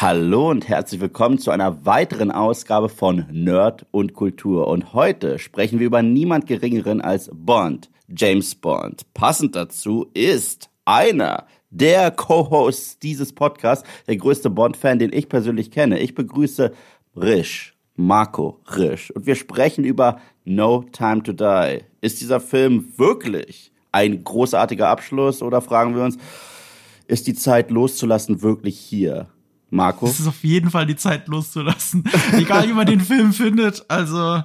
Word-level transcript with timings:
Hallo 0.00 0.48
und 0.48 0.66
herzlich 0.66 0.98
willkommen 0.98 1.36
zu 1.36 1.50
einer 1.50 1.84
weiteren 1.84 2.30
Ausgabe 2.30 2.88
von 2.88 3.26
Nerd 3.30 3.84
und 3.90 4.14
Kultur. 4.14 4.66
Und 4.66 4.94
heute 4.94 5.38
sprechen 5.38 5.78
wir 5.78 5.86
über 5.86 6.00
niemand 6.00 6.46
Geringeren 6.46 7.02
als 7.02 7.28
Bond, 7.34 7.90
James 8.08 8.54
Bond. 8.54 9.02
Passend 9.12 9.54
dazu 9.56 10.06
ist 10.14 10.70
einer 10.86 11.44
der 11.68 12.12
Co-Hosts 12.12 12.98
dieses 13.00 13.34
Podcasts, 13.34 13.86
der 14.08 14.16
größte 14.16 14.48
Bond-Fan, 14.48 14.98
den 14.98 15.12
ich 15.12 15.28
persönlich 15.28 15.70
kenne. 15.70 15.98
Ich 15.98 16.14
begrüße 16.14 16.72
Risch, 17.14 17.76
Marco 17.94 18.58
Risch. 18.74 19.10
Und 19.10 19.26
wir 19.26 19.34
sprechen 19.34 19.84
über 19.84 20.18
No 20.46 20.82
Time 20.92 21.22
to 21.22 21.34
Die. 21.34 21.80
Ist 22.00 22.22
dieser 22.22 22.40
Film 22.40 22.94
wirklich 22.96 23.70
ein 23.92 24.24
großartiger 24.24 24.88
Abschluss 24.88 25.42
oder 25.42 25.60
fragen 25.60 25.94
wir 25.94 26.04
uns, 26.04 26.16
ist 27.06 27.26
die 27.26 27.34
Zeit 27.34 27.70
loszulassen 27.70 28.40
wirklich 28.40 28.78
hier? 28.78 29.28
Marco? 29.70 30.06
Es 30.06 30.20
ist 30.20 30.26
auf 30.26 30.42
jeden 30.44 30.70
Fall 30.70 30.86
die 30.86 30.96
Zeit 30.96 31.28
loszulassen. 31.28 32.04
Egal 32.32 32.68
wie 32.68 32.72
man 32.72 32.86
den 32.86 33.00
Film 33.00 33.32
findet. 33.32 33.84
Also, 33.88 34.42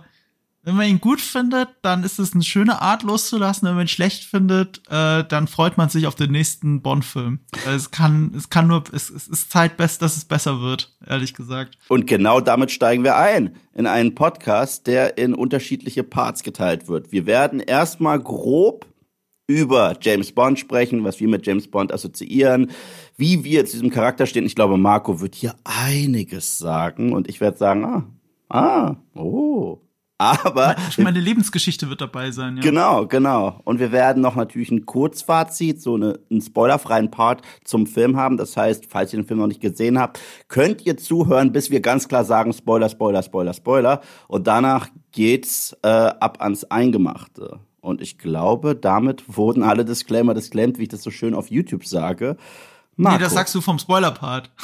wenn 0.66 0.76
man 0.76 0.88
ihn 0.88 1.00
gut 1.00 1.22
findet, 1.22 1.70
dann 1.84 2.04
ist 2.04 2.18
es 2.18 2.34
eine 2.34 2.42
schöne 2.42 2.82
Art 2.82 3.04
loszulassen. 3.04 3.68
Wenn 3.68 3.76
man 3.76 3.86
ihn 3.86 3.88
schlecht 3.88 4.24
findet, 4.24 4.82
äh, 4.90 5.24
dann 5.24 5.48
freut 5.48 5.78
man 5.78 5.90
sich 5.90 6.08
auf 6.08 6.16
den 6.16 6.32
nächsten 6.32 6.82
Bond-Film. 6.82 7.40
Es 7.68 7.92
kann, 7.92 8.34
es 8.36 8.50
kann 8.50 8.68
nur, 8.68 8.84
es, 8.92 9.12
es 9.12 9.28
ist 9.28 9.52
Zeit, 9.52 9.80
dass 9.80 10.02
es 10.02 10.26
besser 10.26 10.62
wird, 10.62 10.96
ehrlich 11.06 11.36
gesagt. 11.36 11.78
Und 11.88 12.08
genau 12.08 12.42
damit 12.42 12.72
steigen 12.72 13.04
wir 13.04 13.16
ein 13.16 13.56
in 13.76 13.86
einen 13.86 14.16
Podcast, 14.16 14.88
der 14.88 15.20
in 15.20 15.36
unterschiedliche 15.36 16.04
Parts 16.04 16.42
geteilt 16.42 16.88
wird. 16.88 17.12
Wir 17.12 17.28
werden 17.28 17.60
erstmal 17.60 18.20
grob 18.20 18.88
über 19.48 19.96
James 20.02 20.32
Bond 20.32 20.60
sprechen, 20.60 21.04
was 21.04 21.20
wir 21.20 21.28
mit 21.28 21.46
James 21.46 21.68
Bond 21.68 21.94
assoziieren, 21.94 22.72
wie 23.18 23.44
wir 23.44 23.66
zu 23.66 23.74
diesem 23.74 23.92
Charakter 23.92 24.26
stehen. 24.26 24.46
Ich 24.46 24.56
glaube, 24.56 24.78
Marco 24.78 25.22
wird 25.22 25.36
hier 25.36 25.56
einiges 25.64 26.58
sagen 26.58 27.14
und 27.14 27.30
ich 27.30 27.42
werde 27.42 27.58
sagen, 27.58 27.86
ah, 27.86 28.06
ah, 28.50 28.96
oh. 29.16 29.82
Aber 30.18 30.78
meine 30.98 31.20
Lebensgeschichte 31.20 31.90
wird 31.90 32.00
dabei 32.00 32.32
sein. 32.32 32.56
Ja. 32.56 32.64
Genau, 32.64 33.06
genau. 33.06 33.60
Und 33.66 33.80
wir 33.80 33.92
werden 33.92 34.22
noch 34.22 34.38
natürlich 34.38 34.72
ein 34.72 34.86
Kurzfazit, 34.86 35.82
so 35.82 35.96
eine, 35.96 36.20
einen 36.32 36.42
spoilerfreien 36.42 37.12
Part 37.12 37.42
zum 37.66 37.86
Film 37.86 38.16
haben. 38.16 38.38
Das 38.38 38.56
heißt, 38.56 38.86
falls 38.88 39.12
ihr 39.12 39.20
den 39.20 39.28
Film 39.28 39.42
noch 39.42 39.48
nicht 39.48 39.60
gesehen 39.60 40.00
habt, 40.00 40.20
könnt 40.48 40.86
ihr 40.86 40.96
zuhören, 40.96 41.52
bis 41.52 41.70
wir 41.70 41.82
ganz 41.82 42.08
klar 42.08 42.24
sagen 42.24 42.54
Spoiler, 42.54 42.88
Spoiler, 42.88 43.24
Spoiler, 43.24 43.54
Spoiler. 43.54 44.02
Und 44.30 44.48
danach 44.48 44.88
geht's 45.12 45.76
äh, 45.84 45.88
ab 45.88 46.42
ans 46.42 46.64
Eingemachte. 46.64 47.60
Und 47.86 48.02
ich 48.02 48.18
glaube, 48.18 48.76
damit 48.76 49.38
wurden 49.38 49.62
alle 49.62 49.86
Disclaimer 49.86 50.34
disclaimed, 50.34 50.80
wie 50.80 50.84
ich 50.84 50.90
das 50.90 51.04
so 51.04 51.12
schön 51.12 51.36
auf 51.36 51.52
YouTube 51.52 51.86
sage. 51.86 52.36
Marco. 52.96 53.18
Nee, 53.18 53.24
das 53.24 53.34
sagst 53.34 53.54
du 53.54 53.62
vom 53.62 53.80
Spoiler-Part. 53.80 54.52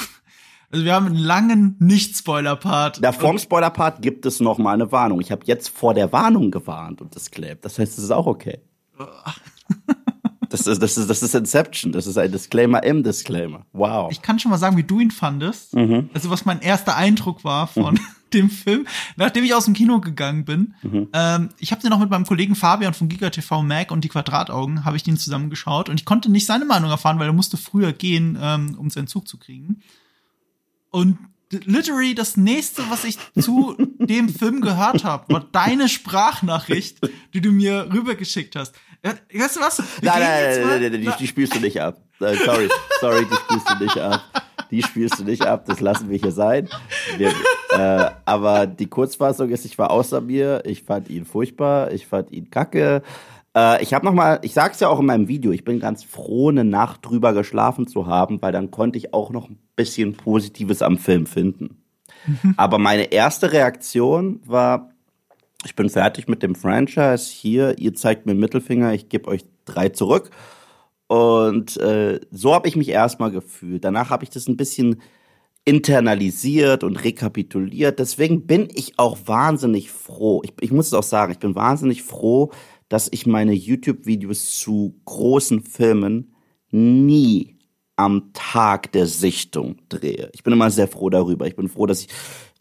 Also 0.74 0.86
wir 0.86 0.94
haben 0.94 1.04
einen 1.04 1.16
langen 1.16 1.76
Nicht-Spoiler-Part. 1.80 3.04
Da 3.04 3.12
vorm 3.12 3.38
Spoiler-Part 3.38 4.00
gibt 4.00 4.24
es 4.24 4.40
noch 4.40 4.56
mal 4.56 4.72
eine 4.72 4.90
Warnung. 4.90 5.20
Ich 5.20 5.30
habe 5.30 5.42
jetzt 5.44 5.68
vor 5.68 5.92
der 5.92 6.12
Warnung 6.12 6.50
gewarnt 6.50 7.02
und 7.02 7.14
disclaimed. 7.14 7.62
Das 7.62 7.78
heißt, 7.78 7.98
es 7.98 8.04
ist 8.04 8.10
auch 8.10 8.26
okay. 8.26 8.58
Das 10.48 10.66
ist, 10.66 10.82
das, 10.82 10.98
ist, 10.98 11.08
das 11.08 11.22
ist 11.22 11.34
Inception. 11.34 11.92
Das 11.92 12.06
ist 12.06 12.18
ein 12.18 12.30
Disclaimer 12.32 12.82
im 12.82 13.02
Disclaimer. 13.02 13.64
Wow. 13.72 14.10
Ich 14.12 14.20
kann 14.20 14.38
schon 14.38 14.50
mal 14.50 14.58
sagen, 14.58 14.76
wie 14.76 14.82
du 14.82 15.00
ihn 15.00 15.10
fandest. 15.10 15.74
Mhm. 15.74 16.10
Also 16.12 16.28
was 16.30 16.44
mein 16.44 16.60
erster 16.60 16.94
Eindruck 16.96 17.42
war 17.44 17.66
von, 17.66 17.94
mhm 17.94 18.00
dem 18.34 18.50
Film, 18.50 18.86
nachdem 19.16 19.44
ich 19.44 19.54
aus 19.54 19.64
dem 19.64 19.74
Kino 19.74 20.00
gegangen 20.00 20.44
bin. 20.44 20.74
Mhm. 20.82 21.08
Ähm, 21.12 21.48
ich 21.58 21.72
habe 21.72 21.82
den 21.82 21.90
noch 21.90 21.98
mit 21.98 22.10
meinem 22.10 22.26
Kollegen 22.26 22.54
Fabian 22.54 22.94
von 22.94 23.08
Giga 23.08 23.30
TV 23.30 23.62
Mac 23.62 23.90
und 23.90 24.02
die 24.04 24.08
Quadrataugen, 24.08 24.84
habe 24.84 24.96
ich 24.96 25.02
den 25.02 25.16
zusammen 25.16 25.50
geschaut 25.50 25.88
und 25.88 25.98
ich 25.98 26.04
konnte 26.04 26.30
nicht 26.30 26.46
seine 26.46 26.64
Meinung 26.64 26.90
erfahren, 26.90 27.18
weil 27.18 27.28
er 27.28 27.32
musste 27.32 27.56
früher 27.56 27.92
gehen, 27.92 28.38
ähm, 28.40 28.76
um 28.78 28.90
seinen 28.90 29.06
Zug 29.06 29.28
zu 29.28 29.38
kriegen. 29.38 29.82
Und 30.90 31.18
literally 31.50 32.14
das 32.14 32.36
nächste, 32.36 32.82
was 32.90 33.04
ich 33.04 33.18
zu 33.38 33.76
dem 33.98 34.28
Film 34.28 34.60
gehört 34.60 35.04
habe, 35.04 35.32
war 35.32 35.40
deine 35.52 35.88
Sprachnachricht, 35.88 36.98
die 37.34 37.40
du 37.40 37.50
mir 37.50 37.88
rübergeschickt 37.92 38.56
hast. 38.56 38.74
Weißt 39.02 39.56
du 39.56 39.60
was? 39.60 39.78
Nein, 40.00 40.20
nein, 40.20 40.66
nein, 40.66 40.92
nein, 40.92 41.00
die, 41.00 41.10
die 41.18 41.26
spielst 41.26 41.54
du 41.54 41.60
nicht 41.60 41.80
ab. 41.80 42.00
Sorry, 42.18 42.68
sorry, 43.00 43.26
die 43.26 43.34
spielst 43.34 43.70
du 43.70 43.84
nicht 43.84 43.98
ab 43.98 44.22
die 44.72 44.82
spielst 44.82 45.20
du 45.20 45.24
nicht 45.24 45.46
ab, 45.46 45.66
das 45.66 45.80
lassen 45.80 46.10
wir 46.10 46.18
hier 46.18 46.32
sein. 46.32 46.68
Wir, 47.18 47.28
äh, 47.78 48.10
aber 48.24 48.66
die 48.66 48.86
Kurzfassung 48.86 49.50
ist, 49.50 49.64
ich 49.64 49.78
war 49.78 49.90
außer 49.90 50.20
mir, 50.20 50.62
ich 50.64 50.82
fand 50.82 51.10
ihn 51.10 51.24
furchtbar, 51.24 51.92
ich 51.92 52.06
fand 52.06 52.32
ihn 52.32 52.50
kacke. 52.50 53.02
Äh, 53.54 53.82
ich 53.82 53.94
habe 53.94 54.06
noch 54.06 54.14
mal, 54.14 54.40
ich 54.42 54.54
sag's 54.54 54.80
ja 54.80 54.88
auch 54.88 54.98
in 54.98 55.06
meinem 55.06 55.28
Video, 55.28 55.52
ich 55.52 55.64
bin 55.64 55.78
ganz 55.78 56.02
froh, 56.02 56.48
eine 56.48 56.64
Nacht 56.64 57.04
drüber 57.04 57.34
geschlafen 57.34 57.86
zu 57.86 58.06
haben, 58.06 58.40
weil 58.40 58.52
dann 58.52 58.70
konnte 58.70 58.98
ich 58.98 59.12
auch 59.12 59.30
noch 59.30 59.48
ein 59.48 59.58
bisschen 59.76 60.14
Positives 60.14 60.82
am 60.82 60.98
Film 60.98 61.26
finden. 61.26 61.82
Mhm. 62.26 62.54
Aber 62.56 62.78
meine 62.78 63.12
erste 63.12 63.52
Reaktion 63.52 64.40
war, 64.46 64.90
ich 65.64 65.76
bin 65.76 65.90
fertig 65.90 66.28
mit 66.28 66.42
dem 66.42 66.54
Franchise. 66.54 67.30
Hier, 67.30 67.78
ihr 67.78 67.94
zeigt 67.94 68.26
mir 68.26 68.34
Mittelfinger, 68.34 68.94
ich 68.94 69.08
gebe 69.08 69.28
euch 69.28 69.44
drei 69.64 69.90
zurück. 69.90 70.30
Und 71.06 71.76
äh, 71.78 72.20
so 72.30 72.54
habe 72.54 72.68
ich 72.68 72.76
mich 72.76 72.88
erstmal 72.88 73.30
gefühlt. 73.30 73.84
Danach 73.84 74.10
habe 74.10 74.24
ich 74.24 74.30
das 74.30 74.48
ein 74.48 74.56
bisschen 74.56 75.02
internalisiert 75.64 76.84
und 76.84 76.96
rekapituliert. 76.96 77.98
Deswegen 77.98 78.46
bin 78.46 78.68
ich 78.74 78.98
auch 78.98 79.18
wahnsinnig 79.26 79.90
froh. 79.90 80.42
Ich, 80.44 80.52
ich 80.60 80.72
muss 80.72 80.86
es 80.88 80.94
auch 80.94 81.02
sagen, 81.02 81.32
ich 81.32 81.38
bin 81.38 81.54
wahnsinnig 81.54 82.02
froh, 82.02 82.50
dass 82.88 83.08
ich 83.10 83.26
meine 83.26 83.52
YouTube-Videos 83.52 84.58
zu 84.58 85.00
großen 85.04 85.62
Filmen 85.62 86.34
nie 86.70 87.58
am 87.96 88.32
Tag 88.32 88.90
der 88.92 89.06
Sichtung 89.06 89.76
drehe. 89.88 90.30
Ich 90.32 90.42
bin 90.42 90.52
immer 90.52 90.70
sehr 90.70 90.88
froh 90.88 91.10
darüber. 91.10 91.46
Ich 91.46 91.56
bin 91.56 91.68
froh, 91.68 91.86
dass 91.86 92.02
ich 92.02 92.08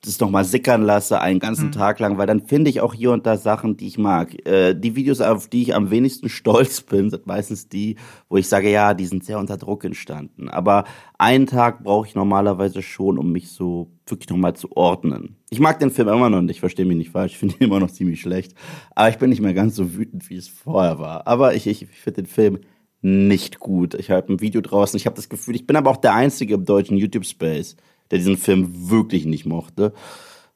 das 0.04 0.20
nochmal 0.20 0.46
sickern 0.46 0.82
lasse, 0.82 1.22
einen 1.22 1.40
ganzen 1.40 1.68
mhm. 1.68 1.72
Tag 1.74 2.00
lang, 2.00 2.18
weil 2.18 2.26
dann 2.26 2.42
finde 2.42 2.72
ich 2.72 2.82
auch 2.82 2.94
hier 2.94 3.12
und 3.12 3.28
da 3.28 3.38
Sachen, 3.38 3.78
die 3.78 3.86
ich 3.86 4.00
mag. 4.00 4.48
Äh, 4.48 4.74
die 4.74 4.96
Videos, 4.96 5.22
auf 5.22 5.48
die 5.48 5.62
ich 5.62 5.76
am 5.76 5.92
wenigsten 5.92 6.28
stolz 6.30 6.82
bin, 6.82 7.12
sind 7.12 7.28
meistens 7.28 7.70
die, 7.70 7.98
wo 8.28 8.38
ich 8.38 8.48
sage, 8.48 8.72
ja, 8.72 8.96
die 8.96 9.06
sind 9.06 9.24
sehr 9.24 9.38
unter 9.38 9.58
Druck 9.58 9.84
entstanden. 9.84 10.50
Aber 10.50 10.86
einen 11.20 11.46
Tag 11.46 11.84
brauche 11.84 12.08
ich 12.08 12.16
normalerweise 12.16 12.82
schon, 12.82 13.20
um 13.20 13.32
mich 13.32 13.52
so 13.52 13.92
wirklich 14.08 14.30
nochmal 14.30 14.56
zu 14.56 14.76
ordnen. 14.76 15.38
Ich 15.52 15.60
mag 15.60 15.80
den 15.80 15.92
Film 15.92 16.08
immer 16.08 16.32
noch 16.32 16.42
nicht, 16.42 16.62
verstehe 16.62 16.86
mich 16.86 16.98
nicht 16.98 17.12
falsch, 17.12 17.34
ich 17.34 17.38
finde 17.38 17.56
ihn 17.56 17.66
immer 17.66 17.80
noch 17.80 17.92
ziemlich 17.92 18.22
schlecht. 18.22 18.56
Aber 18.96 19.10
ich 19.10 19.18
bin 19.18 19.30
nicht 19.30 19.42
mehr 19.42 19.54
ganz 19.54 19.76
so 19.76 19.94
wütend, 19.94 20.30
wie 20.32 20.36
es 20.36 20.48
vorher 20.48 20.98
war. 20.98 21.28
Aber 21.28 21.54
ich, 21.54 21.68
ich, 21.68 21.84
ich 21.84 21.90
finde 21.90 22.24
den 22.24 22.28
Film 22.28 22.60
nicht 23.02 23.60
gut. 23.60 23.94
Ich 23.96 24.10
habe 24.10 24.34
ein 24.34 24.42
Video 24.42 24.62
draußen, 24.62 24.98
ich 24.98 25.06
habe 25.06 25.16
das 25.16 25.30
Gefühl, 25.30 25.56
ich 25.56 25.68
bin 25.68 25.76
aber 25.76 25.90
auch 25.90 25.98
der 25.98 26.14
Einzige 26.14 26.56
im 26.56 26.66
deutschen 26.66 26.98
YouTube-Space, 26.98 27.76
der 28.12 28.20
diesen 28.20 28.38
Film 28.38 28.90
wirklich 28.90 29.26
nicht 29.26 29.46
mochte. 29.46 29.94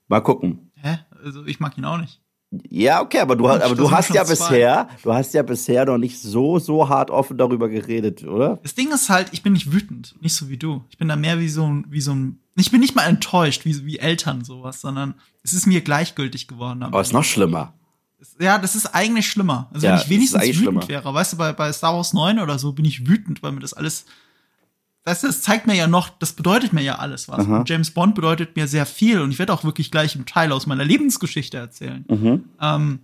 Mal 0.07 0.21
gucken. 0.21 0.71
Hä? 0.75 0.99
Also 1.23 1.45
ich 1.45 1.59
mag 1.59 1.77
ihn 1.77 1.85
auch 1.85 1.97
nicht. 1.97 2.21
Ja, 2.69 3.01
okay, 3.01 3.19
aber 3.19 3.35
du, 3.35 3.47
aber 3.47 3.75
du 3.75 3.91
hast 3.91 4.13
ja 4.13 4.23
zwei. 4.23 4.33
bisher, 4.33 4.89
du 5.03 5.13
hast 5.13 5.33
ja 5.33 5.43
bisher 5.43 5.85
noch 5.85 5.97
nicht 5.97 6.21
so, 6.21 6.59
so 6.59 6.87
hart 6.87 7.09
offen 7.09 7.37
darüber 7.37 7.69
geredet, 7.69 8.23
oder? 8.23 8.59
Das 8.63 8.75
Ding 8.75 8.91
ist 8.91 9.09
halt, 9.09 9.29
ich 9.31 9.41
bin 9.43 9.53
nicht 9.53 9.71
wütend, 9.71 10.15
nicht 10.21 10.35
so 10.35 10.49
wie 10.49 10.57
du. 10.57 10.83
Ich 10.89 10.97
bin 10.97 11.07
da 11.07 11.15
mehr 11.15 11.39
wie 11.39 11.49
so 11.49 11.65
ein, 11.65 11.85
wie 11.89 12.01
so 12.01 12.13
ein, 12.13 12.39
ich 12.55 12.71
bin 12.71 12.79
nicht 12.79 12.95
mal 12.95 13.05
enttäuscht, 13.05 13.65
wie, 13.65 13.85
wie 13.85 13.99
Eltern 13.99 14.43
sowas, 14.43 14.79
sondern 14.79 15.15
es 15.43 15.53
ist 15.53 15.65
mir 15.65 15.81
gleichgültig 15.81 16.47
geworden. 16.47 16.83
Aber 16.83 17.01
es 17.01 17.07
ist 17.07 17.13
noch 17.13 17.23
schlimmer. 17.23 17.73
Ja, 18.39 18.57
das 18.57 18.75
ist 18.75 18.87
eigentlich 18.87 19.29
schlimmer. 19.29 19.69
Also 19.73 19.87
ja, 19.87 19.93
wenn 19.93 20.01
ich 20.01 20.09
wenigstens 20.09 20.41
wütend 20.43 20.55
schlimmer. 20.55 20.87
wäre, 20.87 21.13
weißt 21.13 21.33
du, 21.33 21.37
bei, 21.37 21.51
bei 21.51 21.73
Star 21.73 21.95
Wars 21.95 22.13
9 22.13 22.39
oder 22.39 22.57
so 22.57 22.73
bin 22.73 22.85
ich 22.85 23.07
wütend, 23.07 23.43
weil 23.43 23.51
mir 23.51 23.59
das 23.59 23.73
alles 23.73 24.05
weißt 25.05 25.23
du, 25.23 25.27
das 25.27 25.41
zeigt 25.41 25.67
mir 25.67 25.75
ja 25.75 25.87
noch, 25.87 26.09
das 26.09 26.33
bedeutet 26.33 26.73
mir 26.73 26.81
ja 26.81 26.95
alles 26.95 27.29
was. 27.29 27.45
James 27.67 27.91
Bond 27.91 28.15
bedeutet 28.15 28.55
mir 28.55 28.67
sehr 28.67 28.85
viel 28.85 29.21
und 29.21 29.31
ich 29.31 29.39
werde 29.39 29.53
auch 29.53 29.63
wirklich 29.63 29.91
gleich 29.91 30.15
im 30.15 30.25
Teil 30.25 30.51
aus 30.51 30.65
meiner 30.65 30.83
Lebensgeschichte 30.83 31.57
erzählen. 31.57 32.05
Mhm. 32.09 32.43
Ähm, 32.59 32.99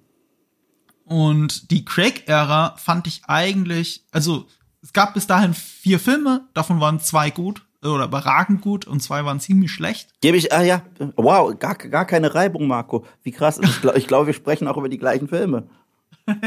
und 1.06 1.72
die 1.72 1.86
Craig-Ära 1.86 2.76
fand 2.78 3.08
ich 3.08 3.22
eigentlich, 3.28 4.04
also 4.12 4.48
es 4.82 4.94
gab 4.94 5.14
bis 5.14 5.28
dahin 5.28 5.54
vier 5.54 6.00
Filme, 6.00 6.46
davon 6.54 6.80
waren 6.80 7.00
zwei 7.00 7.30
gut 7.30 7.64
oder 7.84 8.06
überragend 8.06 8.62
gut 8.62 8.86
und 8.86 9.02
zwei 9.02 9.26
waren 9.26 9.40
ziemlich 9.40 9.72
schlecht. 9.72 10.10
Gebe 10.22 10.38
ich, 10.38 10.54
ah 10.54 10.64
ja, 10.64 10.84
wow, 11.16 11.58
gar, 11.58 11.76
gar 11.76 12.06
keine 12.06 12.34
Reibung, 12.34 12.68
Marco. 12.68 13.06
Wie 13.24 13.32
krass. 13.32 13.60
Ich 13.62 13.82
glaube, 13.82 14.00
glaub, 14.02 14.28
wir 14.28 14.34
sprechen 14.34 14.68
auch 14.68 14.78
über 14.78 14.90
die 14.90 14.98
gleichen 14.98 15.28
Filme. 15.28 15.64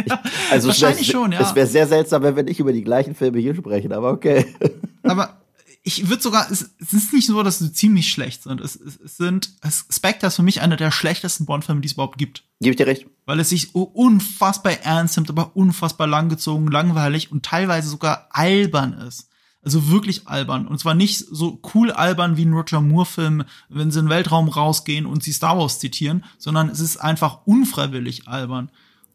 Ich, 0.06 0.12
also 0.52 0.68
Wahrscheinlich 0.68 1.08
schon, 1.08 1.32
ja. 1.32 1.40
Es 1.40 1.54
wäre 1.54 1.66
sehr 1.66 1.88
seltsam, 1.88 2.22
wenn 2.22 2.36
wir 2.36 2.44
nicht 2.44 2.60
über 2.60 2.72
die 2.72 2.84
gleichen 2.84 3.14
Filme 3.14 3.40
hier 3.40 3.56
sprechen, 3.56 3.92
aber 3.92 4.12
okay. 4.12 4.46
Aber 5.02 5.36
ich 5.86 6.08
würde 6.08 6.22
sogar, 6.22 6.50
es, 6.50 6.74
es, 6.80 6.94
ist 6.94 7.12
nicht 7.12 7.26
so, 7.26 7.42
dass 7.42 7.58
sie 7.58 7.70
ziemlich 7.72 8.10
schlecht 8.10 8.42
sind. 8.42 8.62
Es, 8.62 8.74
es, 8.74 8.98
es 8.98 9.18
sind, 9.18 9.50
Spectre 9.90 10.28
ist 10.28 10.36
für 10.36 10.42
mich 10.42 10.62
einer 10.62 10.76
der 10.76 10.90
schlechtesten 10.90 11.44
Bond-Filme, 11.44 11.82
die 11.82 11.88
es 11.88 11.92
überhaupt 11.92 12.16
gibt. 12.16 12.42
Gebe 12.60 12.70
ich 12.70 12.76
dir 12.78 12.86
recht. 12.86 13.06
Weil 13.26 13.38
es 13.38 13.50
sich 13.50 13.74
unfassbar 13.74 14.72
ernst 14.82 15.16
nimmt, 15.16 15.28
aber 15.28 15.54
unfassbar 15.54 16.06
langgezogen, 16.06 16.68
langweilig 16.68 17.30
und 17.30 17.44
teilweise 17.44 17.90
sogar 17.90 18.28
albern 18.30 18.94
ist. 18.94 19.28
Also 19.62 19.90
wirklich 19.90 20.26
albern. 20.26 20.66
Und 20.66 20.78
zwar 20.78 20.94
nicht 20.94 21.18
so 21.18 21.60
cool 21.74 21.90
albern 21.90 22.38
wie 22.38 22.46
ein 22.46 22.54
Roger 22.54 22.80
Moore-Film, 22.80 23.44
wenn 23.68 23.90
sie 23.90 23.98
in 23.98 24.06
den 24.06 24.10
Weltraum 24.10 24.48
rausgehen 24.48 25.04
und 25.04 25.22
sie 25.22 25.32
Star 25.32 25.58
Wars 25.58 25.80
zitieren, 25.80 26.24
sondern 26.38 26.70
es 26.70 26.80
ist 26.80 26.96
einfach 26.96 27.40
unfreiwillig 27.44 28.26
albern. 28.26 28.70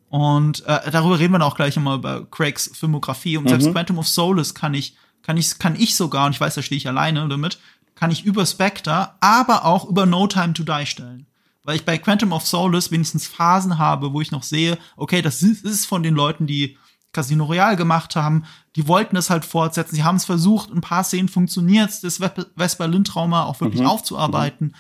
Und 0.09 0.65
äh, 0.67 0.91
darüber 0.91 1.17
reden 1.17 1.33
wir 1.33 1.45
auch 1.45 1.55
gleich 1.55 1.77
immer 1.77 1.95
über 1.95 2.25
Craigs 2.29 2.69
Filmografie. 2.73 3.37
Und 3.37 3.45
mhm. 3.45 3.49
selbst 3.49 3.71
Quantum 3.71 3.97
of 3.97 4.07
Solace 4.07 4.53
kann 4.53 4.75
ich 4.75 4.95
kann 5.23 5.37
ich, 5.37 5.59
kann 5.59 5.75
ich 5.75 5.95
sogar, 5.95 6.25
und 6.25 6.33
ich 6.33 6.41
weiß, 6.41 6.55
da 6.55 6.61
stehe 6.61 6.77
ich 6.77 6.87
alleine 6.87 7.27
damit, 7.27 7.59
kann 7.95 8.11
ich 8.11 8.23
über 8.23 8.45
Spectre, 8.45 9.15
aber 9.19 9.65
auch 9.65 9.85
über 9.85 10.05
No 10.05 10.27
Time 10.27 10.53
to 10.53 10.63
Die 10.63 10.85
stellen. 10.85 11.25
Weil 11.63 11.75
ich 11.75 11.85
bei 11.85 11.97
Quantum 11.97 12.31
of 12.31 12.47
Solace 12.47 12.91
wenigstens 12.91 13.27
Phasen 13.27 13.77
habe, 13.77 14.13
wo 14.13 14.21
ich 14.21 14.31
noch 14.31 14.43
sehe, 14.43 14.77
okay, 14.95 15.21
das 15.21 15.41
ist 15.41 15.85
von 15.85 16.01
den 16.01 16.15
Leuten, 16.15 16.47
die 16.47 16.77
Casino 17.11 17.45
Royale 17.45 17.75
gemacht 17.75 18.15
haben. 18.15 18.45
Die 18.75 18.87
wollten 18.87 19.15
es 19.15 19.29
halt 19.29 19.43
fortsetzen. 19.43 19.95
Sie 19.95 20.03
haben 20.03 20.15
es 20.15 20.25
versucht, 20.25 20.69
ein 20.69 20.81
paar 20.81 21.03
Szenen 21.03 21.27
funktioniert 21.27 22.03
das 22.03 22.19
Vesper 22.55 22.87
Lindtrauma 22.87 23.43
auch 23.43 23.59
wirklich 23.59 23.81
mhm. 23.81 23.87
aufzuarbeiten. 23.87 24.67
Mhm. 24.67 24.75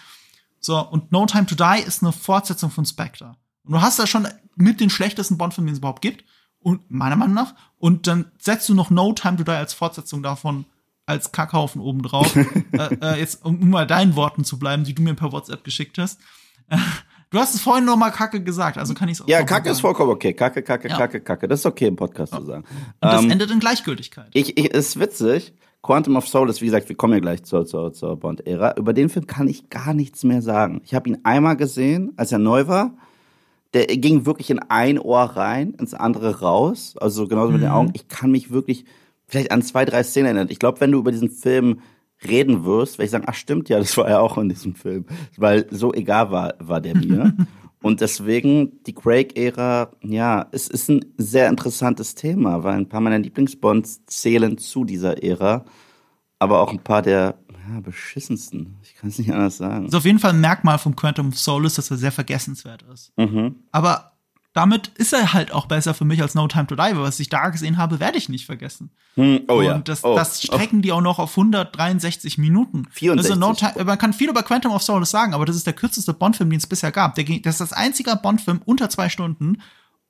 So, 0.59 0.79
und 0.79 1.11
No 1.11 1.25
Time 1.25 1.45
to 1.45 1.55
Die 1.55 1.81
ist 1.81 2.03
eine 2.03 2.11
Fortsetzung 2.11 2.71
von 2.71 2.85
Spectre. 2.85 3.35
Und 3.63 3.73
du 3.73 3.81
hast 3.81 3.99
da 3.99 4.07
schon 4.07 4.27
mit 4.55 4.79
den 4.79 4.89
schlechtesten 4.89 5.37
Bond-Filmen, 5.37 5.67
den 5.67 5.73
es 5.73 5.79
überhaupt 5.79 6.01
gibt. 6.01 6.23
Und 6.61 6.91
meiner 6.91 7.15
Meinung 7.15 7.35
nach. 7.35 7.55
Und 7.77 8.07
dann 8.07 8.31
setzt 8.37 8.67
du 8.67 8.73
noch 8.73 8.89
No 8.89 9.13
Time 9.13 9.37
to 9.37 9.43
Die 9.43 9.51
als 9.51 9.73
Fortsetzung 9.73 10.23
davon 10.23 10.65
als 11.05 11.31
Kackhaufen 11.31 11.81
obendrauf. 11.81 12.35
äh, 12.71 12.95
äh, 13.01 13.19
jetzt, 13.19 13.43
um, 13.43 13.69
mal 13.69 13.87
deinen 13.87 14.15
Worten 14.15 14.43
zu 14.43 14.59
bleiben, 14.59 14.83
die 14.83 14.93
du 14.93 15.01
mir 15.01 15.15
per 15.15 15.31
WhatsApp 15.31 15.63
geschickt 15.63 15.97
hast. 15.97 16.19
Du 17.31 17.39
hast 17.39 17.55
es 17.55 17.61
vorhin 17.61 17.85
noch 17.85 17.95
mal 17.95 18.11
Kacke 18.11 18.43
gesagt, 18.43 18.77
also 18.77 18.93
kann 18.93 19.09
ich 19.09 19.17
es 19.17 19.21
auch 19.21 19.27
Ja, 19.27 19.39
Kacke 19.39 19.53
sagen. 19.53 19.69
ist 19.69 19.81
vollkommen 19.81 20.11
okay. 20.11 20.33
Kacke, 20.33 20.61
Kacke, 20.61 20.87
ja. 20.87 20.97
Kacke, 20.97 21.21
Kacke. 21.21 21.47
Das 21.47 21.61
ist 21.61 21.65
okay 21.65 21.87
im 21.87 21.95
Podcast 21.95 22.33
ja. 22.33 22.39
zu 22.39 22.45
sagen. 22.45 22.63
Und 23.01 23.11
das 23.11 23.23
ähm, 23.23 23.31
endet 23.31 23.49
in 23.49 23.59
Gleichgültigkeit. 23.59 24.29
Ich, 24.33 24.57
ich, 24.57 24.69
ist 24.69 24.99
witzig. 24.99 25.53
Quantum 25.81 26.15
of 26.15 26.27
Solace, 26.27 26.61
wie 26.61 26.65
gesagt, 26.65 26.89
wir 26.89 26.95
kommen 26.95 27.13
ja 27.13 27.19
gleich 27.19 27.43
zur, 27.43 27.65
zur, 27.65 27.93
zur 27.93 28.17
Bond-Ära. 28.17 28.75
Über 28.77 28.93
den 28.93 29.09
Film 29.09 29.27
kann 29.27 29.47
ich 29.47 29.69
gar 29.69 29.93
nichts 29.93 30.23
mehr 30.23 30.41
sagen. 30.41 30.81
Ich 30.83 30.93
habe 30.93 31.09
ihn 31.09 31.19
einmal 31.23 31.55
gesehen, 31.55 32.11
als 32.17 32.31
er 32.31 32.39
neu 32.39 32.67
war. 32.67 32.97
Der 33.73 33.85
ging 33.85 34.25
wirklich 34.25 34.49
in 34.49 34.59
ein 34.59 34.97
Ohr 34.97 35.21
rein, 35.21 35.75
ins 35.79 35.93
andere 35.93 36.39
raus. 36.39 36.95
Also 36.99 37.27
genauso 37.27 37.51
mit 37.51 37.61
den 37.61 37.69
mhm. 37.69 37.75
Augen. 37.75 37.91
Ich 37.93 38.07
kann 38.07 38.31
mich 38.31 38.51
wirklich 38.51 38.85
vielleicht 39.27 39.51
an 39.51 39.61
zwei, 39.61 39.85
drei 39.85 40.03
Szenen 40.03 40.25
erinnern. 40.25 40.47
Ich 40.49 40.59
glaube, 40.59 40.81
wenn 40.81 40.91
du 40.91 40.99
über 40.99 41.11
diesen 41.11 41.29
Film 41.29 41.81
reden 42.27 42.65
wirst, 42.65 42.97
werde 42.97 43.05
ich 43.05 43.11
sagen, 43.11 43.25
ach 43.27 43.35
stimmt 43.35 43.69
ja, 43.69 43.77
das 43.77 43.95
war 43.95 44.09
ja 44.09 44.19
auch 44.19 44.37
in 44.37 44.49
diesem 44.49 44.75
Film. 44.75 45.05
Weil 45.37 45.67
so 45.69 45.93
egal 45.93 46.31
war, 46.31 46.55
war 46.59 46.81
der 46.81 46.97
mir. 46.97 47.33
Und 47.81 48.01
deswegen 48.01 48.83
die 48.85 48.93
Craig-Ära, 48.93 49.91
ja, 50.03 50.47
es 50.51 50.67
ist 50.67 50.89
ein 50.89 51.05
sehr 51.17 51.47
interessantes 51.47 52.13
Thema, 52.13 52.63
weil 52.63 52.75
ein 52.75 52.89
paar 52.89 52.99
meiner 52.99 53.19
Lieblingsbonds 53.19 54.05
zählen 54.05 54.57
zu 54.57 54.83
dieser 54.83 55.23
Ära, 55.23 55.63
aber 56.39 56.59
auch 56.59 56.71
ein 56.71 56.83
paar 56.83 57.01
der 57.01 57.35
ja, 57.71 57.79
beschissensten. 57.81 58.77
Ich 58.83 58.95
kann 58.95 59.09
es 59.09 59.17
nicht 59.19 59.31
anders 59.31 59.57
sagen. 59.57 59.85
Ist 59.87 59.95
auf 59.95 60.05
jeden 60.05 60.19
Fall 60.19 60.31
ein 60.31 60.41
Merkmal 60.41 60.77
vom 60.77 60.95
Quantum 60.95 61.29
of 61.29 61.39
Solace, 61.39 61.75
dass 61.75 61.91
er 61.91 61.97
sehr 61.97 62.11
vergessenswert 62.11 62.83
ist. 62.83 63.11
Mhm. 63.17 63.55
Aber 63.71 64.13
damit 64.53 64.87
ist 64.95 65.13
er 65.13 65.33
halt 65.33 65.51
auch 65.51 65.67
besser 65.67 65.93
für 65.93 66.05
mich 66.05 66.21
als 66.21 66.33
No 66.33 66.47
Time 66.47 66.65
to 66.67 66.75
Die, 66.75 66.81
weil 66.81 67.01
was 67.01 67.19
ich 67.19 67.29
da 67.29 67.49
gesehen 67.49 67.77
habe, 67.77 67.99
werde 67.99 68.17
ich 68.17 68.29
nicht 68.29 68.45
vergessen. 68.45 68.89
Hm, 69.13 69.41
oh 69.47 69.59
und 69.59 69.63
ja. 69.63 69.77
Das, 69.79 70.03
oh, 70.03 70.15
das 70.15 70.41
strecken 70.41 70.79
oh. 70.79 70.81
die 70.81 70.91
auch 70.91 71.01
noch 71.01 71.19
auf 71.19 71.31
163 71.31 72.37
Minuten. 72.39 72.87
64. 72.91 73.31
Also 73.31 73.39
no 73.39 73.53
Time, 73.53 73.85
man 73.85 73.97
kann 73.97 74.13
viel 74.13 74.29
über 74.29 74.41
Quantum 74.41 74.71
of 74.71 74.81
Solace 74.81 75.11
sagen, 75.11 75.33
aber 75.33 75.45
das 75.45 75.55
ist 75.55 75.67
der 75.67 75.73
kürzeste 75.73 76.13
Bond-Film, 76.13 76.49
den 76.49 76.57
es 76.57 76.67
bisher 76.67 76.91
gab. 76.91 77.15
Der, 77.15 77.23
das 77.23 77.55
ist 77.55 77.61
das 77.61 77.73
einzige 77.73 78.15
Bond-Film 78.15 78.61
unter 78.65 78.89
zwei 78.89 79.09
Stunden. 79.09 79.61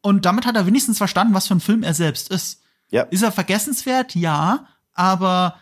Und 0.01 0.25
damit 0.25 0.45
hat 0.45 0.55
er 0.55 0.65
wenigstens 0.65 0.97
verstanden, 0.97 1.33
was 1.33 1.47
für 1.47 1.55
ein 1.55 1.59
Film 1.59 1.83
er 1.83 1.94
selbst 1.94 2.31
ist. 2.31 2.62
Ja. 2.91 3.03
Ist 3.03 3.23
er 3.23 3.33
vergessenswert? 3.33 4.15
Ja. 4.15 4.67
Aber 4.94 5.55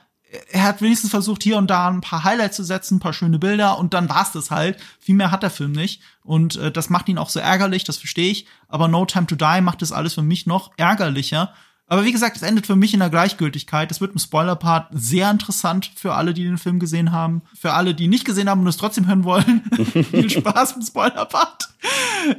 er 0.51 0.63
hat 0.63 0.81
wenigstens 0.81 1.11
versucht, 1.11 1.43
hier 1.43 1.57
und 1.57 1.69
da 1.69 1.87
ein 1.87 2.01
paar 2.01 2.23
Highlights 2.23 2.55
zu 2.55 2.63
setzen, 2.63 2.95
ein 2.95 2.99
paar 2.99 3.13
schöne 3.13 3.39
Bilder 3.39 3.77
und 3.77 3.93
dann 3.93 4.09
war's 4.09 4.31
das 4.31 4.51
halt. 4.51 4.77
Viel 4.99 5.15
mehr 5.15 5.31
hat 5.31 5.43
der 5.43 5.49
Film 5.49 5.71
nicht. 5.71 6.01
Und 6.23 6.55
äh, 6.57 6.71
das 6.71 6.89
macht 6.89 7.09
ihn 7.09 7.17
auch 7.17 7.29
so 7.29 7.39
ärgerlich, 7.39 7.83
das 7.83 7.97
verstehe 7.97 8.31
ich. 8.31 8.45
Aber 8.67 8.87
No 8.87 9.05
Time 9.05 9.27
to 9.27 9.35
Die 9.35 9.61
macht 9.61 9.81
das 9.81 9.91
alles 9.91 10.13
für 10.13 10.21
mich 10.21 10.45
noch 10.47 10.71
ärgerlicher. 10.77 11.53
Aber 11.89 12.03
wie 12.03 12.11
gesagt, 12.11 12.35
es 12.35 12.41
endet 12.43 12.67
für 12.67 12.75
mich 12.75 12.93
in 12.93 12.99
der 12.99 13.09
Gleichgültigkeit. 13.09 13.89
Es 13.91 14.01
wird 14.01 14.11
im 14.11 14.19
Spoiler-Part 14.19 14.89
sehr 14.91 15.31
interessant 15.31 15.89
für 15.95 16.15
alle, 16.15 16.33
die 16.33 16.43
den 16.43 16.57
Film 16.57 16.79
gesehen 16.79 17.13
haben. 17.13 17.43
Für 17.57 17.73
alle, 17.73 17.95
die 17.95 18.09
nicht 18.09 18.25
gesehen 18.25 18.49
haben 18.49 18.59
und 18.59 18.67
es 18.67 18.75
trotzdem 18.75 19.07
hören 19.07 19.23
wollen. 19.23 19.63
Viel 20.11 20.29
Spaß 20.29 20.73
im 20.73 20.81
Spoiler-Part. 20.81 21.69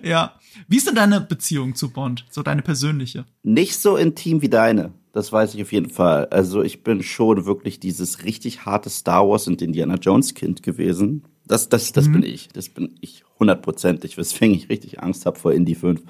ja. 0.03 0.35
Wie 0.67 0.77
ist 0.77 0.87
denn 0.87 0.97
deine 0.97 1.23
Beziehung 1.23 1.75
zu 1.75 1.91
Bond? 1.91 2.27
So 2.31 2.43
deine 2.43 2.61
persönliche? 2.61 3.25
Nicht 3.43 3.81
so 3.81 3.97
intim 3.97 4.43
wie 4.43 4.51
deine. 4.51 4.93
Das 5.13 5.33
weiß 5.33 5.55
ich 5.55 5.63
auf 5.63 5.73
jeden 5.73 5.91
Fall. 5.91 6.27
Also 6.27 6.63
ich 6.63 6.83
bin 6.83 7.03
schon 7.03 7.47
wirklich 7.47 7.81
dieses 7.81 8.25
richtig 8.25 8.67
harte 8.67 8.91
Star 8.91 9.29
Wars 9.29 9.47
und 9.47 9.63
Indiana 9.63 9.95
Jones 9.95 10.35
Kind 10.35 10.63
gewesen. 10.63 11.25
Das, 11.47 11.69
das, 11.69 11.93
das 11.93 12.09
mhm. 12.09 12.13
bin 12.13 12.23
ich. 12.25 12.49
Das 12.49 12.69
bin 12.69 12.95
ich 13.01 13.25
hundertprozentig, 13.39 14.17
weswegen 14.19 14.55
ich 14.55 14.69
richtig 14.69 15.03
Angst 15.03 15.27
habe 15.27 15.39
vor 15.39 15.53
Indie 15.53 15.75
5. 15.75 16.03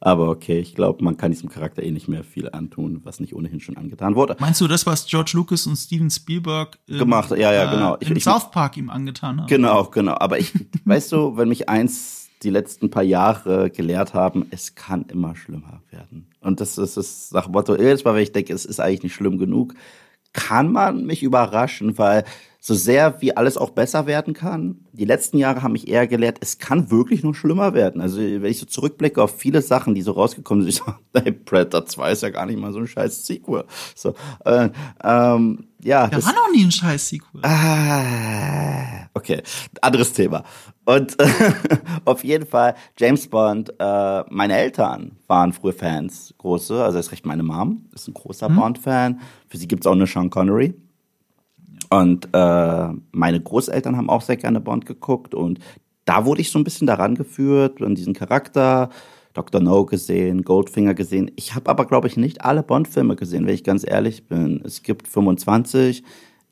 Aber 0.00 0.28
okay, 0.28 0.58
ich 0.58 0.74
glaube, 0.74 1.02
man 1.02 1.16
kann 1.16 1.30
diesem 1.30 1.48
Charakter 1.48 1.82
eh 1.82 1.90
nicht 1.90 2.08
mehr 2.08 2.24
viel 2.24 2.50
antun, 2.50 3.00
was 3.04 3.20
nicht 3.20 3.34
ohnehin 3.34 3.60
schon 3.60 3.78
angetan 3.78 4.14
wurde. 4.14 4.36
Meinst 4.38 4.60
du 4.60 4.68
das, 4.68 4.84
was 4.84 5.06
George 5.06 5.32
Lucas 5.34 5.66
und 5.66 5.76
Steven 5.76 6.10
Spielberg 6.10 6.78
im, 6.86 6.98
gemacht? 6.98 7.30
Ja, 7.30 7.52
ja, 7.52 7.72
genau. 7.72 7.96
Ich, 8.00 8.10
im 8.10 8.16
ich, 8.18 8.24
South 8.24 8.50
Park 8.50 8.76
ihm 8.76 8.90
angetan 8.90 9.40
haben? 9.40 9.46
Genau, 9.46 9.84
genau. 9.84 10.14
Aber 10.18 10.38
ich, 10.38 10.52
weißt 10.84 11.10
du, 11.12 11.38
wenn 11.38 11.48
mich 11.48 11.70
eins 11.70 12.23
die 12.44 12.50
letzten 12.50 12.90
paar 12.90 13.02
Jahre 13.02 13.70
gelehrt 13.70 14.14
haben, 14.14 14.46
es 14.50 14.74
kann 14.74 15.06
immer 15.08 15.34
schlimmer 15.34 15.82
werden. 15.90 16.28
Und 16.40 16.60
das 16.60 16.78
ist 16.78 16.96
das 16.96 17.30
nach 17.32 17.48
Motto, 17.48 17.76
jedes 17.76 18.04
Mal, 18.04 18.14
wenn 18.14 18.22
ich 18.22 18.32
denke, 18.32 18.52
es 18.52 18.64
ist 18.64 18.80
eigentlich 18.80 19.02
nicht 19.02 19.14
schlimm 19.14 19.38
genug, 19.38 19.74
kann 20.32 20.70
man 20.70 21.06
mich 21.06 21.22
überraschen, 21.22 21.96
weil 21.96 22.24
so 22.60 22.72
sehr 22.72 23.20
wie 23.20 23.36
alles 23.36 23.58
auch 23.58 23.70
besser 23.70 24.06
werden 24.06 24.32
kann, 24.32 24.86
die 24.92 25.04
letzten 25.04 25.36
Jahre 25.36 25.62
haben 25.62 25.72
mich 25.72 25.86
eher 25.86 26.06
gelehrt, 26.06 26.38
es 26.40 26.58
kann 26.58 26.90
wirklich 26.90 27.22
nur 27.22 27.34
schlimmer 27.34 27.74
werden. 27.74 28.00
Also 28.00 28.18
wenn 28.18 28.44
ich 28.44 28.58
so 28.58 28.64
zurückblicke 28.64 29.22
auf 29.22 29.38
viele 29.38 29.60
Sachen, 29.60 29.94
die 29.94 30.00
so 30.00 30.12
rausgekommen 30.12 30.64
sind, 30.64 30.70
ich 30.70 30.76
so, 30.76 31.20
hey, 31.20 31.32
Predator 31.32 31.84
2 31.84 32.12
ist 32.12 32.22
ja 32.22 32.30
gar 32.30 32.46
nicht 32.46 32.58
mal 32.58 32.72
so 32.72 32.78
ein 32.78 32.86
scheiß 32.86 33.26
Sequel. 33.26 33.64
So, 33.94 34.14
äh, 34.46 34.70
ähm, 35.02 35.66
ja. 35.84 36.08
Da 36.08 36.24
war 36.24 36.32
noch 36.32 36.50
nie 36.52 36.64
ein 36.64 36.72
scheiß 36.72 37.08
Sequel. 37.08 37.40
Ah, 37.42 39.06
okay, 39.14 39.42
anderes 39.80 40.12
Thema. 40.12 40.42
Und 40.84 41.16
auf 42.04 42.24
jeden 42.24 42.46
Fall, 42.46 42.74
James 42.98 43.28
Bond, 43.28 43.72
äh, 43.78 44.24
meine 44.30 44.56
Eltern 44.56 45.12
waren 45.26 45.52
früher 45.52 45.72
Fans, 45.72 46.34
große, 46.38 46.82
also 46.82 46.98
ist 46.98 47.12
recht 47.12 47.26
meine 47.26 47.42
Mom, 47.42 47.86
ist 47.94 48.08
ein 48.08 48.14
großer 48.14 48.48
mhm. 48.48 48.56
Bond-Fan. 48.56 49.20
Für 49.48 49.56
sie 49.56 49.68
gibt's 49.68 49.86
auch 49.86 49.92
eine 49.92 50.06
Sean 50.06 50.30
Connery. 50.30 50.74
Und 51.90 52.28
äh, 52.32 52.88
meine 53.12 53.40
Großeltern 53.40 53.96
haben 53.96 54.10
auch 54.10 54.22
sehr 54.22 54.36
gerne 54.36 54.60
Bond 54.60 54.86
geguckt 54.86 55.34
und 55.34 55.60
da 56.04 56.26
wurde 56.26 56.40
ich 56.40 56.50
so 56.50 56.58
ein 56.58 56.64
bisschen 56.64 56.86
daran 56.86 57.14
geführt, 57.14 57.80
an 57.80 57.94
diesen 57.94 58.14
Charakter, 58.14 58.90
Dr. 59.34 59.60
No 59.60 59.84
gesehen, 59.84 60.42
Goldfinger 60.42 60.94
gesehen. 60.94 61.30
Ich 61.36 61.54
habe 61.54 61.70
aber, 61.70 61.84
glaube 61.84 62.08
ich, 62.08 62.16
nicht 62.16 62.42
alle 62.42 62.62
Bond-Filme 62.62 63.16
gesehen, 63.16 63.46
wenn 63.46 63.54
ich 63.54 63.64
ganz 63.64 63.84
ehrlich 63.86 64.26
bin. 64.26 64.62
Es 64.64 64.82
gibt 64.82 65.06
25 65.06 66.02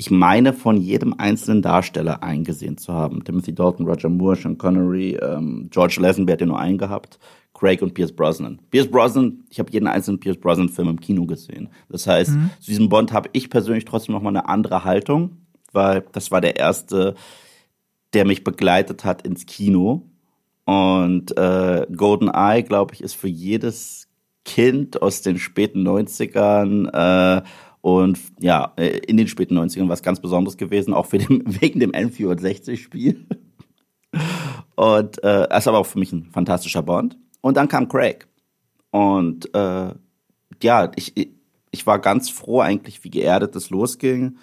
ich 0.03 0.11
meine, 0.11 0.53
von 0.53 0.79
jedem 0.79 1.15
einzelnen 1.17 1.63
Darsteller 1.63 2.25
eingesehen 2.25 2.77
zu 2.77 2.93
haben. 2.93 3.23
Timothy 3.23 3.55
Dalton, 3.55 3.87
Roger 3.87 4.09
Moore, 4.09 4.35
Sean 4.35 4.59
Connery, 4.59 5.17
ähm, 5.23 5.69
George 5.71 5.99
Lazenby 6.01 6.33
hat 6.33 6.41
ja 6.41 6.47
nur 6.47 6.59
einen 6.59 6.77
gehabt, 6.77 7.21
Craig 7.55 7.83
und 7.83 7.95
Pierce 7.95 8.11
Brosnan. 8.11 8.61
Pierce 8.71 8.91
Brosnan, 8.91 9.45
ich 9.49 9.61
habe 9.61 9.71
jeden 9.71 9.87
einzelnen 9.87 10.19
Pierce 10.19 10.39
Brosnan-Film 10.41 10.89
im 10.89 11.01
Kino 11.01 11.25
gesehen. 11.27 11.69
Das 11.89 12.09
heißt, 12.09 12.31
mhm. 12.31 12.51
zu 12.59 12.71
diesem 12.71 12.89
Bond 12.89 13.13
habe 13.13 13.31
ich 13.33 13.49
persönlich 13.49 13.85
trotzdem 13.85 14.15
noch 14.15 14.23
mal 14.23 14.31
eine 14.31 14.49
andere 14.49 14.85
Haltung, 14.85 15.37
weil 15.73 16.05
das 16.11 16.33
war 16.33 16.41
der 16.41 16.57
erste, 16.57 17.15
der 18.13 18.25
mich 18.25 18.43
begleitet 18.43 19.05
hat 19.05 19.23
ins 19.23 19.47
Kino. 19.47 20.11
Und 20.65 21.37
äh, 21.37 21.87
Golden 21.95 22.29
Eye, 22.29 22.63
glaube 22.63 22.95
ich, 22.95 23.03
ist 23.03 23.15
für 23.15 23.29
jedes 23.29 24.09
Kind 24.45 25.03
aus 25.03 25.23
den 25.23 25.39
späten 25.39 25.87
90ern 25.87 26.89
äh, 26.93 27.43
und 27.81 28.19
ja, 28.39 28.73
äh, 28.77 28.99
in 28.99 29.17
den 29.17 29.29
späten 29.29 29.59
90ern 29.59 29.89
was 29.89 30.03
ganz 30.03 30.21
Besonderes 30.21 30.57
gewesen, 30.57 30.95
auch 30.95 31.07
für 31.07 31.19
den, 31.19 31.43
wegen 31.61 31.81
dem 31.81 31.93
N64-Spiel. 31.93 33.27
Und 34.77 35.23
äh, 35.23 35.57
ist 35.57 35.69
aber 35.69 35.79
auch 35.79 35.87
für 35.87 35.99
mich 35.99 36.13
ein 36.13 36.31
fantastischer 36.33 36.83
Bond. 36.83 37.17
Und 37.41 37.57
dann 37.57 37.69
kam 37.69 37.89
Craig. 37.89 38.29
Und 38.91 39.53
äh, 39.55 39.95
ja, 40.63 40.93
ich, 40.97 41.31
ich 41.71 41.87
war 41.87 41.99
ganz 41.99 42.31
froh 42.31 42.61
eigentlich, 42.61 43.03
wie 43.05 43.11
geerdet 43.11 43.57
es 43.57 43.71
losging. 43.71 44.39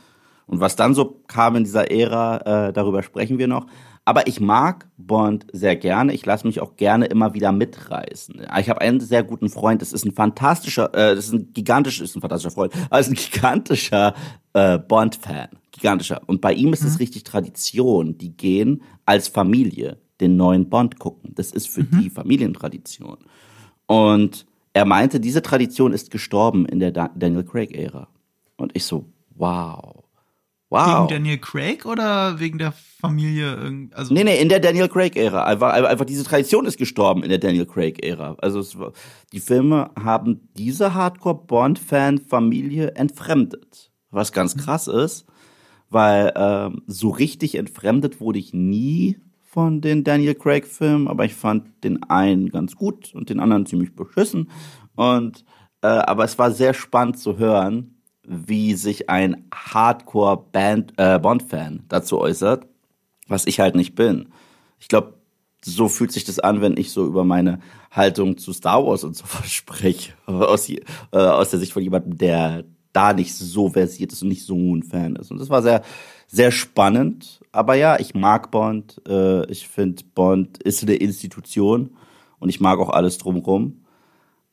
Und 0.45 0.59
was 0.59 0.75
dann 0.75 0.95
so 0.95 1.21
kam 1.27 1.55
in 1.55 1.63
dieser 1.63 1.91
Ära, 1.91 2.67
äh, 2.67 2.73
darüber 2.73 3.03
sprechen 3.03 3.37
wir 3.37 3.47
noch. 3.47 3.67
Aber 4.05 4.27
ich 4.27 4.39
mag 4.39 4.87
Bond 4.97 5.45
sehr 5.53 5.75
gerne. 5.75 6.13
Ich 6.13 6.25
lasse 6.25 6.47
mich 6.47 6.61
auch 6.61 6.75
gerne 6.77 7.05
immer 7.05 7.33
wieder 7.33 7.51
mitreißen. 7.51 8.41
Ich 8.59 8.69
habe 8.69 8.81
einen 8.81 8.99
sehr 8.99 9.23
guten 9.23 9.49
Freund. 9.49 9.81
Das 9.81 9.93
ist 9.93 10.05
ein 10.05 10.13
fantastischer, 10.13 10.93
äh, 10.93 11.15
das 11.15 11.27
ist 11.27 11.33
ein 11.33 11.53
gigantischer, 11.53 12.03
ist 12.03 12.15
ein 12.15 12.21
fantastischer 12.21 12.53
Freund, 12.53 12.73
aber 12.89 12.99
ist 12.99 13.09
ein 13.09 13.15
gigantischer 13.15 14.15
äh, 14.53 14.79
Bond-Fan. 14.79 15.49
Gigantischer. 15.71 16.21
Und 16.25 16.41
bei 16.41 16.53
ihm 16.53 16.73
ist 16.73 16.83
es 16.83 16.93
mhm. 16.93 16.97
richtig 16.97 17.23
Tradition. 17.23 18.17
Die 18.17 18.35
gehen 18.35 18.81
als 19.05 19.27
Familie 19.27 19.97
den 20.19 20.35
neuen 20.35 20.69
Bond 20.69 20.99
gucken. 20.99 21.33
Das 21.35 21.51
ist 21.51 21.69
für 21.69 21.83
mhm. 21.83 22.01
die 22.01 22.09
Familientradition. 22.09 23.17
Und 23.85 24.45
er 24.73 24.85
meinte, 24.85 25.19
diese 25.19 25.41
Tradition 25.41 25.93
ist 25.93 26.11
gestorben 26.11 26.65
in 26.65 26.79
der 26.79 26.91
Daniel 26.91 27.43
Craig-Ära. 27.43 28.07
Und 28.57 28.71
ich 28.75 28.85
so, 28.85 29.05
wow. 29.35 29.98
Wow. 30.69 31.09
Wegen 31.09 31.23
Daniel 31.23 31.37
Craig 31.39 31.85
oder 31.85 32.39
wegen 32.39 32.59
der 32.59 32.71
Familie? 32.71 33.89
Also 33.93 34.13
nee, 34.13 34.23
nee, 34.23 34.39
in 34.39 34.49
der 34.49 34.59
Daniel 34.59 34.87
Craig-Ära. 34.87 35.43
Einfach, 35.43 35.73
einfach 35.73 36.05
diese 36.05 36.23
Tradition 36.23 36.65
ist 36.65 36.77
gestorben 36.77 37.23
in 37.23 37.29
der 37.29 37.39
Daniel 37.39 37.65
Craig-Ära. 37.65 38.35
Also 38.39 38.59
es, 38.59 38.77
die 39.33 39.39
Filme 39.39 39.89
haben 39.99 40.49
diese 40.57 40.93
Hardcore-Bond-Fan-Familie 40.93 42.91
entfremdet. 42.91 43.91
Was 44.11 44.31
ganz 44.31 44.55
mhm. 44.55 44.59
krass 44.61 44.87
ist, 44.87 45.25
weil 45.89 46.33
ähm, 46.35 46.83
so 46.85 47.09
richtig 47.09 47.55
entfremdet 47.55 48.21
wurde 48.21 48.37
ich 48.39 48.53
nie 48.53 49.17
von 49.41 49.81
den 49.81 50.03
Daniel 50.03 50.35
Craig-Filmen, 50.35 51.07
aber 51.07 51.25
ich 51.25 51.33
fand 51.33 51.83
den 51.83 52.03
einen 52.03 52.49
ganz 52.49 52.75
gut 52.75 53.15
und 53.15 53.31
den 53.31 53.39
anderen 53.39 53.65
ziemlich 53.65 53.95
beschissen. 53.95 54.51
Und 54.95 55.43
äh, 55.81 55.87
aber 55.87 56.25
es 56.25 56.37
war 56.37 56.51
sehr 56.51 56.75
spannend 56.75 57.17
zu 57.17 57.39
hören, 57.39 57.98
wie 58.29 58.75
sich 58.75 59.09
ein 59.09 59.43
Hardcore-Bond-Fan 59.51 61.75
äh, 61.75 61.79
dazu 61.89 62.21
äußert, 62.21 62.67
was 63.27 63.47
ich 63.47 63.59
halt 63.59 63.75
nicht 63.75 63.95
bin. 63.95 64.29
Ich 64.79 64.87
glaube, 64.87 65.15
so 65.65 65.89
fühlt 65.89 66.11
sich 66.11 66.23
das 66.23 66.39
an, 66.39 66.61
wenn 66.61 66.77
ich 66.77 66.91
so 66.91 67.05
über 67.05 67.25
meine 67.25 67.59
Haltung 67.91 68.37
zu 68.37 68.53
Star 68.53 68.85
Wars 68.85 69.03
und 69.03 69.17
so 69.17 69.25
spreche. 69.45 70.13
Aus, 70.27 70.69
äh, 70.69 70.79
aus 71.11 71.49
der 71.49 71.59
Sicht 71.59 71.73
von 71.73 71.83
jemandem, 71.83 72.17
der 72.17 72.63
da 72.93 73.13
nicht 73.13 73.35
so 73.35 73.69
versiert 73.69 74.13
ist 74.13 74.21
und 74.21 74.29
nicht 74.29 74.45
so 74.45 74.55
ein 74.55 74.83
Fan 74.83 75.15
ist. 75.15 75.31
Und 75.31 75.39
das 75.39 75.49
war 75.49 75.63
sehr, 75.63 75.81
sehr 76.27 76.51
spannend. 76.51 77.41
Aber 77.51 77.73
ja, 77.73 77.99
ich 77.99 78.13
mag 78.13 78.51
Bond. 78.51 79.01
Äh, 79.07 79.51
ich 79.51 79.67
finde, 79.67 80.03
Bond 80.13 80.61
ist 80.61 80.83
eine 80.83 80.95
Institution 80.95 81.95
und 82.39 82.49
ich 82.49 82.59
mag 82.59 82.79
auch 82.79 82.89
alles 82.89 83.17
drumherum. 83.17 83.85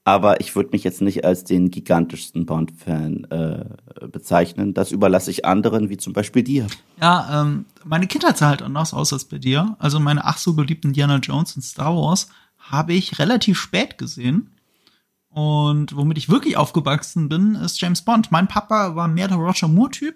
Aber 0.06 0.40
ich 0.40 0.54
würde 0.54 0.70
mich 0.70 0.84
jetzt 0.84 1.02
nicht 1.02 1.24
als 1.24 1.42
den 1.42 1.72
gigantischsten 1.72 2.46
Bond-Fan 2.46 3.24
äh, 3.24 4.06
bezeichnen. 4.06 4.72
Das 4.72 4.92
überlasse 4.92 5.32
ich 5.32 5.44
anderen, 5.44 5.90
wie 5.90 5.96
zum 5.96 6.12
Beispiel 6.12 6.44
dir. 6.44 6.68
Ja, 7.00 7.42
ähm, 7.42 7.64
meine 7.84 8.06
Kindheit 8.06 8.38
sah 8.38 8.50
halt 8.50 8.62
anders 8.62 8.94
aus 8.94 9.12
als 9.12 9.24
bei 9.24 9.38
dir. 9.38 9.74
Also 9.80 9.98
meine 9.98 10.24
ach 10.24 10.38
so 10.38 10.54
beliebten 10.54 10.88
Indiana 10.90 11.16
Jones 11.16 11.56
und 11.56 11.62
Star 11.62 11.96
Wars 11.96 12.28
habe 12.56 12.92
ich 12.92 13.18
relativ 13.18 13.58
spät 13.58 13.98
gesehen. 13.98 14.52
Und 15.28 15.96
womit 15.96 16.18
ich 16.18 16.28
wirklich 16.28 16.56
aufgewachsen 16.56 17.28
bin, 17.28 17.56
ist 17.56 17.80
James 17.80 18.02
Bond. 18.02 18.30
Mein 18.30 18.46
Papa 18.46 18.94
war 18.94 19.08
mehr 19.08 19.26
der 19.26 19.38
Roger 19.38 19.66
Moore-Typ. 19.66 20.14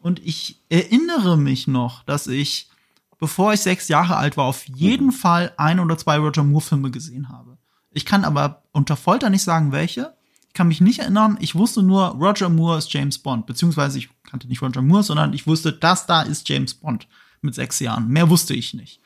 Und 0.00 0.24
ich 0.24 0.62
erinnere 0.70 1.36
mich 1.36 1.66
noch, 1.66 2.02
dass 2.04 2.28
ich, 2.28 2.70
bevor 3.18 3.52
ich 3.52 3.60
sechs 3.60 3.88
Jahre 3.88 4.16
alt 4.16 4.38
war, 4.38 4.46
auf 4.46 4.66
jeden 4.68 5.08
mhm. 5.08 5.12
Fall 5.12 5.52
ein 5.58 5.80
oder 5.80 5.98
zwei 5.98 6.16
Roger 6.16 6.44
Moore-Filme 6.44 6.90
gesehen 6.90 7.28
habe. 7.28 7.47
Ich 7.90 8.04
kann 8.04 8.24
aber 8.24 8.62
unter 8.72 8.96
Folter 8.96 9.30
nicht 9.30 9.42
sagen, 9.42 9.72
welche. 9.72 10.14
Ich 10.48 10.54
kann 10.54 10.68
mich 10.68 10.80
nicht 10.80 11.00
erinnern. 11.00 11.38
Ich 11.40 11.54
wusste 11.54 11.82
nur, 11.82 12.08
Roger 12.08 12.48
Moore 12.48 12.78
ist 12.78 12.92
James 12.92 13.18
Bond. 13.18 13.46
Beziehungsweise 13.46 13.98
ich 13.98 14.08
kannte 14.24 14.48
nicht 14.48 14.62
Roger 14.62 14.82
Moore, 14.82 15.02
sondern 15.02 15.32
ich 15.32 15.46
wusste, 15.46 15.72
das 15.72 16.06
da 16.06 16.22
ist 16.22 16.48
James 16.48 16.74
Bond 16.74 17.06
mit 17.40 17.54
sechs 17.54 17.78
Jahren. 17.80 18.08
Mehr 18.08 18.28
wusste 18.30 18.54
ich 18.54 18.74
nicht. 18.74 19.00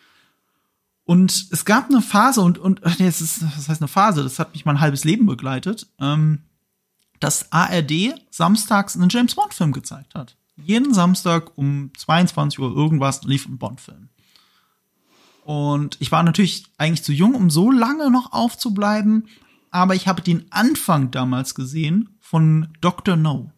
Und 1.04 1.48
es 1.50 1.64
gab 1.64 1.90
eine 1.90 2.00
Phase 2.00 2.40
und, 2.40 2.58
und 2.58 2.80
nee, 2.98 3.06
es 3.06 3.20
ist, 3.20 3.42
was 3.56 3.68
heißt 3.68 3.80
eine 3.80 3.88
Phase? 3.88 4.22
Das 4.22 4.38
hat 4.38 4.52
mich 4.52 4.64
mein 4.64 4.80
halbes 4.80 5.04
Leben 5.04 5.26
begleitet, 5.26 5.88
ähm, 6.00 6.42
dass 7.20 7.50
ARD 7.52 8.14
samstags 8.30 8.96
einen 8.96 9.08
James 9.08 9.34
Bond-Film 9.34 9.72
gezeigt 9.72 10.14
hat. 10.14 10.36
Jeden 10.56 10.94
Samstag 10.94 11.56
um 11.56 11.90
22 11.96 12.58
Uhr 12.60 12.74
irgendwas 12.74 13.24
lief 13.24 13.46
ein 13.46 13.58
Bond-Film. 13.58 14.10
Und 15.44 15.96
ich 16.00 16.12
war 16.12 16.22
natürlich 16.22 16.66
eigentlich 16.78 17.02
zu 17.02 17.12
jung, 17.12 17.34
um 17.34 17.50
so 17.50 17.70
lange 17.70 18.10
noch 18.10 18.32
aufzubleiben, 18.32 19.28
aber 19.70 19.94
ich 19.94 20.06
habe 20.06 20.22
den 20.22 20.44
Anfang 20.50 21.10
damals 21.10 21.54
gesehen 21.54 22.10
von 22.20 22.68
Dr. 22.80 23.16
No. 23.16 23.50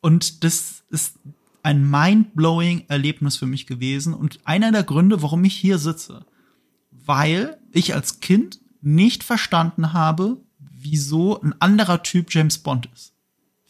Und 0.00 0.42
das 0.42 0.82
ist 0.90 1.18
ein 1.62 1.88
mind-blowing 1.88 2.84
Erlebnis 2.88 3.36
für 3.36 3.46
mich 3.46 3.66
gewesen 3.66 4.12
und 4.12 4.40
einer 4.44 4.72
der 4.72 4.82
Gründe, 4.82 5.22
warum 5.22 5.44
ich 5.44 5.54
hier 5.54 5.78
sitze. 5.78 6.26
Weil 6.90 7.58
ich 7.72 7.94
als 7.94 8.20
Kind 8.20 8.60
nicht 8.82 9.24
verstanden 9.24 9.92
habe, 9.92 10.38
wieso 10.58 11.40
ein 11.40 11.54
anderer 11.60 12.02
Typ 12.02 12.26
James 12.34 12.58
Bond 12.58 12.88
ist. 12.92 13.13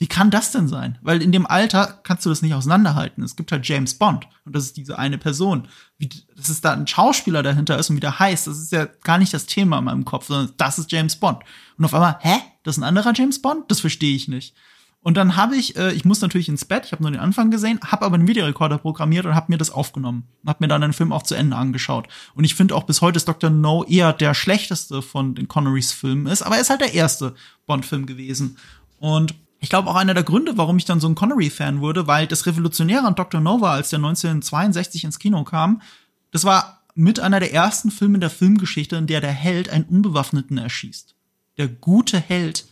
Wie 0.04 0.08
kann 0.08 0.30
das 0.30 0.52
denn 0.52 0.68
sein? 0.68 0.99
Weil 1.00 1.23
in 1.23 1.32
dem 1.32 1.46
Alter 1.46 1.99
kannst 2.02 2.26
du 2.26 2.28
das 2.28 2.42
nicht 2.42 2.52
auseinanderhalten. 2.52 3.25
Es 3.25 3.37
gibt 3.37 3.50
halt 3.50 3.66
James 3.66 3.94
Bond 3.94 4.28
und 4.44 4.54
das 4.54 4.64
ist 4.64 4.76
diese 4.76 4.99
eine 4.99 5.16
Person. 5.16 5.66
Wie, 5.96 6.11
dass 6.37 6.50
es 6.50 6.61
da 6.61 6.75
ein 6.75 6.87
Schauspieler 6.87 7.42
dahinter 7.42 7.78
ist 7.78 7.88
und 7.88 7.96
wie 7.96 8.00
der 8.00 8.18
heißt, 8.18 8.46
das 8.46 8.58
ist 8.58 8.70
ja 8.70 8.84
gar 9.02 9.16
nicht 9.16 9.32
das 9.32 9.46
Thema 9.46 9.78
in 9.78 9.84
meinem 9.84 10.04
Kopf, 10.04 10.26
sondern 10.26 10.52
das 10.58 10.78
ist 10.78 10.92
James 10.92 11.16
Bond. 11.16 11.38
Und 11.78 11.87
auf 11.87 11.94
einmal, 11.94 12.18
hä? 12.20 12.34
Das 12.64 12.76
ist 12.76 12.82
ein 12.82 12.87
anderer 12.87 13.14
James 13.14 13.40
Bond? 13.40 13.70
Das 13.70 13.80
verstehe 13.80 14.14
ich 14.14 14.28
nicht. 14.28 14.54
Und 15.00 15.16
dann 15.16 15.37
habe 15.37 15.56
ich, 15.56 15.75
äh, 15.78 15.94
ich 15.94 16.04
muss 16.04 16.20
natürlich 16.20 16.50
ins 16.50 16.66
Bett, 16.66 16.84
ich 16.84 16.92
habe 16.92 17.02
nur 17.02 17.11
den 17.11 17.20
Anfang 17.20 17.50
gesehen, 17.50 17.80
habe 17.82 18.04
aber 18.04 18.16
einen 18.16 18.28
Videorekorder 18.28 18.76
programmiert 18.76 19.25
und 19.25 19.34
habe 19.34 19.52
mir 19.52 19.58
das 19.58 19.70
aufgenommen. 19.70 20.25
Habe 20.46 20.58
mir 20.61 20.68
dann 20.68 20.82
den 20.82 20.92
Film 20.92 21.14
auch 21.14 21.23
zu 21.23 21.34
Ende 21.34 21.56
angeschaut. 21.56 22.08
Und 22.34 22.44
ich 22.44 22.54
finde 22.54 22.75
auch 22.75 22.82
bis 22.82 23.00
heute 23.00 23.16
ist 23.16 23.26
Dr. 23.26 23.49
No 23.49 23.84
eher 23.84 24.12
der 24.12 24.34
schlechteste 24.34 25.00
von 25.00 25.34
den 25.34 25.49
Connerys 25.49 25.92
Filmen 25.92 26.26
ist, 26.26 26.42
aber 26.42 26.56
er 26.56 26.61
ist 26.61 26.68
halt 26.68 26.82
der 26.82 26.92
erste 26.92 27.34
Bond-Film 27.66 28.04
gewesen. 28.04 28.58
Und 28.99 29.34
ich 29.64 29.71
glaube 29.71 29.88
auch 29.88 29.94
einer 29.97 30.12
der 30.12 30.25
Gründe, 30.25 30.59
warum 30.59 30.76
ich 30.76 30.85
dann 30.85 31.00
so 31.00 31.09
ein 31.09 31.14
Connery-Fan 31.14 31.80
wurde, 31.80 32.06
weil 32.06 32.26
das 32.26 32.44
Revolutionäre 32.44 33.06
an 33.06 33.14
Dr. 33.14 33.40
No 33.40 33.62
war, 33.62 33.73
als 33.73 33.88
der 33.88 33.97
1962 33.97 35.04
ins 35.04 35.18
Kino 35.18 35.42
kam, 35.44 35.80
das 36.33 36.44
war 36.44 36.83
mit 36.94 37.18
einer 37.18 37.40
der 37.40 37.54
ersten 37.54 37.90
Filme 37.90 38.18
der 38.18 38.28
Filmgeschichte, 38.28 38.97
in 38.97 39.06
der 39.06 39.23
der 39.23 39.33
Held 39.33 39.71
einen 39.71 39.85
Unbewaffneten 39.85 40.59
erschießt. 40.59 41.14
Der 41.56 41.68
gute 41.68 42.21
Held 42.21 42.66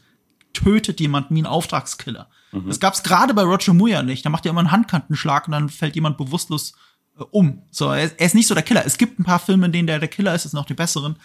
tötet 0.52 1.00
jemanden 1.00 1.34
wie 1.34 1.40
ein 1.40 1.46
Auftragskiller. 1.46 2.28
Mhm. 2.52 2.66
Das 2.66 2.78
gab's 2.78 3.02
gerade 3.02 3.32
bei 3.32 3.42
Roger 3.42 3.72
Moore 3.72 3.92
ja 3.92 4.02
nicht. 4.02 4.26
Da 4.26 4.28
macht 4.28 4.44
er 4.44 4.50
immer 4.50 4.60
einen 4.60 4.70
Handkantenschlag 4.70 5.46
und 5.46 5.52
dann 5.52 5.70
fällt 5.70 5.94
jemand 5.94 6.18
bewusstlos 6.18 6.74
äh, 7.18 7.22
um. 7.30 7.62
So, 7.70 7.86
er, 7.86 8.10
er, 8.20 8.26
ist 8.26 8.34
nicht 8.34 8.48
so 8.48 8.54
der 8.54 8.64
Killer. 8.64 8.84
Es 8.84 8.98
gibt 8.98 9.18
ein 9.18 9.24
paar 9.24 9.38
Filme, 9.38 9.64
in 9.64 9.72
denen 9.72 9.86
der 9.86 9.98
der 9.98 10.08
Killer 10.08 10.34
ist, 10.34 10.44
das 10.44 10.52
sind 10.52 10.60
auch 10.60 10.66
die 10.66 10.74
besseren. 10.74 11.16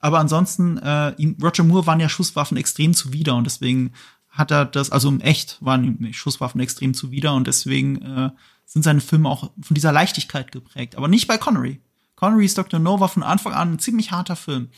Aber 0.00 0.18
ansonsten, 0.18 0.76
äh, 0.76 1.14
ihm, 1.16 1.38
Roger 1.42 1.64
Moore 1.64 1.86
waren 1.86 1.98
ja 1.98 2.10
Schusswaffen 2.10 2.58
extrem 2.58 2.92
zuwider 2.92 3.34
und 3.36 3.44
deswegen 3.44 3.94
hat 4.34 4.50
er 4.50 4.64
das, 4.64 4.90
also 4.90 5.08
im 5.08 5.20
Echt 5.20 5.58
waren 5.60 5.84
ihm 5.84 6.12
Schusswaffen 6.12 6.60
extrem 6.60 6.92
zuwider 6.92 7.34
und 7.34 7.46
deswegen 7.46 8.02
äh, 8.02 8.30
sind 8.66 8.82
seine 8.82 9.00
Filme 9.00 9.28
auch 9.28 9.52
von 9.62 9.74
dieser 9.74 9.92
Leichtigkeit 9.92 10.50
geprägt. 10.50 10.96
Aber 10.96 11.08
nicht 11.08 11.28
bei 11.28 11.38
Connery. 11.38 11.80
Connerys 12.16 12.54
Dr. 12.54 12.80
No 12.80 13.00
war 13.00 13.08
von 13.08 13.22
Anfang 13.22 13.52
an 13.52 13.74
ein 13.74 13.78
ziemlich 13.78 14.10
harter 14.10 14.36
Film. 14.36 14.70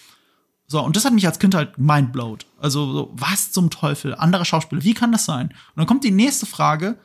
So, 0.66 0.82
und 0.82 0.96
das 0.96 1.04
hat 1.04 1.12
mich 1.12 1.26
als 1.26 1.38
Kind 1.38 1.54
halt 1.54 1.78
mindblowed. 1.78 2.44
Also, 2.60 2.92
so, 2.92 3.10
was 3.14 3.52
zum 3.52 3.70
Teufel? 3.70 4.14
Andere 4.14 4.44
Schauspieler, 4.44 4.82
wie 4.82 4.94
kann 4.94 5.12
das 5.12 5.25
sein? 5.25 5.48
Und 5.48 5.76
dann 5.76 5.86
kommt 5.86 6.04
die 6.04 6.10
nächste 6.10 6.44
Frage, 6.44 6.98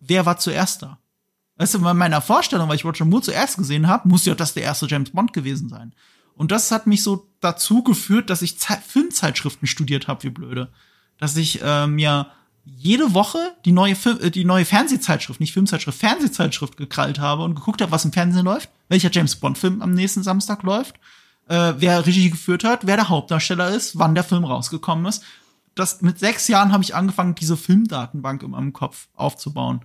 wer 0.00 0.26
war 0.26 0.38
zuerst 0.38 0.82
da? 0.82 0.98
Weißt 1.56 1.74
du, 1.74 1.80
bei 1.80 1.94
meiner 1.94 2.22
Vorstellung, 2.22 2.68
weil 2.68 2.76
ich 2.76 2.84
Roger 2.84 3.04
Moore 3.04 3.22
zuerst 3.22 3.58
gesehen 3.58 3.86
habe, 3.86 4.08
muss 4.08 4.24
ja 4.24 4.34
das 4.34 4.54
der 4.54 4.62
erste 4.62 4.86
James 4.86 5.10
Bond 5.10 5.32
gewesen 5.32 5.68
sein. 5.68 5.94
Und 6.34 6.50
das 6.50 6.70
hat 6.70 6.86
mich 6.86 7.02
so 7.02 7.28
dazu 7.40 7.84
geführt, 7.84 8.30
dass 8.30 8.42
ich 8.42 8.56
Filmzeitschriften 8.56 9.68
studiert 9.68 10.08
habe, 10.08 10.22
wie 10.22 10.30
blöde. 10.30 10.72
Dass 11.22 11.36
ich 11.36 11.62
äh, 11.62 11.86
mir 11.86 12.26
jede 12.64 13.14
Woche 13.14 13.38
die 13.64 13.72
neue, 13.72 13.96
Film, 13.96 14.18
äh, 14.20 14.30
die 14.30 14.44
neue 14.44 14.64
Fernsehzeitschrift, 14.64 15.40
nicht 15.40 15.52
Filmzeitschrift, 15.52 15.98
Fernsehzeitschrift 15.98 16.76
gekrallt 16.76 17.18
habe 17.18 17.44
und 17.44 17.54
geguckt 17.54 17.80
habe, 17.80 17.92
was 17.92 18.04
im 18.04 18.12
Fernsehen 18.12 18.44
läuft, 18.44 18.68
welcher 18.88 19.10
James 19.10 19.36
Bond-Film 19.36 19.80
am 19.80 19.94
nächsten 19.94 20.22
Samstag 20.22 20.62
läuft 20.62 20.96
äh, 21.48 21.74
wer 21.76 22.06
Regie 22.06 22.30
geführt 22.30 22.64
hat, 22.64 22.86
wer 22.86 22.96
der 22.96 23.08
Hauptdarsteller 23.08 23.70
ist, 23.70 23.98
wann 23.98 24.14
der 24.14 24.24
Film 24.24 24.44
rausgekommen 24.44 25.06
ist. 25.06 25.24
Das, 25.74 26.02
mit 26.02 26.18
sechs 26.18 26.48
Jahren 26.48 26.72
habe 26.72 26.82
ich 26.82 26.94
angefangen, 26.94 27.34
diese 27.34 27.56
Filmdatenbank 27.56 28.42
in 28.42 28.50
meinem 28.50 28.72
Kopf 28.72 29.08
aufzubauen. 29.14 29.84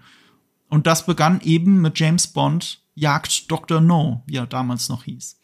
Und 0.70 0.86
das 0.86 1.06
begann 1.06 1.39
eben 1.41 1.82
mit 1.82 1.98
James 2.00 2.27
Bond 2.27 2.82
Jagd 2.94 3.50
Dr. 3.51 3.79
No, 3.79 4.24
wie 4.25 4.38
er 4.38 4.48
damals 4.48 4.89
noch 4.89 5.03
hieß. 5.03 5.39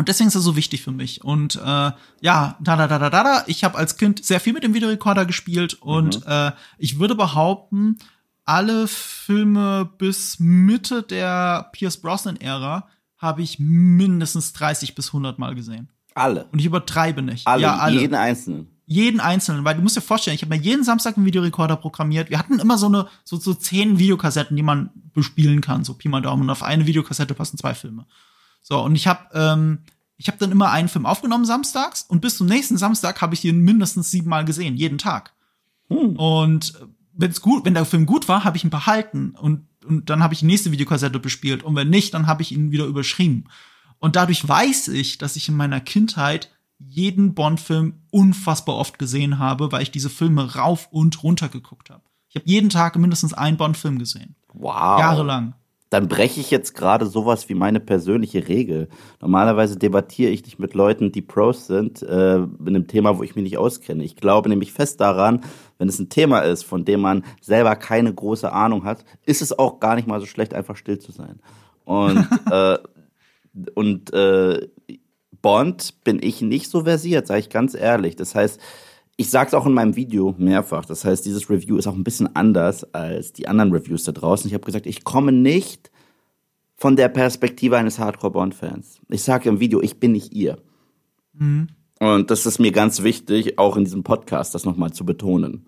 Und 0.00 0.08
deswegen 0.08 0.28
ist 0.28 0.34
er 0.34 0.40
so 0.40 0.56
wichtig 0.56 0.80
für 0.80 0.92
mich. 0.92 1.22
Und 1.22 1.56
äh, 1.56 1.92
ja, 2.22 2.56
da 2.58 2.58
da 2.58 2.88
da 2.88 2.98
da 2.98 3.10
da 3.10 3.22
da. 3.22 3.44
Ich 3.48 3.64
habe 3.64 3.76
als 3.76 3.98
Kind 3.98 4.24
sehr 4.24 4.40
viel 4.40 4.54
mit 4.54 4.64
dem 4.64 4.72
Videorekorder 4.72 5.26
gespielt 5.26 5.74
und 5.74 6.24
mhm. 6.24 6.32
äh, 6.32 6.52
ich 6.78 6.98
würde 6.98 7.14
behaupten, 7.14 7.98
alle 8.46 8.88
Filme 8.88 9.90
bis 9.98 10.40
Mitte 10.40 11.02
der 11.02 11.68
Pierce 11.72 11.98
Brosnan-Ära 11.98 12.88
habe 13.18 13.42
ich 13.42 13.58
mindestens 13.58 14.54
30 14.54 14.94
bis 14.94 15.08
100 15.08 15.38
Mal 15.38 15.54
gesehen. 15.54 15.90
Alle. 16.14 16.46
Und 16.50 16.60
ich 16.60 16.64
übertreibe 16.64 17.20
nicht. 17.20 17.46
Alle, 17.46 17.60
ja, 17.60 17.76
alle. 17.76 18.00
jeden 18.00 18.14
einzelnen. 18.14 18.68
Jeden 18.86 19.20
einzelnen, 19.20 19.66
weil 19.66 19.74
du 19.74 19.82
musst 19.82 19.98
dir 19.98 20.00
vorstellen, 20.00 20.34
ich 20.34 20.40
habe 20.40 20.56
mir 20.56 20.62
jeden 20.62 20.82
Samstag 20.82 21.18
einen 21.18 21.26
Videorekorder 21.26 21.76
programmiert. 21.76 22.30
Wir 22.30 22.38
hatten 22.38 22.58
immer 22.58 22.78
so 22.78 22.86
eine 22.86 23.06
so 23.22 23.36
so 23.36 23.52
zehn 23.52 23.98
Videokassetten, 23.98 24.56
die 24.56 24.62
man 24.62 24.88
bespielen 25.12 25.60
kann, 25.60 25.84
so 25.84 25.92
Pi 25.92 26.08
mal 26.08 26.22
Daumen. 26.22 26.44
Und 26.44 26.50
auf 26.50 26.62
eine 26.62 26.86
Videokassette 26.86 27.34
passen 27.34 27.58
zwei 27.58 27.74
Filme. 27.74 28.06
So 28.60 28.80
und 28.82 28.94
ich 28.94 29.06
habe 29.06 29.26
ähm, 29.34 29.78
ich 30.16 30.28
habe 30.28 30.38
dann 30.38 30.52
immer 30.52 30.70
einen 30.70 30.88
Film 30.88 31.06
aufgenommen 31.06 31.44
samstags 31.44 32.02
und 32.02 32.20
bis 32.20 32.36
zum 32.36 32.46
nächsten 32.46 32.76
Samstag 32.76 33.20
habe 33.22 33.34
ich 33.34 33.44
ihn 33.44 33.60
mindestens 33.60 34.10
siebenmal 34.10 34.44
gesehen, 34.44 34.76
jeden 34.76 34.98
Tag. 34.98 35.32
Hm. 35.88 36.16
Und 36.16 36.74
wenn's 37.12 37.40
gut, 37.40 37.64
wenn 37.64 37.74
der 37.74 37.86
Film 37.86 38.06
gut 38.06 38.28
war, 38.28 38.44
habe 38.44 38.56
ich 38.56 38.64
ihn 38.64 38.70
behalten 38.70 39.34
und 39.38 39.66
und 39.86 40.10
dann 40.10 40.22
habe 40.22 40.34
ich 40.34 40.40
die 40.40 40.46
nächste 40.46 40.72
Videokassette 40.72 41.18
bespielt 41.18 41.62
und 41.62 41.74
wenn 41.74 41.88
nicht, 41.88 42.12
dann 42.12 42.26
habe 42.26 42.42
ich 42.42 42.52
ihn 42.52 42.70
wieder 42.70 42.84
überschrieben. 42.84 43.44
Und 43.98 44.14
dadurch 44.16 44.46
weiß 44.46 44.88
ich, 44.88 45.18
dass 45.18 45.36
ich 45.36 45.48
in 45.48 45.56
meiner 45.56 45.80
Kindheit 45.80 46.50
jeden 46.78 47.34
Bond-Film 47.34 47.94
unfassbar 48.10 48.76
oft 48.76 48.98
gesehen 48.98 49.38
habe, 49.38 49.70
weil 49.72 49.82
ich 49.82 49.90
diese 49.90 50.10
Filme 50.10 50.54
rauf 50.54 50.88
und 50.90 51.22
runter 51.22 51.48
geguckt 51.48 51.90
habe. 51.90 52.02
Ich 52.28 52.36
habe 52.36 52.48
jeden 52.48 52.70
Tag 52.70 52.96
mindestens 52.96 53.34
einen 53.34 53.56
Bond-Film 53.56 53.98
gesehen. 53.98 54.36
Wow. 54.52 54.98
Jahrelang. 55.00 55.54
Dann 55.90 56.06
breche 56.06 56.40
ich 56.40 56.52
jetzt 56.52 56.74
gerade 56.74 57.04
sowas 57.06 57.48
wie 57.48 57.54
meine 57.54 57.80
persönliche 57.80 58.46
Regel. 58.46 58.88
Normalerweise 59.20 59.76
debattiere 59.76 60.30
ich 60.30 60.44
nicht 60.44 60.60
mit 60.60 60.74
Leuten, 60.74 61.10
die 61.10 61.20
Pros 61.20 61.66
sind, 61.66 62.02
äh, 62.02 62.38
mit 62.38 62.68
einem 62.68 62.86
Thema, 62.86 63.18
wo 63.18 63.24
ich 63.24 63.34
mich 63.34 63.42
nicht 63.42 63.58
auskenne. 63.58 64.04
Ich 64.04 64.14
glaube 64.14 64.48
nämlich 64.48 64.72
fest 64.72 65.00
daran, 65.00 65.40
wenn 65.78 65.88
es 65.88 65.98
ein 65.98 66.08
Thema 66.08 66.40
ist, 66.40 66.62
von 66.62 66.84
dem 66.84 67.00
man 67.00 67.24
selber 67.40 67.74
keine 67.74 68.14
große 68.14 68.52
Ahnung 68.52 68.84
hat, 68.84 69.04
ist 69.26 69.42
es 69.42 69.58
auch 69.58 69.80
gar 69.80 69.96
nicht 69.96 70.06
mal 70.06 70.20
so 70.20 70.26
schlecht, 70.26 70.54
einfach 70.54 70.76
still 70.76 71.00
zu 71.00 71.10
sein. 71.10 71.40
Und, 71.84 72.24
äh, 72.50 72.78
und 73.74 74.12
äh, 74.12 74.68
Bond 75.42 76.04
bin 76.04 76.20
ich 76.22 76.40
nicht 76.40 76.70
so 76.70 76.84
versiert, 76.84 77.26
sage 77.26 77.40
ich 77.40 77.50
ganz 77.50 77.74
ehrlich. 77.74 78.14
Das 78.14 78.36
heißt, 78.36 78.60
ich 79.20 79.28
sage 79.28 79.48
es 79.48 79.54
auch 79.54 79.66
in 79.66 79.74
meinem 79.74 79.96
Video 79.96 80.34
mehrfach. 80.38 80.86
Das 80.86 81.04
heißt, 81.04 81.26
dieses 81.26 81.50
Review 81.50 81.76
ist 81.76 81.86
auch 81.86 81.94
ein 81.94 82.04
bisschen 82.04 82.34
anders 82.34 82.94
als 82.94 83.34
die 83.34 83.48
anderen 83.48 83.70
Reviews 83.70 84.04
da 84.04 84.12
draußen. 84.12 84.48
Ich 84.48 84.54
habe 84.54 84.64
gesagt, 84.64 84.86
ich 84.86 85.04
komme 85.04 85.30
nicht 85.30 85.90
von 86.74 86.96
der 86.96 87.10
Perspektive 87.10 87.76
eines 87.76 87.98
Hardcore-Bond-Fans. 87.98 88.98
Ich 89.10 89.22
sage 89.22 89.50
im 89.50 89.60
Video, 89.60 89.82
ich 89.82 90.00
bin 90.00 90.12
nicht 90.12 90.32
ihr. 90.32 90.56
Mhm. 91.34 91.68
Und 91.98 92.30
das 92.30 92.46
ist 92.46 92.60
mir 92.60 92.72
ganz 92.72 93.02
wichtig, 93.02 93.58
auch 93.58 93.76
in 93.76 93.84
diesem 93.84 94.04
Podcast 94.04 94.54
das 94.54 94.64
nochmal 94.64 94.94
zu 94.94 95.04
betonen. 95.04 95.66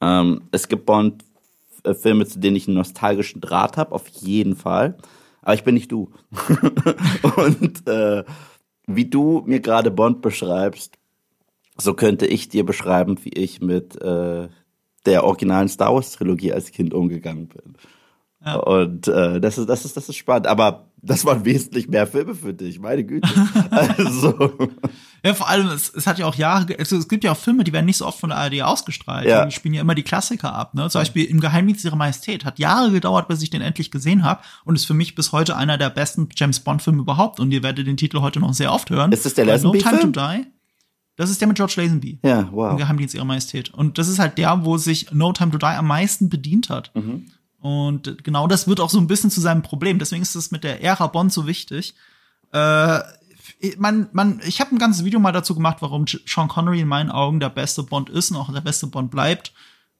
Ähm, 0.00 0.42
es 0.50 0.66
gibt 0.66 0.86
Bond-Filme, 0.86 2.26
zu 2.26 2.40
denen 2.40 2.56
ich 2.56 2.66
einen 2.66 2.78
nostalgischen 2.78 3.40
Draht 3.40 3.76
habe, 3.76 3.92
auf 3.92 4.08
jeden 4.08 4.56
Fall. 4.56 4.96
Aber 5.40 5.54
ich 5.54 5.62
bin 5.62 5.76
nicht 5.76 5.92
du. 5.92 6.10
Und 7.36 7.86
äh, 7.86 8.24
wie 8.88 9.04
du 9.04 9.44
mir 9.46 9.60
gerade 9.60 9.92
Bond 9.92 10.20
beschreibst, 10.20 10.95
so 11.78 11.94
könnte 11.94 12.26
ich 12.26 12.48
dir 12.48 12.64
beschreiben, 12.64 13.18
wie 13.22 13.30
ich 13.30 13.60
mit 13.60 14.00
äh, 14.00 14.48
der 15.04 15.24
originalen 15.24 15.68
Star 15.68 15.94
Wars 15.94 16.12
Trilogie 16.12 16.52
als 16.52 16.72
Kind 16.72 16.92
umgegangen 16.94 17.48
bin. 17.48 17.76
Ja. 18.44 18.56
Und 18.56 19.08
äh, 19.08 19.40
das 19.40 19.58
ist 19.58 19.68
das 19.68 19.84
ist 19.84 19.96
das 19.96 20.08
ist 20.08 20.16
spannend, 20.16 20.46
aber 20.46 20.90
das 21.02 21.24
waren 21.24 21.44
wesentlich 21.44 21.88
mehr 21.88 22.06
Filme 22.06 22.34
für 22.34 22.54
dich, 22.54 22.78
meine 22.78 23.04
Güte. 23.04 23.28
also 23.70 24.68
ja, 25.24 25.34
vor 25.34 25.48
allem 25.48 25.68
es, 25.68 25.92
es 25.94 26.06
hat 26.06 26.18
ja 26.18 26.26
auch 26.26 26.34
Jahre, 26.34 26.78
also 26.78 26.96
es 26.96 27.08
gibt 27.08 27.24
ja 27.24 27.32
auch 27.32 27.36
Filme, 27.36 27.64
die 27.64 27.72
werden 27.72 27.86
nicht 27.86 27.96
so 27.96 28.06
oft 28.06 28.20
von 28.20 28.30
der 28.30 28.38
ARD 28.38 28.62
ausgestrahlt. 28.62 29.26
Ja. 29.26 29.44
Die 29.44 29.52
spielen 29.52 29.74
ja 29.74 29.80
immer 29.80 29.94
die 29.94 30.02
Klassiker 30.02 30.54
ab. 30.54 30.74
Ne? 30.74 30.88
Zum 30.90 31.00
Beispiel 31.00 31.24
im 31.24 31.40
Geheimdienst 31.40 31.84
ihrer 31.84 31.96
Majestät 31.96 32.44
hat 32.44 32.58
Jahre 32.58 32.92
gedauert, 32.92 33.26
bis 33.26 33.42
ich 33.42 33.50
den 33.50 33.62
endlich 33.62 33.90
gesehen 33.90 34.24
habe 34.24 34.42
und 34.64 34.76
ist 34.76 34.86
für 34.86 34.94
mich 34.94 35.14
bis 35.14 35.32
heute 35.32 35.56
einer 35.56 35.78
der 35.78 35.90
besten 35.90 36.28
James 36.36 36.60
Bond 36.60 36.82
Filme 36.82 37.00
überhaupt. 37.00 37.40
Und 37.40 37.50
ihr 37.50 37.62
werdet 37.62 37.86
den 37.86 37.96
Titel 37.96 38.20
heute 38.20 38.38
noch 38.38 38.54
sehr 38.54 38.72
oft 38.72 38.90
hören. 38.90 39.10
Ist 39.12 39.26
das 39.26 39.34
der 39.34 39.46
Lazenby 39.46 39.78
No 39.78 39.90
Time 39.90 40.00
to 40.00 40.06
Die? 40.08 40.46
Das 41.16 41.30
ist 41.30 41.40
der 41.40 41.48
mit 41.48 41.56
George 41.56 41.74
Lazenby. 41.76 42.20
Ja, 42.22 42.48
wow. 42.52 42.72
Im 42.72 42.76
Geheimdienst 42.76 43.14
ihrer 43.14 43.24
Majestät. 43.24 43.72
Und 43.72 43.98
das 43.98 44.08
ist 44.08 44.18
halt 44.18 44.38
der, 44.38 44.64
wo 44.64 44.76
sich 44.76 45.12
No 45.12 45.32
Time 45.32 45.50
to 45.50 45.58
Die 45.58 45.64
am 45.64 45.86
meisten 45.86 46.28
bedient 46.28 46.68
hat. 46.68 46.94
Mhm. 46.94 47.26
Und 47.60 48.22
genau 48.22 48.46
das 48.46 48.68
wird 48.68 48.80
auch 48.80 48.90
so 48.90 48.98
ein 48.98 49.06
bisschen 49.06 49.30
zu 49.30 49.40
seinem 49.40 49.62
Problem. 49.62 49.98
Deswegen 49.98 50.22
ist 50.22 50.34
es 50.34 50.50
mit 50.50 50.62
der 50.62 50.82
Ära 50.82 51.06
Bond 51.06 51.32
so 51.32 51.46
wichtig. 51.46 51.94
Äh, 52.52 53.00
man, 53.78 54.08
man, 54.12 54.40
ich 54.46 54.60
habe 54.60 54.74
ein 54.74 54.78
ganzes 54.78 55.04
Video 55.04 55.18
mal 55.18 55.32
dazu 55.32 55.54
gemacht, 55.54 55.78
warum 55.80 56.04
Sean 56.06 56.48
Connery 56.48 56.80
in 56.80 56.88
meinen 56.88 57.10
Augen 57.10 57.40
der 57.40 57.48
beste 57.48 57.82
Bond 57.82 58.10
ist 58.10 58.30
und 58.30 58.36
auch 58.36 58.52
der 58.52 58.60
beste 58.60 58.86
Bond 58.86 59.10
bleibt. 59.10 59.52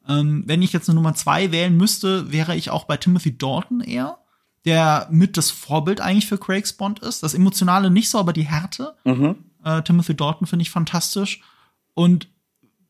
Ähm, 0.08 0.44
wenn 0.46 0.62
ich 0.62 0.72
jetzt 0.72 0.88
eine 0.88 0.96
Nummer 0.96 1.14
zwei 1.14 1.50
wählen 1.50 1.76
müsste, 1.76 2.30
wäre 2.30 2.54
ich 2.54 2.70
auch 2.70 2.84
bei 2.84 2.96
Timothy 2.96 3.36
Dalton 3.36 3.80
eher, 3.80 4.18
der 4.64 5.08
mit 5.10 5.36
das 5.36 5.50
Vorbild 5.50 6.00
eigentlich 6.00 6.26
für 6.26 6.38
Craigs 6.38 6.74
Bond 6.74 7.00
ist. 7.00 7.22
Das 7.22 7.34
Emotionale 7.34 7.90
nicht 7.90 8.10
so, 8.10 8.18
aber 8.18 8.32
die 8.32 8.46
Härte. 8.46 8.94
Mhm. 9.04 9.36
Äh, 9.66 9.82
Timothy 9.82 10.14
Dalton 10.14 10.46
finde 10.46 10.62
ich 10.62 10.70
fantastisch. 10.70 11.42
Und 11.94 12.28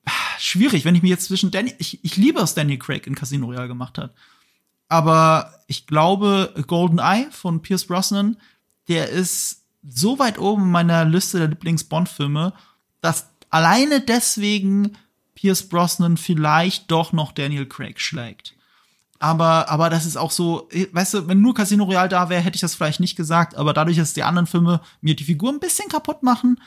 ah, 0.04 0.12
schwierig, 0.38 0.84
wenn 0.84 0.94
ich 0.94 1.02
mir 1.02 1.08
jetzt 1.08 1.24
zwischen 1.24 1.50
Danny, 1.50 1.74
ich, 1.78 2.04
ich 2.04 2.16
liebe, 2.16 2.40
was 2.40 2.54
Daniel 2.54 2.78
Craig 2.78 3.06
in 3.06 3.14
Casino 3.14 3.46
Royale 3.46 3.66
gemacht 3.66 3.96
hat. 3.96 4.14
Aber 4.88 5.54
ich 5.66 5.86
glaube, 5.86 6.54
Golden 6.66 6.98
Eye 6.98 7.28
von 7.30 7.62
Pierce 7.62 7.86
Brosnan, 7.86 8.36
der 8.88 9.08
ist 9.08 9.64
so 9.88 10.18
weit 10.18 10.38
oben 10.38 10.64
in 10.64 10.70
meiner 10.70 11.04
Liste 11.06 11.38
der 11.38 11.48
Lieblings-Bond-Filme, 11.48 12.52
dass 13.00 13.30
alleine 13.48 14.00
deswegen 14.02 14.96
Pierce 15.34 15.68
Brosnan 15.68 16.18
vielleicht 16.18 16.90
doch 16.90 17.12
noch 17.12 17.32
Daniel 17.32 17.66
Craig 17.66 18.00
schlägt. 18.00 18.54
Aber, 19.18 19.68
aber 19.68 19.90
das 19.90 20.06
ist 20.06 20.16
auch 20.16 20.30
so, 20.30 20.68
weißt 20.92 21.14
du, 21.14 21.28
wenn 21.28 21.40
nur 21.40 21.54
Casino 21.54 21.84
Royale 21.84 22.08
da 22.08 22.28
wäre, 22.28 22.42
hätte 22.42 22.56
ich 22.56 22.60
das 22.60 22.74
vielleicht 22.74 23.00
nicht 23.00 23.16
gesagt, 23.16 23.56
aber 23.56 23.72
dadurch, 23.72 23.96
dass 23.96 24.12
die 24.12 24.22
anderen 24.22 24.46
Filme 24.46 24.80
mir 25.00 25.16
die 25.16 25.24
Figur 25.24 25.50
ein 25.50 25.60
bisschen 25.60 25.88
kaputt 25.88 26.22
machen, 26.22 26.60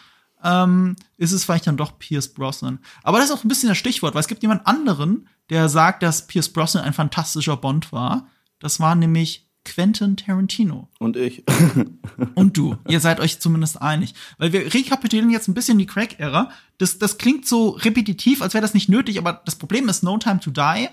ähm, 0.44 0.96
ist 1.18 1.32
es 1.32 1.44
vielleicht 1.44 1.68
dann 1.68 1.78
doch 1.78 2.00
Pierce 2.00 2.34
Brosnan. 2.34 2.80
Aber 3.04 3.20
das 3.20 3.30
ist 3.30 3.36
auch 3.36 3.44
ein 3.44 3.50
bisschen 3.50 3.70
das 3.70 3.78
Stichwort, 3.78 4.14
weil 4.14 4.22
es 4.22 4.28
gibt 4.28 4.42
jemand 4.42 4.66
anderen, 4.66 5.28
der 5.50 5.70
sagt, 5.70 6.04
dass 6.04 6.28
Pierce 6.28 6.50
Brosnan 6.50 6.84
ein 6.84 6.94
fantastischer 6.94 7.58
Bond 7.58 7.92
war. 7.92 8.28
Das 8.60 8.80
war 8.80 8.96
nämlich 8.96 9.48
Quentin 9.66 10.16
Tarantino. 10.18 10.90
Und 11.00 11.18
ich. 11.18 11.44
Und 12.36 12.58
du. 12.58 12.78
Ihr 12.88 13.00
seid 13.00 13.20
euch 13.20 13.40
zumindest 13.40 13.82
einig. 13.82 14.14
Weil 14.38 14.54
wir 14.54 14.74
rekapitulieren 14.74 15.30
jetzt 15.30 15.48
ein 15.48 15.54
bisschen 15.54 15.78
die 15.78 15.86
Craig-Ära. 15.86 16.52
Das, 16.78 16.98
das 16.98 17.18
klingt 17.18 17.46
so 17.46 17.70
repetitiv, 17.70 18.42
als 18.42 18.54
wäre 18.54 18.62
das 18.62 18.74
nicht 18.74 18.90
nötig, 18.90 19.18
aber 19.18 19.42
das 19.46 19.56
Problem 19.56 19.90
ist 19.90 20.04
No 20.04 20.18
Time 20.18 20.40
to 20.40 20.52
Die 20.52 20.88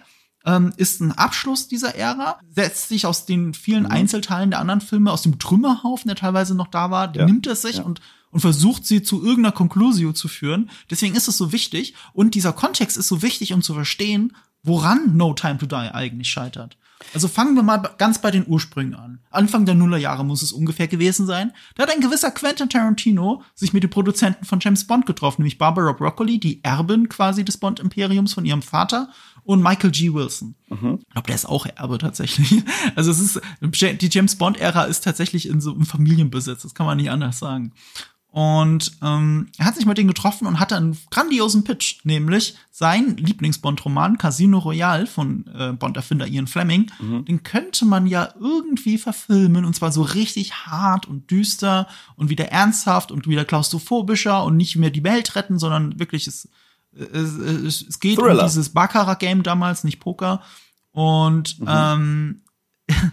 ähm, 0.47 0.73
ist 0.77 1.01
ein 1.01 1.13
Abschluss 1.13 1.69
dieser 1.69 1.95
Ära, 1.97 2.39
setzt 2.49 2.89
sich 2.89 3.05
aus 3.05 3.27
den 3.27 3.53
vielen 3.53 3.85
mhm. 3.85 3.91
Einzelteilen 3.91 4.51
der 4.51 4.61
anderen 4.61 4.81
Filme, 4.81 5.13
aus 5.13 5.23
dem 5.23 5.39
Trümmerhaufen, 5.39 6.09
der 6.09 6.17
teilweise 6.17 6.55
noch 6.55 6.69
da 6.69 6.91
war, 6.91 7.15
ja. 7.15 7.27
nimmt 7.27 7.47
es 7.47 7.63
sich 7.63 7.77
ja. 7.77 7.83
und 7.83 8.01
und 8.33 8.41
versucht 8.41 8.85
sie 8.85 9.03
zu 9.03 9.25
irgendeiner 9.25 9.53
Conclusio 9.53 10.13
zu 10.13 10.29
führen. 10.29 10.69
Deswegen 10.91 11.15
ist 11.15 11.27
es 11.27 11.39
so 11.39 11.53
wichtig 11.53 11.95
und 12.13 12.35
dieser 12.35 12.53
Kontext 12.53 12.99
ist 12.99 13.09
so 13.09 13.23
wichtig, 13.23 13.55
um 13.55 13.63
zu 13.63 13.73
verstehen, 13.73 14.37
woran 14.63 15.17
No 15.17 15.33
Time 15.33 15.57
to 15.57 15.65
Die 15.65 15.75
eigentlich 15.75 16.29
scheitert. 16.29 16.77
Also 17.15 17.29
fangen 17.29 17.55
wir 17.55 17.63
mal 17.63 17.79
ganz 17.99 18.21
bei 18.21 18.31
den 18.31 18.47
Ursprüngen 18.47 18.95
an. 18.95 19.21
Anfang 19.31 19.67
der 19.67 19.75
Nullerjahre 19.75 20.25
muss 20.25 20.43
es 20.43 20.53
ungefähr 20.53 20.89
gewesen 20.89 21.27
sein. 21.27 21.53
Da 21.75 21.83
hat 21.83 21.91
ein 21.91 22.01
gewisser 22.01 22.31
Quentin 22.31 22.69
Tarantino 22.69 23.43
sich 23.55 23.73
mit 23.73 23.83
den 23.83 23.91
Produzenten 23.91 24.45
von 24.45 24.61
James 24.61 24.87
Bond 24.87 25.07
getroffen, 25.07 25.43
nämlich 25.43 25.59
Barbara 25.59 25.93
Broccoli, 25.93 26.39
die 26.39 26.65
Erbin 26.65 27.09
quasi 27.09 27.45
des 27.45 27.59
Bond-Imperiums 27.59 28.33
von 28.33 28.45
ihrem 28.45 28.63
Vater, 28.63 29.11
und 29.47 29.63
Michael 29.63 29.93
G. 29.93 30.13
Wilson. 30.13 30.57
Mhm. 30.69 30.99
Ich 31.01 31.09
glaube, 31.11 31.27
der 31.29 31.35
ist 31.35 31.47
auch 31.47 31.67
Erbe 31.67 31.99
tatsächlich. 31.99 32.63
Also 32.95 33.11
es 33.11 33.19
ist, 33.21 33.41
die 33.61 34.09
James 34.11 34.37
Bond-Ära 34.37 34.85
ist 34.85 35.05
tatsächlich 35.05 35.49
in 35.49 35.61
so 35.61 35.73
einem 35.73 35.87
Familienbesitz, 35.87 36.63
das 36.63 36.75
kann 36.75 36.87
man 36.87 36.97
nicht 36.97 37.11
anders 37.11 37.39
sagen. 37.39 37.73
Und 38.31 38.93
ähm, 39.03 39.49
er 39.57 39.67
hat 39.67 39.77
sich 39.77 39.87
mit 39.87 39.97
denen 39.97 40.09
getroffen 40.09 40.47
und 40.47 40.61
hatte 40.61 40.77
einen 40.77 40.97
grandiosen 41.11 41.65
Pitch, 41.65 42.05
nämlich 42.05 42.55
sein 42.71 43.17
Lieblingsbond-Roman 43.17 44.19
Casino 44.19 44.59
Royale 44.59 45.07
von 45.07 45.47
äh, 45.55 45.73
Bond-Erfinder 45.73 46.27
Ian 46.27 46.47
Fleming. 46.47 46.91
Mhm. 47.01 47.25
Den 47.25 47.43
könnte 47.45 47.87
man 47.87 48.07
ja 48.07 48.35
irgendwie 48.39 48.99
verfilmen 48.99 49.65
und 49.65 49.75
zwar 49.75 49.93
so 49.93 50.03
richtig 50.03 50.67
hart 50.67 51.07
und 51.07 51.31
düster 51.31 51.87
und 52.17 52.29
wieder 52.29 52.49
ernsthaft 52.49 53.11
und 53.11 53.27
wieder 53.27 53.45
klaustrophobischer 53.45 54.45
und 54.45 54.57
nicht 54.57 54.77
mehr 54.77 54.91
die 54.91 55.05
Welt 55.05 55.35
retten, 55.35 55.59
sondern 55.59 55.99
wirklich 55.99 56.27
es, 56.27 56.49
es, 56.97 57.35
es, 57.35 57.83
es 57.83 58.01
geht 58.01 58.19
Thriller. 58.19 58.43
um 58.43 58.49
dieses 58.49 58.71
Baccarat-Game 58.71 59.43
damals, 59.43 59.85
nicht 59.85 60.01
Poker. 60.01 60.43
Und 60.93 61.61
mhm. 61.61 61.67
ähm, 61.69 62.43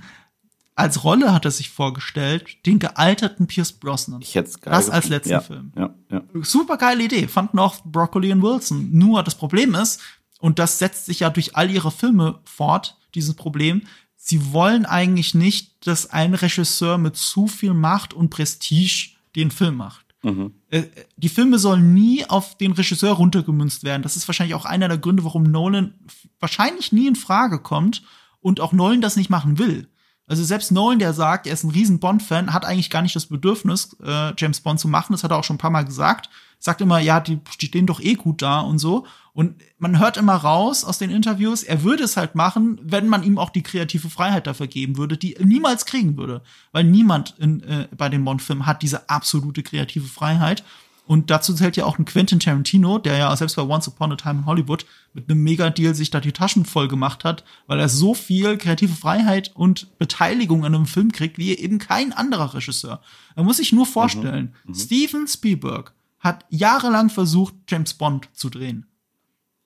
als 0.76 1.04
Rolle 1.04 1.34
hat 1.34 1.46
er 1.46 1.52
sich 1.52 1.69
vorgestellt, 1.69 2.65
den 2.65 2.80
gealterten 2.80 3.48
Pierce 3.48 3.74
Brosnan. 3.74 4.22
Ich 4.22 4.36
hätte 4.36 4.52
geil 4.60 4.74
Das 4.74 4.89
als 4.89 5.10
letzten 5.10 5.32
ja, 5.32 5.41
Film. 5.41 5.72
Ja, 5.76 5.93
ja. 6.10 6.24
Super 6.41 6.78
geile 6.78 7.04
Idee. 7.04 7.28
Fanden 7.28 7.60
auch 7.60 7.84
Broccoli 7.84 8.32
und 8.32 8.41
Wilson. 8.41 8.89
Nur 8.91 9.24
das 9.24 9.36
Problem 9.36 9.76
ist, 9.76 10.02
und 10.39 10.60
das 10.60 10.80
setzt 10.80 11.06
sich 11.06 11.22
ja 11.22 11.30
durch 11.30 11.56
all 11.56 11.72
ihre 11.72 11.91
Filme 11.91 12.39
fort, 12.43 12.98
dieses 13.15 13.36
Problem, 13.36 13.84
sie 14.15 14.52
wollen 14.52 14.86
eigentlich 14.86 15.36
nicht, 15.36 15.88
dass 15.88 16.10
ein 16.10 16.34
Regisseur 16.34 16.98
mit 16.98 17.15
zu 17.15 17.48
viel 17.48 17.74
Macht 17.74 18.13
und 18.13 18.30
Prestige 18.30 19.12
den 19.36 19.52
Film 19.52 19.76
macht. 19.76 20.03
Mhm. 20.23 20.53
Äh, 20.69 20.83
die 21.17 21.29
Filme 21.29 21.59
sollen 21.59 21.93
nie 21.93 22.25
auf 22.25 22.57
den 22.57 22.71
Regisseur 22.71 23.13
runtergemünzt 23.13 23.83
werden. 23.83 24.01
Das 24.01 24.15
ist 24.15 24.27
wahrscheinlich 24.27 24.55
auch 24.55 24.65
einer 24.65 24.88
der 24.88 24.97
Gründe, 24.97 25.23
warum 25.23 25.43
Nolan 25.43 25.93
wahrscheinlich 26.39 26.91
nie 26.91 27.07
in 27.07 27.15
Frage 27.15 27.59
kommt 27.59 28.03
und 28.39 28.59
auch 28.59 28.71
Nolan 28.71 29.01
das 29.01 29.17
nicht 29.17 29.29
machen 29.29 29.59
will. 29.59 29.89
Also 30.25 30.43
selbst 30.43 30.71
Nolan, 30.71 30.99
der 30.99 31.13
sagt, 31.13 31.45
er 31.45 31.53
ist 31.53 31.65
ein 31.65 31.71
riesen 31.71 31.99
Bond-Fan, 31.99 32.53
hat 32.53 32.65
eigentlich 32.65 32.89
gar 32.89 33.01
nicht 33.01 33.15
das 33.15 33.25
Bedürfnis, 33.25 33.95
äh, 34.01 34.31
James 34.38 34.62
Bond 34.62 34.79
zu 34.79 34.88
machen. 34.88 35.12
Das 35.12 35.23
hat 35.23 35.31
er 35.31 35.38
auch 35.38 35.43
schon 35.43 35.57
ein 35.57 35.59
paar 35.59 35.69
Mal 35.69 35.83
gesagt. 35.83 36.29
Sagt 36.63 36.80
immer, 36.80 36.97
ja, 36.99 37.19
die, 37.19 37.41
stehen 37.49 37.88
doch 37.88 37.99
eh 37.99 38.13
gut 38.13 38.41
da 38.41 38.62
und 38.62 38.80
so. 38.80 39.06
Und 39.34 39.56
man 39.80 39.99
hört 39.99 40.15
immer 40.15 40.36
raus 40.36 40.86
aus 40.86 40.97
den 40.97 41.10
Interviews, 41.10 41.62
er 41.62 41.84
würde 41.84 42.06
es 42.06 42.15
halt 42.15 42.36
machen, 42.36 42.80
wenn 42.82 43.10
man 43.10 43.21
ihm 43.23 43.38
auch 43.38 43.49
die 43.49 43.63
kreative 43.63 44.10
Freiheit 44.10 44.47
dafür 44.47 44.67
geben 44.67 44.95
würde, 44.95 45.17
die 45.17 45.36
er 45.36 45.45
niemals 45.45 45.86
kriegen 45.86 46.15
würde. 46.15 46.41
Weil 46.71 46.86
niemand 46.86 47.36
in, 47.38 47.63
äh, 47.63 47.89
bei 47.97 48.08
den 48.08 48.23
Bond-Filmen 48.23 48.65
hat 48.65 48.82
diese 48.82 49.10
absolute 49.10 49.62
kreative 49.62 50.08
Freiheit. 50.08 50.63
Und 51.06 51.32
dazu 51.32 51.54
zählt 51.54 51.76
ja 51.76 51.84
auch 51.84 51.99
ein 51.99 52.06
Quentin 52.06 52.39
Tarantino, 52.39 52.97
der 52.97 53.17
ja 53.17 53.36
selbst 53.36 53.58
bei 53.58 53.63
Once 53.63 53.89
Upon 53.89 54.13
a 54.13 54.15
Time 54.15 54.39
in 54.39 54.45
Hollywood 54.45 54.86
mit 55.13 55.30
einem 55.30 55.43
Mega-Deal 55.43 55.93
sich 55.95 56.12
da 56.12 56.21
die 56.21 56.32
Taschen 56.32 56.63
voll 56.63 56.88
gemacht 56.88 57.26
hat, 57.26 57.43
weil 57.67 57.78
er 57.78 57.89
so 57.89 58.13
viel 58.13 58.58
kreative 58.58 58.95
Freiheit 58.95 59.52
und 59.54 59.97
Beteiligung 59.97 60.63
an 60.63 60.73
einem 60.73 60.86
Film 60.86 61.12
kriegt, 61.12 61.38
wie 61.38 61.54
eben 61.58 61.78
kein 61.78 62.13
anderer 62.13 62.54
Regisseur. 62.54 63.02
Man 63.36 63.47
muss 63.47 63.58
sich 63.58 63.73
nur 63.73 63.86
vorstellen, 63.86 64.56
mhm. 64.63 64.71
Mhm. 64.71 64.76
Steven 64.76 65.28
Spielberg 65.28 65.93
hat 66.23 66.45
jahrelang 66.49 67.09
versucht, 67.09 67.53
James 67.67 67.93
Bond 67.93 68.29
zu 68.33 68.49
drehen. 68.49 68.88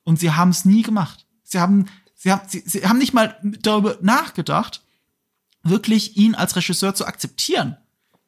Und 0.04 0.20
sie 0.20 0.32
haben 0.32 0.50
es 0.50 0.66
nie 0.66 0.82
gemacht. 0.82 1.26
Sie 1.44 1.60
haben, 1.60 1.86
sie 2.16 2.32
haben, 2.32 2.42
sie, 2.48 2.64
sie 2.66 2.88
haben 2.88 2.98
nicht 2.98 3.14
mal 3.14 3.38
darüber 3.62 3.98
nachgedacht, 4.02 4.82
wirklich 5.64 6.18
ihn 6.18 6.34
als 6.34 6.56
Regisseur 6.56 6.96
zu 6.96 7.06
akzeptieren. 7.06 7.78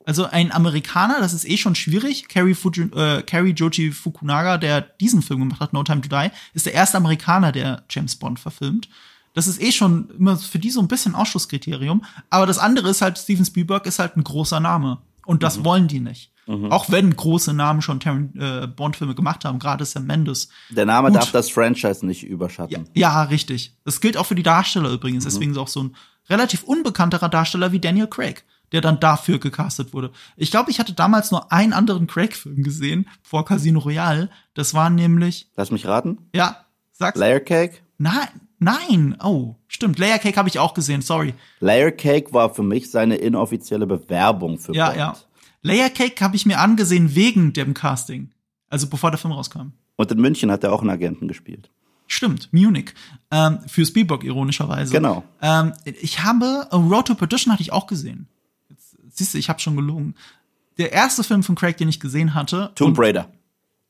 Also 0.05 0.25
ein 0.25 0.51
Amerikaner, 0.51 1.19
das 1.19 1.33
ist 1.33 1.47
eh 1.47 1.57
schon 1.57 1.75
schwierig. 1.75 2.27
Kerry, 2.27 2.53
Fuji, 2.53 2.83
äh, 2.95 3.23
Kerry 3.23 3.51
Joji 3.51 3.91
Fukunaga, 3.91 4.57
der 4.57 4.81
diesen 4.81 5.21
Film 5.21 5.39
gemacht 5.39 5.59
hat, 5.59 5.73
No 5.73 5.83
Time 5.83 6.01
to 6.01 6.09
Die, 6.09 6.29
ist 6.53 6.65
der 6.65 6.73
erste 6.73 6.97
Amerikaner, 6.97 7.51
der 7.51 7.83
James 7.89 8.15
Bond 8.15 8.39
verfilmt. 8.39 8.89
Das 9.33 9.47
ist 9.47 9.61
eh 9.61 9.71
schon 9.71 10.09
immer 10.17 10.37
für 10.37 10.59
die 10.59 10.71
so 10.71 10.81
ein 10.81 10.87
bisschen 10.87 11.15
Ausschlusskriterium. 11.15 12.03
Aber 12.29 12.45
das 12.45 12.57
andere 12.57 12.89
ist 12.89 13.01
halt, 13.01 13.17
Steven 13.17 13.45
Spielberg 13.45 13.85
ist 13.85 13.99
halt 13.99 14.17
ein 14.17 14.23
großer 14.23 14.59
Name. 14.59 14.99
Und 15.25 15.43
das 15.43 15.59
mhm. 15.59 15.65
wollen 15.65 15.87
die 15.87 15.99
nicht. 15.99 16.31
Mhm. 16.49 16.71
Auch 16.71 16.89
wenn 16.89 17.15
große 17.15 17.53
Namen 17.53 17.83
schon 17.83 18.01
äh, 18.35 18.65
Bond-Filme 18.65 19.13
gemacht 19.13 19.45
haben, 19.45 19.59
gerade 19.59 19.85
Sam 19.85 20.07
Mendes. 20.07 20.49
Der 20.71 20.87
Name 20.87 21.09
Gut. 21.09 21.17
darf 21.17 21.31
das 21.31 21.51
Franchise 21.51 22.03
nicht 22.03 22.23
überschatten. 22.23 22.89
Ja, 22.95 23.01
ja, 23.01 23.23
richtig. 23.23 23.77
Das 23.85 24.01
gilt 24.01 24.17
auch 24.17 24.25
für 24.25 24.33
die 24.33 24.41
Darsteller 24.41 24.89
übrigens. 24.89 25.25
Mhm. 25.25 25.29
Deswegen 25.29 25.51
ist 25.51 25.57
auch 25.59 25.67
so 25.67 25.83
ein 25.83 25.95
relativ 26.27 26.63
unbekannterer 26.63 27.29
Darsteller 27.29 27.71
wie 27.71 27.79
Daniel 27.79 28.07
Craig, 28.07 28.45
der 28.71 28.81
dann 28.81 28.99
dafür 28.99 29.37
gecastet 29.37 29.93
wurde. 29.93 30.11
Ich 30.37 30.49
glaube, 30.49 30.71
ich 30.71 30.79
hatte 30.79 30.93
damals 30.93 31.29
nur 31.29 31.51
einen 31.51 31.71
anderen 31.71 32.07
Craig-Film 32.07 32.63
gesehen 32.63 33.07
vor 33.21 33.45
Casino 33.45 33.77
Royale. 33.77 34.31
Das 34.55 34.73
war 34.73 34.89
nämlich. 34.89 35.51
Lass 35.55 35.69
mich 35.69 35.85
raten. 35.85 36.17
Ja, 36.33 36.65
sag's. 36.93 37.19
Layer 37.19 37.41
Cake? 37.41 37.75
Nein, 37.99 38.27
nein. 38.57 39.15
Oh, 39.23 39.55
stimmt. 39.67 39.99
Layer 39.99 40.17
Cake 40.17 40.37
habe 40.37 40.49
ich 40.49 40.57
auch 40.57 40.73
gesehen. 40.73 41.03
Sorry. 41.03 41.35
Layer 41.59 41.91
Cake 41.91 42.33
war 42.33 42.55
für 42.55 42.63
mich 42.63 42.89
seine 42.89 43.17
inoffizielle 43.17 43.85
Bewerbung 43.85 44.57
für 44.57 44.73
ja, 44.73 44.87
Bond. 44.87 44.97
Ja, 44.97 45.05
ja. 45.13 45.17
Layer 45.61 45.89
Cake 45.89 46.23
habe 46.23 46.35
ich 46.35 46.45
mir 46.45 46.59
angesehen 46.59 47.15
wegen 47.15 47.53
dem 47.53 47.73
Casting. 47.73 48.31
Also 48.69 48.87
bevor 48.87 49.11
der 49.11 49.17
Film 49.17 49.33
rauskam. 49.33 49.71
Und 49.95 50.11
in 50.11 50.21
München 50.21 50.51
hat 50.51 50.63
er 50.63 50.71
auch 50.71 50.81
einen 50.81 50.89
Agenten 50.89 51.27
gespielt. 51.27 51.69
Stimmt, 52.07 52.51
Munich. 52.51 52.93
Ähm, 53.29 53.59
für 53.67 53.85
Spielberg 53.85 54.23
ironischerweise. 54.23 54.91
Genau. 54.91 55.23
Ähm, 55.41 55.73
ich 55.83 56.23
habe 56.23 56.67
uh, 56.71 56.77
Road 56.77 57.07
to 57.07 57.15
Perdition 57.15 57.53
hatte 57.53 57.61
ich 57.61 57.71
auch 57.71 57.85
gesehen. 57.85 58.27
Jetzt, 58.69 58.97
siehst 59.09 59.33
du, 59.33 59.37
ich 59.37 59.49
habe 59.49 59.59
schon 59.59 59.75
gelogen. 59.75 60.15
Der 60.79 60.91
erste 60.91 61.23
Film 61.23 61.43
von 61.43 61.55
Craig, 61.55 61.77
den 61.77 61.89
ich 61.89 61.99
gesehen 61.99 62.33
hatte. 62.33 62.71
Tomb 62.75 62.97
Raider. 62.97 63.29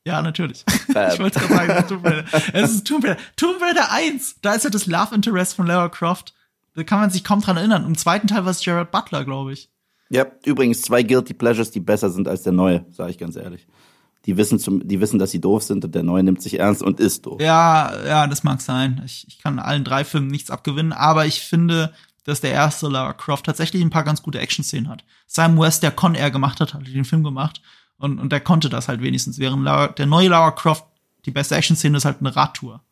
Ja, 0.04 0.22
natürlich. 0.22 0.64
Ich 0.90 1.20
wollte 1.20 1.38
gerade 1.38 1.54
sagen, 1.54 1.88
Tomb 1.88 2.04
Raider. 2.04 2.24
Es 2.52 2.72
ist 2.72 2.86
Tomb 2.86 3.04
Raider. 3.04 3.16
Tomb 3.36 3.62
Raider 3.62 3.92
1. 3.92 4.40
Da 4.42 4.54
ist 4.54 4.64
ja 4.64 4.70
das 4.70 4.86
Love 4.86 5.14
Interest 5.14 5.54
von 5.54 5.66
Lara 5.66 5.88
Croft. 5.88 6.34
Da 6.74 6.82
kann 6.82 7.00
man 7.00 7.10
sich 7.10 7.22
kaum 7.22 7.40
dran 7.40 7.56
erinnern. 7.56 7.86
Im 7.86 7.96
zweiten 7.96 8.26
Teil 8.26 8.44
war 8.44 8.50
es 8.50 8.64
Jared 8.64 8.90
Butler, 8.90 9.24
glaube 9.24 9.52
ich. 9.52 9.70
Ja, 10.10 10.26
übrigens 10.44 10.82
zwei 10.82 11.02
Guilty 11.02 11.34
Pleasures, 11.34 11.70
die 11.70 11.80
besser 11.80 12.10
sind 12.10 12.28
als 12.28 12.42
der 12.42 12.52
neue, 12.52 12.84
sage 12.90 13.10
ich 13.12 13.18
ganz 13.18 13.36
ehrlich. 13.36 13.66
Die 14.26 14.36
wissen, 14.36 14.58
zum, 14.58 14.86
die 14.86 15.00
wissen, 15.00 15.18
dass 15.18 15.30
sie 15.30 15.40
doof 15.40 15.62
sind 15.62 15.84
und 15.84 15.94
der 15.94 16.02
neue 16.02 16.22
nimmt 16.22 16.42
sich 16.42 16.58
ernst 16.58 16.82
und 16.82 17.00
ist 17.00 17.24
doof. 17.24 17.40
Ja, 17.40 17.92
ja, 18.04 18.26
das 18.26 18.42
mag 18.42 18.60
sein. 18.60 19.00
Ich, 19.06 19.24
ich 19.28 19.38
kann 19.38 19.58
allen 19.58 19.84
drei 19.84 20.04
Filmen 20.04 20.26
nichts 20.26 20.50
abgewinnen, 20.50 20.92
aber 20.92 21.24
ich 21.24 21.40
finde, 21.40 21.94
dass 22.24 22.40
der 22.40 22.52
erste 22.52 22.88
Lara 22.88 23.12
Croft 23.14 23.46
tatsächlich 23.46 23.82
ein 23.82 23.90
paar 23.90 24.04
ganz 24.04 24.20
gute 24.22 24.40
Action-Szenen 24.40 24.88
hat. 24.88 25.04
Sam 25.26 25.58
West, 25.58 25.82
der 25.82 25.92
Con 25.92 26.14
Air 26.14 26.30
gemacht 26.30 26.60
hat, 26.60 26.74
hat 26.74 26.86
den 26.86 27.04
Film 27.04 27.24
gemacht 27.24 27.62
und, 27.96 28.18
und 28.18 28.30
der 28.32 28.40
konnte 28.40 28.68
das 28.68 28.88
halt 28.88 29.00
wenigstens. 29.00 29.38
Während 29.38 29.64
Lara, 29.64 29.88
der 29.88 30.06
neue 30.06 30.28
Lara 30.28 30.50
Croft, 30.50 30.84
die 31.24 31.30
beste 31.30 31.54
Action-Szene 31.54 31.96
ist 31.96 32.04
halt 32.04 32.18
eine 32.20 32.34
Radtour. 32.34 32.82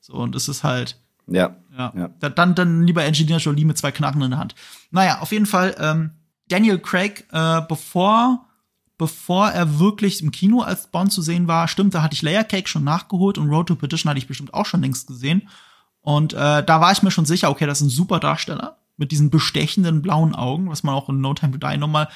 So, 0.00 0.14
und 0.14 0.34
es 0.34 0.48
ist 0.48 0.64
halt. 0.64 0.98
Ja. 1.26 1.56
Ja. 1.76 1.92
ja. 1.94 2.08
Dann, 2.30 2.54
dann 2.54 2.86
lieber 2.86 3.04
Engineer 3.04 3.38
Jolie 3.38 3.64
mit 3.64 3.78
zwei 3.78 3.92
Knacken 3.92 4.22
in 4.22 4.30
der 4.30 4.40
Hand. 4.40 4.54
Naja, 4.90 5.20
auf 5.20 5.32
jeden 5.32 5.46
Fall, 5.46 5.76
ähm, 5.78 6.10
Daniel 6.52 6.78
Craig, 6.78 7.24
äh, 7.32 7.62
bevor, 7.66 8.46
bevor 8.98 9.48
er 9.48 9.78
wirklich 9.78 10.22
im 10.22 10.30
Kino 10.30 10.60
als 10.60 10.86
Bond 10.88 11.10
zu 11.10 11.22
sehen 11.22 11.48
war, 11.48 11.66
stimmt, 11.66 11.94
da 11.94 12.02
hatte 12.02 12.14
ich 12.14 12.22
Layer 12.22 12.44
Cake 12.44 12.68
schon 12.68 12.84
nachgeholt 12.84 13.38
und 13.38 13.48
Road 13.48 13.68
to 13.68 13.76
Petition 13.76 14.10
hatte 14.10 14.18
ich 14.18 14.26
bestimmt 14.26 14.52
auch 14.52 14.66
schon 14.66 14.82
längst 14.82 15.06
gesehen. 15.06 15.48
Und 16.02 16.34
äh, 16.34 16.62
da 16.62 16.80
war 16.80 16.92
ich 16.92 17.02
mir 17.02 17.10
schon 17.10 17.24
sicher, 17.24 17.50
okay, 17.50 17.66
das 17.66 17.80
ist 17.80 17.86
ein 17.86 17.90
super 17.90 18.20
Darsteller 18.20 18.76
mit 18.96 19.12
diesen 19.12 19.30
bestechenden 19.30 20.02
blauen 20.02 20.34
Augen, 20.34 20.68
was 20.68 20.82
man 20.82 20.94
auch 20.94 21.08
in 21.08 21.20
No 21.20 21.32
Time 21.32 21.58
to 21.58 21.66
Die 21.66 21.78
nochmal 21.78 22.08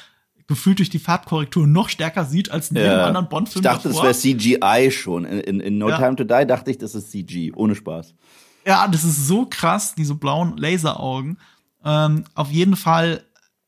gefühlt 0.46 0.78
durch 0.78 0.90
die 0.90 0.98
Farbkorrektur 0.98 1.66
noch 1.66 1.88
stärker 1.88 2.24
sieht 2.24 2.50
als 2.50 2.70
in 2.70 2.76
ja. 2.76 2.82
jedem 2.82 3.00
anderen 3.00 3.28
Bond-Film. 3.28 3.64
Ich 3.64 3.70
dachte, 3.70 3.88
davor. 3.88 4.04
das 4.04 4.24
wäre 4.24 4.36
CGI 4.36 4.90
schon. 4.90 5.24
In, 5.24 5.40
in, 5.40 5.60
in 5.60 5.78
No 5.78 5.88
ja. 5.88 5.96
Time 5.96 6.14
to 6.14 6.24
Die 6.24 6.46
dachte 6.46 6.70
ich, 6.70 6.78
das 6.78 6.94
ist 6.94 7.10
CG, 7.10 7.52
ohne 7.54 7.74
Spaß. 7.74 8.14
Ja, 8.66 8.86
das 8.86 9.02
ist 9.02 9.26
so 9.26 9.46
krass, 9.46 9.94
diese 9.94 10.14
blauen 10.14 10.56
Laseraugen. 10.56 11.38
Ähm, 11.84 12.24
auf 12.34 12.50
jeden 12.50 12.76
Fall 12.76 13.22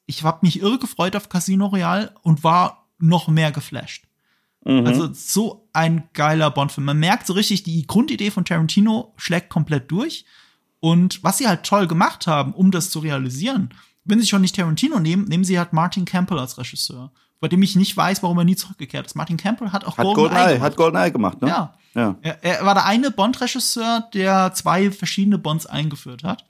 ich 0.09 0.25
habe 0.25 0.39
mich 0.43 0.61
irre 0.61 0.79
gefreut 0.79 1.15
auf 1.15 1.29
Casino 1.29 1.67
Royale 1.67 2.13
und 2.23 2.43
war 2.43 2.89
noch 2.99 3.29
mehr 3.29 3.53
geflasht. 3.53 4.07
Mhm. 4.65 4.87
Also 4.87 5.13
so 5.13 5.69
ein 5.73 6.09
geiler 6.15 6.51
Bond-Film. 6.51 6.87
Man 6.87 6.99
merkt 6.99 7.27
so 7.27 7.35
richtig, 7.35 7.63
die 7.63 7.87
Grundidee 7.87 8.31
von 8.31 8.45
Tarantino 8.45 9.13
schlägt 9.17 9.51
komplett 9.51 9.91
durch. 9.91 10.25
Und 10.81 11.23
was 11.23 11.39
sie 11.39 11.47
halt 11.47 11.65
toll 11.65 11.87
gemacht 11.87 12.27
haben, 12.27 12.55
um 12.55 12.71
das 12.71 12.91
zu 12.91 13.01
realisieren, 13.01 13.69
wenn 14.05 14.19
sie 14.19 14.27
schon 14.27 14.41
nicht 14.41 14.57
Tarantino 14.57 14.99
nehmen, 14.99 15.25
nehmen 15.25 15.45
sie 15.45 15.59
halt 15.59 15.75
Martin 15.75 16.07
Campbell 16.07 16.39
als 16.39 16.57
Regisseur, 16.57 17.13
bei 17.41 17.49
dem 17.49 17.61
ich 17.63 17.77
nicht 17.77 17.95
weiß, 17.95 18.23
warum 18.23 18.39
er 18.39 18.45
nie 18.45 18.57
zurückgekehrt 18.57 19.05
ist. 19.05 19.15
Martin 19.15 19.37
Campbell 19.37 19.73
hat 19.73 19.85
auch 19.85 19.99
hat 19.99 20.07
GoldenEye 20.07 20.47
Gold 20.47 20.61
hat 20.61 20.77
GoldenEye 20.77 21.13
gemacht, 21.13 21.43
ne? 21.43 21.49
Ja. 21.49 21.75
ja. 21.95 22.17
Er, 22.23 22.43
er 22.43 22.65
war 22.65 22.75
der 22.75 22.87
eine 22.87 23.11
Bond-Regisseur, 23.11 24.09
der 24.15 24.55
zwei 24.55 24.91
verschiedene 24.91 25.37
Bonds 25.37 25.67
eingeführt 25.67 26.25
hat. 26.25 26.47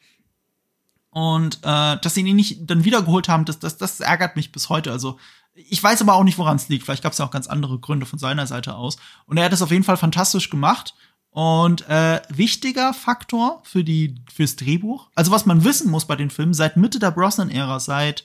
Und 1.18 1.59
äh, 1.64 1.96
dass 1.96 2.14
sie 2.14 2.20
ihn 2.20 2.37
nicht 2.37 2.70
dann 2.70 2.85
wiedergeholt 2.85 3.28
haben, 3.28 3.44
das, 3.44 3.59
das, 3.59 3.76
das 3.76 3.98
ärgert 3.98 4.37
mich 4.37 4.52
bis 4.52 4.68
heute. 4.68 4.92
Also 4.92 5.18
ich 5.52 5.83
weiß 5.83 6.00
aber 6.00 6.14
auch 6.14 6.22
nicht, 6.22 6.38
woran 6.38 6.54
es 6.54 6.68
liegt. 6.68 6.85
Vielleicht 6.85 7.02
gab 7.02 7.11
es 7.11 7.18
ja 7.18 7.24
auch 7.24 7.33
ganz 7.33 7.48
andere 7.48 7.81
Gründe 7.81 8.07
von 8.07 8.20
seiner 8.20 8.46
Seite 8.46 8.76
aus. 8.76 8.98
Und 9.26 9.37
er 9.37 9.46
hat 9.46 9.52
es 9.52 9.61
auf 9.61 9.72
jeden 9.72 9.83
Fall 9.83 9.96
fantastisch 9.96 10.48
gemacht. 10.48 10.94
Und 11.31 11.88
äh, 11.88 12.22
wichtiger 12.28 12.94
Faktor 12.94 13.61
für 13.64 13.83
die 13.83 14.14
fürs 14.33 14.54
Drehbuch, 14.54 15.11
also 15.16 15.33
was 15.33 15.44
man 15.44 15.64
wissen 15.64 15.90
muss 15.90 16.04
bei 16.04 16.14
den 16.14 16.31
Filmen, 16.31 16.54
seit 16.54 16.76
Mitte 16.76 17.00
der 17.00 17.11
Brosnan-Ära, 17.11 17.81
seit 17.81 18.24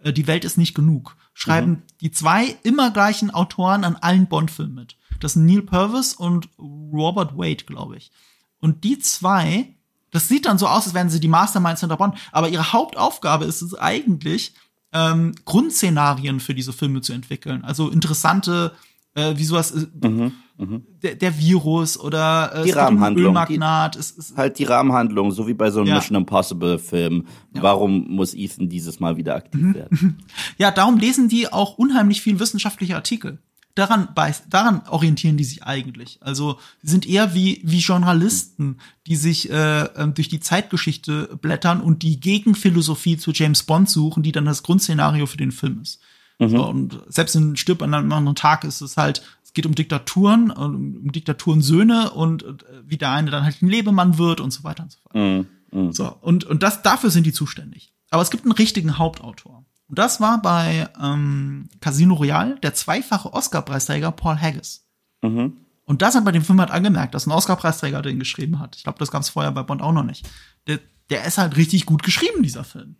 äh, 0.00 0.12
Die 0.12 0.26
Welt 0.26 0.44
ist 0.44 0.58
nicht 0.58 0.74
genug, 0.74 1.16
schreiben 1.32 1.70
mhm. 1.70 1.82
die 2.02 2.10
zwei 2.10 2.58
immer 2.62 2.90
gleichen 2.90 3.30
Autoren 3.30 3.84
an 3.84 3.96
allen 3.96 4.26
Bond-Filmen 4.26 4.74
mit. 4.74 4.96
Das 5.20 5.32
sind 5.32 5.46
Neil 5.46 5.62
Purvis 5.62 6.12
und 6.12 6.50
Robert 6.58 7.38
Wade, 7.38 7.64
glaube 7.64 7.96
ich. 7.96 8.12
Und 8.60 8.84
die 8.84 8.98
zwei 8.98 9.74
das 10.14 10.28
sieht 10.28 10.46
dann 10.46 10.58
so 10.58 10.68
aus, 10.68 10.84
als 10.86 10.94
wären 10.94 11.10
sie 11.10 11.18
die 11.18 11.26
Masterminds 11.26 11.80
hinter 11.80 11.96
Bond. 11.96 12.14
Aber 12.30 12.48
ihre 12.48 12.72
Hauptaufgabe 12.72 13.46
ist 13.46 13.62
es 13.62 13.74
eigentlich, 13.74 14.54
ähm, 14.92 15.34
Grundszenarien 15.44 16.38
für 16.38 16.54
diese 16.54 16.72
Filme 16.72 17.00
zu 17.00 17.12
entwickeln. 17.12 17.64
Also 17.64 17.90
interessante, 17.90 18.70
äh, 19.16 19.36
wie 19.36 19.42
sowas, 19.42 19.72
äh, 19.72 20.08
mhm, 20.08 20.32
mh. 20.56 20.80
der, 21.02 21.16
der, 21.16 21.36
Virus 21.36 21.98
oder 21.98 22.52
äh, 22.54 22.62
die 22.62 22.70
Rahmenhandlung. 22.70 23.26
Ölmagnat. 23.26 23.96
Die, 23.96 23.98
es, 23.98 24.16
es, 24.16 24.36
halt 24.36 24.56
die 24.60 24.64
Rahmenhandlung, 24.64 25.32
so 25.32 25.48
wie 25.48 25.54
bei 25.54 25.72
so 25.72 25.80
einem 25.80 25.88
ja. 25.88 25.96
Mission 25.96 26.16
Impossible 26.16 26.78
Film. 26.78 27.26
Ja. 27.52 27.64
Warum 27.64 28.06
muss 28.08 28.34
Ethan 28.34 28.68
dieses 28.68 29.00
Mal 29.00 29.16
wieder 29.16 29.34
aktiv 29.34 29.60
mhm. 29.60 29.74
werden? 29.74 30.18
Ja, 30.58 30.70
darum 30.70 30.96
lesen 30.96 31.28
die 31.28 31.52
auch 31.52 31.76
unheimlich 31.76 32.22
viel 32.22 32.38
wissenschaftliche 32.38 32.94
Artikel 32.94 33.40
daran, 33.74 34.08
beiß, 34.14 34.44
daran 34.48 34.82
orientieren 34.88 35.36
die 35.36 35.44
sich 35.44 35.64
eigentlich. 35.64 36.18
Also 36.20 36.58
sie 36.82 36.90
sind 36.90 37.06
eher 37.06 37.34
wie, 37.34 37.60
wie 37.64 37.78
Journalisten, 37.78 38.78
die 39.06 39.16
sich 39.16 39.50
äh, 39.50 39.84
ähm, 39.96 40.14
durch 40.14 40.28
die 40.28 40.40
Zeitgeschichte 40.40 41.36
blättern 41.40 41.80
und 41.80 42.02
die 42.02 42.20
Gegenphilosophie 42.20 43.16
zu 43.16 43.32
James 43.32 43.64
Bond 43.64 43.90
suchen, 43.90 44.22
die 44.22 44.32
dann 44.32 44.44
das 44.44 44.62
Grundszenario 44.62 45.26
für 45.26 45.36
den 45.36 45.52
Film 45.52 45.80
ist. 45.80 46.00
Mhm. 46.38 46.48
So, 46.48 46.66
und 46.66 47.00
selbst 47.08 47.34
in 47.34 47.56
Stirb 47.56 47.82
an 47.82 47.94
einem 47.94 48.12
anderen 48.12 48.36
Tag 48.36 48.64
ist 48.64 48.80
es 48.80 48.96
halt, 48.96 49.22
es 49.42 49.52
geht 49.52 49.66
um 49.66 49.74
Diktaturen, 49.74 50.50
um, 50.50 50.96
um 50.96 51.12
Diktaturensöhne 51.12 52.10
und 52.10 52.44
äh, 52.44 52.54
wie 52.86 52.96
der 52.96 53.10
eine 53.10 53.30
dann 53.30 53.44
halt 53.44 53.60
ein 53.60 53.68
Lebemann 53.68 54.18
wird 54.18 54.40
und 54.40 54.52
so 54.52 54.64
weiter 54.64 54.84
und 54.84 54.92
so 54.92 54.98
fort. 55.00 55.14
Mhm. 55.14 55.46
Mhm. 55.72 55.92
So, 55.92 56.16
und, 56.20 56.44
und 56.44 56.62
das, 56.62 56.82
dafür 56.82 57.10
sind 57.10 57.26
die 57.26 57.32
zuständig. 57.32 57.92
Aber 58.10 58.22
es 58.22 58.30
gibt 58.30 58.44
einen 58.44 58.52
richtigen 58.52 58.98
Hauptautor. 58.98 59.63
Und 59.88 59.98
das 59.98 60.20
war 60.20 60.40
bei 60.40 60.88
ähm, 61.02 61.68
Casino 61.80 62.14
Royale 62.14 62.56
der 62.62 62.74
zweifache 62.74 63.32
Oscar-Preisträger 63.32 64.12
Paul 64.12 64.40
Haggis. 64.40 64.86
Mhm. 65.22 65.58
Und 65.84 66.02
das 66.02 66.14
hat 66.14 66.24
bei 66.24 66.32
dem 66.32 66.42
Film 66.42 66.60
halt 66.60 66.70
angemerkt, 66.70 67.14
dass 67.14 67.26
ein 67.26 67.32
Oscar-Preisträger 67.32 68.00
den 68.00 68.18
geschrieben 68.18 68.58
hat. 68.58 68.76
Ich 68.76 68.84
glaube, 68.84 68.98
das 68.98 69.10
gab 69.10 69.22
es 69.22 69.28
vorher 69.28 69.52
bei 69.52 69.62
Bond 69.62 69.82
auch 69.82 69.92
noch 69.92 70.04
nicht. 70.04 70.26
Der, 70.66 70.78
der 71.10 71.24
ist 71.24 71.38
halt 71.38 71.56
richtig 71.56 71.84
gut 71.84 72.02
geschrieben, 72.02 72.42
dieser 72.42 72.64
Film. 72.64 72.96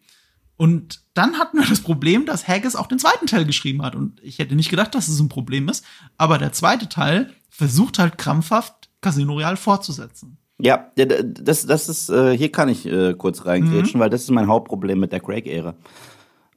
Und 0.57 1.01
dann 1.15 1.39
hatten 1.39 1.59
wir 1.59 1.67
das 1.67 1.81
Problem, 1.81 2.27
dass 2.27 2.47
Haggis 2.47 2.77
auch 2.77 2.87
den 2.87 2.99
zweiten 2.99 3.27
Teil 3.27 3.45
geschrieben 3.45 3.83
hat. 3.83 3.97
Und 3.97 4.23
ich 4.23 4.39
hätte 4.39 4.55
nicht 4.55 4.71
gedacht, 4.71 4.95
dass 4.95 5.09
es 5.09 5.19
ein 5.19 5.29
Problem 5.29 5.69
ist. 5.69 5.85
Aber 6.19 6.39
der 6.39 6.53
zweite 6.53 6.89
Teil 6.89 7.33
versucht 7.49 7.99
halt 7.99 8.19
krampfhaft, 8.19 8.91
Casino 9.01 9.33
Royale 9.33 9.57
fortzusetzen. 9.57 10.37
Ja, 10.59 10.93
das, 10.95 11.67
das 11.67 11.89
ist, 11.89 12.09
äh, 12.11 12.37
hier 12.37 12.53
kann 12.53 12.69
ich 12.69 12.87
äh, 12.87 13.15
kurz 13.15 13.45
reingrätschen, 13.45 13.99
mhm. 13.99 14.03
weil 14.03 14.11
das 14.11 14.23
ist 14.23 14.31
mein 14.31 14.47
Hauptproblem 14.47 15.01
mit 15.01 15.13
der 15.13 15.21
Craig-Ära. 15.21 15.75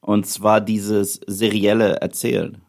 Und 0.08 0.26
zwar 0.26 0.62
dieses 0.62 1.20
serielle 1.28 1.98
Erzählen. 1.98 2.60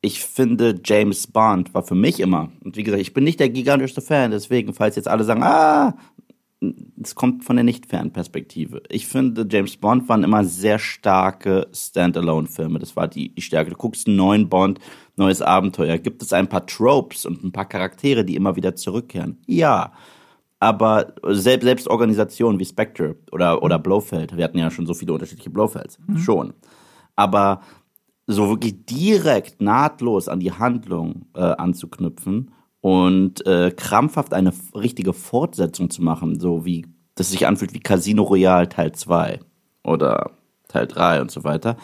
Ich 0.00 0.24
finde, 0.24 0.80
James 0.82 1.26
Bond 1.26 1.74
war 1.74 1.82
für 1.82 1.94
mich 1.94 2.20
immer, 2.20 2.50
und 2.64 2.78
wie 2.78 2.84
gesagt, 2.84 3.02
ich 3.02 3.12
bin 3.12 3.22
nicht 3.22 3.38
der 3.38 3.50
gigantischste 3.50 4.00
Fan, 4.00 4.30
deswegen, 4.30 4.72
falls 4.72 4.96
jetzt 4.96 5.06
alle 5.06 5.24
sagen, 5.24 5.42
ah, 5.42 5.94
es 7.02 7.14
kommt 7.14 7.44
von 7.44 7.56
der 7.56 7.66
Nicht-Fan-Perspektive. 7.66 8.82
Ich 8.88 9.06
finde, 9.06 9.46
James 9.50 9.76
Bond 9.76 10.08
waren 10.08 10.24
immer 10.24 10.42
sehr 10.46 10.78
starke 10.78 11.68
Standalone-Filme. 11.70 12.78
Das 12.78 12.96
war 12.96 13.08
die, 13.08 13.28
die 13.28 13.42
Stärke. 13.42 13.72
Du 13.72 13.76
guckst 13.76 14.06
einen 14.06 14.16
neuen 14.16 14.48
Bond, 14.48 14.80
neues 15.16 15.42
Abenteuer. 15.42 15.98
Gibt 15.98 16.22
es 16.22 16.32
ein 16.32 16.48
paar 16.48 16.66
Tropes 16.66 17.26
und 17.26 17.44
ein 17.44 17.52
paar 17.52 17.68
Charaktere, 17.68 18.24
die 18.24 18.36
immer 18.36 18.56
wieder 18.56 18.74
zurückkehren? 18.74 19.36
Ja. 19.46 19.92
Aber 20.60 21.14
selbst, 21.30 21.64
selbst 21.64 21.88
Organisationen 21.88 22.58
wie 22.60 22.66
Spectre 22.66 23.16
oder, 23.32 23.62
oder 23.62 23.78
Blofeld, 23.78 24.36
wir 24.36 24.44
hatten 24.44 24.58
ja 24.58 24.70
schon 24.70 24.86
so 24.86 24.92
viele 24.94 25.14
unterschiedliche 25.14 25.50
Blofelds, 25.50 25.98
mhm. 26.06 26.18
schon. 26.18 26.54
Aber 27.16 27.62
so 28.26 28.48
wirklich 28.48 28.84
direkt 28.84 29.60
nahtlos 29.60 30.28
an 30.28 30.38
die 30.38 30.52
Handlung 30.52 31.26
äh, 31.34 31.40
anzuknüpfen 31.40 32.52
und 32.82 33.44
äh, 33.46 33.72
krampfhaft 33.74 34.34
eine 34.34 34.52
richtige 34.74 35.14
Fortsetzung 35.14 35.90
zu 35.90 36.02
machen, 36.02 36.38
so 36.38 36.64
wie 36.64 36.86
das 37.14 37.30
sich 37.30 37.46
anfühlt 37.46 37.74
wie 37.74 37.80
Casino 37.80 38.22
Royale 38.22 38.68
Teil 38.68 38.92
2 38.92 39.40
oder 39.82 40.30
Teil 40.68 40.86
3 40.86 41.22
und 41.22 41.30
so 41.30 41.42
weiter. 41.42 41.76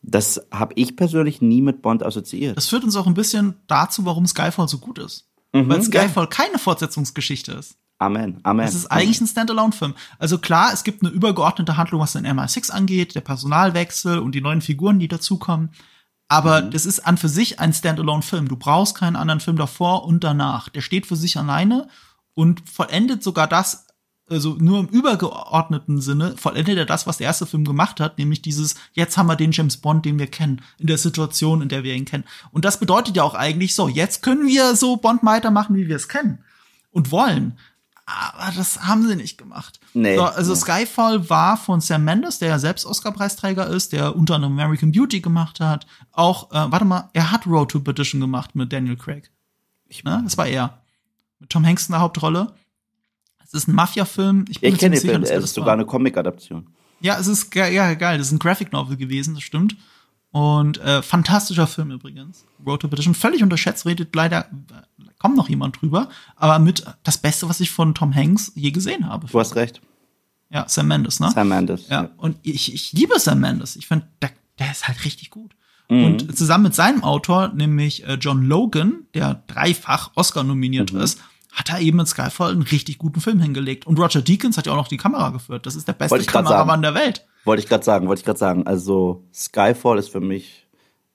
Das 0.00 0.46
habe 0.52 0.74
ich 0.76 0.96
persönlich 0.96 1.42
nie 1.42 1.60
mit 1.60 1.82
Bond 1.82 2.04
assoziiert. 2.04 2.56
Das 2.56 2.68
führt 2.68 2.84
uns 2.84 2.96
auch 2.96 3.06
ein 3.06 3.14
bisschen 3.14 3.54
dazu, 3.66 4.04
warum 4.04 4.26
Skyfall 4.26 4.68
so 4.68 4.78
gut 4.78 4.98
ist. 4.98 5.28
Mhm, 5.52 5.68
Weil 5.68 5.82
Skyfall 5.82 6.24
ja. 6.24 6.30
keine 6.30 6.58
Fortsetzungsgeschichte 6.58 7.52
ist. 7.52 7.76
Amen, 8.02 8.40
Amen. 8.42 8.66
Es 8.66 8.74
ist 8.74 8.90
eigentlich 8.90 9.20
ein 9.20 9.28
Standalone-Film. 9.28 9.94
Also 10.18 10.38
klar, 10.38 10.72
es 10.72 10.82
gibt 10.82 11.04
eine 11.04 11.12
übergeordnete 11.12 11.76
Handlung, 11.76 12.00
was 12.00 12.14
den 12.14 12.26
MI6 12.26 12.72
angeht, 12.72 13.14
der 13.14 13.20
Personalwechsel 13.20 14.18
und 14.18 14.34
die 14.34 14.40
neuen 14.40 14.60
Figuren, 14.60 14.98
die 14.98 15.06
dazukommen. 15.06 15.70
Aber 16.26 16.62
mhm. 16.62 16.72
das 16.72 16.84
ist 16.84 16.98
an 16.98 17.16
für 17.16 17.28
sich 17.28 17.60
ein 17.60 17.72
Standalone-Film. 17.72 18.48
Du 18.48 18.56
brauchst 18.56 18.96
keinen 18.96 19.14
anderen 19.14 19.38
Film 19.38 19.56
davor 19.56 20.04
und 20.04 20.24
danach. 20.24 20.68
Der 20.68 20.80
steht 20.80 21.06
für 21.06 21.14
sich 21.14 21.38
alleine 21.38 21.86
und 22.34 22.68
vollendet 22.68 23.22
sogar 23.22 23.46
das, 23.46 23.86
also 24.28 24.56
nur 24.58 24.80
im 24.80 24.86
übergeordneten 24.86 26.00
Sinne, 26.00 26.36
vollendet 26.36 26.78
er 26.78 26.86
das, 26.86 27.06
was 27.06 27.18
der 27.18 27.28
erste 27.28 27.46
Film 27.46 27.64
gemacht 27.64 28.00
hat, 28.00 28.18
nämlich 28.18 28.42
dieses, 28.42 28.74
jetzt 28.94 29.16
haben 29.16 29.28
wir 29.28 29.36
den 29.36 29.52
James 29.52 29.76
Bond, 29.76 30.04
den 30.04 30.18
wir 30.18 30.26
kennen, 30.26 30.60
in 30.78 30.88
der 30.88 30.98
Situation, 30.98 31.62
in 31.62 31.68
der 31.68 31.84
wir 31.84 31.94
ihn 31.94 32.04
kennen. 32.04 32.24
Und 32.50 32.64
das 32.64 32.80
bedeutet 32.80 33.14
ja 33.14 33.22
auch 33.22 33.34
eigentlich 33.34 33.76
so, 33.76 33.86
jetzt 33.86 34.22
können 34.24 34.48
wir 34.48 34.74
so 34.74 34.96
Bond 34.96 35.22
weitermachen, 35.22 35.76
wie 35.76 35.86
wir 35.86 35.94
es 35.94 36.08
kennen 36.08 36.40
und 36.90 37.12
wollen. 37.12 37.58
Aber 38.04 38.52
das 38.56 38.82
haben 38.82 39.06
sie 39.06 39.14
nicht 39.14 39.38
gemacht. 39.38 39.78
Nee, 39.94 40.16
so, 40.16 40.24
also 40.24 40.52
nee. 40.52 40.58
Skyfall 40.58 41.30
war 41.30 41.56
von 41.56 41.80
Sam 41.80 42.04
Mendes, 42.04 42.38
der 42.40 42.48
ja 42.48 42.58
selbst 42.58 42.84
Oscar-Preisträger 42.84 43.68
ist, 43.68 43.92
der 43.92 44.16
unter 44.16 44.34
anderem 44.34 44.54
American 44.58 44.90
Beauty 44.92 45.20
gemacht 45.20 45.60
hat. 45.60 45.86
Auch, 46.10 46.50
äh, 46.50 46.70
warte 46.70 46.84
mal, 46.84 47.10
er 47.12 47.30
hat 47.30 47.46
Road 47.46 47.70
to 47.70 47.80
Perdition 47.80 48.20
gemacht 48.20 48.54
mit 48.54 48.72
Daniel 48.72 48.96
Craig. 48.96 49.30
Ich, 49.88 50.02
ne? 50.04 50.20
Das 50.24 50.36
war 50.36 50.46
er. 50.46 50.82
Mit 51.38 51.50
Tom 51.50 51.64
Hanks 51.64 51.88
in 51.88 51.92
der 51.92 52.00
Hauptrolle. 52.00 52.52
Es 53.44 53.54
ist 53.54 53.68
ein 53.68 53.74
Mafia-Film. 53.74 54.46
Ich, 54.48 54.60
bin 54.60 54.74
ich 54.74 54.80
kenne 54.80 54.96
den 54.96 55.02
Film, 55.02 55.22
es 55.22 55.30
ist 55.30 55.54
sogar 55.54 55.74
eine 55.74 55.86
Comic-Adaption. 55.86 56.66
Ja, 57.00 57.18
es 57.18 57.26
ist 57.26 57.54
ja 57.54 57.94
geil. 57.94 58.18
Das 58.18 58.28
ist 58.28 58.32
ein 58.32 58.38
Graphic 58.38 58.72
Novel 58.72 58.96
gewesen, 58.96 59.34
das 59.34 59.42
stimmt. 59.42 59.76
Und 60.32 60.78
äh, 60.80 61.02
fantastischer 61.02 61.66
Film 61.66 61.90
übrigens. 61.90 62.46
Road 62.66 62.80
to 62.80 62.88
Perdition. 62.88 63.14
Völlig 63.14 63.42
unterschätzt, 63.42 63.86
redet 63.86 64.14
leider 64.14 64.46
kommt 65.22 65.36
noch 65.36 65.48
jemand 65.48 65.80
drüber, 65.80 66.08
aber 66.34 66.58
mit 66.58 66.84
das 67.04 67.16
Beste, 67.16 67.48
was 67.48 67.60
ich 67.60 67.70
von 67.70 67.94
Tom 67.94 68.14
Hanks 68.14 68.52
je 68.56 68.72
gesehen 68.72 69.08
habe. 69.08 69.28
Du 69.28 69.38
hast 69.38 69.54
recht. 69.54 69.80
Ja, 70.50 70.68
Sam 70.68 70.88
Mendes, 70.88 71.20
ne? 71.20 71.30
Sam 71.30 71.48
Mendes. 71.48 71.88
Ja, 71.88 72.02
ja. 72.02 72.10
und 72.16 72.36
ich, 72.42 72.74
ich 72.74 72.92
liebe 72.92 73.18
Sam 73.18 73.40
Mendes. 73.40 73.76
Ich 73.76 73.86
finde, 73.86 74.06
der, 74.20 74.30
der 74.58 74.72
ist 74.72 74.88
halt 74.88 75.04
richtig 75.04 75.30
gut. 75.30 75.54
Mhm. 75.88 76.04
Und 76.04 76.36
zusammen 76.36 76.64
mit 76.64 76.74
seinem 76.74 77.04
Autor, 77.04 77.48
nämlich 77.48 78.04
äh, 78.04 78.14
John 78.14 78.42
Logan, 78.42 79.06
der 79.14 79.44
dreifach 79.46 80.10
Oscar 80.16 80.42
nominiert 80.42 80.92
mhm. 80.92 81.00
ist, 81.00 81.20
hat 81.52 81.70
er 81.70 81.80
eben 81.80 82.00
in 82.00 82.06
Skyfall 82.06 82.50
einen 82.50 82.62
richtig 82.62 82.98
guten 82.98 83.20
Film 83.20 83.40
hingelegt. 83.40 83.86
Und 83.86 83.98
Roger 83.98 84.22
Deakins 84.22 84.58
hat 84.58 84.66
ja 84.66 84.72
auch 84.72 84.76
noch 84.76 84.88
die 84.88 84.96
Kamera 84.96 85.30
geführt. 85.30 85.66
Das 85.66 85.76
ist 85.76 85.86
der 85.86 85.92
beste 85.92 86.24
Kameramann 86.24 86.82
der 86.82 86.94
Welt. 86.94 87.26
Wollte 87.44 87.62
ich 87.62 87.68
gerade 87.68 87.84
sagen, 87.84 88.08
wollte 88.08 88.20
ich 88.20 88.24
gerade 88.24 88.38
sagen. 88.38 88.66
Also 88.66 89.24
Skyfall 89.32 89.98
ist 89.98 90.10
für 90.10 90.20
mich 90.20 90.68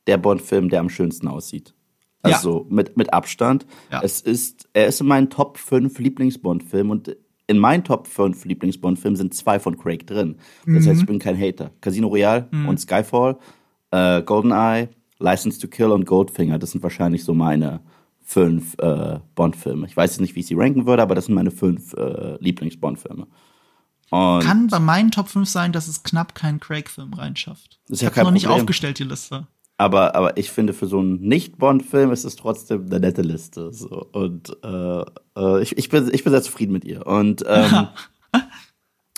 der 0.08 0.18
Bond-Film, 0.18 0.70
der 0.70 0.80
am 0.80 0.90
schönsten 0.90 1.28
aussieht. 1.28 1.74
Also 2.22 2.66
ja. 2.70 2.76
mit, 2.76 2.98
mit 2.98 3.14
Abstand. 3.14 3.66
Ja. 3.92 4.02
Es 4.04 4.22
ist, 4.22 4.68
er 4.74 4.88
ist 4.88 5.02
in 5.02 5.08
meinen 5.08 5.30
Top 5.30 5.58
5 5.58 5.98
Lieblings-Bond-Filmen 5.98 6.92
und 6.92 7.16
in 7.48 7.58
meinen 7.58 7.84
Top 7.84 8.08
5 8.08 8.44
Lieblings-Bond-Filmen 8.46 9.16
sind 9.16 9.34
zwei 9.34 9.60
von 9.60 9.78
Craig 9.78 10.06
drin. 10.06 10.36
Das 10.66 10.84
mhm. 10.84 10.90
heißt, 10.90 11.02
ich 11.02 11.06
bin 11.06 11.20
kein 11.20 11.40
Hater. 11.40 11.72
Casino 11.80 12.08
Royale 12.08 12.48
mhm. 12.52 12.68
und 12.68 12.80
Skyfall, 12.80 13.38
äh, 13.92 14.22
GoldenEye, 14.22 14.90
License 15.20 15.60
to 15.60 15.68
Kill 15.68 15.92
und 15.92 16.06
Goldfinger, 16.06 16.60
das 16.60 16.72
sind 16.72 16.84
wahrscheinlich 16.84 17.24
so 17.24 17.34
meine 17.34 17.80
fünf 18.22 18.78
äh, 18.80 19.20
Bond-Filme. 19.36 19.88
Ich 19.88 19.96
weiß 19.96 20.12
jetzt 20.12 20.22
nicht, 20.22 20.36
wie 20.36 20.42
ich 20.42 20.48
sie 20.48 20.56
ranken 20.56 20.86
würde, 20.86 21.02
aber 21.02 21.16
das 21.16 21.26
sind 21.26 21.36
meine 21.36 21.52
fünf 21.52 21.94
äh, 21.94 22.36
Lieblings-Bond-Filme. 22.40 23.28
Kann 24.10 24.68
bei 24.68 24.80
meinen 24.80 25.12
Top 25.12 25.28
5 25.28 25.48
sein, 25.48 25.72
dass 25.74 25.88
es 25.88 26.04
knapp 26.04 26.34
keinen 26.34 26.60
Craig-Film 26.60 27.14
reinschafft. 27.14 27.80
Ist 27.90 28.02
ja 28.02 28.10
ich 28.10 28.16
kein 28.16 28.24
noch 28.24 28.32
nicht 28.32 28.48
aufgestellt, 28.48 29.00
die 29.00 29.04
Liste. 29.04 29.48
Aber, 29.78 30.16
aber 30.16 30.38
ich 30.38 30.50
finde, 30.50 30.74
für 30.74 30.88
so 30.88 31.00
einen 31.00 31.22
Nicht-Bond-Film 31.22 32.12
ist 32.12 32.24
es 32.24 32.36
trotzdem 32.36 32.88
eine 32.88 33.00
nette 33.00 33.22
Liste. 33.22 33.72
So. 33.72 34.08
Und 34.12 34.58
äh, 34.64 35.02
äh, 35.38 35.62
ich, 35.62 35.78
ich, 35.78 35.90
bin, 35.90 36.10
ich 36.12 36.24
bin 36.24 36.32
sehr 36.32 36.42
zufrieden 36.42 36.72
mit 36.72 36.84
ihr. 36.84 37.06
Und, 37.06 37.44
ähm, 37.48 37.88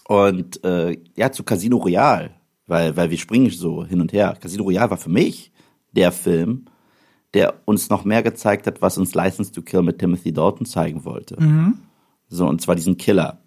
und 0.08 0.64
äh, 0.66 0.98
ja, 1.16 1.32
zu 1.32 1.44
Casino 1.44 1.78
Royale, 1.78 2.32
weil, 2.68 2.98
weil 2.98 3.10
wir 3.10 3.18
springen 3.18 3.50
so 3.52 3.86
hin 3.86 4.02
und 4.02 4.12
her. 4.12 4.38
Casino 4.40 4.64
Royale 4.64 4.90
war 4.90 4.98
für 4.98 5.10
mich 5.10 5.54
der 5.94 6.12
Film, 6.12 6.66
der 7.34 7.54
uns 7.66 7.90
noch 7.90 8.04
mehr 8.04 8.22
gezeigt 8.22 8.68
hat, 8.68 8.82
was 8.82 8.98
uns 8.98 9.14
License 9.14 9.52
to 9.54 9.62
Kill 9.62 9.82
mit 9.82 10.00
Timothy 10.00 10.34
Dalton 10.34 10.66
zeigen 10.66 11.06
wollte. 11.06 11.42
Mhm. 11.42 11.80
So, 12.28 12.48
und 12.48 12.60
zwar 12.62 12.76
diesen 12.76 12.98
Killer. 12.98 13.40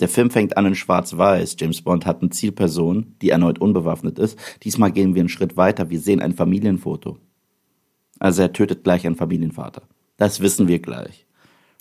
Der 0.00 0.08
Film 0.08 0.30
fängt 0.30 0.56
an 0.56 0.66
in 0.66 0.74
Schwarz-Weiß. 0.74 1.56
James 1.58 1.82
Bond 1.82 2.04
hat 2.04 2.20
eine 2.20 2.30
Zielperson, 2.30 3.14
die 3.22 3.30
erneut 3.30 3.60
unbewaffnet 3.60 4.18
ist. 4.18 4.38
Diesmal 4.62 4.90
gehen 4.92 5.14
wir 5.14 5.22
einen 5.22 5.28
Schritt 5.28 5.56
weiter. 5.56 5.90
Wir 5.90 6.00
sehen 6.00 6.20
ein 6.20 6.34
Familienfoto. 6.34 7.18
Also 8.18 8.42
er 8.42 8.52
tötet 8.52 8.84
gleich 8.84 9.06
einen 9.06 9.16
Familienvater. 9.16 9.82
Das 10.16 10.40
wissen 10.40 10.68
wir 10.68 10.80
gleich. 10.80 11.26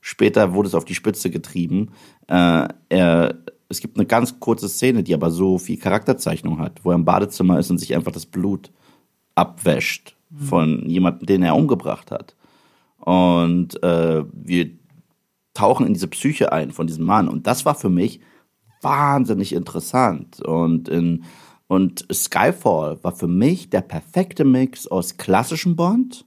Später 0.02 0.54
wurde 0.54 0.67
es 0.67 0.76
auf 0.76 0.86
die 0.86 0.95
Spitze 0.95 1.30
getrieben. 1.30 1.91
Äh, 2.28 2.67
er, 2.89 3.39
es 3.69 3.80
gibt 3.80 3.97
eine 3.97 4.06
ganz 4.06 4.39
kurze 4.39 4.67
Szene, 4.67 5.04
die 5.04 5.13
aber 5.13 5.32
so 5.32 5.58
viel 5.58 5.78
Charakterzeichnung 5.78 6.60
hat, 6.60 6.84
wo 6.84 6.91
er 6.91 6.95
im 6.95 7.06
Badezimmer 7.06 7.58
ist 7.58 7.71
und 7.71 7.78
sich 7.78 7.95
einfach 7.95 8.12
das 8.12 8.26
Blut 8.26 8.71
abwäscht 9.36 10.15
mhm. 10.30 10.39
von 10.39 10.89
jemandem, 10.89 11.26
den 11.26 11.43
er 11.43 11.56
umgebracht 11.56 12.12
hat. 12.12 12.36
Und 12.97 13.82
äh, 13.82 14.23
wir 14.34 14.71
tauchen 15.53 15.85
in 15.85 15.93
diese 15.93 16.07
Psyche 16.07 16.51
ein 16.51 16.71
von 16.71 16.87
diesem 16.87 17.05
Mann. 17.05 17.27
Und 17.27 17.47
das 17.47 17.65
war 17.65 17.75
für 17.75 17.89
mich 17.89 18.19
wahnsinnig 18.81 19.53
interessant. 19.53 20.41
Und, 20.41 20.89
in, 20.89 21.23
und 21.67 22.05
Skyfall 22.11 23.03
war 23.03 23.13
für 23.13 23.27
mich 23.27 23.69
der 23.69 23.81
perfekte 23.81 24.45
Mix 24.45 24.87
aus 24.87 25.17
klassischem 25.17 25.75
Bond 25.75 26.25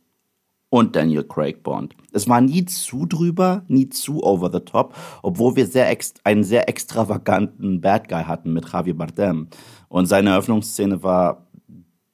und 0.69 0.97
Daniel 0.97 1.25
Craig 1.25 1.63
Bond. 1.63 1.95
Es 2.13 2.29
war 2.29 2.41
nie 2.41 2.65
zu 2.65 3.07
drüber, 3.07 3.65
nie 3.69 3.89
zu 3.89 4.23
over 4.23 4.51
the 4.53 4.61
top, 4.61 4.95
obwohl 5.23 5.57
wir 5.57 5.67
sehr 5.67 5.95
einen 6.25 6.45
sehr 6.45 6.69
extravaganten 6.69 7.81
Bad 7.81 8.09
Guy 8.09 8.25
hatten 8.25 8.53
mit 8.53 8.71
Javier 8.73 8.97
Bardem. 8.97 9.49
Und 9.89 10.07
seine 10.07 10.31
Eröffnungsszene 10.31 11.03
war 11.03 11.46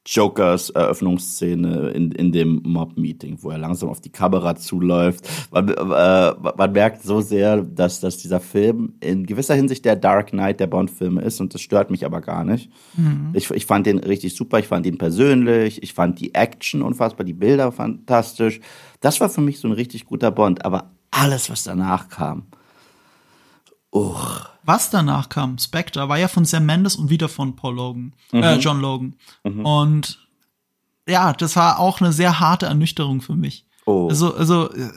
Jokers 0.04 0.70
Eröffnungsszene 0.70 1.90
in, 1.90 2.10
in 2.12 2.32
dem 2.32 2.60
Mob-Meeting, 2.64 3.38
wo 3.40 3.50
er 3.50 3.58
langsam 3.58 3.88
auf 3.88 4.00
die 4.00 4.10
Kamera 4.10 4.56
zuläuft. 4.56 5.28
Man, 5.52 5.68
äh, 5.68 6.34
man 6.56 6.72
merkt 6.72 7.02
so 7.04 7.20
sehr, 7.20 7.62
dass, 7.62 8.00
dass 8.00 8.18
dieser 8.18 8.40
Film 8.40 8.94
in 9.00 9.26
gewisser 9.26 9.54
Hinsicht 9.54 9.84
der 9.84 9.94
Dark 9.94 10.30
Knight 10.30 10.58
der 10.58 10.66
Bond-Filme 10.66 11.22
ist 11.22 11.40
und 11.40 11.54
das 11.54 11.60
stört 11.60 11.90
mich 11.90 12.04
aber 12.04 12.20
gar 12.20 12.44
nicht. 12.44 12.70
Mhm. 12.96 13.30
Ich, 13.34 13.50
ich 13.50 13.66
fand 13.66 13.86
den 13.86 13.98
richtig 13.98 14.34
super, 14.34 14.58
ich 14.58 14.66
fand 14.66 14.86
ihn 14.86 14.98
persönlich, 14.98 15.82
ich 15.82 15.94
fand 15.94 16.20
die 16.20 16.34
Action 16.34 16.82
unfassbar, 16.82 17.24
die 17.24 17.32
Bilder 17.32 17.70
fantastisch. 17.70 18.60
Das 19.00 19.20
war 19.20 19.28
für 19.28 19.40
mich 19.40 19.60
so 19.60 19.68
ein 19.68 19.72
richtig 19.72 20.06
guter 20.06 20.32
Bond, 20.32 20.64
aber 20.64 20.90
alles, 21.12 21.48
was 21.48 21.62
danach 21.62 22.08
kam, 22.08 22.46
uch 23.92 24.51
was 24.64 24.90
danach 24.90 25.28
kam, 25.28 25.58
Spectre, 25.58 26.08
war 26.08 26.18
ja 26.18 26.28
von 26.28 26.44
Sam 26.44 26.66
Mendes 26.66 26.96
und 26.96 27.10
wieder 27.10 27.28
von 27.28 27.56
Paul 27.56 27.74
Logan, 27.74 28.12
äh, 28.32 28.36
mhm. 28.36 28.42
äh, 28.42 28.56
John 28.56 28.80
Logan. 28.80 29.14
Mhm. 29.44 29.66
Und 29.66 30.28
ja, 31.08 31.32
das 31.32 31.56
war 31.56 31.78
auch 31.78 32.00
eine 32.00 32.12
sehr 32.12 32.40
harte 32.40 32.66
Ernüchterung 32.66 33.20
für 33.20 33.34
mich. 33.34 33.66
Oh. 33.86 34.08
Also, 34.08 34.34
also 34.34 34.70
äh, 34.70 34.90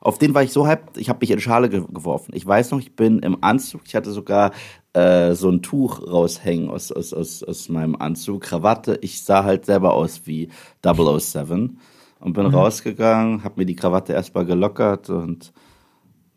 auf 0.00 0.18
den 0.18 0.34
war 0.34 0.42
ich 0.42 0.52
so 0.52 0.66
hyped, 0.66 0.96
ich 0.96 1.08
habe 1.08 1.20
mich 1.20 1.30
in 1.30 1.40
Schale 1.40 1.68
ge 1.68 1.84
geworfen. 1.88 2.32
Ich 2.34 2.46
weiß 2.46 2.72
noch, 2.72 2.80
ich 2.80 2.96
bin 2.96 3.20
im 3.20 3.42
Anzug, 3.42 3.82
ich 3.86 3.94
hatte 3.94 4.10
sogar 4.10 4.50
äh, 4.92 5.34
so 5.34 5.48
ein 5.48 5.62
Tuch 5.62 6.02
raushängen 6.02 6.68
aus, 6.70 6.92
aus, 6.92 7.14
aus, 7.14 7.42
aus 7.42 7.68
meinem 7.68 7.96
Anzug, 7.96 8.42
Krawatte. 8.42 8.98
Ich 9.00 9.22
sah 9.22 9.44
halt 9.44 9.64
selber 9.64 9.94
aus 9.94 10.22
wie 10.24 10.50
007 10.82 11.78
und 12.20 12.32
bin 12.32 12.46
mhm. 12.46 12.54
rausgegangen, 12.54 13.44
habe 13.44 13.60
mir 13.60 13.66
die 13.66 13.76
Krawatte 13.76 14.12
erstmal 14.12 14.44
gelockert 14.44 15.08
und 15.08 15.52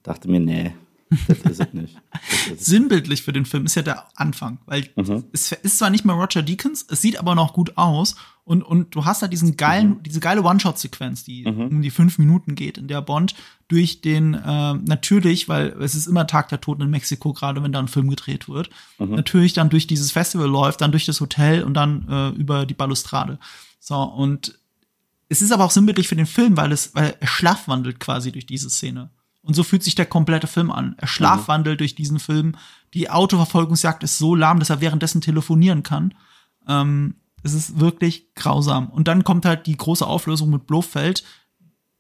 dachte 0.04 0.30
mir, 0.30 0.40
nee, 0.40 0.74
das 1.28 1.40
ist 1.40 1.60
es 1.60 1.74
nicht. 1.74 1.98
Sinnbildlich 2.58 3.22
für 3.22 3.34
den 3.34 3.46
Film 3.46 3.66
ist 3.66 3.76
ja 3.76 3.82
der 3.82 4.08
Anfang, 4.16 4.60
weil 4.66 4.90
mhm. 4.96 5.26
es 5.32 5.52
ist 5.52 5.78
zwar 5.78 5.90
nicht 5.90 6.06
mehr 6.06 6.16
Roger 6.16 6.42
Deakins, 6.42 6.86
es 6.90 7.02
sieht 7.02 7.20
aber 7.20 7.36
noch 7.36 7.54
gut 7.54 7.78
aus 7.78 8.16
und, 8.44 8.64
und 8.64 8.96
du 8.96 9.06
hast 9.06 9.22
da 9.22 9.28
diesen 9.28 9.58
geilen, 9.58 9.90
mhm. 9.90 10.04
diese 10.04 10.20
geile 10.20 10.44
One-Shot-Sequenz, 10.44 11.24
die 11.24 11.46
mhm. 11.46 11.68
um 11.68 11.82
die 11.82 11.92
fünf 11.92 12.18
Minuten 12.18 12.56
geht, 12.56 12.78
in 12.78 12.88
der 12.88 13.02
Bond 13.02 13.36
durch 13.68 14.02
den, 14.02 14.34
äh, 14.34 14.74
natürlich, 14.74 15.50
weil 15.50 15.70
es 15.82 15.96
ist 15.96 16.08
immer 16.08 16.28
Tag 16.28 16.50
der 16.50 16.62
Toten 16.62 16.84
in 16.84 16.90
Mexiko, 16.90 17.34
gerade 17.34 17.64
wenn 17.64 17.72
da 17.72 17.80
ein 17.80 17.88
Film 17.88 18.10
gedreht 18.10 18.48
wird, 18.48 18.70
mhm. 19.00 19.16
natürlich 19.16 19.54
dann 19.54 19.70
durch 19.70 19.88
dieses 19.88 20.12
Festival 20.12 20.48
läuft, 20.48 20.82
dann 20.82 20.92
durch 20.92 21.06
das 21.06 21.22
Hotel 21.22 21.64
und 21.64 21.74
dann 21.74 22.08
äh, 22.08 22.30
über 22.30 22.66
die 22.66 22.74
Balustrade. 22.74 23.40
So, 23.80 23.96
und 23.96 24.58
es 25.28 25.42
ist 25.42 25.52
aber 25.52 25.66
auch 25.66 25.72
sinnbildlich 25.72 26.08
für 26.08 26.16
den 26.16 26.28
Film, 26.28 26.56
weil 26.58 26.72
es, 26.72 26.94
weil 26.94 27.16
er 27.20 27.28
schlafwandelt 27.28 28.00
quasi 28.00 28.32
durch 28.32 28.46
diese 28.46 28.70
Szene. 28.70 29.10
Und 29.46 29.54
so 29.54 29.64
fühlt 29.64 29.84
sich 29.84 29.94
der 29.94 30.08
komplette 30.08 30.48
Film 30.48 30.72
an. 30.72 30.96
Er 30.98 31.08
schlafwandelt 31.08 31.76
mhm. 31.76 31.80
durch 31.80 31.96
diesen 31.96 32.20
Film. 32.20 32.56
Die 32.96 33.12
Autoverfolgungsjagd 33.12 34.04
ist 34.04 34.18
so 34.18 34.34
lahm, 34.34 34.60
dass 34.60 34.72
er 34.72 34.82
währenddessen 34.82 35.22
telefonieren 35.22 35.84
kann. 35.84 36.16
Ähm, 36.68 37.16
es 37.44 37.54
ist 37.54 37.80
wirklich 37.80 38.34
grausam. 38.34 38.90
Und 38.90 39.08
dann 39.08 39.24
kommt 39.24 39.46
halt 39.46 39.68
die 39.68 39.78
große 39.78 40.06
Auflösung 40.06 40.50
mit 40.50 40.66
Blofeld. 40.66 41.24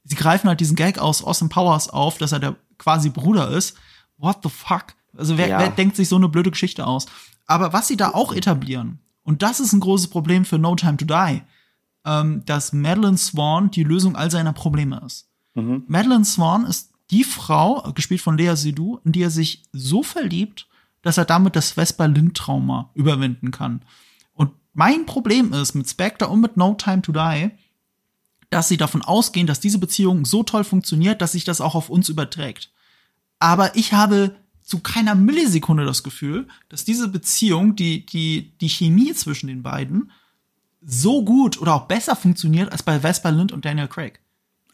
Sie 0.03 0.15
greifen 0.15 0.47
halt 0.47 0.60
diesen 0.60 0.75
Gag 0.75 0.97
aus 0.97 1.23
Austin 1.23 1.49
Powers 1.49 1.88
auf, 1.88 2.17
dass 2.17 2.31
er 2.31 2.39
der 2.39 2.55
quasi 2.79 3.10
Bruder 3.10 3.51
ist. 3.51 3.77
What 4.17 4.39
the 4.41 4.49
fuck? 4.49 4.95
Also 5.15 5.38
wer, 5.38 5.47
ja. 5.47 5.60
wer 5.60 5.69
denkt 5.69 5.95
sich 5.95 6.10
so 6.10 6.15
eine 6.15 6.29
blöde 6.29 6.49
Geschichte 6.49 6.88
aus? 6.88 7.05
Aber 7.45 7.73
was 7.73 7.88
sie 7.88 7.95
da 7.95 8.10
auch 8.10 8.34
etablieren, 8.34 8.99
und 9.21 9.43
das 9.43 9.60
ist 9.60 9.71
ein 9.71 9.79
großes 9.79 10.08
Problem 10.08 10.45
für 10.45 10.58
No 10.58 10.75
Time 10.75 10.97
to 10.97 11.05
Die, 11.05 11.41
ähm, 12.05 12.43
dass 12.45 12.73
Madeline 12.73 13.17
Swan 13.17 13.69
die 13.69 13.84
Lösung 13.84 14.15
all 14.15 14.31
seiner 14.31 14.53
Probleme 14.53 15.01
ist. 15.05 15.29
Mhm. 15.53 15.84
Madeline 15.88 16.25
Swan 16.25 16.65
ist 16.65 16.94
die 17.11 17.23
Frau, 17.23 17.91
gespielt 17.93 18.21
von 18.21 18.37
Lea 18.37 18.55
Seydoux, 18.55 18.99
in 19.03 19.11
die 19.11 19.21
er 19.21 19.29
sich 19.29 19.63
so 19.71 20.03
verliebt, 20.03 20.67
dass 21.01 21.17
er 21.17 21.25
damit 21.25 21.55
das 21.55 21.71
Vesper-Lind-Trauma 21.71 22.89
überwinden 22.95 23.51
kann. 23.51 23.81
Und 24.33 24.51
mein 24.73 25.05
Problem 25.05 25.53
ist 25.53 25.75
mit 25.75 25.87
Spectre 25.87 26.27
und 26.27 26.41
mit 26.41 26.57
No 26.57 26.73
Time 26.73 27.01
to 27.03 27.11
Die, 27.11 27.51
dass 28.49 28.67
sie 28.67 28.77
davon 28.77 29.01
ausgehen, 29.01 29.47
dass 29.47 29.59
diese 29.59 29.77
Beziehung 29.77 30.25
so 30.25 30.43
toll 30.43 30.63
funktioniert, 30.63 31.21
dass 31.21 31.33
sich 31.33 31.43
das 31.43 31.61
auch 31.61 31.75
auf 31.75 31.89
uns 31.89 32.09
überträgt. 32.09 32.71
Aber 33.39 33.75
ich 33.75 33.93
habe 33.93 34.35
zu 34.63 34.79
keiner 34.79 35.13
Millisekunde 35.13 35.85
das 35.85 36.03
Gefühl, 36.03 36.47
dass 36.69 36.85
diese 36.85 37.07
Beziehung, 37.07 37.75
die, 37.75 38.05
die, 38.05 38.57
die 38.59 38.69
Chemie 38.69 39.13
zwischen 39.13 39.47
den 39.47 39.61
beiden 39.61 40.11
so 40.81 41.23
gut 41.23 41.61
oder 41.61 41.75
auch 41.75 41.87
besser 41.87 42.15
funktioniert 42.15 42.71
als 42.71 42.81
bei 42.81 42.99
Vesper 42.99 43.31
Lind 43.31 43.51
und 43.51 43.65
Daniel 43.65 43.87
Craig. 43.87 44.19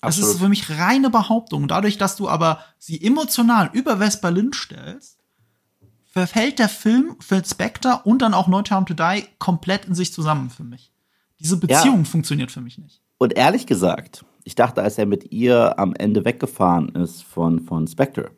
Das 0.01 0.15
Absolut. 0.15 0.35
ist 0.35 0.41
für 0.41 0.49
mich 0.49 0.69
reine 0.79 1.09
Behauptung. 1.11 1.67
Dadurch, 1.67 1.97
dass 1.97 2.15
du 2.15 2.27
aber 2.27 2.59
sie 2.79 3.01
emotional 3.03 3.69
über 3.73 3.99
Vesper 3.99 4.31
Lind 4.31 4.55
stellst, 4.55 5.19
verfällt 6.05 6.59
der 6.59 6.69
Film 6.69 7.15
für 7.19 7.43
Spectre 7.45 8.01
und 8.03 8.21
dann 8.21 8.33
auch 8.33 8.47
No 8.47 8.61
Time 8.63 8.85
to 8.85 8.93
Die 8.93 9.23
komplett 9.37 9.85
in 9.85 9.95
sich 9.95 10.11
zusammen 10.11 10.49
für 10.49 10.63
mich. 10.63 10.91
Diese 11.39 11.57
Beziehung 11.57 11.99
ja. 11.99 12.03
funktioniert 12.03 12.51
für 12.51 12.61
mich 12.61 12.77
nicht. 12.77 13.01
Und 13.17 13.37
ehrlich 13.37 13.67
gesagt, 13.67 14.25
ich 14.43 14.55
dachte, 14.55 14.81
als 14.81 14.97
er 14.97 15.05
mit 15.05 15.31
ihr 15.31 15.77
am 15.77 15.93
Ende 15.93 16.25
weggefahren 16.25 16.89
ist 16.89 17.23
von, 17.23 17.59
von 17.59 17.87
Spectre, 17.87 18.31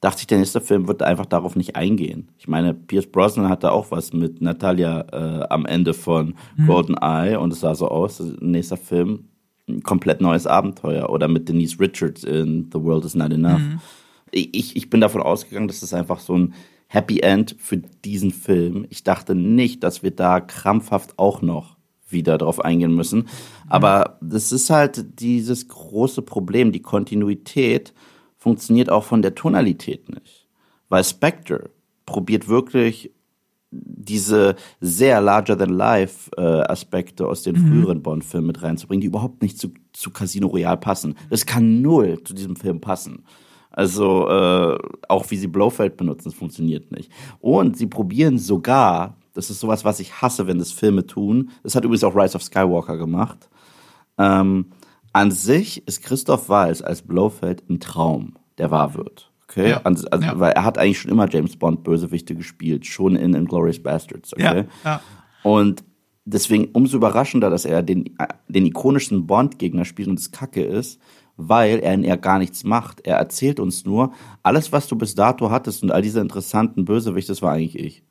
dachte 0.00 0.20
ich, 0.20 0.26
der 0.26 0.38
nächste 0.38 0.60
Film 0.60 0.88
wird 0.88 1.02
einfach 1.02 1.26
darauf 1.26 1.54
nicht 1.54 1.76
eingehen. 1.76 2.28
Ich 2.38 2.48
meine, 2.48 2.74
Pierce 2.74 3.06
Brosnan 3.06 3.48
hatte 3.48 3.70
auch 3.70 3.92
was 3.92 4.12
mit 4.12 4.42
Natalia 4.42 5.06
äh, 5.12 5.46
am 5.48 5.64
Ende 5.64 5.94
von 5.94 6.34
mhm. 6.56 6.66
Golden 6.66 6.96
Eye 6.96 7.36
und 7.36 7.52
es 7.52 7.60
sah 7.60 7.76
so 7.76 7.88
aus, 7.88 8.20
nächster 8.40 8.76
Film, 8.76 9.28
ein 9.68 9.82
komplett 9.82 10.20
neues 10.20 10.46
Abenteuer. 10.46 11.10
Oder 11.10 11.28
mit 11.28 11.48
Denise 11.48 11.78
Richards 11.78 12.24
in 12.24 12.70
The 12.72 12.82
World 12.82 13.04
is 13.04 13.14
Not 13.14 13.32
Enough. 13.32 13.60
Mhm. 13.60 13.80
Ich, 14.30 14.76
ich 14.76 14.90
bin 14.90 15.00
davon 15.00 15.22
ausgegangen, 15.22 15.68
dass 15.68 15.80
das 15.80 15.92
einfach 15.92 16.20
so 16.20 16.36
ein 16.36 16.54
Happy 16.88 17.20
End 17.20 17.56
für 17.58 17.78
diesen 17.78 18.30
Film. 18.30 18.86
Ich 18.90 19.04
dachte 19.04 19.34
nicht, 19.34 19.82
dass 19.82 20.02
wir 20.02 20.10
da 20.10 20.40
krampfhaft 20.40 21.18
auch 21.18 21.42
noch 21.42 21.76
wieder 22.08 22.38
drauf 22.38 22.62
eingehen 22.62 22.94
müssen. 22.94 23.28
Aber 23.68 24.18
das 24.20 24.52
ist 24.52 24.70
halt 24.70 25.20
dieses 25.20 25.68
große 25.68 26.22
Problem, 26.22 26.72
die 26.72 26.82
Kontinuität 26.82 27.94
funktioniert 28.36 28.90
auch 28.90 29.04
von 29.04 29.22
der 29.22 29.34
Tonalität 29.34 30.08
nicht. 30.10 30.46
Weil 30.88 31.04
Spectre 31.04 31.70
probiert 32.04 32.48
wirklich 32.48 33.10
diese 33.72 34.54
sehr 34.80 35.20
larger-than-life-Aspekte 35.20 37.26
aus 37.26 37.42
den 37.42 37.56
mhm. 37.56 37.68
früheren 37.68 38.02
Bond-Filmen 38.02 38.48
mit 38.48 38.62
reinzubringen, 38.62 39.00
die 39.00 39.06
überhaupt 39.06 39.42
nicht 39.42 39.58
zu, 39.58 39.72
zu 39.92 40.10
Casino 40.10 40.48
Royale 40.48 40.76
passen. 40.76 41.14
Das 41.30 41.46
kann 41.46 41.80
null 41.80 42.22
zu 42.22 42.34
diesem 42.34 42.56
Film 42.56 42.80
passen. 42.80 43.24
Also 43.70 44.28
äh, 44.28 44.78
auch 45.08 45.30
wie 45.30 45.36
sie 45.36 45.46
Blofeld 45.46 45.96
benutzen, 45.96 46.28
das 46.28 46.34
funktioniert 46.34 46.92
nicht. 46.92 47.10
Und 47.40 47.78
sie 47.78 47.86
probieren 47.86 48.38
sogar, 48.38 49.16
das 49.32 49.48
ist 49.48 49.60
sowas, 49.60 49.86
was 49.86 49.98
ich 49.98 50.20
hasse, 50.20 50.46
wenn 50.46 50.58
das 50.58 50.72
Filme 50.72 51.06
tun. 51.06 51.50
Das 51.62 51.74
hat 51.74 51.84
übrigens 51.84 52.04
auch 52.04 52.14
Rise 52.14 52.36
of 52.36 52.42
Skywalker 52.42 52.98
gemacht. 52.98 53.48
Ähm, 54.18 54.66
an 55.14 55.30
sich 55.30 55.88
ist 55.88 56.02
Christoph 56.02 56.50
Walz 56.50 56.82
als 56.82 57.00
Blofeld 57.00 57.62
ein 57.70 57.80
Traum, 57.80 58.34
der 58.58 58.70
wahr 58.70 58.94
wird. 58.94 59.31
Okay, 59.52 59.70
ja. 59.70 59.80
also, 59.84 60.06
ja. 60.10 60.38
weil 60.40 60.52
er 60.52 60.64
hat 60.64 60.78
eigentlich 60.78 61.00
schon 61.00 61.10
immer 61.10 61.28
James 61.28 61.56
Bond 61.56 61.84
Bösewichte 61.84 62.34
gespielt, 62.34 62.86
schon 62.86 63.16
in 63.16 63.34
Inglourious 63.34 63.82
Bastards. 63.82 64.32
Okay, 64.32 64.64
ja. 64.84 64.90
ja. 64.90 65.00
und 65.42 65.84
deswegen 66.24 66.70
umso 66.72 66.96
überraschender, 66.96 67.50
dass 67.50 67.64
er 67.64 67.82
den, 67.82 68.16
den 68.48 68.66
ikonischen 68.66 69.26
Bond-Gegner 69.26 69.84
spielt 69.84 70.08
und 70.08 70.18
es 70.18 70.30
Kacke 70.30 70.62
ist, 70.62 71.00
weil 71.36 71.80
er 71.80 71.94
in 71.94 72.04
er 72.04 72.16
gar 72.16 72.38
nichts 72.38 72.64
macht. 72.64 73.06
Er 73.06 73.16
erzählt 73.16 73.60
uns 73.60 73.84
nur, 73.84 74.12
alles, 74.42 74.72
was 74.72 74.86
du 74.86 74.96
bis 74.96 75.14
dato 75.14 75.50
hattest 75.50 75.82
und 75.82 75.92
all 75.92 76.02
diese 76.02 76.20
interessanten 76.20 76.84
Bösewichte, 76.84 77.32
das 77.32 77.42
war 77.42 77.52
eigentlich 77.52 77.78
ich. 77.78 78.02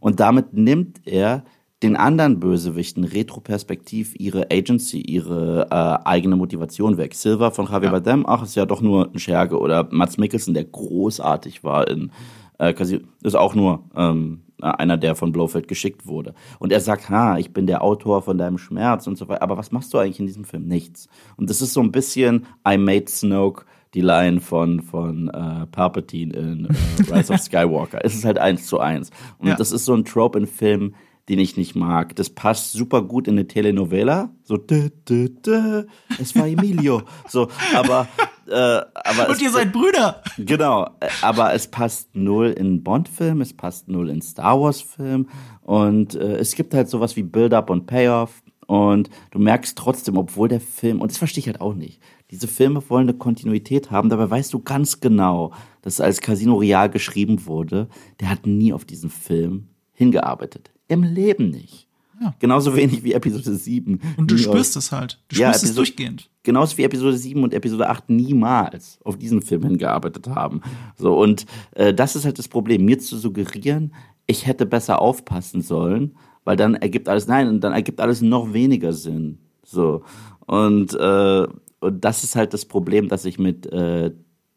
Und 0.00 0.20
damit 0.20 0.52
nimmt 0.52 1.06
er 1.06 1.44
den 1.82 1.96
anderen 1.96 2.38
Bösewichten 2.40 3.04
retroperspektiv 3.04 4.14
ihre 4.16 4.50
Agency, 4.50 5.00
ihre 5.00 5.66
äh, 5.70 6.08
eigene 6.08 6.36
Motivation 6.36 6.96
weg. 6.96 7.14
Silver 7.14 7.50
von 7.50 7.66
Javier 7.66 7.86
ja. 7.86 7.90
Bardem, 7.90 8.24
ach, 8.26 8.42
ist 8.42 8.54
ja 8.54 8.66
doch 8.66 8.80
nur 8.80 9.12
ein 9.12 9.18
Scherge. 9.18 9.58
Oder 9.58 9.88
Mats 9.90 10.18
Mikkelsen, 10.18 10.54
der 10.54 10.64
großartig 10.64 11.64
war 11.64 11.88
in 11.88 12.12
äh, 12.58 12.74
ist 13.22 13.34
auch 13.34 13.54
nur 13.54 13.84
ähm, 13.96 14.42
einer, 14.60 14.96
der 14.96 15.16
von 15.16 15.32
Blofeld 15.32 15.66
geschickt 15.66 16.06
wurde. 16.06 16.34
Und 16.60 16.72
er 16.72 16.80
sagt, 16.80 17.10
ha, 17.10 17.36
ich 17.38 17.52
bin 17.52 17.66
der 17.66 17.82
Autor 17.82 18.22
von 18.22 18.38
deinem 18.38 18.58
Schmerz 18.58 19.06
und 19.06 19.18
so 19.18 19.28
weiter. 19.28 19.42
Aber 19.42 19.56
was 19.56 19.72
machst 19.72 19.92
du 19.92 19.98
eigentlich 19.98 20.20
in 20.20 20.26
diesem 20.26 20.44
Film? 20.44 20.66
Nichts. 20.66 21.08
Und 21.36 21.50
das 21.50 21.60
ist 21.60 21.72
so 21.72 21.80
ein 21.80 21.90
bisschen 21.90 22.46
I 22.66 22.78
Made 22.78 23.08
Snoke 23.08 23.64
die 23.94 24.00
Line 24.00 24.40
von, 24.40 24.80
von 24.80 25.28
äh, 25.28 25.66
Palpatine 25.66 26.32
in 26.32 26.64
äh, 26.66 27.12
Rise 27.12 27.32
of 27.32 27.40
Skywalker. 27.42 28.00
es 28.04 28.14
ist 28.14 28.24
halt 28.24 28.38
eins 28.38 28.66
zu 28.66 28.78
eins. 28.78 29.10
Und 29.38 29.48
ja. 29.48 29.56
das 29.56 29.72
ist 29.72 29.84
so 29.84 29.94
ein 29.94 30.04
Trope 30.04 30.38
in 30.38 30.46
Filmen, 30.46 30.94
den 31.32 31.38
ich 31.38 31.56
nicht 31.56 31.74
mag. 31.74 32.14
Das 32.16 32.28
passt 32.28 32.72
super 32.72 33.00
gut 33.00 33.26
in 33.26 33.34
eine 33.34 33.48
Telenovela. 33.48 34.34
So, 34.44 34.58
dö, 34.58 34.90
dö, 35.08 35.30
dö, 35.30 35.84
es 36.20 36.36
war 36.36 36.46
Emilio. 36.46 37.02
so, 37.26 37.48
aber, 37.74 38.06
äh, 38.46 38.52
aber. 38.52 39.28
Und 39.28 39.36
es, 39.36 39.40
ihr 39.40 39.50
seid 39.50 39.72
Brüder. 39.72 40.22
Genau. 40.36 40.90
Aber 41.22 41.54
es 41.54 41.68
passt 41.68 42.14
null 42.14 42.48
in 42.48 42.82
Bond-Film, 42.82 43.40
es 43.40 43.54
passt 43.54 43.88
null 43.88 44.10
in 44.10 44.20
Star 44.20 44.60
Wars-Film. 44.60 45.26
Und 45.62 46.16
äh, 46.16 46.36
es 46.36 46.54
gibt 46.54 46.74
halt 46.74 46.90
sowas 46.90 47.16
wie 47.16 47.22
Build-up 47.22 47.70
und 47.70 47.86
Payoff. 47.86 48.42
Und 48.66 49.08
du 49.30 49.38
merkst 49.38 49.76
trotzdem, 49.76 50.18
obwohl 50.18 50.48
der 50.48 50.60
Film, 50.60 51.00
und 51.00 51.10
das 51.10 51.18
verstehe 51.18 51.40
ich 51.40 51.46
halt 51.46 51.62
auch 51.62 51.74
nicht, 51.74 52.02
diese 52.30 52.46
Filme 52.46 52.82
wollen 52.90 53.08
eine 53.08 53.16
Kontinuität 53.16 53.90
haben, 53.90 54.10
dabei 54.10 54.28
weißt 54.28 54.52
du 54.52 54.60
ganz 54.60 55.00
genau, 55.00 55.52
dass 55.80 56.00
als 56.00 56.20
Casino 56.20 56.56
Real 56.56 56.90
geschrieben 56.90 57.46
wurde, 57.46 57.88
der 58.20 58.28
hat 58.28 58.46
nie 58.46 58.72
auf 58.72 58.84
diesen 58.84 59.10
Film 59.10 59.68
hingearbeitet. 59.92 60.72
Im 60.92 61.02
Leben 61.02 61.50
nicht. 61.50 61.88
Ja. 62.20 62.34
Genauso 62.38 62.76
wenig 62.76 63.02
wie 63.02 63.14
Episode 63.14 63.54
7. 63.54 64.00
Und 64.16 64.30
du 64.30 64.36
spürst 64.36 64.76
es 64.76 64.92
halt. 64.92 65.18
Du 65.28 65.36
ja, 65.36 65.48
spürst 65.48 65.64
es 65.64 65.74
durchgehend. 65.74 66.28
Genauso 66.42 66.76
wie 66.76 66.84
Episode 66.84 67.16
7 67.16 67.42
und 67.42 67.54
Episode 67.54 67.88
8 67.88 68.10
niemals 68.10 68.98
auf 69.04 69.16
diesen 69.16 69.42
Film 69.42 69.62
hingearbeitet 69.62 70.28
haben. 70.28 70.60
So, 70.96 71.18
und 71.18 71.46
äh, 71.72 71.94
das 71.94 72.14
ist 72.14 72.24
halt 72.24 72.38
das 72.38 72.48
Problem, 72.48 72.84
mir 72.84 72.98
zu 72.98 73.16
suggerieren, 73.16 73.94
ich 74.26 74.46
hätte 74.46 74.66
besser 74.66 75.00
aufpassen 75.00 75.62
sollen, 75.62 76.16
weil 76.44 76.56
dann 76.56 76.74
ergibt 76.74 77.08
alles, 77.08 77.26
nein, 77.26 77.48
und 77.48 77.60
dann 77.60 77.72
ergibt 77.72 78.00
alles 78.00 78.20
noch 78.20 78.52
weniger 78.52 78.92
Sinn. 78.92 79.38
So. 79.64 80.02
Und, 80.46 80.94
äh, 80.94 81.46
und 81.80 82.04
das 82.04 82.22
ist 82.22 82.36
halt 82.36 82.52
das 82.52 82.66
Problem, 82.66 83.08
dass 83.08 83.24
ich 83.24 83.38
mit 83.38 83.66
äh, 83.72 84.12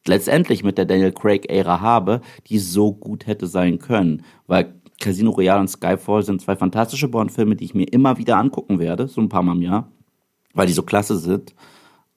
letztendlich 0.06 0.64
mit 0.64 0.78
der 0.78 0.86
Daniel 0.86 1.12
Craig-Ära 1.12 1.82
habe, 1.82 2.22
die 2.48 2.60
so 2.60 2.94
gut 2.94 3.26
hätte 3.26 3.48
sein 3.48 3.80
können. 3.80 4.24
Weil 4.46 4.76
Casino 5.00 5.32
Royale 5.32 5.62
und 5.62 5.68
Skyfall 5.68 6.24
sind 6.24 6.42
zwei 6.42 6.56
fantastische 6.56 7.08
Bond-Filme, 7.08 7.56
die 7.56 7.66
ich 7.66 7.76
mir 7.76 7.92
immer 7.92 8.18
wieder 8.18 8.38
angucken 8.38 8.80
werde, 8.80 9.08
so 9.08 9.22
ein 9.22 9.30
paar 9.30 9.44
Mal 9.44 9.56
im 9.56 9.62
Jahr, 9.62 9.92
weil 10.54 10.68
die 10.68 10.74
so 10.74 10.84
klasse 10.84 11.18
sind. 11.18 11.54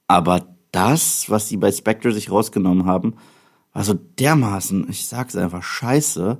Aber 0.06 0.46
das, 0.72 1.28
was 1.28 1.48
sie 1.48 1.56
bei 1.56 1.72
Spectre 1.72 2.12
sich 2.12 2.30
rausgenommen 2.30 2.86
haben, 2.86 3.14
war 3.72 3.84
so 3.84 3.94
dermaßen, 3.94 4.86
ich 4.90 5.06
sag's 5.06 5.36
einfach, 5.36 5.62
scheiße, 5.62 6.38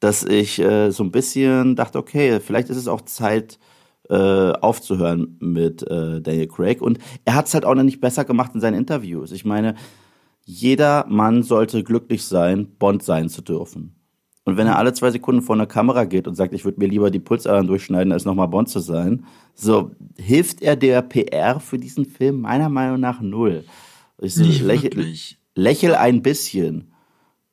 dass 0.00 0.22
ich 0.22 0.58
äh, 0.58 0.90
so 0.90 1.02
ein 1.02 1.10
bisschen 1.10 1.76
dachte, 1.76 1.98
okay, 1.98 2.40
vielleicht 2.40 2.68
ist 2.68 2.76
es 2.76 2.88
auch 2.88 3.02
Zeit, 3.02 3.58
äh, 4.10 4.52
aufzuhören 4.52 5.36
mit 5.40 5.82
äh, 5.90 6.20
Daniel 6.20 6.48
Craig. 6.48 6.82
Und 6.82 6.98
er 7.24 7.34
hat 7.34 7.46
es 7.46 7.54
halt 7.54 7.64
auch 7.64 7.74
noch 7.74 7.82
nicht 7.82 8.00
besser 8.00 8.24
gemacht 8.24 8.52
in 8.54 8.60
seinen 8.60 8.76
Interviews. 8.76 9.32
Ich 9.32 9.44
meine, 9.44 9.76
jeder 10.44 11.06
Mann 11.08 11.42
sollte 11.42 11.82
glücklich 11.82 12.24
sein, 12.24 12.76
Bond 12.78 13.02
sein 13.02 13.28
zu 13.30 13.40
dürfen. 13.40 13.93
Und 14.44 14.58
wenn 14.58 14.66
er 14.66 14.78
alle 14.78 14.92
zwei 14.92 15.10
Sekunden 15.10 15.40
vor 15.40 15.56
eine 15.56 15.66
Kamera 15.66 16.04
geht 16.04 16.28
und 16.28 16.34
sagt, 16.34 16.52
ich 16.52 16.64
würde 16.64 16.78
mir 16.78 16.86
lieber 16.86 17.10
die 17.10 17.18
Pulsadern 17.18 17.66
durchschneiden, 17.66 18.12
als 18.12 18.26
nochmal 18.26 18.48
Bond 18.48 18.68
zu 18.68 18.80
sein, 18.80 19.24
so 19.54 19.92
hilft 20.18 20.60
er 20.60 20.76
der 20.76 21.00
PR 21.00 21.60
für 21.60 21.78
diesen 21.78 22.04
Film 22.04 22.42
meiner 22.42 22.68
Meinung 22.68 23.00
nach 23.00 23.20
null. 23.20 23.64
Ich 24.20 24.34
so, 24.34 24.44
lächel, 24.44 25.14
lächel 25.54 25.94
ein 25.94 26.22
bisschen. 26.22 26.92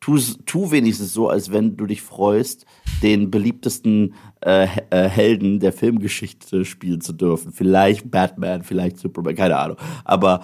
Tu, 0.02 0.20
tu 0.46 0.72
wenigstens 0.72 1.14
so, 1.14 1.30
als 1.30 1.52
wenn 1.52 1.78
du 1.78 1.86
dich 1.86 2.02
freust, 2.02 2.66
den 3.04 3.32
beliebtesten 3.32 4.16
äh, 4.42 4.68
äh, 4.90 5.08
Helden 5.08 5.60
der 5.60 5.74
Filmgeschichte 5.74 6.66
spielen 6.66 7.02
zu 7.02 7.14
dürfen. 7.14 7.54
Vielleicht 7.54 8.10
Batman, 8.10 8.64
vielleicht 8.64 8.98
Superman, 8.98 9.36
keine 9.36 9.58
Ahnung. 9.58 9.78
Aber 10.04 10.44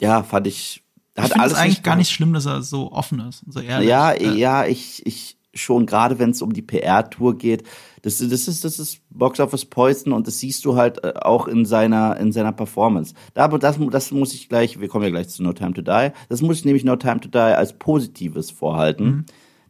ja, 0.00 0.22
fand 0.22 0.46
ich 0.46 0.82
ich 1.14 1.24
finde 1.24 1.46
es 1.46 1.54
eigentlich 1.54 1.82
gar 1.82 1.96
nicht 1.96 2.10
schlimm, 2.10 2.32
dass 2.32 2.46
er 2.46 2.62
so 2.62 2.90
offen 2.90 3.20
ist 3.20 3.42
und 3.42 3.52
so 3.52 3.60
ehrlich. 3.60 3.86
Ja, 3.86 4.14
ja, 4.14 4.64
ich, 4.64 5.04
ich 5.04 5.36
schon, 5.54 5.86
gerade 5.86 6.18
wenn 6.18 6.30
es 6.30 6.42
um 6.42 6.52
die 6.52 6.62
PR-Tour 6.62 7.36
geht. 7.36 7.64
Das, 8.02 8.18
das, 8.18 8.48
ist, 8.48 8.64
das 8.64 8.78
ist 8.78 9.00
Box 9.10 9.38
Office 9.40 9.64
Poison 9.64 10.12
und 10.12 10.26
das 10.26 10.38
siehst 10.38 10.64
du 10.64 10.76
halt 10.76 11.02
äh, 11.04 11.12
auch 11.20 11.46
in 11.46 11.64
seiner, 11.64 12.16
in 12.18 12.32
seiner 12.32 12.52
Performance. 12.52 13.14
Da, 13.34 13.48
das, 13.48 13.78
das 13.90 14.10
muss 14.10 14.34
ich 14.34 14.48
gleich, 14.48 14.80
wir 14.80 14.88
kommen 14.88 15.04
ja 15.04 15.10
gleich 15.10 15.28
zu 15.28 15.42
No 15.42 15.52
Time 15.52 15.74
to 15.74 15.82
Die, 15.82 16.10
das 16.28 16.42
muss 16.42 16.58
ich 16.58 16.64
nämlich 16.64 16.84
No 16.84 16.96
Time 16.96 17.20
to 17.20 17.28
Die 17.28 17.38
als 17.38 17.74
Positives 17.74 18.50
vorhalten. 18.50 19.04
Mhm. 19.04 19.24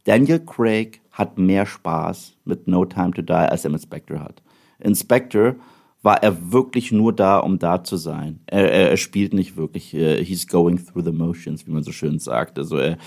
Daniel 0.05 0.39
Craig 0.39 1.01
hat 1.11 1.37
mehr 1.37 1.65
Spaß 1.65 2.37
mit 2.45 2.67
No 2.67 2.85
Time 2.85 3.11
to 3.11 3.21
Die, 3.21 3.33
als 3.33 3.63
er 3.63 3.71
mit 3.71 3.81
Spectre 3.81 4.19
hat. 4.19 4.41
In 4.79 4.95
Spectre 4.95 5.55
war 6.01 6.21
er 6.21 6.51
wirklich 6.51 6.91
nur 6.91 7.13
da, 7.13 7.37
um 7.39 7.59
da 7.59 7.83
zu 7.83 7.95
sein. 7.95 8.41
Er, 8.47 8.69
er, 8.69 8.89
er 8.91 8.97
spielt 8.97 9.33
nicht 9.33 9.55
wirklich, 9.55 9.95
uh, 9.95 10.21
he's 10.21 10.47
going 10.47 10.83
through 10.85 11.05
the 11.05 11.13
motions, 11.13 11.65
wie 11.65 11.71
man 11.71 11.83
so 11.83 11.93
schön 11.93 12.19
sagt. 12.19 12.59
Also 12.59 12.77
er 12.77 12.97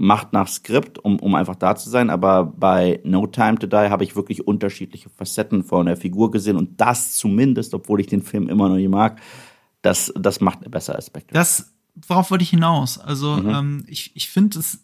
macht 0.00 0.32
nach 0.32 0.48
Skript, 0.48 0.98
um, 0.98 1.18
um 1.18 1.34
einfach 1.34 1.56
da 1.56 1.76
zu 1.76 1.90
sein, 1.90 2.08
aber 2.08 2.46
bei 2.46 3.00
No 3.04 3.26
Time 3.26 3.58
to 3.58 3.66
Die 3.66 3.76
habe 3.76 4.02
ich 4.02 4.16
wirklich 4.16 4.46
unterschiedliche 4.46 5.10
Facetten 5.10 5.62
von 5.62 5.84
der 5.84 5.98
Figur 5.98 6.30
gesehen 6.30 6.56
und 6.56 6.80
das 6.80 7.16
zumindest, 7.16 7.74
obwohl 7.74 8.00
ich 8.00 8.06
den 8.06 8.22
Film 8.22 8.48
immer 8.48 8.70
noch 8.70 8.76
nicht 8.76 8.88
mag, 8.88 9.20
das, 9.82 10.10
das 10.18 10.40
macht 10.40 10.62
er 10.62 10.70
besser 10.70 10.94
als 10.94 11.06
Spectre. 11.06 11.34
Das, 11.34 11.74
worauf 12.08 12.30
wollte 12.30 12.42
ich 12.42 12.50
hinaus? 12.50 12.98
Also 12.98 13.36
mhm. 13.36 13.50
ähm, 13.50 13.84
ich, 13.88 14.16
ich 14.16 14.30
finde 14.30 14.60
es 14.60 14.78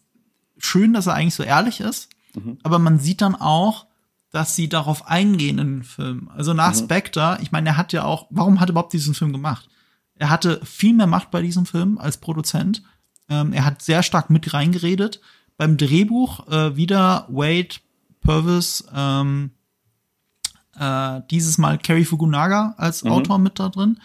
schön, 0.58 0.92
dass 0.92 1.06
er 1.06 1.14
eigentlich 1.14 1.34
so 1.34 1.42
ehrlich 1.42 1.80
ist, 1.80 2.10
mhm. 2.34 2.58
aber 2.62 2.78
man 2.78 2.98
sieht 2.98 3.22
dann 3.22 3.36
auch, 3.36 3.86
dass 4.32 4.54
sie 4.54 4.68
darauf 4.68 5.06
eingehen 5.06 5.58
in 5.58 5.76
den 5.76 5.84
Film. 5.84 6.28
Also 6.36 6.52
nach 6.52 6.74
mhm. 6.74 6.78
Spectre, 6.78 7.38
ich 7.40 7.52
meine, 7.52 7.70
er 7.70 7.76
hat 7.78 7.94
ja 7.94 8.04
auch, 8.04 8.26
warum 8.28 8.60
hat 8.60 8.68
er 8.68 8.72
überhaupt 8.72 8.92
diesen 8.92 9.14
Film 9.14 9.32
gemacht? 9.32 9.66
Er 10.14 10.28
hatte 10.28 10.60
viel 10.62 10.92
mehr 10.92 11.06
Macht 11.06 11.30
bei 11.30 11.40
diesem 11.40 11.64
Film 11.64 11.96
als 11.96 12.18
Produzent. 12.18 12.82
Ähm, 13.28 13.52
er 13.52 13.64
hat 13.64 13.82
sehr 13.82 14.02
stark 14.02 14.30
mit 14.30 14.52
reingeredet. 14.52 15.20
Beim 15.56 15.76
Drehbuch 15.76 16.46
äh, 16.48 16.76
wieder 16.76 17.26
Wade 17.28 17.76
Purvis, 18.20 18.84
ähm, 18.94 19.50
äh, 20.78 21.20
dieses 21.30 21.58
Mal 21.58 21.78
Kerry 21.78 22.04
Fukunaga 22.04 22.74
als 22.76 23.04
mhm. 23.04 23.12
Autor 23.12 23.38
mit 23.38 23.58
da 23.58 23.68
drin. 23.68 23.98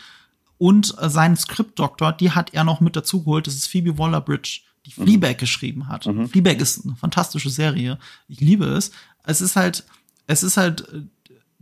Und 0.57 0.95
äh, 0.99 1.09
seinen 1.09 1.36
Skriptdoktor, 1.36 2.13
die 2.13 2.32
hat 2.32 2.53
er 2.53 2.63
noch 2.63 2.82
mit 2.82 2.95
dazu 2.95 3.24
geholt. 3.24 3.47
Das 3.47 3.55
ist 3.55 3.67
Phoebe 3.67 3.97
Waller-Bridge, 3.97 4.61
die 4.86 4.93
mhm. 4.95 5.03
Fleabag 5.03 5.38
geschrieben 5.38 5.88
hat. 5.88 6.05
Mhm. 6.05 6.30
Fleabag 6.30 6.59
ist 6.59 6.86
eine 6.86 6.95
fantastische 6.95 7.49
Serie. 7.49 7.97
Ich 8.28 8.39
liebe 8.39 8.65
es. 8.65 8.91
Es 9.24 9.41
ist 9.41 9.55
halt 9.55 9.86
es 10.32 10.43
ist 10.43 10.57
halt 10.57 10.88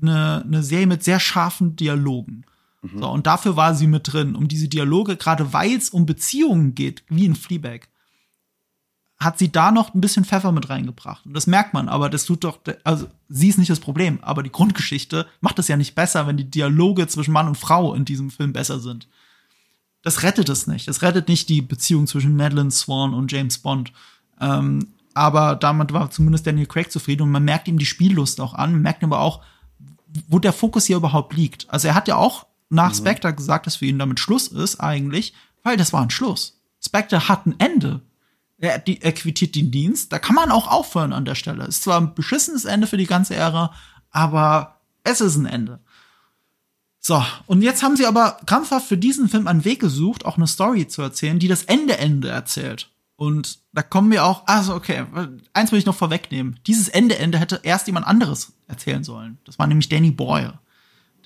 eine, 0.01 0.43
eine 0.45 0.63
Serie 0.63 0.87
mit 0.87 1.03
sehr 1.03 1.19
scharfen 1.19 1.75
Dialogen. 1.75 2.45
Mhm. 2.81 2.99
So, 2.99 3.09
und 3.09 3.27
dafür 3.27 3.55
war 3.55 3.75
sie 3.75 3.87
mit 3.87 4.11
drin, 4.11 4.35
um 4.35 4.47
diese 4.47 4.67
Dialoge, 4.67 5.17
gerade 5.17 5.53
weil 5.53 5.73
es 5.73 5.89
um 5.89 6.05
Beziehungen 6.05 6.75
geht, 6.75 7.03
wie 7.09 7.25
in 7.25 7.35
Fleabag, 7.35 7.87
hat 9.19 9.37
sie 9.37 9.51
da 9.51 9.71
noch 9.71 9.93
ein 9.93 9.99
bisschen 9.99 10.23
Pfeffer 10.23 10.53
mit 10.53 10.69
reingebracht. 10.69 11.25
Und 11.25 11.33
das 11.33 11.45
merkt 11.45 11.73
man, 11.73 11.89
aber 11.89 12.09
das 12.09 12.23
tut 12.23 12.45
doch, 12.45 12.59
also 12.85 13.07
sie 13.27 13.49
ist 13.49 13.57
nicht 13.57 13.69
das 13.69 13.81
Problem, 13.81 14.19
aber 14.21 14.43
die 14.43 14.51
Grundgeschichte 14.51 15.27
macht 15.41 15.59
es 15.59 15.67
ja 15.67 15.75
nicht 15.75 15.93
besser, 15.93 16.25
wenn 16.25 16.37
die 16.37 16.49
Dialoge 16.49 17.05
zwischen 17.07 17.33
Mann 17.33 17.47
und 17.47 17.57
Frau 17.57 17.93
in 17.93 18.05
diesem 18.05 18.31
Film 18.31 18.53
besser 18.53 18.79
sind. 18.79 19.09
Das 20.03 20.23
rettet 20.23 20.47
es 20.47 20.67
nicht. 20.67 20.87
Das 20.87 21.01
rettet 21.01 21.27
nicht 21.27 21.49
die 21.49 21.61
Beziehung 21.61 22.07
zwischen 22.07 22.37
Madeline 22.37 22.71
Swan 22.71 23.13
und 23.13 23.29
James 23.29 23.57
Bond. 23.57 23.91
Ähm, 24.39 24.93
aber 25.13 25.57
damit 25.57 25.91
war 25.91 26.11
zumindest 26.11 26.47
Daniel 26.47 26.67
Craig 26.67 26.89
zufrieden 26.89 27.23
und 27.23 27.31
man 27.31 27.43
merkt 27.43 27.67
ihm 27.67 27.77
die 27.77 27.85
Spiellust 27.85 28.39
auch 28.39 28.53
an, 28.53 28.81
merkt 28.81 29.03
aber 29.03 29.19
auch, 29.19 29.43
wo 30.29 30.39
der 30.39 30.53
Fokus 30.53 30.85
hier 30.85 30.95
überhaupt 30.95 31.33
liegt. 31.33 31.69
Also 31.69 31.89
er 31.89 31.95
hat 31.95 32.07
ja 32.07 32.15
auch 32.15 32.45
nach 32.69 32.91
mhm. 32.91 32.97
Spectre 32.97 33.33
gesagt, 33.33 33.67
dass 33.67 33.77
für 33.77 33.85
ihn 33.85 33.99
damit 33.99 34.19
Schluss 34.19 34.47
ist 34.47 34.79
eigentlich, 34.79 35.33
weil 35.63 35.77
das 35.77 35.93
war 35.93 36.01
ein 36.01 36.09
Schluss. 36.09 36.61
Spectre 36.83 37.27
hat 37.27 37.45
ein 37.45 37.59
Ende. 37.59 38.01
Er, 38.57 38.77
die, 38.77 39.01
er 39.01 39.13
quittiert 39.13 39.55
den 39.55 39.71
Dienst, 39.71 40.11
da 40.11 40.19
kann 40.19 40.35
man 40.35 40.51
auch 40.51 40.67
aufhören 40.67 41.13
an 41.13 41.25
der 41.25 41.35
Stelle. 41.35 41.65
Ist 41.65 41.83
zwar 41.83 41.99
ein 41.99 42.13
beschissenes 42.13 42.65
Ende 42.65 42.87
für 42.87 42.97
die 42.97 43.07
ganze 43.07 43.35
Ära, 43.35 43.73
aber 44.11 44.81
es 45.03 45.21
ist 45.21 45.37
ein 45.37 45.45
Ende. 45.45 45.79
So, 46.99 47.23
und 47.47 47.61
jetzt 47.61 47.81
haben 47.81 47.95
sie 47.95 48.05
aber 48.05 48.37
krampfhaft 48.45 48.87
für 48.87 48.97
diesen 48.97 49.29
Film 49.29 49.47
einen 49.47 49.63
Weg 49.63 49.79
gesucht, 49.79 50.25
auch 50.25 50.35
eine 50.35 50.47
Story 50.47 50.87
zu 50.87 51.01
erzählen, 51.01 51.39
die 51.39 51.47
das 51.47 51.63
Ende-Ende 51.63 52.27
erzählt. 52.27 52.89
Und 53.15 53.59
da 53.73 53.81
kommen 53.81 54.11
wir 54.11 54.25
auch, 54.25 54.43
also 54.47 54.75
okay, 54.75 55.05
eins 55.53 55.71
will 55.71 55.79
ich 55.79 55.85
noch 55.85 55.95
vorwegnehmen. 55.95 56.59
Dieses 56.67 56.89
Ende-Ende 56.89 57.37
hätte 57.37 57.61
erst 57.63 57.87
jemand 57.87 58.07
anderes 58.07 58.53
erzählen 58.67 59.03
sollen. 59.03 59.37
Das 59.45 59.57
war 59.57 59.67
nämlich 59.67 59.89
Danny 59.89 60.11
Boyle. 60.11 60.59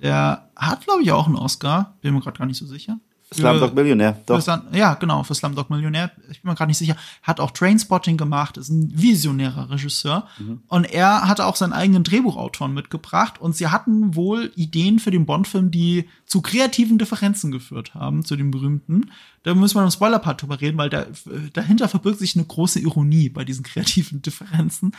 Der 0.01 0.49
hat, 0.55 0.83
glaube 0.83 1.03
ich, 1.03 1.11
auch 1.11 1.27
einen 1.27 1.35
Oscar. 1.35 1.97
Bin 2.01 2.13
mir 2.13 2.21
gerade 2.21 2.37
gar 2.37 2.45
nicht 2.45 2.57
so 2.57 2.65
sicher. 2.65 2.99
Slumdog 3.33 3.73
Millionär, 3.73 4.21
doch. 4.25 4.41
Für, 4.41 4.63
ja, 4.73 4.93
genau, 4.95 5.23
für 5.23 5.33
Slumdog 5.33 5.69
Millionär. 5.69 6.11
Ich 6.29 6.41
bin 6.41 6.49
mir 6.49 6.55
gerade 6.55 6.69
nicht 6.69 6.77
sicher. 6.77 6.95
Hat 7.21 7.39
auch 7.39 7.51
Trainspotting 7.51 8.17
gemacht, 8.17 8.57
ist 8.57 8.69
ein 8.69 8.91
visionärer 8.93 9.69
Regisseur. 9.69 10.27
Mhm. 10.39 10.61
Und 10.67 10.85
er 10.85 11.27
hatte 11.27 11.45
auch 11.45 11.55
seinen 11.55 11.73
eigenen 11.73 12.03
Drehbuchautoren 12.03 12.73
mitgebracht. 12.73 13.41
Und 13.41 13.55
sie 13.55 13.67
hatten 13.67 14.15
wohl 14.15 14.51
Ideen 14.55 14.99
für 14.99 15.11
den 15.11 15.25
Bond-Film, 15.25 15.71
die 15.71 16.07
zu 16.25 16.41
kreativen 16.41 16.97
Differenzen 16.97 17.51
geführt 17.51 17.93
haben, 17.93 18.23
zu 18.23 18.35
den 18.35 18.51
berühmten. 18.51 19.11
Da 19.43 19.53
müssen 19.53 19.75
wir 19.75 19.83
im 19.83 19.91
Spoiler-Part 19.91 20.41
drüber 20.41 20.61
reden, 20.61 20.77
weil 20.77 20.89
da, 20.89 21.05
dahinter 21.53 21.87
verbirgt 21.87 22.19
sich 22.19 22.35
eine 22.35 22.45
große 22.45 22.79
Ironie 22.79 23.29
bei 23.29 23.43
diesen 23.43 23.63
kreativen 23.63 24.21
Differenzen. 24.21 24.95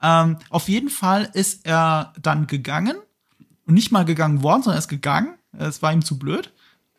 Ähm, 0.00 0.36
auf 0.50 0.68
jeden 0.68 0.88
Fall 0.88 1.28
ist 1.32 1.66
er 1.66 2.12
dann 2.20 2.46
gegangen. 2.46 2.96
Nicht 3.72 3.92
mal 3.92 4.04
gegangen 4.04 4.42
worden, 4.42 4.62
sondern 4.62 4.78
er 4.78 4.80
ist 4.80 4.88
gegangen. 4.88 5.34
Es 5.52 5.82
war 5.82 5.92
ihm 5.92 6.04
zu 6.04 6.18
blöd 6.18 6.52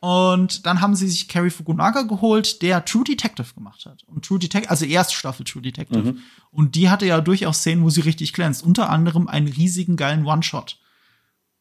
und 0.04 0.66
dann 0.66 0.82
haben 0.82 0.98
sie 0.98 1.08
sich 1.08 1.30
Carrie 1.30 1.50
Fukunaga 1.50 2.02
geholt, 2.02 2.62
der 2.62 2.84
True 2.84 3.06
Detective 3.06 3.54
gemacht 3.56 3.86
hat. 3.86 4.04
Und 4.04 4.26
True 4.26 4.38
Detective, 4.38 4.70
also 4.70 4.84
erste 4.84 5.16
Staffel 5.16 5.46
True 5.46 5.62
Detective. 5.62 6.12
Mhm. 6.12 6.18
Und 6.52 6.76
die 6.76 6.90
hatte 6.90 7.06
ja 7.06 7.22
durchaus 7.22 7.60
Szenen, 7.60 7.86
wo 7.86 7.90
sie 7.90 8.02
richtig 8.02 8.34
glänzt. 8.34 8.64
Unter 8.64 8.90
anderem 8.90 9.30
einen 9.30 9.48
riesigen 9.48 9.96
geilen 9.96 10.26
One-Shot. 10.26 10.78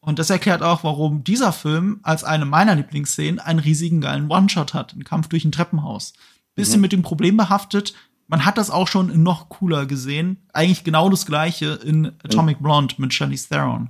Und 0.01 0.19
das 0.19 0.29
erklärt 0.29 0.61
auch, 0.61 0.83
warum 0.83 1.23
dieser 1.23 1.53
Film 1.53 2.01
als 2.03 2.25
eine 2.25 2.43
meiner 2.43 2.75
Lieblingsszenen 2.75 3.39
einen 3.39 3.59
riesigen 3.59 4.01
geilen 4.01 4.29
One-Shot 4.29 4.73
hat. 4.73 4.93
Ein 4.93 5.05
Kampf 5.05 5.29
durch 5.29 5.45
ein 5.45 5.53
Treppenhaus. 5.53 6.11
Bisschen 6.53 6.79
mhm. 6.79 6.81
mit 6.81 6.91
dem 6.91 7.01
Problem 7.01 7.37
behaftet. 7.37 7.93
Man 8.27 8.43
hat 8.43 8.57
das 8.57 8.69
auch 8.69 8.89
schon 8.89 9.09
in 9.09 9.23
noch 9.23 9.47
cooler 9.47 9.85
gesehen. 9.85 10.45
Eigentlich 10.51 10.83
genau 10.83 11.07
das 11.07 11.25
gleiche 11.25 11.75
in 11.75 12.07
Atomic 12.21 12.59
mhm. 12.59 12.63
Blonde 12.63 12.95
mit 12.97 13.13
Charlize 13.13 13.47
Theron 13.47 13.87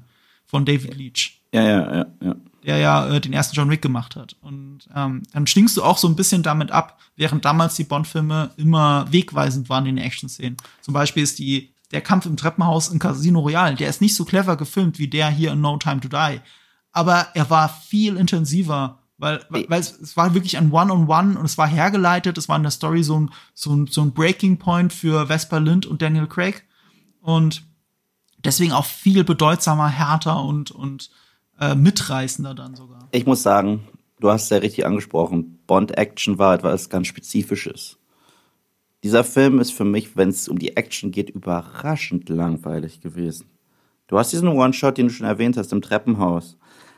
von 0.54 0.66
David 0.66 0.96
Leach. 0.96 1.42
Ja, 1.52 1.64
ja, 1.64 1.96
ja, 1.96 2.06
ja 2.22 2.36
der 2.64 2.78
ja 2.78 3.08
äh, 3.08 3.20
den 3.20 3.34
ersten 3.34 3.56
John 3.56 3.70
Wick 3.70 3.82
gemacht 3.82 4.16
hat. 4.16 4.36
Und 4.40 4.88
ähm, 4.96 5.24
dann 5.34 5.48
stinkst 5.48 5.76
du 5.76 5.84
auch 5.84 5.98
so 5.98 6.08
ein 6.08 6.16
bisschen 6.16 6.44
damit 6.44 6.72
ab, 6.72 7.00
während 7.16 7.44
damals 7.44 7.76
die 7.76 7.84
Bond-Filme 7.84 8.52
immer 8.56 9.12
wegweisend 9.12 9.68
waren 9.68 9.86
in 9.88 9.96
den 9.96 10.06
Action-Szenen. 10.06 10.58
Zum 10.82 10.94
Beispiel 10.94 11.24
ist 11.24 11.40
die 11.40 11.74
der 11.92 12.02
Kampf 12.02 12.26
im 12.28 12.38
Treppenhaus 12.38 12.90
in 12.90 13.00
Casino 13.00 13.40
Royale, 13.40 13.76
der 13.76 13.90
ist 13.90 14.02
nicht 14.02 14.16
so 14.16 14.26
clever 14.26 14.56
gefilmt 14.56 14.98
wie 15.00 15.08
der 15.08 15.30
hier 15.30 15.52
in 15.52 15.62
No 15.62 15.78
Time 15.78 16.00
to 16.00 16.08
Die. 16.08 16.40
Aber 16.92 17.28
er 17.34 17.50
war 17.50 17.70
viel 17.70 18.18
intensiver, 18.18 19.00
weil, 19.18 19.46
weil, 19.50 19.80
es, 19.80 20.00
es 20.00 20.16
war 20.16 20.36
wirklich 20.36 20.58
ein 20.58 20.72
One-on-One 20.72 21.06
-on 21.08 21.34
-One 21.34 21.38
und 21.38 21.46
es 21.46 21.58
war 21.58 21.68
hergeleitet, 21.68 22.38
es 22.38 22.48
war 22.48 22.58
in 22.58 22.64
der 22.64 22.72
Story 22.72 23.04
so 23.04 23.20
ein, 23.20 23.32
so 23.54 23.76
ein, 23.76 23.88
so 23.88 24.02
ein 24.02 24.14
Breaking 24.14 24.58
Point 24.58 24.94
für 24.94 25.28
Vesper 25.28 25.60
Lind 25.60 25.86
und 25.86 26.02
Daniel 26.02 26.28
Craig. 26.28 26.64
Und 27.22 27.64
deswegen 28.44 28.72
auch 28.72 28.86
viel 28.86 29.24
bedeutsamer, 29.24 29.88
härter 29.88 30.44
und, 30.44 30.72
und 30.72 31.10
äh, 31.60 31.76
mitreißender 31.76 32.54
dann 32.54 32.76
sogar. 32.76 33.08
Ich 33.12 33.26
muss 33.26 33.44
sagen, 33.44 33.88
du 34.20 34.30
hast 34.30 34.44
es 34.44 34.50
ja 34.50 34.58
richtig 34.58 34.86
angesprochen, 34.86 35.60
Bond-Action 35.68 36.38
war 36.38 36.56
etwas 36.56 36.90
ganz 36.90 37.08
Spezifisches. 37.08 37.98
Dieser 39.04 39.24
Film 39.24 39.60
ist 39.60 39.74
für 39.74 39.84
mich, 39.84 40.16
wenn 40.16 40.30
es 40.30 40.48
um 40.48 40.58
die 40.58 40.78
Action 40.78 41.12
geht, 41.12 41.30
überraschend 41.30 42.30
langweilig 42.30 43.02
gewesen. 43.02 43.50
Du 44.08 44.18
hast 44.18 44.32
diesen 44.32 44.48
One-Shot, 44.48 44.98
den 44.98 45.08
du 45.08 45.14
schon 45.14 45.28
erwähnt 45.28 45.58
hast, 45.58 45.74
im 45.74 45.82
Treppenhaus. 45.82 46.58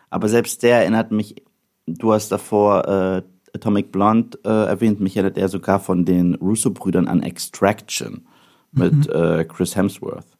Aber 0.09 0.29
selbst 0.29 0.61
der 0.61 0.81
erinnert 0.81 1.11
mich, 1.11 1.43
du 1.87 2.13
hast 2.13 2.29
davor 2.31 2.87
äh, 2.87 3.23
Atomic 3.55 3.91
Blonde 3.91 4.37
äh, 4.43 4.49
erwähnt, 4.49 4.99
mich 4.99 5.17
erinnert 5.17 5.37
er 5.37 5.49
sogar 5.49 5.79
von 5.79 6.05
den 6.05 6.35
Russo-Brüdern 6.35 7.07
an 7.07 7.23
Extraction 7.23 8.27
mit 8.71 9.07
mhm. 9.07 9.13
äh, 9.13 9.45
Chris 9.45 9.75
Hemsworth. 9.75 10.34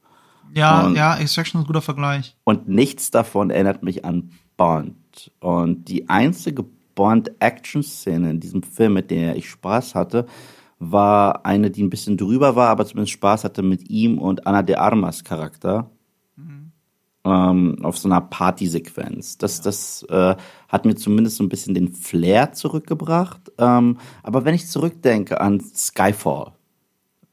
Ja, 0.53 0.85
und, 0.85 0.95
ja, 0.95 1.17
Extraction 1.17 1.59
ist 1.59 1.65
ein 1.65 1.67
guter 1.67 1.81
Vergleich. 1.81 2.35
Und 2.43 2.67
nichts 2.67 3.11
davon 3.11 3.49
erinnert 3.49 3.83
mich 3.83 4.05
an 4.05 4.31
Bond. 4.57 5.31
Und 5.39 5.85
die 5.85 6.09
einzige 6.09 6.65
Bond-Action-Szene 6.95 8.31
in 8.31 8.39
diesem 8.39 8.63
Film, 8.63 8.93
mit 8.93 9.11
der 9.11 9.35
ich 9.35 9.49
Spaß 9.49 9.95
hatte, 9.95 10.25
war 10.79 11.45
eine, 11.45 11.71
die 11.71 11.83
ein 11.83 11.89
bisschen 11.89 12.17
drüber 12.17 12.55
war, 12.55 12.69
aber 12.69 12.85
zumindest 12.85 13.13
Spaß 13.13 13.43
hatte 13.43 13.61
mit 13.61 13.89
ihm 13.89 14.17
und 14.17 14.47
Anna 14.47 14.61
de 14.61 14.75
Armas 14.75 15.23
Charakter. 15.23 15.89
Mhm. 16.35 16.71
Ähm, 17.23 17.77
auf 17.83 17.97
so 17.97 18.07
einer 18.07 18.21
Partysequenz. 18.21 19.37
Das, 19.37 19.57
ja. 19.57 19.63
das 19.63 20.03
äh, 20.09 20.35
hat 20.67 20.85
mir 20.85 20.95
zumindest 20.95 21.37
so 21.37 21.43
ein 21.43 21.49
bisschen 21.49 21.73
den 21.73 21.91
Flair 21.91 22.53
zurückgebracht. 22.53 23.51
Ähm, 23.57 23.97
aber 24.21 24.45
wenn 24.45 24.53
ich 24.53 24.67
zurückdenke 24.67 25.41
an 25.41 25.59
Skyfall, 25.59 26.53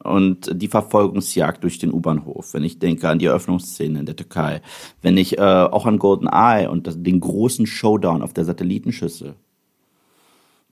und 0.02 0.50
die 0.52 0.68
Verfolgungsjagd 0.68 1.62
durch 1.62 1.78
den 1.78 1.92
U-Bahnhof, 1.92 2.54
wenn 2.54 2.64
ich 2.64 2.78
denke 2.78 3.08
an 3.08 3.18
die 3.18 3.26
Eröffnungsszene 3.26 4.00
in 4.00 4.06
der 4.06 4.16
Türkei, 4.16 4.62
wenn 5.00 5.16
ich 5.16 5.38
äh, 5.38 5.42
auch 5.42 5.86
an 5.86 5.98
Golden 5.98 6.28
Eye 6.28 6.68
und 6.68 6.86
das, 6.86 7.02
den 7.02 7.20
großen 7.20 7.66
Showdown 7.66 8.22
auf 8.22 8.32
der 8.32 8.44
Satellitenschüssel, 8.44 9.34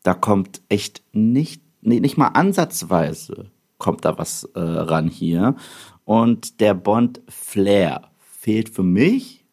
da 0.02 0.14
kommt 0.14 0.62
echt 0.68 1.02
nicht 1.12 1.62
nee, 1.82 2.00
nicht 2.00 2.16
mal 2.16 2.28
ansatzweise 2.28 3.50
kommt 3.78 4.04
da 4.04 4.18
was 4.18 4.44
äh, 4.54 4.60
ran 4.60 5.08
hier. 5.08 5.56
Und 6.04 6.60
der 6.60 6.74
Bond-Flair 6.74 8.10
fehlt 8.18 8.68
für 8.68 8.82
mich 8.82 9.44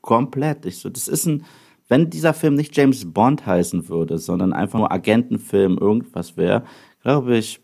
komplett. 0.00 0.66
Ich 0.66 0.78
so, 0.78 0.90
das 0.90 1.08
ist 1.08 1.26
ein, 1.26 1.44
wenn 1.88 2.10
dieser 2.10 2.34
Film 2.34 2.54
nicht 2.54 2.76
James 2.76 3.10
Bond 3.12 3.46
heißen 3.46 3.88
würde, 3.88 4.18
sondern 4.18 4.52
einfach 4.52 4.78
nur 4.78 4.92
Agentenfilm, 4.92 5.78
irgendwas 5.78 6.36
wäre, 6.36 6.64
glaube 7.02 7.36
ich, 7.36 7.60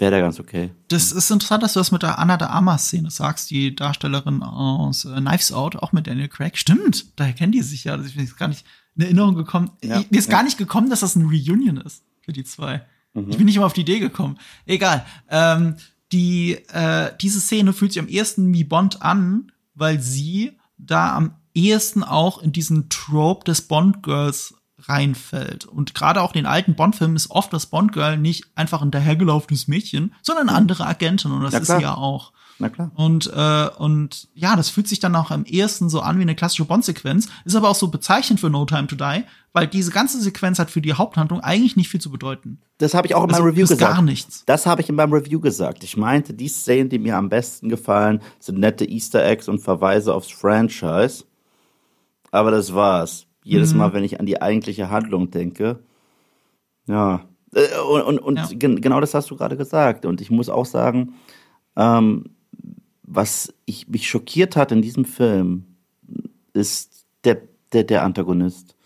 wäre 0.00 0.10
der 0.10 0.20
ganz 0.20 0.40
okay. 0.40 0.70
Das 0.88 1.12
ist 1.12 1.30
interessant, 1.30 1.62
dass 1.62 1.74
du 1.74 1.80
das 1.80 1.92
mit 1.92 2.02
der 2.02 2.18
Anna 2.18 2.36
de 2.36 2.48
Armas-Szene 2.48 3.10
sagst, 3.10 3.50
die 3.50 3.74
Darstellerin 3.74 4.42
aus 4.42 5.04
äh, 5.04 5.20
Knives 5.20 5.52
Out, 5.52 5.76
auch 5.76 5.92
mit 5.92 6.06
Daniel 6.06 6.28
Craig. 6.28 6.56
Stimmt, 6.56 7.18
daher 7.18 7.32
kennen 7.32 7.52
die 7.52 7.62
sich 7.62 7.84
ja. 7.84 8.00
Ich 8.00 8.14
bin 8.14 8.24
jetzt 8.24 8.36
gar 8.36 8.48
nicht 8.48 8.64
in 8.96 9.02
Erinnerung 9.02 9.34
gekommen. 9.34 9.70
Ja, 9.82 10.02
Mir 10.10 10.18
ist 10.18 10.28
ja. 10.28 10.32
gar 10.32 10.42
nicht 10.42 10.58
gekommen, 10.58 10.90
dass 10.90 11.00
das 11.00 11.16
ein 11.16 11.26
Reunion 11.26 11.76
ist 11.78 12.04
für 12.22 12.32
die 12.32 12.44
zwei. 12.44 12.84
Mhm. 13.14 13.30
Ich 13.30 13.36
bin 13.36 13.46
nicht 13.46 13.58
mal 13.58 13.66
auf 13.66 13.72
die 13.72 13.82
Idee 13.82 13.98
gekommen. 14.00 14.38
Egal. 14.66 15.04
Ähm, 15.28 15.76
die, 16.12 16.54
äh, 16.72 17.12
diese 17.20 17.40
Szene 17.40 17.72
fühlt 17.72 17.92
sich 17.92 18.02
am 18.02 18.08
ehesten 18.08 18.52
wie 18.52 18.64
Bond 18.64 19.02
an, 19.02 19.52
weil 19.74 20.00
sie 20.00 20.58
da 20.76 21.16
am 21.16 21.34
ehesten 21.54 22.02
auch 22.02 22.42
in 22.42 22.52
diesen 22.52 22.88
Trope 22.88 23.44
des 23.44 23.62
Bond-Girls 23.62 24.54
reinfällt. 24.88 25.64
Und 25.66 25.94
gerade 25.94 26.22
auch 26.22 26.34
in 26.34 26.40
den 26.40 26.46
alten 26.46 26.74
Bond-Filmen 26.74 27.16
ist 27.16 27.30
oft 27.30 27.52
das 27.52 27.66
Bond-Girl 27.66 28.16
nicht 28.16 28.46
einfach 28.54 28.82
ein 28.82 28.90
dahergelaufenes 28.90 29.68
Mädchen, 29.68 30.14
sondern 30.22 30.48
eine 30.48 30.58
andere 30.58 30.86
Agentin. 30.86 31.32
Und 31.32 31.42
das 31.42 31.54
ist 31.54 31.66
sie 31.66 31.82
ja 31.82 31.94
auch. 31.94 32.32
Na 32.60 32.68
klar. 32.68 32.90
Und, 32.94 33.32
äh, 33.34 33.68
und 33.78 34.28
ja, 34.34 34.54
das 34.54 34.68
fühlt 34.68 34.86
sich 34.86 35.00
dann 35.00 35.16
auch 35.16 35.30
am 35.30 35.44
ehesten 35.44 35.88
so 35.88 36.00
an 36.00 36.18
wie 36.18 36.22
eine 36.22 36.34
klassische 36.34 36.66
Bond-Sequenz, 36.66 37.28
ist 37.46 37.56
aber 37.56 37.70
auch 37.70 37.74
so 37.74 37.88
bezeichnend 37.88 38.38
für 38.38 38.50
No 38.50 38.66
Time 38.66 38.86
to 38.86 38.96
Die, 38.96 39.24
weil 39.54 39.66
diese 39.66 39.90
ganze 39.90 40.20
Sequenz 40.20 40.58
hat 40.58 40.70
für 40.70 40.82
die 40.82 40.92
Haupthandlung 40.92 41.40
eigentlich 41.40 41.76
nicht 41.76 41.88
viel 41.88 42.00
zu 42.00 42.10
bedeuten. 42.10 42.60
Das 42.76 42.92
habe 42.92 43.06
ich 43.06 43.14
auch 43.14 43.24
in 43.24 43.30
meinem 43.30 43.36
also, 43.36 43.48
Review 43.48 43.66
gesagt. 43.66 43.80
gar 43.80 44.02
nichts. 44.02 44.44
Das 44.44 44.66
habe 44.66 44.82
ich 44.82 44.90
in 44.90 44.94
meinem 44.94 45.14
Review 45.14 45.40
gesagt. 45.40 45.82
Ich 45.84 45.96
meinte, 45.96 46.34
die 46.34 46.48
Szenen, 46.48 46.90
die 46.90 46.98
mir 46.98 47.16
am 47.16 47.30
besten 47.30 47.70
gefallen, 47.70 48.20
sind 48.38 48.58
nette 48.58 48.84
Easter 48.84 49.24
Eggs 49.24 49.48
und 49.48 49.60
Verweise 49.60 50.14
aufs 50.14 50.30
Franchise. 50.30 51.24
Aber 52.30 52.50
das 52.50 52.74
war's. 52.74 53.26
Jedes 53.50 53.72
mhm. 53.72 53.78
Mal, 53.78 53.92
wenn 53.92 54.04
ich 54.04 54.20
an 54.20 54.26
die 54.26 54.40
eigentliche 54.40 54.90
Handlung 54.90 55.30
denke, 55.30 55.80
ja. 56.86 57.24
Äh, 57.54 57.78
und, 57.80 58.02
und, 58.02 58.18
und 58.18 58.36
ja. 58.36 58.68
genau 58.76 59.00
das 59.00 59.14
hast 59.14 59.30
du 59.30 59.36
gerade 59.36 59.56
gesagt. 59.56 60.06
Und 60.06 60.20
ich 60.20 60.30
muss 60.30 60.48
auch 60.48 60.66
sagen, 60.66 61.14
ähm, 61.76 62.30
was 63.02 63.52
ich, 63.66 63.88
mich 63.88 64.08
schockiert 64.08 64.56
hat 64.56 64.72
in 64.72 64.82
diesem 64.82 65.04
Film, 65.04 65.64
ist 66.52 67.06
der, 67.24 67.42
der, 67.72 67.84
der 67.84 68.04
Antagonist. 68.04 68.76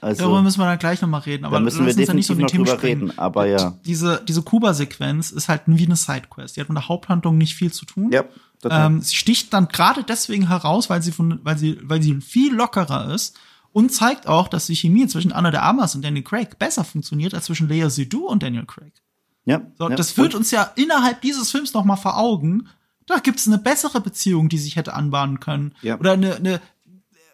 Also, 0.00 0.24
Darüber 0.24 0.42
müssen 0.42 0.60
wir 0.60 0.66
dann 0.66 0.78
gleich 0.78 1.00
nochmal 1.00 1.22
reden. 1.22 1.44
Aber 1.44 1.56
da 1.56 1.62
müssen 1.62 1.86
wir 1.86 1.94
definitiv 1.94 2.36
nicht 2.36 2.50
so 2.50 2.58
noch 2.58 2.66
drüber 2.66 2.82
reden. 2.82 3.18
Aber 3.18 3.46
ja. 3.46 3.78
Diese, 3.86 4.22
diese 4.28 4.42
Kuba-Sequenz 4.42 5.30
ist 5.30 5.48
halt 5.48 5.62
wie 5.66 5.86
eine 5.86 5.96
Sidequest. 5.96 6.56
Die 6.56 6.60
hat 6.60 6.68
mit 6.68 6.76
der 6.76 6.88
Haupthandlung 6.88 7.38
nicht 7.38 7.54
viel 7.54 7.72
zu 7.72 7.86
tun. 7.86 8.10
Ja, 8.12 8.24
ähm, 8.64 9.00
sie 9.00 9.16
sticht 9.16 9.52
dann 9.52 9.68
gerade 9.68 10.02
deswegen 10.02 10.48
heraus, 10.48 10.90
weil 10.90 11.02
sie 11.02 11.12
von, 11.12 11.40
weil 11.42 11.58
sie, 11.58 11.78
weil 11.82 12.02
sie 12.02 12.20
viel 12.20 12.54
lockerer 12.54 13.14
ist 13.14 13.36
und 13.76 13.92
zeigt 13.92 14.26
auch, 14.26 14.48
dass 14.48 14.64
die 14.64 14.74
Chemie 14.74 15.06
zwischen 15.06 15.32
Anna 15.32 15.50
de 15.50 15.60
Armas 15.60 15.94
und 15.94 16.02
Daniel 16.02 16.24
Craig 16.24 16.58
besser 16.58 16.82
funktioniert 16.82 17.34
als 17.34 17.44
zwischen 17.44 17.68
Lea 17.68 17.90
Seydoux 17.90 18.26
und 18.26 18.42
Daniel 18.42 18.64
Craig. 18.64 19.02
Ja. 19.44 19.70
So, 19.76 19.90
ja. 19.90 19.96
Das 19.96 20.12
führt 20.12 20.34
uns 20.34 20.50
ja 20.50 20.72
innerhalb 20.76 21.20
dieses 21.20 21.50
Films 21.50 21.74
noch 21.74 21.84
mal 21.84 21.96
vor 21.96 22.16
Augen, 22.16 22.70
da 23.04 23.18
gibt 23.18 23.38
es 23.38 23.46
eine 23.46 23.58
bessere 23.58 24.00
Beziehung, 24.00 24.48
die 24.48 24.56
sich 24.56 24.76
hätte 24.76 24.94
anbahnen 24.94 25.40
können. 25.40 25.74
Ja. 25.82 25.98
Oder 25.98 26.12
eine, 26.12 26.36
eine, 26.36 26.62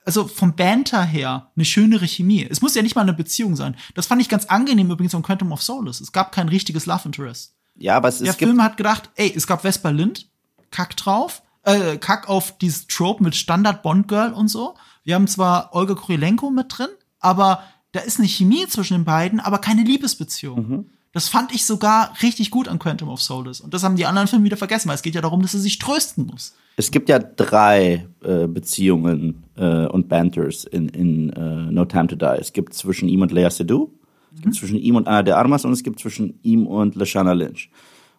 also 0.04 0.26
vom 0.26 0.56
Banter 0.56 1.04
her, 1.04 1.52
eine 1.54 1.64
schönere 1.64 2.08
Chemie. 2.08 2.44
Es 2.50 2.60
muss 2.60 2.74
ja 2.74 2.82
nicht 2.82 2.96
mal 2.96 3.02
eine 3.02 3.12
Beziehung 3.12 3.54
sein. 3.54 3.76
Das 3.94 4.06
fand 4.06 4.20
ich 4.20 4.28
ganz 4.28 4.46
angenehm 4.46 4.90
übrigens 4.90 5.14
am 5.14 5.22
Quantum 5.22 5.52
of 5.52 5.62
Solace. 5.62 6.00
Es 6.00 6.10
gab 6.10 6.32
kein 6.32 6.48
richtiges 6.48 6.86
Love 6.86 7.02
Interest. 7.04 7.54
Ja, 7.76 7.98
aber 7.98 8.08
es 8.08 8.16
ist. 8.16 8.26
Der 8.26 8.34
Film 8.34 8.60
hat 8.64 8.76
gedacht, 8.76 9.10
ey, 9.14 9.32
es 9.32 9.46
gab 9.46 9.62
Vespa 9.62 9.90
Lind, 9.90 10.28
Kack 10.72 10.96
drauf, 10.96 11.44
äh, 11.64 11.96
Kack 11.98 12.28
auf 12.28 12.56
dieses 12.58 12.86
Trope 12.86 13.22
mit 13.22 13.34
Standard 13.34 13.82
Bond 13.82 14.08
Girl 14.08 14.32
und 14.32 14.48
so. 14.48 14.74
Wir 15.04 15.14
haben 15.14 15.26
zwar 15.26 15.74
Olga 15.74 15.94
Kurilenko 15.94 16.50
mit 16.50 16.66
drin, 16.76 16.88
aber 17.20 17.62
da 17.92 18.00
ist 18.00 18.18
eine 18.18 18.28
Chemie 18.28 18.66
zwischen 18.68 18.94
den 18.94 19.04
beiden, 19.04 19.40
aber 19.40 19.58
keine 19.58 19.82
Liebesbeziehung. 19.82 20.68
Mhm. 20.68 20.86
Das 21.12 21.28
fand 21.28 21.54
ich 21.54 21.66
sogar 21.66 22.14
richtig 22.22 22.50
gut 22.50 22.68
an 22.68 22.78
Quantum 22.78 23.10
of 23.10 23.20
Solace. 23.20 23.60
Und 23.60 23.74
das 23.74 23.84
haben 23.84 23.96
die 23.96 24.06
anderen 24.06 24.28
Filme 24.28 24.46
wieder 24.46 24.56
vergessen, 24.56 24.88
weil 24.88 24.94
es 24.94 25.02
geht 25.02 25.14
ja 25.14 25.20
darum, 25.20 25.42
dass 25.42 25.52
er 25.52 25.60
sich 25.60 25.78
trösten 25.78 26.26
muss. 26.26 26.54
Es 26.76 26.90
gibt 26.90 27.10
ja 27.10 27.18
drei 27.18 28.06
äh, 28.22 28.46
Beziehungen 28.46 29.44
äh, 29.56 29.86
und 29.86 30.08
Banters 30.08 30.64
in, 30.64 30.88
in 30.88 31.36
uh, 31.36 31.70
No 31.70 31.84
Time 31.84 32.06
to 32.06 32.16
Die. 32.16 32.40
Es 32.40 32.54
gibt 32.54 32.72
zwischen 32.72 33.10
ihm 33.10 33.20
und 33.20 33.30
Lea 33.30 33.50
Seydoux, 33.50 33.90
es 34.34 34.40
gibt 34.40 34.54
mhm. 34.54 34.58
zwischen 34.58 34.76
ihm 34.78 34.96
und 34.96 35.06
Anna 35.06 35.22
de 35.22 35.34
Armas 35.34 35.66
und 35.66 35.72
es 35.72 35.82
gibt 35.82 36.00
zwischen 36.00 36.38
ihm 36.42 36.66
und 36.66 36.94
Lashana 36.94 37.34
Lynch. 37.34 37.70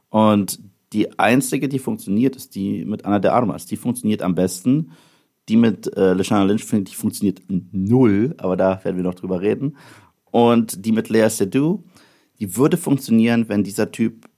Und 0.10 0.60
die 0.94 1.20
einzige, 1.20 1.68
die 1.68 1.80
funktioniert, 1.80 2.36
ist 2.36 2.56
die 2.56 2.86
mit 2.86 3.06
Anna 3.06 3.20
de 3.20 3.32
Armas. 3.32 3.66
Die 3.66 3.78
funktioniert 3.78 4.22
am 4.22 4.36
besten. 4.36 4.92
Die 5.50 5.58
mit 5.58 5.96
äh, 5.98 6.14
Lashana 6.14 6.44
Lynch, 6.44 6.64
finde 6.64 6.90
ich, 6.90 6.98
funktioniert 6.98 7.42
null, 7.50 8.36
aber 8.38 8.56
da 8.56 8.84
werden 8.84 8.96
wir 8.96 9.04
noch 9.04 9.16
drüber 9.16 9.42
reden. 9.42 9.76
Und 10.32 10.86
die 10.86 10.94
mit 10.94 11.10
Lea 11.10 11.30
Seydoux, 11.30 11.84
die 12.40 12.56
würde 12.56 12.78
funktionieren, 12.78 13.50
wenn 13.50 13.64
dieser 13.64 13.92
Typ 13.92 14.30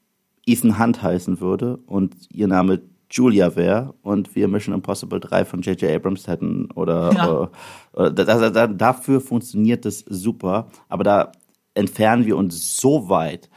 Ethan 0.45 0.79
Hunt 0.79 1.01
heißen 1.01 1.39
würde 1.39 1.77
und 1.85 2.15
ihr 2.31 2.47
Name 2.47 2.81
Julia 3.09 3.55
wäre 3.55 3.93
und 4.01 4.35
wir 4.35 4.47
Mission 4.47 4.73
Impossible 4.73 5.19
3 5.19 5.45
von 5.45 5.61
J.J. 5.61 5.91
Abrams 5.91 6.27
hätten 6.27 6.69
oder, 6.71 7.13
ja. 7.13 7.29
oder, 7.29 7.51
oder 7.93 8.11
da, 8.11 8.49
da, 8.49 8.67
dafür 8.67 9.21
funktioniert 9.21 9.85
es 9.85 9.99
super, 9.99 10.69
aber 10.89 11.03
da 11.03 11.31
entfernen 11.75 12.25
wir 12.25 12.35
uns 12.35 12.77
so 12.77 13.09
weit 13.09 13.49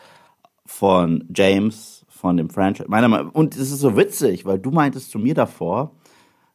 von 0.66 1.24
James, 1.34 1.97
von 2.18 2.36
dem 2.36 2.50
Franchise. 2.50 2.88
Meiner 2.88 3.08
Meinung, 3.08 3.30
und 3.30 3.54
es 3.54 3.70
ist 3.70 3.80
so 3.80 3.96
witzig, 3.96 4.44
weil 4.44 4.58
du 4.58 4.70
meintest 4.70 5.10
zu 5.10 5.18
mir 5.18 5.34
davor, 5.34 5.92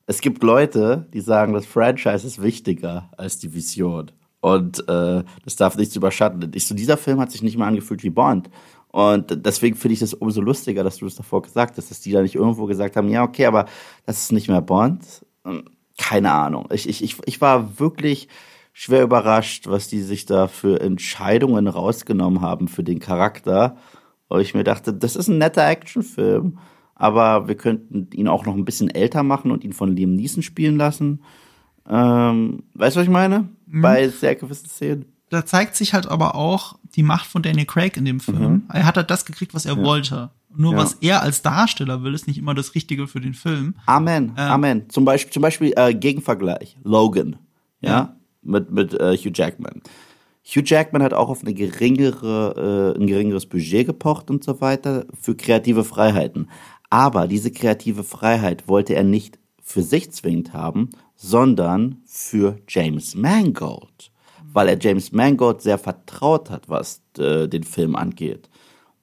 es 0.06 0.20
gibt 0.20 0.44
Leute, 0.44 1.08
die 1.14 1.22
sagen, 1.22 1.54
das 1.54 1.66
Franchise 1.66 2.28
ist 2.28 2.42
wichtiger 2.42 3.10
als 3.16 3.40
die 3.40 3.54
Vision. 3.54 4.12
Und 4.42 4.80
äh, 4.90 5.24
das 5.46 5.56
darf 5.56 5.78
nichts 5.78 5.96
überschatten. 5.96 6.52
Ich 6.54 6.68
so, 6.68 6.76
dieser 6.76 6.98
Film 6.98 7.22
hat 7.22 7.32
sich 7.32 7.42
nicht 7.42 7.58
mal 7.58 7.68
angefühlt 7.68 8.04
wie 8.04 8.10
Bond. 8.10 8.50
Und 8.90 9.46
deswegen 9.46 9.78
finde 9.78 9.94
ich 9.94 10.02
das 10.02 10.14
umso 10.14 10.42
lustiger, 10.42 10.84
dass 10.84 10.98
du 10.98 11.06
das 11.06 11.16
davor 11.16 11.42
gesagt 11.42 11.78
hast, 11.78 11.90
dass 11.90 12.02
die 12.02 12.12
da 12.12 12.22
nicht 12.22 12.36
irgendwo 12.36 12.66
gesagt 12.66 12.98
haben, 12.98 13.08
ja, 13.08 13.24
okay, 13.24 13.46
aber 13.46 13.66
das 14.06 14.22
ist 14.22 14.34
nicht 14.34 14.50
mehr 14.50 14.62
Bond. 14.62 15.26
Hm, 15.46 15.64
keine 15.98 16.34
Ahnung. 16.34 16.68
Ich, 16.74 16.90
ich, 16.90 17.02
ich, 17.02 17.16
ich 17.26 17.40
war 17.40 17.80
wirklich 17.80 18.28
schwer 18.74 19.04
überrascht, 19.04 19.68
was 19.68 19.88
die 19.88 20.02
sich 20.02 20.26
da 20.26 20.48
für 20.48 20.82
Entscheidungen 20.82 21.68
rausgenommen 21.68 22.42
haben 22.42 22.68
für 22.68 22.84
den 22.84 23.00
Charakter. 23.00 23.78
Und 24.34 24.42
ich 24.42 24.56
mir 24.56 24.64
dachte, 24.64 24.92
das 24.92 25.16
ist 25.16 25.28
ein 25.28 25.38
netter 25.38 25.64
Actionfilm, 25.68 26.58
aber 26.96 27.48
wir 27.48 27.54
könnten 27.54 28.10
ihn 28.16 28.28
auch 28.28 28.48
noch 28.48 28.56
ein 28.56 28.66
bisschen 28.66 28.90
älter 28.90 29.22
machen 29.22 29.52
und 29.52 29.64
ihn 29.64 29.74
von 29.74 29.96
Liam 29.96 30.16
Neeson 30.16 30.42
spielen 30.42 30.76
lassen. 30.76 31.22
Ähm, 31.88 32.64
weißt 32.74 32.96
du, 32.96 33.02
was 33.02 33.06
ich 33.06 33.14
meine? 33.14 33.50
Mhm. 33.68 33.82
Bei 33.84 34.08
sehr 34.08 34.34
gewissen 34.34 34.70
Szenen. 34.70 35.06
Da 35.30 35.46
zeigt 35.46 35.76
sich 35.76 35.94
halt 35.94 36.08
aber 36.08 36.34
auch 36.34 36.80
die 36.96 37.04
Macht 37.04 37.28
von 37.28 37.44
Daniel 37.44 37.68
Craig 37.68 37.96
in 37.96 38.06
dem 38.06 38.20
Film. 38.20 38.42
Mhm. 38.42 38.64
Er 38.70 38.88
hat 38.88 38.98
halt 38.98 39.12
das 39.12 39.26
gekriegt, 39.26 39.54
was 39.54 39.68
er 39.68 39.78
ja. 39.78 39.84
wollte. 39.84 40.32
Nur 40.56 40.72
ja. 40.72 40.80
was 40.80 40.96
er 40.96 41.22
als 41.22 41.44
Darsteller 41.44 42.02
will, 42.02 42.16
ist 42.16 42.26
nicht 42.26 42.40
immer 42.40 42.56
das 42.56 42.74
Richtige 42.74 43.06
für 43.06 43.22
den 43.22 43.36
Film. 43.36 43.76
Amen, 43.86 44.30
ähm, 44.36 44.52
Amen. 44.52 44.90
Zum 44.90 45.06
Beispiel, 45.06 45.32
zum 45.32 45.44
Beispiel 45.44 45.74
äh, 45.76 45.94
Gegenvergleich, 45.94 46.76
Logan, 46.84 47.36
ja, 47.82 47.90
ja. 47.92 48.16
mit 48.42 48.72
mit 48.72 48.96
äh, 48.96 49.16
Hugh 49.16 49.32
Jackman. 49.32 49.84
Hugh 50.46 50.64
Jackman 50.66 51.02
hat 51.02 51.14
auch 51.14 51.30
auf 51.30 51.42
eine 51.42 51.54
geringere, 51.54 52.94
äh, 52.96 53.00
ein 53.00 53.08
geringeres 53.08 53.46
Budget 53.46 53.88
gepocht 53.88 54.30
und 54.30 54.44
so 54.44 54.60
weiter 54.60 55.06
für 55.20 55.36
kreative 55.36 55.84
Freiheiten. 55.84 56.50
Aber 56.90 57.28
diese 57.28 57.50
kreative 57.50 58.04
Freiheit 58.04 58.68
wollte 58.68 58.94
er 58.94 59.04
nicht 59.04 59.40
für 59.62 59.82
sich 59.82 60.12
zwingend 60.12 60.54
haben, 60.54 60.90
sondern 61.16 62.02
für 62.06 62.60
James 62.68 63.16
Mangold, 63.16 64.12
weil 64.52 64.68
er 64.68 64.78
James 64.80 65.14
Mangold 65.14 65.62
sehr 65.62 65.78
vertraut 65.78 66.50
hat, 66.50 66.68
was 66.68 67.02
äh, 67.18 67.48
den 67.48 67.64
Film 67.64 67.96
angeht. 67.96 68.50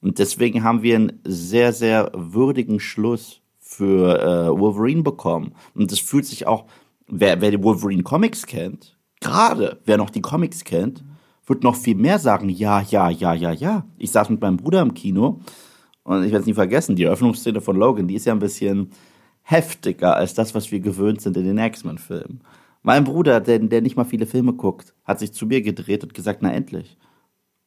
Und 0.01 0.19
deswegen 0.19 0.63
haben 0.63 0.83
wir 0.83 0.95
einen 0.95 1.19
sehr, 1.23 1.73
sehr 1.73 2.11
würdigen 2.13 2.79
Schluss 2.79 3.41
für 3.59 4.19
äh, 4.21 4.59
Wolverine 4.59 5.01
bekommen. 5.01 5.55
Und 5.73 5.91
es 5.91 5.99
fühlt 5.99 6.25
sich 6.25 6.45
auch, 6.45 6.65
wer, 7.07 7.41
wer 7.41 7.51
die 7.51 7.63
Wolverine 7.63 8.03
Comics 8.03 8.45
kennt, 8.45 8.97
gerade 9.19 9.79
wer 9.85 9.97
noch 9.97 10.09
die 10.09 10.21
Comics 10.21 10.63
kennt, 10.63 11.03
wird 11.51 11.63
noch 11.63 11.75
viel 11.75 11.95
mehr 11.95 12.17
sagen, 12.17 12.49
ja, 12.49 12.81
ja, 12.81 13.09
ja, 13.09 13.33
ja, 13.33 13.51
ja. 13.51 13.85
Ich 13.97 14.11
saß 14.11 14.29
mit 14.29 14.41
meinem 14.41 14.57
Bruder 14.57 14.81
im 14.81 14.93
Kino 14.93 15.39
und 16.03 16.23
ich 16.23 16.31
werde 16.31 16.41
es 16.41 16.47
nie 16.47 16.53
vergessen, 16.53 16.95
die 16.95 17.03
Eröffnungsszene 17.03 17.61
von 17.61 17.75
Logan, 17.75 18.07
die 18.07 18.15
ist 18.15 18.25
ja 18.25 18.33
ein 18.33 18.39
bisschen, 18.39 18.91
heftiger 19.43 20.15
als 20.15 20.33
das, 20.33 20.55
was 20.55 20.71
wir 20.71 20.79
gewöhnt 20.79 21.21
sind 21.21 21.37
in 21.37 21.45
den 21.45 21.57
X-Men-Filmen. 21.57 22.41
Mein 22.83 23.03
Bruder, 23.03 23.39
der, 23.41 23.59
der 23.59 23.81
nicht 23.81 23.95
mal 23.95 24.05
viele 24.05 24.25
Filme 24.25 24.53
guckt, 24.53 24.95
hat 25.03 25.19
sich 25.19 25.33
zu 25.33 25.45
mir 25.45 25.61
gedreht 25.61 26.03
und 26.03 26.13
gesagt, 26.13 26.39
na 26.41 26.51
endlich. 26.51 26.97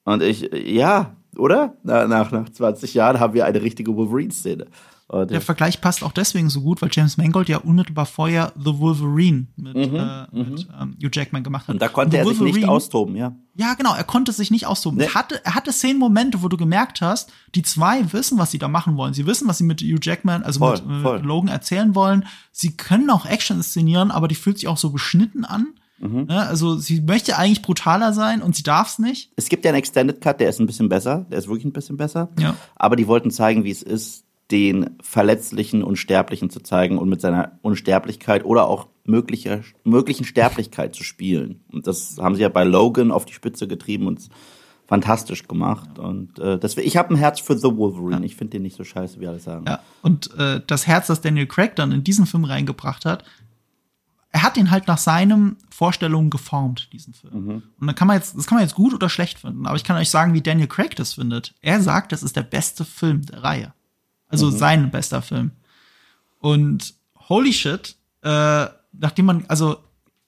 Und 0.05 0.23
ich, 0.23 0.51
ja, 0.53 1.17
oder? 1.37 1.77
Na, 1.83 2.07
nach, 2.07 2.33
nach 2.33 2.49
20 2.49 2.95
Jahren 2.95 3.21
haben 3.21 3.35
wir 3.35 3.45
eine 3.45 3.63
richtige 3.63 3.95
Wolverine-Szene. 3.95 4.67
Und 5.07 5.31
der 5.31 5.43
Vergleich 5.43 5.83
passt 5.83 6.03
auch 6.03 6.13
deswegen 6.13 6.49
so 6.49 6.63
gut, 6.63 6.81
weil 6.81 6.89
James 6.91 7.19
Mangold 7.19 7.49
ja 7.51 7.59
unmittelbar 7.59 8.07
vorher 8.07 8.53
The 8.57 8.79
Wolverine 8.79 9.49
mit, 9.55 9.77
mhm, 9.77 9.97
äh, 9.97 10.27
mit 10.33 10.49
mhm. 10.49 10.75
ähm, 10.81 10.97
Hugh 11.03 11.11
Jackman 11.13 11.45
gemacht 11.45 11.69
hat. 11.69 11.75
Und 11.75 11.83
da 11.83 11.89
konnte 11.89 12.17
er 12.17 12.27
sich 12.27 12.41
nicht 12.41 12.67
austoben, 12.67 13.15
ja. 13.15 13.37
Ja, 13.55 13.75
genau, 13.75 13.95
er 13.95 14.05
konnte 14.05 14.33
sich 14.33 14.51
nicht 14.51 14.67
austoben. 14.67 14.99
Nee. 14.99 15.05
Er, 15.05 15.15
hatte, 15.15 15.45
er 15.45 15.55
hatte 15.55 15.73
zehn 15.73 15.99
Momente, 15.99 16.43
wo 16.43 16.49
du 16.49 16.57
gemerkt 16.57 17.03
hast, 17.03 17.31
die 17.55 17.63
zwei 17.63 18.13
wissen, 18.13 18.39
was 18.39 18.51
sie 18.51 18.59
da 18.59 18.67
machen 18.67 18.97
wollen. 18.97 19.13
Sie 19.13 19.27
wissen, 19.27 19.47
was 19.47 19.59
sie 19.59 19.65
mit 19.65 19.83
Hugh 19.83 20.01
Jackman, 20.01 20.43
also 20.43 20.59
voll, 20.59 20.81
mit, 20.87 21.03
voll. 21.03 21.21
Logan 21.21 21.49
erzählen 21.49 21.95
wollen. 21.95 22.27
Sie 22.51 22.75
können 22.77 23.11
auch 23.11 23.27
Action 23.27 23.59
inszenieren, 23.59 24.11
aber 24.11 24.27
die 24.27 24.35
fühlt 24.35 24.59
sich 24.59 24.69
auch 24.69 24.79
so 24.79 24.91
beschnitten 24.91 25.45
an. 25.45 25.75
Mhm. 25.99 26.27
Ja, 26.31 26.41
also 26.41 26.77
sie 26.77 27.03
möchte 27.03 27.37
eigentlich 27.37 27.63
brutaler 27.63 28.13
sein 28.13 28.43
und 28.43 28.57
sie 28.57 28.63
darf 28.63 28.89
es 28.89 28.99
nicht. 28.99 29.33
Es 29.37 29.49
gibt 29.49 29.65
ja 29.65 29.71
einen 29.71 29.79
Extended 29.79 30.21
Cut, 30.21 30.41
der 30.41 30.49
ist 30.49 30.61
ein 30.61 30.67
bisschen 30.67 30.89
besser, 30.89 31.27
der 31.31 31.39
ist 31.39 31.47
wirklich 31.47 31.67
ein 31.67 31.73
bisschen 31.73 31.97
besser. 31.97 32.31
Ja. 32.39 32.57
Aber 32.75 32.97
die 32.97 33.07
wollten 33.07 33.31
zeigen, 33.31 33.65
wie 33.65 33.71
es 33.71 33.83
ist, 33.83 34.25
den 34.51 34.97
verletzlichen 35.01 35.83
Unsterblichen 35.83 36.51
zu 36.51 36.61
zeigen 36.61 36.99
und 36.99 37.09
mit 37.09 37.21
seiner 37.21 37.59
Unsterblichkeit 37.63 38.45
oder 38.45 38.69
auch 38.69 38.89
möglicher, 39.05 39.61
möglichen 39.85 40.25
Sterblichkeit 40.25 40.95
zu 40.95 41.03
spielen. 41.05 41.65
Und 41.73 41.87
das 41.87 42.17
haben 42.19 42.35
sie 42.35 42.43
ja 42.43 42.49
bei 42.49 42.65
Logan 42.65 43.11
auf 43.11 43.25
die 43.25 43.33
Spitze 43.33 43.67
getrieben 43.67 44.07
und 44.07 44.29
fantastisch 44.87 45.49
gemacht. 45.49 45.99
Und 45.99 46.39
äh, 46.39 46.59
das, 46.59 46.77
ich 46.77 46.97
habe 46.97 47.15
ein 47.15 47.17
Herz 47.17 47.41
für 47.41 47.57
The 47.57 47.77
Wolverine. 47.77 48.19
Ja. 48.19 48.23
Ich 48.25 48.37
finde 48.37 48.53
den 48.53 48.63
nicht 48.63 48.77
so 48.77 48.85
scheiße, 48.85 49.19
wie 49.19 49.27
alle 49.27 49.41
sagen. 49.41 49.65
Ja, 49.67 49.81
und 50.03 50.35
äh, 50.39 50.61
das 50.67 50.87
Herz, 50.87 51.07
das 51.07 51.21
Daniel 51.21 51.47
Craig 51.47 51.75
dann 51.77 51.93
in 51.93 52.05
diesen 52.05 52.27
Film 52.27 52.45
reingebracht 52.45 53.05
hat, 53.07 53.25
er 54.31 54.43
hat 54.43 54.57
ihn 54.57 54.71
halt 54.71 54.89
nach 54.89 54.99
seinen 54.99 55.57
Vorstellungen 55.71 56.29
geformt, 56.29 56.93
diesen 56.93 57.15
Film. 57.15 57.45
Mhm. 57.45 57.63
Und 57.81 57.87
dann 57.87 57.95
kann 57.95 58.09
man 58.09 58.17
jetzt, 58.17 58.37
das 58.37 58.47
kann 58.47 58.57
man 58.57 58.65
jetzt 58.65 58.75
gut 58.75 58.93
oder 58.93 59.09
schlecht 59.09 59.39
finden, 59.39 59.65
aber 59.67 59.77
ich 59.77 59.85
kann 59.85 59.97
euch 59.97 60.11
sagen, 60.11 60.35
wie 60.35 60.43
Daniel 60.43 60.67
Craig 60.67 60.97
das 60.97 61.15
findet. 61.15 61.55
Er 61.61 61.81
sagt, 61.81 62.11
das 62.11 62.25
ist 62.25 62.35
der 62.35 62.43
beste 62.43 62.85
Film 62.85 63.25
der 63.25 63.45
Reihe. 63.45 63.73
Also 64.35 64.51
mhm. 64.51 64.59
sein 64.59 64.91
bester 64.91 65.23
Film. 65.23 65.53
Und 66.39 66.95
holy 67.29 67.53
shit, 67.53 67.97
äh, 68.23 68.67
nachdem 68.93 69.27
man, 69.27 69.45
also 69.49 69.79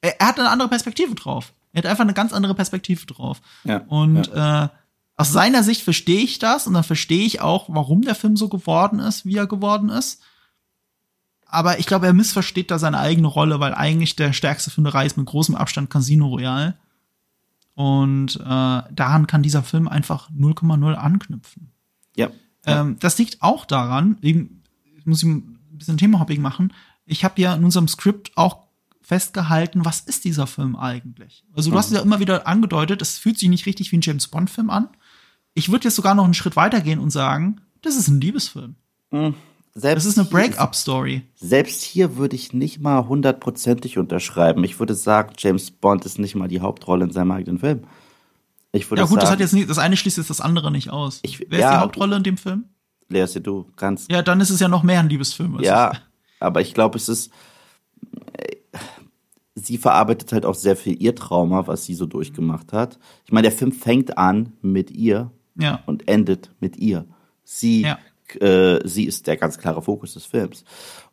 er, 0.01 0.21
er 0.21 0.29
hat 0.29 0.39
eine 0.39 0.51
andere 0.51 0.69
Perspektive 0.69 1.15
drauf. 1.15 1.53
Er 1.73 1.83
hat 1.83 1.87
einfach 1.87 2.05
eine 2.05 2.15
ganz 2.15 2.33
andere 2.33 2.55
Perspektive 2.55 3.05
drauf. 3.07 3.41
Ja, 3.65 3.79
und 3.89 4.29
ja. 4.29 4.65
Äh, 4.65 4.69
aus 5.19 5.33
seiner 5.33 5.63
Sicht 5.63 5.83
verstehe 5.83 6.21
ich 6.21 6.39
das 6.39 6.67
und 6.67 6.75
dann 6.75 6.85
verstehe 6.85 7.25
ich 7.25 7.41
auch, 7.41 7.67
warum 7.69 8.03
der 8.03 8.15
Film 8.15 8.37
so 8.37 8.49
geworden 8.49 8.99
ist, 8.99 9.25
wie 9.25 9.37
er 9.37 9.47
geworden 9.47 9.89
ist 9.89 10.23
aber 11.47 11.79
ich 11.79 11.87
glaube, 11.87 12.07
er 12.07 12.13
missversteht 12.13 12.71
da 12.71 12.79
seine 12.79 12.99
eigene 12.99 13.29
Rolle, 13.29 13.61
weil 13.61 13.73
eigentlich 13.73 14.17
der 14.17 14.33
stärkste 14.33 14.71
Film 14.71 14.85
der 14.85 14.95
Reihe 14.95 15.07
ist 15.07 15.17
mit 15.17 15.27
großem 15.27 15.55
Abstand 15.55 15.91
Casino 15.91 16.27
Royale. 16.27 16.77
Und 17.75 18.37
äh, 18.37 18.45
daran 18.45 19.27
kann 19.27 19.43
dieser 19.43 19.63
Film 19.63 19.87
einfach 19.87 20.31
0,0 20.31 20.95
anknüpfen. 20.95 21.71
Ja. 22.17 22.31
Ähm, 22.67 22.97
das 23.01 23.19
liegt 23.19 23.43
auch 23.43 23.64
daran, 23.64 24.19
eben, 24.23 24.62
ich 24.99 25.07
muss 25.07 25.23
ich 25.23 25.29
ein 25.29 25.59
bisschen 25.73 25.99
Thema-Hopping 25.99 26.43
machen. 26.43 26.73
Ich 27.05 27.25
habe 27.25 27.41
ja 27.41 27.55
in 27.55 27.64
unserem 27.64 27.89
Skript 27.89 28.33
auch 28.37 28.67
festgehalten, 29.01 29.85
was 29.85 30.01
ist 30.01 30.25
dieser 30.25 30.49
Film 30.49 30.75
eigentlich? 30.75 31.45
Also 31.55 31.71
du 31.71 31.75
mhm. 31.75 31.79
hast 31.79 31.87
es 31.87 31.93
ja 31.93 32.03
immer 32.03 32.19
wieder 32.19 32.47
angedeutet, 32.49 33.01
es 33.03 33.19
fühlt 33.19 33.39
sich 33.39 33.49
nicht 33.49 33.67
richtig 33.67 33.93
wie 33.93 33.99
ein 33.99 34.03
James 34.03 34.27
Bond-Film 34.27 34.69
an. 34.69 34.89
Ich 35.55 35.71
würde 35.71 35.85
jetzt 35.85 35.95
sogar 35.95 36.17
noch 36.17 36.25
einen 36.25 36.35
Schritt 36.35 36.57
weitergehen 36.57 36.99
und 36.99 37.11
sagen, 37.11 37.61
das 37.83 37.97
ist 37.97 38.09
ein 38.09 38.21
Liebesfilm. 38.21 38.75
Mhm. 39.12 39.35
Selbst 39.79 40.07
das 40.07 40.12
ist 40.12 40.19
eine 40.19 40.29
Break-up-Story. 40.29 41.23
Selbst 41.35 41.83
hier 41.83 42.17
würde 42.17 42.35
ich 42.35 42.53
nicht 42.53 42.81
mal 42.81 43.07
hundertprozentig 43.07 43.99
unterschreiben. 43.99 44.64
Ich 44.64 44.81
würde 44.81 44.95
sagen, 44.95 45.35
James 45.37 45.71
Bond 45.71 46.05
ist 46.07 46.19
nicht 46.19 46.35
mal 46.35 46.49
die 46.49 46.61
Hauptrolle 46.61 47.05
in 47.05 47.12
seinem 47.12 47.31
eigenen 47.31 47.59
Film. 47.59 47.85
Ich 48.77 48.91
würde 48.91 49.03
ja 49.03 49.07
gut, 49.07 49.14
sagen, 49.14 49.20
das 49.20 49.31
hat 49.31 49.41
jetzt 49.41 49.53
nicht, 49.53 49.68
das 49.68 49.79
eine 49.79 49.97
schließt 49.97 50.18
jetzt 50.18 50.31
das 50.31 50.41
andere 50.41 50.70
nicht 50.70 50.91
aus. 50.91 51.20
Ich, 51.22 51.47
Wer 51.49 51.59
ja, 51.59 51.68
ist 51.68 51.74
die 51.74 51.81
Hauptrolle 51.81 52.16
in 52.16 52.22
dem 52.22 52.37
Film? 52.37 52.64
Lea 53.09 53.27
du 53.41 53.66
ganz. 53.77 54.07
Ja, 54.11 54.22
dann 54.22 54.41
ist 54.41 54.51
es 54.51 54.61
ja 54.61 54.68
noch 54.68 54.83
mehr 54.83 55.01
ein 55.01 55.09
Liebesfilm. 55.09 55.59
Ja, 55.61 55.93
ich. 55.93 56.01
aber 56.41 56.61
ich 56.61 56.74
glaube, 56.74 56.97
es 56.97 57.09
ist. 57.09 57.31
Äh, 58.33 58.57
sie 59.55 59.79
verarbeitet 59.79 60.33
halt 60.33 60.45
auch 60.45 60.55
sehr 60.55 60.77
viel 60.77 61.01
ihr 61.01 61.14
Trauma, 61.14 61.66
was 61.66 61.85
sie 61.85 61.95
so 61.95 62.07
durchgemacht 62.07 62.72
hat. 62.72 62.99
Ich 63.24 63.33
meine, 63.33 63.49
der 63.49 63.57
Film 63.57 63.72
fängt 63.72 64.18
an 64.18 64.53
mit 64.61 64.91
ihr 64.91 65.31
ja. 65.57 65.83
und 65.87 66.09
endet 66.09 66.51
mit 66.61 66.77
ihr. 66.77 67.07
Sie 67.45 67.83
ja 67.83 67.99
äh, 68.35 68.81
sie 68.87 69.05
ist 69.05 69.27
der 69.27 69.37
ganz 69.37 69.59
klare 69.59 69.83
Fokus 69.83 70.14
des 70.14 70.27
Films. 70.27 70.64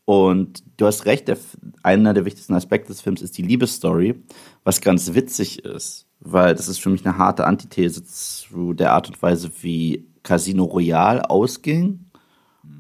Und 0.06 0.64
du 0.78 0.86
hast 0.86 1.06
recht, 1.06 1.28
der, 1.28 1.38
einer 1.82 2.14
der 2.14 2.26
wichtigsten 2.26 2.54
Aspekte 2.54 2.90
des 2.90 3.02
Films 3.02 3.22
ist 3.22 3.38
die 3.38 3.44
Liebesstory, 3.44 4.16
was 4.64 4.82
ganz 4.82 5.14
witzig 5.14 5.64
ist, 5.64 6.08
weil 6.24 6.56
das 6.56 6.68
ist 6.68 6.80
für 6.80 6.90
mich 6.90 7.06
eine 7.06 7.18
harte 7.18 7.46
Antithese 7.46 8.04
zu 8.04 8.74
der 8.74 8.94
Art 8.94 9.08
und 9.08 9.22
Weise, 9.22 9.52
wie 9.62 10.08
Casino 10.24 10.64
Royale 10.64 11.30
ausging 11.30 12.06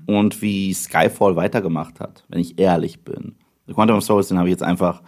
und 0.05 0.41
wie 0.41 0.73
Skyfall 0.73 1.35
weitergemacht 1.35 1.99
hat, 1.99 2.23
wenn 2.29 2.39
ich 2.39 2.59
ehrlich 2.59 3.03
bin. 3.03 3.35
The 3.67 3.73
Quantum 3.73 3.97
of 3.97 4.03
Solace, 4.03 4.29
den 4.29 4.37
habe 4.37 4.49
ich 4.49 4.53
jetzt 4.53 4.63
einfach 4.63 5.01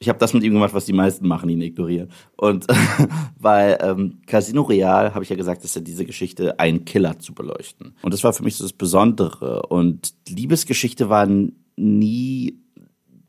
ich 0.00 0.08
habe 0.08 0.18
das 0.18 0.32
mit 0.32 0.42
ihm 0.42 0.54
gemacht, 0.54 0.72
was 0.72 0.86
die 0.86 0.94
meisten 0.94 1.28
machen, 1.28 1.50
ihn 1.50 1.60
ignorieren. 1.60 2.10
Und 2.36 2.66
weil 3.38 3.78
ähm, 3.82 4.22
Casino 4.26 4.62
Real, 4.62 5.12
habe 5.14 5.22
ich 5.22 5.28
ja 5.28 5.36
gesagt, 5.36 5.62
ist 5.62 5.76
ja 5.76 5.82
diese 5.82 6.06
Geschichte, 6.06 6.58
einen 6.58 6.86
Killer 6.86 7.18
zu 7.18 7.34
beleuchten. 7.34 7.94
Und 8.00 8.14
das 8.14 8.24
war 8.24 8.32
für 8.32 8.42
mich 8.42 8.56
so 8.56 8.64
das 8.64 8.72
Besondere. 8.72 9.66
Und 9.66 10.14
Liebesgeschichte 10.26 11.10
war 11.10 11.28
nie 11.76 12.58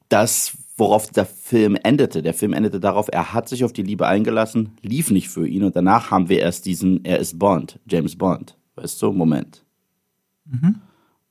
das, 0.07 0.57
worauf 0.81 1.11
der 1.11 1.27
Film 1.27 1.77
endete. 1.83 2.23
Der 2.23 2.33
Film 2.33 2.53
endete 2.53 2.79
darauf, 2.79 3.07
er 3.11 3.33
hat 3.33 3.47
sich 3.47 3.63
auf 3.63 3.71
die 3.71 3.83
Liebe 3.83 4.07
eingelassen, 4.07 4.71
lief 4.81 5.11
nicht 5.11 5.29
für 5.29 5.47
ihn 5.47 5.63
und 5.63 5.75
danach 5.75 6.09
haben 6.09 6.27
wir 6.27 6.39
erst 6.39 6.65
diesen, 6.65 7.05
er 7.05 7.19
ist 7.19 7.37
Bond, 7.37 7.79
James 7.87 8.17
Bond. 8.17 8.57
Weißt 8.75 8.99
du, 8.99 9.11
Moment. 9.11 9.63
Mhm. 10.45 10.81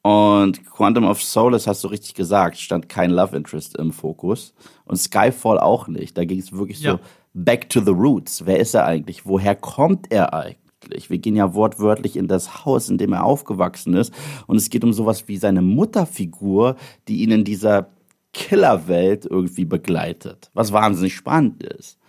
Und 0.03 0.65
Quantum 0.71 1.05
of 1.05 1.21
Solace, 1.21 1.67
hast 1.67 1.83
du 1.83 1.89
richtig 1.89 2.15
gesagt, 2.15 2.59
stand 2.59 2.89
kein 2.89 3.11
Love 3.11 3.37
Interest 3.37 3.77
im 3.77 3.91
Fokus. 3.91 4.55
Und 4.85 4.97
Skyfall 4.97 5.59
auch 5.59 5.89
nicht. 5.89 6.17
Da 6.17 6.25
ging 6.25 6.39
es 6.39 6.53
wirklich 6.53 6.81
ja. 6.81 6.93
so 6.93 7.01
back 7.35 7.69
to 7.69 7.81
the 7.81 7.91
roots. 7.91 8.47
Wer 8.47 8.61
ist 8.61 8.75
er 8.75 8.87
eigentlich? 8.87 9.27
Woher 9.27 9.57
kommt 9.57 10.13
er 10.13 10.33
eigentlich? 10.33 11.11
Wir 11.11 11.19
gehen 11.19 11.35
ja 11.35 11.55
wortwörtlich 11.55 12.17
in 12.17 12.29
das 12.29 12.65
Haus, 12.65 12.89
in 12.89 12.99
dem 12.99 13.13
er 13.13 13.25
aufgewachsen 13.25 13.95
ist. 13.95 14.15
Und 14.47 14.59
es 14.59 14.71
geht 14.71 14.85
um 14.85 14.93
sowas 14.93 15.27
wie 15.27 15.37
seine 15.39 15.61
Mutterfigur, 15.61 16.77
die 17.09 17.23
ihn 17.23 17.33
in 17.33 17.45
dieser 17.45 17.91
Killerwelt 18.33 19.27
irgendwie 19.27 19.65
begleitet. 19.65 20.51
Was 20.55 20.73
wahnsinnig 20.73 21.15
spannend 21.15 21.63
ist. 21.63 22.01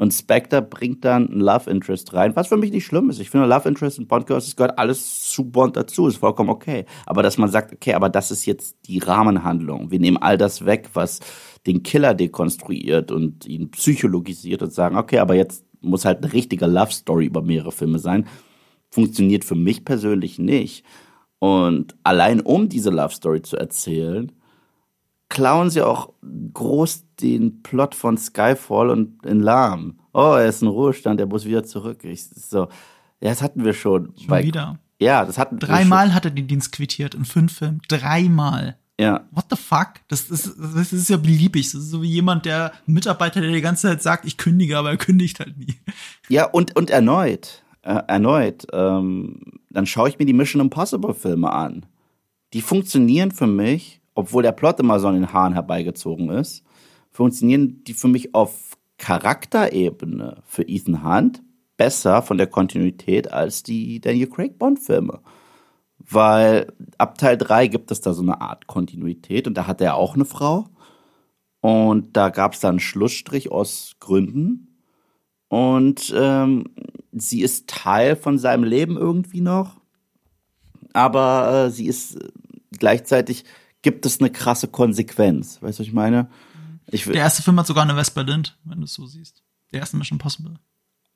Und 0.00 0.12
Spectre 0.14 0.62
bringt 0.62 1.04
dann 1.04 1.24
ein 1.24 1.40
Love 1.40 1.70
Interest 1.70 2.14
rein, 2.14 2.34
was 2.34 2.48
für 2.48 2.56
mich 2.56 2.72
nicht 2.72 2.86
schlimm 2.86 3.10
ist. 3.10 3.20
Ich 3.20 3.28
finde 3.28 3.46
Love 3.46 3.68
Interest 3.68 3.98
und 3.98 4.08
Bond 4.08 4.26
Girls, 4.26 4.46
das 4.46 4.56
gehört 4.56 4.78
alles 4.78 5.30
zu 5.30 5.44
Bond 5.44 5.76
dazu, 5.76 6.06
ist 6.06 6.16
vollkommen 6.16 6.48
okay. 6.48 6.86
Aber 7.04 7.22
dass 7.22 7.36
man 7.36 7.50
sagt, 7.50 7.74
okay, 7.74 7.92
aber 7.92 8.08
das 8.08 8.30
ist 8.30 8.46
jetzt 8.46 8.78
die 8.86 8.98
Rahmenhandlung. 8.98 9.90
Wir 9.90 10.00
nehmen 10.00 10.16
all 10.16 10.38
das 10.38 10.64
weg, 10.64 10.88
was 10.94 11.20
den 11.66 11.82
Killer 11.82 12.14
dekonstruiert 12.14 13.12
und 13.12 13.44
ihn 13.44 13.70
psychologisiert 13.72 14.62
und 14.62 14.72
sagen, 14.72 14.96
okay, 14.96 15.18
aber 15.18 15.34
jetzt 15.34 15.66
muss 15.82 16.06
halt 16.06 16.24
eine 16.24 16.32
richtige 16.32 16.66
Love 16.66 16.92
Story 16.92 17.26
über 17.26 17.42
mehrere 17.42 17.72
Filme 17.72 17.98
sein. 17.98 18.26
Funktioniert 18.90 19.44
für 19.44 19.54
mich 19.54 19.84
persönlich 19.84 20.38
nicht. 20.38 20.82
Und 21.40 21.94
allein 22.04 22.40
um 22.40 22.70
diese 22.70 22.88
Love 22.88 23.14
Story 23.14 23.42
zu 23.42 23.58
erzählen, 23.58 24.32
klauen 25.30 25.70
sie 25.70 25.80
auch 25.80 26.12
groß 26.52 27.06
den 27.20 27.62
Plot 27.62 27.94
von 27.94 28.18
Skyfall 28.18 28.90
und 28.90 29.24
in 29.24 29.40
Lahm. 29.40 29.98
Oh, 30.12 30.34
er 30.34 30.46
ist 30.46 30.60
in 30.60 30.68
Ruhestand, 30.68 31.20
er 31.20 31.26
muss 31.26 31.46
wieder 31.46 31.64
zurück. 31.64 32.04
Ich, 32.04 32.28
so, 32.28 32.68
ja, 33.20 33.30
das 33.30 33.40
hatten 33.40 33.64
wir 33.64 33.72
schon. 33.72 34.12
Schon 34.18 34.26
bei, 34.26 34.44
wieder. 34.44 34.78
Ja, 34.98 35.24
das 35.24 35.38
hatten 35.38 35.58
Dreimal 35.58 36.12
hat 36.12 36.26
er 36.26 36.30
den 36.30 36.46
Dienst 36.46 36.72
quittiert 36.72 37.14
in 37.14 37.24
fünf 37.24 37.56
Filmen. 37.58 37.80
Dreimal. 37.88 38.76
Ja. 38.98 39.26
What 39.30 39.46
the 39.48 39.56
fuck? 39.56 39.94
Das 40.08 40.28
ist, 40.28 40.52
das 40.58 40.92
ist 40.92 41.08
ja 41.08 41.16
beliebig. 41.16 41.72
Das 41.72 41.80
ist 41.80 41.90
so 41.90 42.02
wie 42.02 42.10
jemand, 42.10 42.44
der 42.44 42.72
Mitarbeiter, 42.84 43.40
der 43.40 43.50
die 43.50 43.62
ganze 43.62 43.88
Zeit 43.88 44.02
sagt, 44.02 44.26
ich 44.26 44.36
kündige, 44.36 44.76
aber 44.76 44.90
er 44.90 44.98
kündigt 44.98 45.40
halt 45.40 45.56
nie. 45.56 45.76
Ja, 46.28 46.44
und, 46.44 46.76
und 46.76 46.90
erneut, 46.90 47.62
äh, 47.80 48.02
erneut, 48.08 48.66
ähm, 48.74 49.40
dann 49.70 49.86
schaue 49.86 50.10
ich 50.10 50.18
mir 50.18 50.26
die 50.26 50.34
Mission 50.34 50.60
Impossible 50.60 51.14
Filme 51.14 51.50
an. 51.50 51.86
Die 52.52 52.60
funktionieren 52.60 53.30
für 53.30 53.46
mich 53.46 53.99
obwohl 54.20 54.42
der 54.42 54.52
Plot 54.52 54.80
immer 54.80 55.00
so 55.00 55.08
an 55.08 55.14
den 55.14 55.32
Haaren 55.32 55.54
herbeigezogen 55.54 56.30
ist, 56.30 56.62
funktionieren 57.10 57.82
die 57.84 57.94
für 57.94 58.08
mich 58.08 58.34
auf 58.34 58.76
Charakterebene 58.98 60.42
für 60.46 60.62
Ethan 60.62 61.02
Hunt 61.02 61.42
besser 61.78 62.20
von 62.20 62.36
der 62.36 62.46
Kontinuität 62.46 63.32
als 63.32 63.62
die 63.62 64.00
Daniel 64.00 64.28
Craig 64.28 64.58
Bond-Filme. 64.58 65.20
Weil 65.98 66.72
ab 66.98 67.16
Teil 67.16 67.38
3 67.38 67.68
gibt 67.68 67.90
es 67.90 68.02
da 68.02 68.12
so 68.12 68.22
eine 68.22 68.40
Art 68.40 68.66
Kontinuität 68.66 69.46
und 69.46 69.54
da 69.54 69.66
hat 69.66 69.80
er 69.80 69.96
auch 69.96 70.14
eine 70.14 70.26
Frau. 70.26 70.68
Und 71.60 72.16
da 72.16 72.28
gab 72.28 72.52
es 72.52 72.60
dann 72.60 72.72
einen 72.72 72.80
Schlussstrich 72.80 73.50
aus 73.50 73.96
Gründen. 74.00 74.78
Und 75.48 76.12
ähm, 76.16 76.64
sie 77.12 77.40
ist 77.40 77.68
Teil 77.68 78.16
von 78.16 78.38
seinem 78.38 78.64
Leben 78.64 78.96
irgendwie 78.96 79.40
noch. 79.40 79.80
Aber 80.92 81.66
äh, 81.66 81.70
sie 81.70 81.86
ist 81.86 82.18
gleichzeitig 82.78 83.44
gibt 83.82 84.04
es 84.06 84.20
eine 84.20 84.30
krasse 84.30 84.68
Konsequenz. 84.68 85.60
Weißt 85.62 85.78
du, 85.78 85.82
was 85.82 85.86
ich 85.88 85.92
meine? 85.94 86.28
Ich 86.90 87.04
der 87.04 87.14
erste 87.14 87.42
Film 87.42 87.58
hat 87.58 87.66
sogar 87.66 87.84
eine 87.84 87.96
West 87.96 88.14
Berlin, 88.14 88.42
wenn 88.64 88.78
du 88.78 88.84
es 88.84 88.94
so 88.94 89.06
siehst. 89.06 89.42
Der 89.72 89.80
erste 89.80 89.96
Mission 89.96 90.18
Possible. 90.18 90.54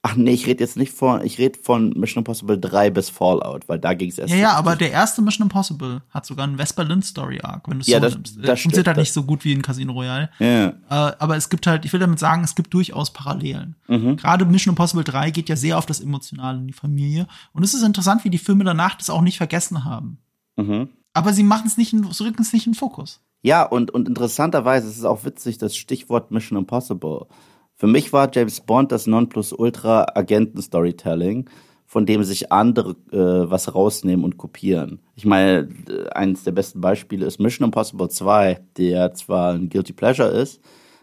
Ach, 0.07 0.17
nee, 0.17 0.33
ich 0.33 0.47
rede 0.47 0.63
jetzt 0.63 0.77
nicht 0.77 0.93
von, 0.93 1.25
ich 1.25 1.39
rede 1.39 1.59
von 1.59 1.89
Mission 1.99 2.21
Impossible 2.21 2.61
3 2.61 2.91
bis 2.91 3.09
Fallout, 3.09 3.67
weil 3.71 3.79
da 3.79 3.95
ging 3.95 4.11
es 4.11 4.19
erst. 4.19 4.33
Ja, 4.35 4.39
ja, 4.39 4.53
aber 4.53 4.77
der 4.77 4.91
erste 4.93 5.23
Mission 5.23 5.47
Impossible 5.47 6.03
hat 6.11 6.27
sogar 6.27 6.45
einen 6.47 6.59
Vesper 6.59 6.85
Lind 6.85 7.07
Story 7.07 7.41
Arc, 7.43 7.67
wenn 7.69 7.79
du 7.79 7.81
es 7.81 7.87
Ja, 7.87 7.99
so 8.01 8.05
das- 8.05 8.15
nimmst. 8.15 8.37
das 8.37 8.43
Der 8.45 8.57
funktioniert 8.59 8.87
halt 8.87 8.97
das- 8.99 9.03
nicht 9.03 9.13
so 9.15 9.25
gut 9.25 9.45
wie 9.47 9.53
in 9.55 9.63
Casino 9.63 9.95
Royale. 9.95 10.29
Ja. 10.39 10.67
Äh, 10.69 10.75
aber 10.91 11.37
es 11.37 11.49
gibt 11.49 11.67
halt, 11.67 11.87
ich 11.87 11.93
will 11.95 12.01
damit 12.01 12.19
sagen, 12.19 12.45
es 12.45 12.55
gibt 12.55 12.75
durchaus 12.75 13.15
Parallelen. 13.15 13.77
Mhm. 13.89 14.17
Gerade 14.19 14.45
Mission 14.45 14.73
Impossible 14.73 15.05
3 15.05 15.31
geht 15.31 15.49
ja 15.49 15.57
sehr 15.57 15.79
auf 15.79 15.87
das 15.87 16.01
Emotionale 16.01 16.59
in 16.59 16.67
die 16.67 16.75
Familie. 16.75 17.27
Und 17.55 17.63
es 17.65 17.73
ist 17.73 17.83
interessant, 17.83 18.25
wie 18.25 18.31
die 18.31 18.37
Filme 18.39 18.63
danach 18.65 18.97
das 18.97 19.09
auch 19.09 19.23
nicht 19.23 19.39
vergessen 19.39 19.85
haben. 19.87 20.19
Mhm. 20.57 20.91
Aber 21.15 21.33
sie 21.33 21.45
machen 21.45 21.67
es 21.67 21.77
nicht, 21.77 21.93
in, 21.93 22.05
sie 22.13 22.25
rücken 22.25 22.43
es 22.43 22.53
nicht 22.53 22.67
in 22.67 22.73
den 22.73 22.79
Fokus. 22.79 23.21
Ja, 23.41 23.63
und, 23.63 23.93
und 23.93 24.09
interessanterweise 24.09 24.89
ist 24.89 24.99
es 24.99 25.05
auch 25.05 25.25
witzig, 25.25 25.59
das 25.59 25.77
Stichwort 25.77 26.31
Mission 26.31 26.59
Impossible. 26.59 27.27
Für 27.75 27.87
mich 27.87 28.13
war 28.13 28.31
James 28.33 28.61
Bond 28.61 28.93
das 28.93 29.07
Nonplusultra 29.07 30.07
Agenten-Storytelling, 30.15 31.49
von 31.87 32.07
dem 32.07 32.25
sich 32.25 32.51
andere 32.51 32.97
äh, 33.13 33.51
was 33.51 33.75
rausnehmen 33.75 34.25
und 34.25 34.39
kopieren. 34.39 35.01
Ich 35.15 35.25
meine, 35.25 35.69
äh, 35.89 36.09
eines 36.11 36.45
der 36.45 36.53
besten 36.53 36.81
Beispiele 36.81 37.27
ist 37.27 37.39
Mission 37.39 37.67
Impossible 37.67 38.09
2, 38.09 38.61
der 38.77 39.15
zwar 39.15 39.53
ein 39.53 39.69
Guilty 39.69 39.93
Pleasure 39.93 40.29
ist, 40.29 40.61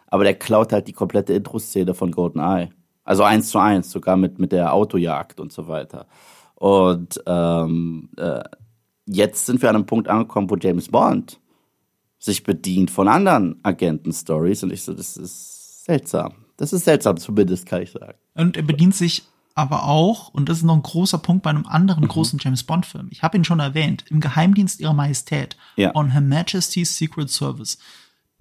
aber 0.07 0.23
der 0.23 0.35
klaut 0.35 0.73
halt 0.73 0.87
die 0.87 0.93
komplette 0.93 1.33
Intro-Szene 1.33 1.93
von 1.93 2.11
GoldenEye. 2.11 2.69
Also 3.03 3.23
eins 3.23 3.49
zu 3.49 3.59
eins, 3.59 3.91
sogar 3.91 4.17
mit, 4.17 4.39
mit 4.39 4.51
der 4.51 4.73
Autojagd 4.73 5.39
und 5.39 5.51
so 5.51 5.67
weiter. 5.67 6.07
Und 6.55 7.21
ähm, 7.25 8.09
äh, 8.17 8.43
jetzt 9.11 9.45
sind 9.45 9.61
wir 9.61 9.69
an 9.69 9.75
einem 9.75 9.85
Punkt 9.85 10.07
angekommen, 10.07 10.49
wo 10.49 10.55
James 10.55 10.87
Bond 10.89 11.39
sich 12.19 12.43
bedient 12.43 12.91
von 12.91 13.07
anderen 13.07 13.59
Agenten-Stories 13.63 14.63
und 14.63 14.71
ich 14.71 14.83
so, 14.83 14.93
das 14.93 15.17
ist 15.17 15.85
seltsam. 15.85 16.33
Das 16.57 16.73
ist 16.73 16.85
seltsam, 16.85 17.17
zumindest 17.17 17.65
kann 17.65 17.81
ich 17.81 17.91
sagen. 17.91 18.17
Und 18.35 18.55
er 18.57 18.63
bedient 18.63 18.95
sich 18.95 19.23
aber 19.55 19.83
auch, 19.83 20.29
und 20.29 20.47
das 20.47 20.59
ist 20.59 20.63
noch 20.63 20.75
ein 20.75 20.83
großer 20.83 21.17
Punkt 21.17 21.43
bei 21.43 21.49
einem 21.49 21.61
Mhm. 21.61 21.67
anderen 21.67 22.07
großen 22.07 22.39
James 22.41 22.63
Bond-Film. 22.63 23.07
Ich 23.11 23.21
habe 23.23 23.37
ihn 23.37 23.43
schon 23.43 23.59
erwähnt, 23.59 24.05
im 24.09 24.21
Geheimdienst 24.21 24.79
ihrer 24.79 24.93
Majestät, 24.93 25.57
Ja. 25.75 25.93
on 25.95 26.11
Her 26.11 26.21
Majesty's 26.21 26.95
Secret 26.95 27.29
Service. 27.29 27.77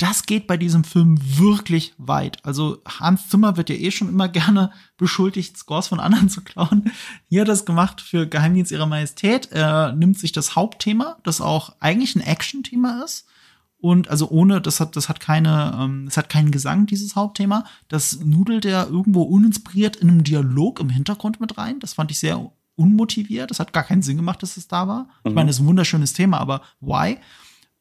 Das 0.01 0.25
geht 0.25 0.47
bei 0.47 0.57
diesem 0.57 0.83
Film 0.83 1.19
wirklich 1.21 1.93
weit. 1.99 2.43
Also 2.43 2.79
Hans 2.89 3.29
Zimmer 3.29 3.59
wird 3.59 3.69
ja 3.69 3.77
eh 3.77 3.91
schon 3.91 4.09
immer 4.09 4.29
gerne 4.31 4.73
beschuldigt, 4.97 5.59
Scores 5.59 5.89
von 5.89 6.01
anderen 6.01 6.31
zu 6.31 6.41
klauen. 6.41 6.91
Hier 7.29 7.43
hat 7.43 7.49
er 7.49 7.55
es 7.55 7.67
gemacht 7.67 8.01
für 8.01 8.27
Geheimdienst 8.27 8.73
ihrer 8.73 8.87
Majestät. 8.87 9.53
Er 9.53 9.93
nimmt 9.93 10.19
sich 10.19 10.33
das 10.33 10.57
Hauptthema, 10.57 11.19
das 11.23 11.43
auch 11.43 11.77
eigentlich 11.81 12.17
ein 12.17 12.23
Action-Thema 12.23 13.05
ist. 13.05 13.27
Und 13.77 14.09
also 14.09 14.31
ohne, 14.31 14.63
das 14.63 14.81
hat, 14.81 14.97
das 14.97 15.11
hat 15.11 15.21
keine, 15.21 15.79
ähm, 15.79 16.07
das 16.07 16.17
hat 16.17 16.31
keinen 16.31 16.51
Gesang, 16.51 16.87
dieses 16.87 17.15
Hauptthema. 17.15 17.65
Das 17.89 18.21
nudelt 18.21 18.65
er 18.65 18.89
irgendwo 18.89 19.23
uninspiriert 19.23 19.97
in 19.97 20.09
einem 20.09 20.25
Dialog 20.25 20.81
im 20.81 20.89
Hintergrund 20.89 21.41
mit 21.41 21.59
rein. 21.59 21.79
Das 21.79 21.95
fand 21.95 22.11
ich 22.11 22.19
sehr 22.19 22.51
unmotiviert. 22.77 23.51
Das 23.51 23.61
hat 23.61 23.75
gar 23.75 23.85
keinen 23.85 24.03
Sinn 24.03 24.17
gemacht, 24.17 24.43
dass 24.43 24.57
es 24.57 24.67
da 24.67 24.89
war. 24.89 25.09
Ich 25.25 25.35
meine, 25.35 25.49
das 25.49 25.57
ist 25.57 25.63
ein 25.63 25.67
wunderschönes 25.67 26.15
Thema, 26.15 26.39
aber 26.39 26.63
why? 26.81 27.19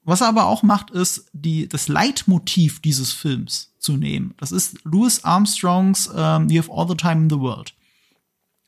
Was 0.09 0.21
er 0.21 0.27
aber 0.27 0.47
auch 0.47 0.63
macht, 0.63 0.89
ist 0.89 1.29
die, 1.33 1.69
das 1.69 1.87
Leitmotiv 1.87 2.81
dieses 2.81 3.13
Films 3.13 3.75
zu 3.77 3.95
nehmen. 3.95 4.33
Das 4.37 4.51
ist 4.51 4.83
Louis 4.83 5.23
Armstrongs 5.23 6.09
ähm, 6.15 6.49
You 6.49 6.63
have 6.63 6.71
all 6.71 6.87
the 6.87 6.95
time 6.95 7.21
in 7.21 7.29
the 7.29 7.39
world. 7.39 7.75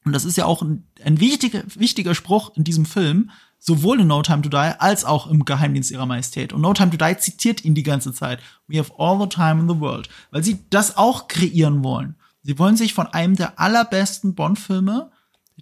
Und 0.06 0.14
das 0.14 0.24
ist 0.24 0.38
ja 0.38 0.46
auch 0.46 0.62
ein, 0.62 0.86
ein 1.04 1.20
wichtiger, 1.20 1.64
wichtiger 1.74 2.14
Spruch 2.14 2.56
in 2.56 2.64
diesem 2.64 2.86
Film, 2.86 3.32
sowohl 3.58 4.02
in 4.02 4.08
No 4.08 4.22
Time 4.22 4.44
to 4.44 4.50
Die 4.50 4.56
als 4.56 5.04
auch 5.04 5.26
im 5.26 5.44
Geheimdienst 5.44 5.90
ihrer 5.90 6.06
Majestät. 6.06 6.54
Und 6.54 6.62
No 6.62 6.74
Time 6.74 6.92
to 6.92 6.98
Die 6.98 7.18
zitiert 7.18 7.66
ihn 7.66 7.74
die 7.74 7.82
ganze 7.82 8.14
Zeit. 8.14 8.40
We 8.68 8.78
have 8.78 8.94
all 9.00 9.20
the 9.20 9.28
time 9.28 9.62
in 9.62 9.68
the 9.68 9.80
world. 9.80 10.10
Weil 10.30 10.44
sie 10.44 10.60
das 10.70 10.96
auch 10.96 11.28
kreieren 11.28 11.84
wollen. 11.84 12.18
Sie 12.44 12.60
wollen 12.60 12.78
sich 12.78 12.94
von 12.94 13.08
einem 13.08 13.36
der 13.36 13.60
allerbesten 13.60 14.36
Bond-Filme 14.36 15.10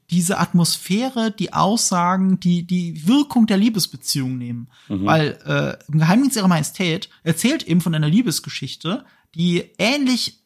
diese 0.10 0.40
Atmosphäre, 0.40 1.32
die 1.32 1.54
Aussagen, 1.54 2.40
die, 2.40 2.64
die 2.64 3.08
Wirkung 3.08 3.46
der 3.48 3.58
Liebesbeziehung 3.58 4.38
nehmen. 4.38 4.70
Weil 5.06 5.40
äh, 5.46 5.92
im 5.92 6.00
Geheimdienst 6.00 6.36
ihrer 6.38 6.48
Majestät 6.48 7.10
erzählt 7.24 7.64
eben 7.64 7.82
von 7.82 7.94
einer 7.94 8.10
Liebesgeschichte, 8.10 9.06
die 9.36 9.70
ähnlich 9.78 10.40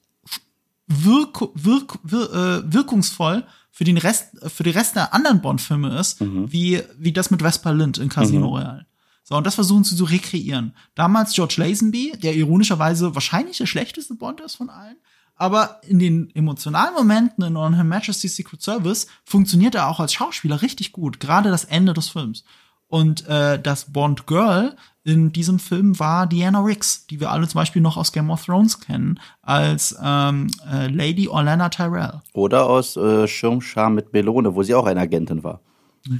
wirk 0.87 1.49
wirk 1.53 1.97
wir 2.03 2.33
äh, 2.33 2.73
wirkungsvoll 2.73 3.45
für 3.71 3.85
den 3.85 3.97
Rest, 3.97 4.35
für 4.47 4.63
den 4.63 4.73
Rest 4.73 4.95
der 4.95 5.13
anderen 5.13 5.41
Bond-Filme 5.41 5.97
ist, 5.97 6.21
wie, 6.51 6.81
wie 6.97 7.11
das 7.11 7.31
mit 7.31 7.41
Vesper 7.41 7.73
Lind 7.73 7.97
in 7.97 8.09
Casino 8.09 8.47
Royale. 8.47 8.85
So, 9.23 9.35
und 9.35 9.47
das 9.47 9.55
versuchen 9.55 9.85
sie 9.85 9.95
zu 9.95 10.03
rekreieren. 10.03 10.75
Damals 10.95 11.33
George 11.33 11.55
Lazenby, 11.57 12.13
der 12.21 12.35
ironischerweise 12.35 13.15
wahrscheinlich 13.15 13.57
der 13.57 13.65
schlechteste 13.65 14.15
Bond 14.15 14.41
ist 14.41 14.55
von 14.55 14.69
allen, 14.69 14.97
aber 15.35 15.81
in 15.87 15.99
den 15.99 16.29
emotionalen 16.35 16.93
Momenten 16.93 17.43
in 17.43 17.57
On 17.57 17.73
Her 17.73 17.83
Majesty's 17.83 18.35
Secret 18.35 18.61
Service 18.61 19.07
funktioniert 19.25 19.75
er 19.75 19.89
auch 19.89 19.99
als 19.99 20.13
Schauspieler 20.13 20.61
richtig 20.61 20.91
gut, 20.91 21.19
gerade 21.19 21.49
das 21.49 21.65
Ende 21.65 21.93
des 21.93 22.09
Films. 22.09 22.43
Und 22.87 23.27
äh, 23.27 23.59
das 23.59 23.91
Bond 23.91 24.27
Girl 24.27 24.75
in 25.03 25.33
diesem 25.33 25.59
Film 25.59 25.99
war 25.99 26.27
Diana 26.27 26.61
Riggs, 26.61 27.07
die 27.07 27.19
wir 27.19 27.31
alle 27.31 27.47
zum 27.47 27.59
Beispiel 27.59 27.81
noch 27.81 27.97
aus 27.97 28.11
Game 28.11 28.29
of 28.29 28.45
Thrones 28.45 28.79
kennen, 28.79 29.19
als 29.41 29.97
ähm, 30.01 30.47
äh, 30.71 30.87
Lady 30.87 31.27
Orlana 31.27 31.69
Tyrell. 31.69 32.21
Oder 32.33 32.67
aus 32.67 32.95
äh, 32.95 33.27
Schirmscham 33.27 33.95
mit 33.95 34.13
Melone, 34.13 34.53
wo 34.53 34.63
sie 34.63 34.75
auch 34.75 34.85
eine 34.85 35.01
Agentin 35.01 35.43
war. 35.43 35.59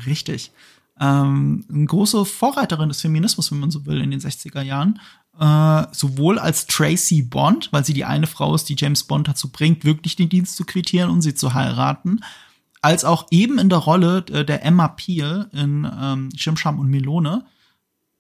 Richtig. 0.08 0.52
Ähm, 1.00 1.66
eine 1.72 1.86
große 1.86 2.26
Vorreiterin 2.26 2.90
des 2.90 3.02
Feminismus, 3.02 3.52
wenn 3.52 3.60
man 3.60 3.72
so 3.72 3.86
will, 3.86 4.02
in 4.02 4.12
den 4.12 4.20
60er 4.20 4.62
Jahren. 4.62 5.00
Äh, 5.40 5.88
sowohl 5.92 6.38
als 6.38 6.68
Tracy 6.68 7.24
Bond, 7.24 7.70
weil 7.72 7.84
sie 7.84 7.94
die 7.94 8.06
eine 8.06 8.28
Frau 8.28 8.54
ist, 8.54 8.70
die 8.70 8.76
James 8.78 9.04
Bond 9.04 9.28
dazu 9.28 9.50
bringt, 9.52 9.84
wirklich 9.84 10.16
den 10.16 10.30
Dienst 10.30 10.56
zu 10.56 10.64
quittieren 10.64 11.10
und 11.10 11.22
sie 11.24 11.34
zu 11.34 11.54
heiraten, 11.56 12.20
als 12.82 13.04
auch 13.04 13.26
eben 13.32 13.58
in 13.58 13.70
der 13.70 13.80
Rolle 13.80 14.24
äh, 14.32 14.46
der 14.46 14.64
Emma 14.64 14.90
Peel 14.90 15.50
in 15.52 15.90
ähm, 16.00 16.30
Schirmscham 16.36 16.78
und 16.80 16.90
Melone. 16.90 17.46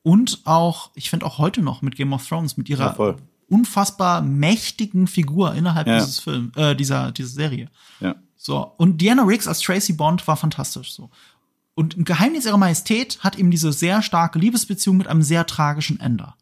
Und 0.01 0.41
auch, 0.45 0.89
ich 0.95 1.09
finde 1.11 1.26
auch 1.28 1.38
heute 1.38 1.61
noch 1.61 1.82
mit 1.84 1.95
Game 1.95 2.14
of 2.14 2.28
Thrones, 2.28 2.57
mit 2.57 2.68
ihrer 2.68 2.97
Ja, 2.97 3.16
unfassbar 3.47 4.22
mächtigen 4.22 5.05
Figur 5.05 5.53
innerhalb 5.53 5.86
Ja. 5.88 5.99
dieses 5.99 6.20
Film, 6.20 6.51
äh, 6.55 6.76
dieser, 6.76 7.11
dieser 7.11 7.30
Serie. 7.30 7.70
Ja. 7.99 8.16
So, 8.36 8.57
und 8.78 8.99
Diana 8.99 9.24
Riggs 9.24 9.47
als 9.47 9.59
Tracy 9.61 9.93
Bond 9.93 10.28
war 10.28 10.36
fantastisch 10.36 10.91
so. 10.93 11.11
Und 11.76 11.93
im 11.93 12.05
Geheimnis 12.05 12.45
ihrer 12.45 12.57
Majestät 12.57 13.20
hat 13.20 13.38
eben 13.38 13.51
diese 13.51 13.72
sehr 13.72 14.01
starke 14.01 14.39
Liebesbeziehung 14.39 14.97
mit 14.97 15.07
einem 15.07 15.22
sehr 15.22 15.45
tragischen 15.45 15.99
Ende. 15.99 16.34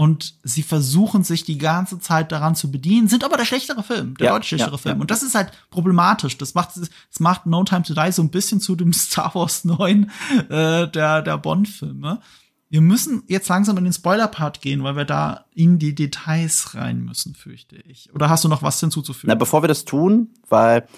Und 0.00 0.36
sie 0.44 0.62
versuchen 0.62 1.24
sich 1.24 1.44
die 1.44 1.58
ganze 1.58 1.98
Zeit 1.98 2.32
daran 2.32 2.54
zu 2.54 2.70
bedienen, 2.70 3.06
sind 3.06 3.22
aber 3.22 3.36
der 3.36 3.44
schlechtere 3.44 3.82
Film, 3.82 4.16
der 4.16 4.28
Ja, 4.28 4.32
deutlich 4.32 4.48
schlechtere 4.48 4.70
ja, 4.70 4.78
Film. 4.78 4.96
ja. 4.96 5.00
Und 5.02 5.10
das 5.10 5.22
ist 5.22 5.34
halt 5.34 5.52
problematisch. 5.68 6.38
Das 6.38 6.54
macht, 6.54 6.70
das 6.78 6.88
macht 7.18 7.44
No 7.44 7.62
Time 7.64 7.82
to 7.82 7.92
Die 7.92 8.10
so 8.10 8.22
ein 8.22 8.30
bisschen 8.30 8.62
zu 8.62 8.76
dem 8.76 8.92
Star 8.94 9.34
Wars 9.34 9.66
9 9.66 10.10
äh, 10.48 10.88
der, 10.88 11.20
der 11.20 11.36
Bond-Filme. 11.36 12.18
Wir 12.70 12.80
müssen 12.80 13.24
jetzt 13.26 13.48
langsam 13.48 13.76
in 13.76 13.84
den 13.84 13.92
Spoiler-Part 13.92 14.62
gehen, 14.62 14.82
weil 14.84 14.96
wir 14.96 15.04
da 15.04 15.44
in 15.54 15.78
die 15.78 15.94
Details 15.94 16.74
rein 16.74 17.04
müssen, 17.04 17.34
fürchte 17.34 17.76
ich. 17.76 18.08
Oder 18.14 18.30
hast 18.30 18.42
du 18.42 18.48
noch 18.48 18.62
was 18.62 18.80
hinzuzufügen? 18.80 19.28
Na, 19.28 19.34
bevor 19.34 19.62
wir 19.62 19.68
das 19.68 19.84
tun, 19.84 20.30
weil 20.48 20.88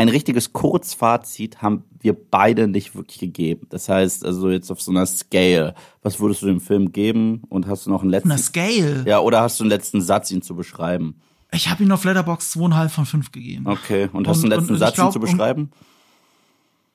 ein 0.00 0.08
richtiges 0.08 0.54
Kurzfazit 0.54 1.60
haben 1.60 1.84
wir 2.00 2.14
beide 2.14 2.68
nicht 2.68 2.94
wirklich 2.94 3.18
gegeben. 3.18 3.66
Das 3.68 3.90
heißt, 3.90 4.24
also 4.24 4.48
jetzt 4.48 4.70
auf 4.70 4.80
so 4.80 4.90
einer 4.90 5.04
Scale, 5.04 5.74
was 6.02 6.18
würdest 6.20 6.40
du 6.40 6.46
dem 6.46 6.62
Film 6.62 6.90
geben 6.92 7.42
und 7.50 7.66
hast 7.66 7.84
du 7.84 7.90
noch 7.90 8.00
einen 8.00 8.08
letzten 8.08 8.30
Eine 8.30 8.40
Scale. 8.40 9.04
Ja, 9.06 9.18
oder 9.18 9.42
hast 9.42 9.60
du 9.60 9.64
einen 9.64 9.68
letzten 9.68 10.00
Satz, 10.00 10.30
ihn 10.30 10.40
zu 10.40 10.56
beschreiben? 10.56 11.20
Ich 11.52 11.68
habe 11.68 11.82
ihm 11.82 11.92
auf 11.92 12.02
Letterbox 12.04 12.52
zweieinhalb 12.52 12.90
von 12.90 13.04
fünf 13.04 13.30
gegeben. 13.30 13.66
Okay, 13.66 14.08
und 14.10 14.26
hast 14.26 14.40
du 14.42 14.46
einen 14.46 14.52
letzten 14.52 14.68
und- 14.68 14.74
und 14.76 14.78
Satz, 14.78 14.92
ihn 14.92 15.02
glaub, 15.02 15.12
zu 15.12 15.18
um- 15.18 15.24
beschreiben? 15.26 15.70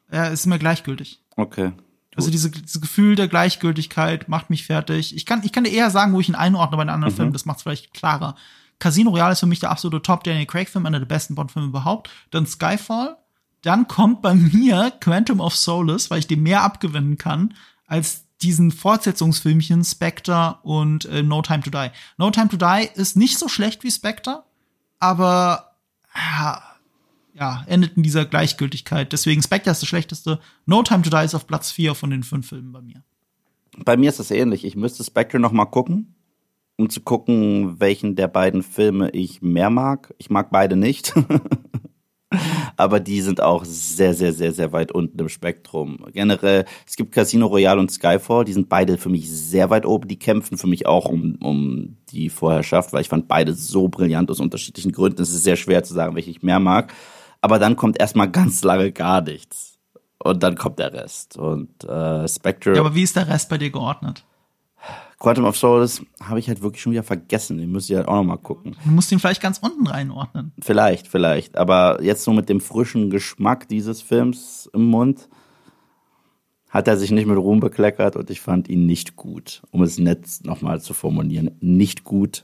Er 0.10 0.32
ist 0.32 0.48
mir 0.48 0.58
gleichgültig. 0.58 1.22
Okay. 1.36 1.74
Also 2.16 2.32
diese, 2.32 2.50
dieses 2.50 2.82
Gefühl 2.82 3.16
der 3.16 3.28
Gleichgültigkeit 3.28 4.30
macht 4.30 4.50
mich 4.50 4.66
fertig. 4.66 5.16
Ich 5.16 5.28
kann, 5.28 5.44
ich 5.44 5.52
kann 5.52 5.66
dir 5.66 5.72
eher 5.72 5.92
sagen, 5.92 6.12
wo 6.14 6.20
ich 6.20 6.30
ihn 6.30 6.34
einordne 6.36 6.78
bei 6.78 6.84
den 6.86 6.90
anderen 6.90 7.14
Filmen. 7.14 7.34
Das 7.34 7.46
macht 7.46 7.58
es 7.58 7.64
vielleicht 7.64 7.94
klarer. 7.94 8.36
Casino 8.80 9.12
Royale 9.12 9.34
ist 9.34 9.40
für 9.40 9.46
mich 9.46 9.60
der 9.60 9.72
absolute 9.72 10.02
Top 10.02 10.24
Daniel 10.24 10.46
Craig 10.46 10.70
Film, 10.70 10.86
einer 10.86 11.00
der 11.00 11.06
besten 11.06 11.36
Bond 11.36 11.52
Filme 11.52 11.70
überhaupt. 11.70 12.10
Dann 12.32 12.46
Skyfall. 12.46 13.18
Dann 13.62 13.88
kommt 13.88 14.22
bei 14.22 14.36
mir 14.36 14.92
Quantum 15.00 15.40
of 15.40 15.56
Solace, 15.56 16.12
weil 16.12 16.20
ich 16.20 16.28
dem 16.28 16.44
mehr 16.44 16.62
abgewinnen 16.62 17.18
kann 17.18 17.56
als 17.88 18.26
diesen 18.42 18.72
Fortsetzungsfilmchen 18.72 19.84
Spectre 19.84 20.60
und 20.64 21.06
äh, 21.06 21.24
No 21.24 21.42
Time 21.42 21.62
to 21.62 21.70
Die. 21.70 21.90
No 22.18 22.30
Time 22.32 22.50
to 22.50 22.58
Die 22.58 22.88
ist 22.94 23.16
nicht 23.16 23.40
so 23.40 23.48
schlecht 23.48 23.84
wie 23.84 23.92
Spectre, 23.92 24.44
aber 25.00 25.76
ja, 26.14 26.62
ja, 27.34 27.64
endet 27.68 27.98
in 27.98 28.04
dieser 28.04 28.26
Gleichgültigkeit. 28.26 29.12
Deswegen 29.12 29.42
Spectre 29.42 29.72
ist 29.72 29.82
das 29.82 29.90
schlechteste. 29.90 30.40
No 30.66 30.84
Time 30.84 31.02
to 31.02 31.10
Die 31.10 31.26
ist 31.26 31.36
auf 31.36 31.48
Platz 31.48 31.72
4 31.72 31.96
von 31.96 32.10
den 32.10 32.24
fünf 32.24 32.50
Filmen 32.50 32.72
bei 32.72 32.82
mir. 32.82 33.04
Bei 33.78 33.98
mir 33.98 34.10
ist 34.10 34.20
das 34.20 34.32
ähnlich. 34.32 34.64
Ich 34.64 34.76
müsste 34.76 35.04
Spectre 35.04 35.40
noch 35.40 35.52
mal 35.52 35.66
gucken, 35.66 36.15
um 36.78 36.90
zu 36.90 37.02
gucken, 37.02 37.80
welchen 37.80 38.16
der 38.16 38.28
beiden 38.28 38.64
Filme 38.64 39.10
ich 39.12 39.42
mehr 39.42 39.70
mag. 39.70 40.14
Ich 40.18 40.30
mag 40.30 40.50
beide 40.52 40.76
nicht. 40.76 41.14
Aber 42.78 43.00
die 43.00 43.22
sind 43.22 43.40
auch 43.40 43.64
sehr, 43.64 44.14
sehr, 44.14 44.34
sehr, 44.34 44.52
sehr 44.52 44.74
weit 44.74 44.92
unten 44.92 45.18
im 45.20 45.30
Spektrum. 45.30 46.06
Generell, 46.12 46.66
es 46.86 46.96
gibt 46.96 47.14
Casino 47.14 47.48
Royale 47.48 47.80
und 47.80 47.92
Skyfall, 47.92 48.44
die 48.44 48.54
sind 48.54 48.68
beide 48.68 48.98
für 48.98 49.10
mich 49.10 49.30
sehr 49.30 49.70
weit 49.70 49.86
oben. 49.86 50.08
Die 50.08 50.20
kämpfen 50.20 50.58
für 50.58 50.68
mich 50.68 50.86
auch 50.86 51.06
um, 51.06 51.38
um 51.42 51.98
die 52.10 52.30
Vorherrschaft, 52.30 52.92
weil 52.92 53.02
ich 53.02 53.10
fand 53.10 53.28
beide 53.28 53.54
so 53.54 53.88
brillant 53.88 54.30
aus 54.30 54.40
unterschiedlichen 54.40 54.92
Gründen. 54.92 55.22
Es 55.22 55.30
ist 55.34 55.44
sehr 55.44 55.56
schwer 55.56 55.84
zu 55.84 55.94
sagen, 55.94 56.16
welche 56.16 56.32
ich 56.32 56.44
mehr 56.44 56.60
mag. 56.60 56.94
aber 57.42 57.60
dann 57.60 57.76
kommt 57.76 58.00
erstmal 58.00 58.30
ganz 58.30 58.64
lange 58.64 58.92
gar 58.92 59.22
nichts. 59.22 59.78
Und 60.18 60.42
dann 60.42 60.56
kommt 60.56 60.80
der 60.80 60.92
Rest. 60.92 61.38
Und 61.38 61.84
äh, 61.84 62.28
Spectre. 62.28 62.74
Ja, 62.74 62.82
aber 62.82 62.96
wie 62.96 63.04
ist 63.04 63.16
der 63.16 63.28
Rest 63.28 63.50
bei 63.50 63.60
dir 63.60 63.70
geordnet? 63.70 64.26
Quantum 65.20 65.46
of 65.46 65.58
Solace 65.58 66.02
habe 66.22 66.40
ich 66.40 66.48
halt 66.48 66.62
wirklich 66.62 66.82
schon 66.82 66.92
wieder 66.92 67.04
vergessen. 67.04 67.58
Den 67.58 67.72
müsste 67.72 67.94
ich 67.94 67.98
halt 67.98 68.08
auch 68.08 68.16
nochmal 68.16 68.38
gucken. 68.38 68.76
Du 68.84 68.92
musst 68.92 69.12
ihn 69.12 69.20
vielleicht 69.20 69.42
ganz 69.42 69.60
unten 69.60 69.88
reinordnen. 69.88 70.52
Vielleicht, 70.62 71.08
vielleicht. 71.08 71.58
Aber 71.58 72.02
jetzt 72.02 72.24
so 72.24 72.34
mit 72.34 72.50
dem 72.50 72.60
frischen 72.60 73.10
Geschmack 73.10 73.68
dieses 73.68 74.02
Films 74.02 74.70
im 74.74 74.86
Mund 74.86 75.30
hat 76.70 76.90
er 76.90 76.98
sich 76.98 77.12
nicht 77.12 77.26
mit 77.26 77.38
Ruhm 77.38 77.62
bekleckert 77.62 78.18
und 78.18 78.30
ich 78.30 78.42
fand 78.42 78.68
ihn 78.68 78.86
nicht 78.86 79.16
gut. 79.16 79.62
Um 79.72 79.82
es 79.82 79.98
nett 79.98 80.28
nochmal 80.44 80.82
zu 80.82 80.94
formulieren. 80.94 81.52
Nicht 81.62 82.04
gut. 82.04 82.44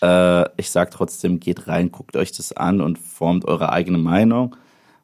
Äh, 0.00 0.44
ich 0.56 0.70
sag 0.70 0.92
trotzdem, 0.92 1.40
geht 1.40 1.66
rein, 1.66 1.90
guckt 1.90 2.16
euch 2.16 2.30
das 2.30 2.52
an 2.52 2.80
und 2.80 2.98
formt 3.00 3.44
eure 3.46 3.72
eigene 3.72 3.98
Meinung. 3.98 4.54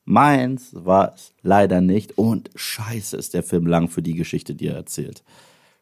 Meins 0.04 0.70
war 0.72 1.14
es 1.14 1.32
leider 1.42 1.80
nicht. 1.80 2.16
Und 2.16 2.50
scheiße 2.54 3.16
ist 3.16 3.34
der 3.34 3.42
Film 3.42 3.66
lang 3.66 3.88
für 3.88 4.02
die 4.02 4.14
Geschichte, 4.14 4.54
die 4.54 4.68
er 4.68 4.76
erzählt. 4.76 5.24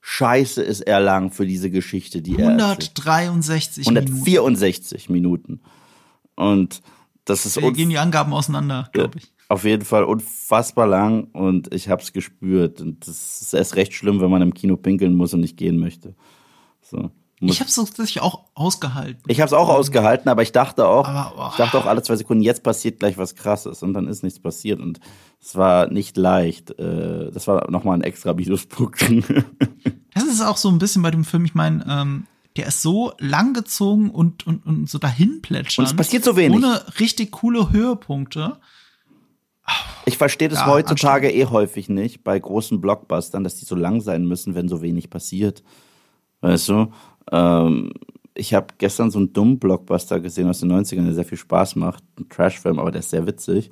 Scheiße 0.01 0.63
ist 0.63 0.81
er 0.81 1.01
lang 1.01 1.31
für 1.31 1.47
diese 1.47 1.71
Geschichte, 1.71 2.23
die 2.23 2.37
er 2.39 2.53
erzählt. 2.53 2.93
163 2.99 3.87
164 3.89 5.09
Minuten. 5.11 5.61
Und 6.35 6.83
das 7.25 7.45
ist 7.47 7.57
Da 7.57 7.71
gehen 7.71 7.91
die 7.91 7.99
Angaben 7.99 8.33
auseinander, 8.33 8.89
glaube 8.93 9.19
ich. 9.19 9.33
auf 9.49 9.65
jeden 9.65 9.85
Fall 9.85 10.05
unfassbar 10.05 10.87
lang 10.87 11.25
und 11.33 11.75
ich 11.75 11.89
hab's 11.89 12.13
gespürt. 12.13 12.81
Und 12.81 13.07
das 13.07 13.43
ist 13.43 13.55
erst 13.55 13.77
recht 13.77 13.93
schlimm, 13.93 14.21
wenn 14.21 14.31
man 14.31 14.43
im 14.43 14.55
Kino 14.55 14.77
pinkeln 14.77 15.15
muss 15.15 15.35
und 15.35 15.41
nicht 15.41 15.57
gehen 15.57 15.79
möchte. 15.79 16.15
So. 16.81 17.11
Ich 17.41 17.61
habe 17.61 17.69
es 17.69 17.77
tatsächlich 17.77 18.21
auch 18.21 18.47
ausgehalten. 18.55 19.23
Ich 19.29 19.41
habe 19.41 19.47
es 19.47 19.53
auch 19.53 19.69
ausgehalten, 19.69 20.29
aber 20.29 20.43
ich 20.43 20.53
dachte 20.53 20.87
auch, 20.87 21.07
Aber, 21.07 21.33
oh. 21.37 21.49
ich 21.51 21.57
dachte 21.57 21.79
auch 21.79 21.87
alle 21.87 22.03
zwei 22.03 22.17
Sekunden, 22.17 22.43
jetzt 22.43 22.63
passiert 22.63 22.99
gleich 22.99 23.17
was 23.17 23.37
Krasses 23.37 23.83
und 23.83 23.95
dann 23.95 24.09
ist 24.09 24.23
nichts 24.23 24.41
passiert 24.41 24.81
und 24.81 24.99
es 25.41 25.55
war 25.55 25.89
nicht 25.89 26.17
leicht. 26.17 26.79
Äh, 26.79 27.31
das 27.31 27.47
war 27.47 27.71
nochmal 27.71 27.99
ein 27.99 28.03
extra 28.03 28.35
Minuspunkt. 28.35 29.05
Das 30.15 30.27
ist 30.27 30.41
auch 30.41 30.57
so 30.57 30.69
ein 30.69 30.79
bisschen 30.79 31.03
bei 31.03 31.13
dem 31.13 31.25
Film, 31.25 31.45
ich 31.45 31.55
meine, 31.55 31.85
ähm, 31.89 32.27
der 32.57 32.67
ist 32.67 32.83
so 32.83 33.13
langgezogen 33.19 34.11
und, 34.11 34.49
und, 34.49 34.67
und 34.67 34.91
so 34.91 34.99
dahin 34.99 35.43
plätschern. 35.43 35.85
Und 35.85 35.91
es 35.91 35.97
passiert 35.97 36.25
so 36.25 36.37
wenig. 36.37 36.59
Ohne 36.59 36.83
richtig 36.99 37.31
coole 37.31 37.71
Höhepunkte. 37.71 38.59
Ich 40.07 40.19
verstehe 40.19 40.49
das 40.49 40.61
Ja, 40.61 40.67
heutzutage 40.67 41.31
eh 41.31 41.47
häufig 41.47 41.89
nicht 41.89 42.25
bei 42.25 42.37
großen 42.37 42.81
Blockbustern, 42.81 43.45
dass 43.45 43.57
die 43.57 43.65
so 43.65 43.77
lang 43.77 44.01
sein 44.01 44.27
müssen, 44.27 44.57
wenn 44.57 44.69
so 44.69 44.83
wenig 44.83 45.09
passiert. 45.09 45.63
Weißt 46.41 46.69
du? 46.69 46.93
Ähm, 47.33 47.93
ich 48.35 48.55
habe 48.55 48.69
gestern 48.79 49.11
so 49.11 49.19
einen 49.19 49.33
dummen 49.33 49.59
Blockbuster 49.59 50.21
gesehen 50.21 50.49
aus 50.49 50.61
den 50.61 50.73
90ern, 50.73 51.05
der 51.05 51.15
sehr 51.15 51.25
viel 51.25 51.39
Spaß 51.39 51.77
macht. 51.77 52.05
Ein 52.19 52.29
Trashfilm, 52.29 52.79
aber 52.79 52.93
der 52.93 53.01
ist 53.01 53.11
sehr 53.11 53.27
witzig. 53.27 53.71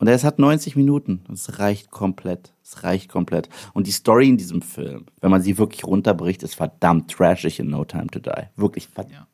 Und 0.00 0.06
ist- 0.08 0.24
hat 0.24 0.38
90 0.38 0.74
Minuten. 0.76 1.20
Es 1.32 1.58
reicht 1.58 1.90
komplett. 1.90 2.52
Es 2.62 2.82
reicht 2.84 3.08
komplett. 3.10 3.48
Und 3.74 3.86
die 3.86 3.90
Story 3.90 4.28
in 4.28 4.36
diesem 4.36 4.62
Film, 4.62 5.06
wenn 5.20 5.30
man 5.30 5.42
sie 5.42 5.58
wirklich 5.58 5.84
runterbricht, 5.84 6.42
ist 6.42 6.54
verdammt 6.54 7.10
trashig 7.10 7.58
in 7.60 7.68
No 7.68 7.84
Time 7.84 8.06
to 8.06 8.18
Die. 8.20 8.30
Wirklich 8.56 8.88
verdammt. 8.88 9.26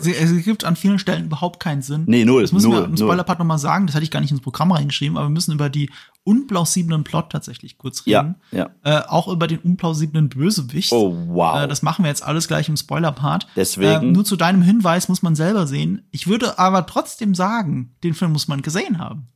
Sie, 0.00 0.14
es 0.14 0.44
gibt 0.44 0.64
an 0.64 0.76
vielen 0.76 0.98
Stellen 0.98 1.24
überhaupt 1.26 1.60
keinen 1.60 1.82
Sinn. 1.82 2.04
Nee, 2.06 2.24
null, 2.24 2.42
Das 2.42 2.52
müssen 2.52 2.70
null, 2.70 2.82
wir 2.82 2.84
im. 2.86 2.96
Spoiler-Part 2.96 3.38
nochmal 3.38 3.58
sagen. 3.58 3.86
Das 3.86 3.94
hatte 3.94 4.04
ich 4.04 4.10
gar 4.10 4.20
nicht 4.20 4.30
ins 4.30 4.40
Programm 4.40 4.70
reingeschrieben, 4.72 5.16
aber 5.18 5.26
wir 5.26 5.32
müssen 5.32 5.52
über 5.52 5.68
die 5.70 5.90
unplausiblen 6.24 7.04
Plot 7.04 7.30
tatsächlich 7.30 7.78
kurz 7.78 8.02
Ja, 8.06 8.20
reden. 8.20 8.34
ja. 8.52 8.70
Äh, 8.84 9.02
auch 9.08 9.28
über 9.28 9.46
den 9.46 9.58
unplausiblen 9.58 10.28
Bösewicht. 10.28 10.92
Oh, 10.92 11.14
wow. 11.28 11.62
Äh, 11.64 11.68
das 11.68 11.82
machen 11.82 12.04
wir 12.04 12.08
jetzt 12.10 12.22
alles 12.22 12.48
gleich 12.48 12.68
im 12.68 12.76
Spoiler-Part. 12.76 13.48
Deswegen- 13.56 14.08
Äh, 14.10 14.12
nur 14.12 14.24
zu 14.24 14.36
deinem 14.36 14.62
Hinweis 14.62 15.08
muss 15.08 15.22
man 15.22 15.34
selber 15.34 15.66
sehen. 15.66 16.02
Ich 16.12 16.26
würde 16.28 16.58
aber 16.58 16.86
trotzdem 16.86 17.34
sagen, 17.34 17.94
den 18.04 18.14
Film 18.14 18.32
muss 18.32 18.48
man 18.48 18.62
gesehen 18.62 18.98
haben. 18.98 19.28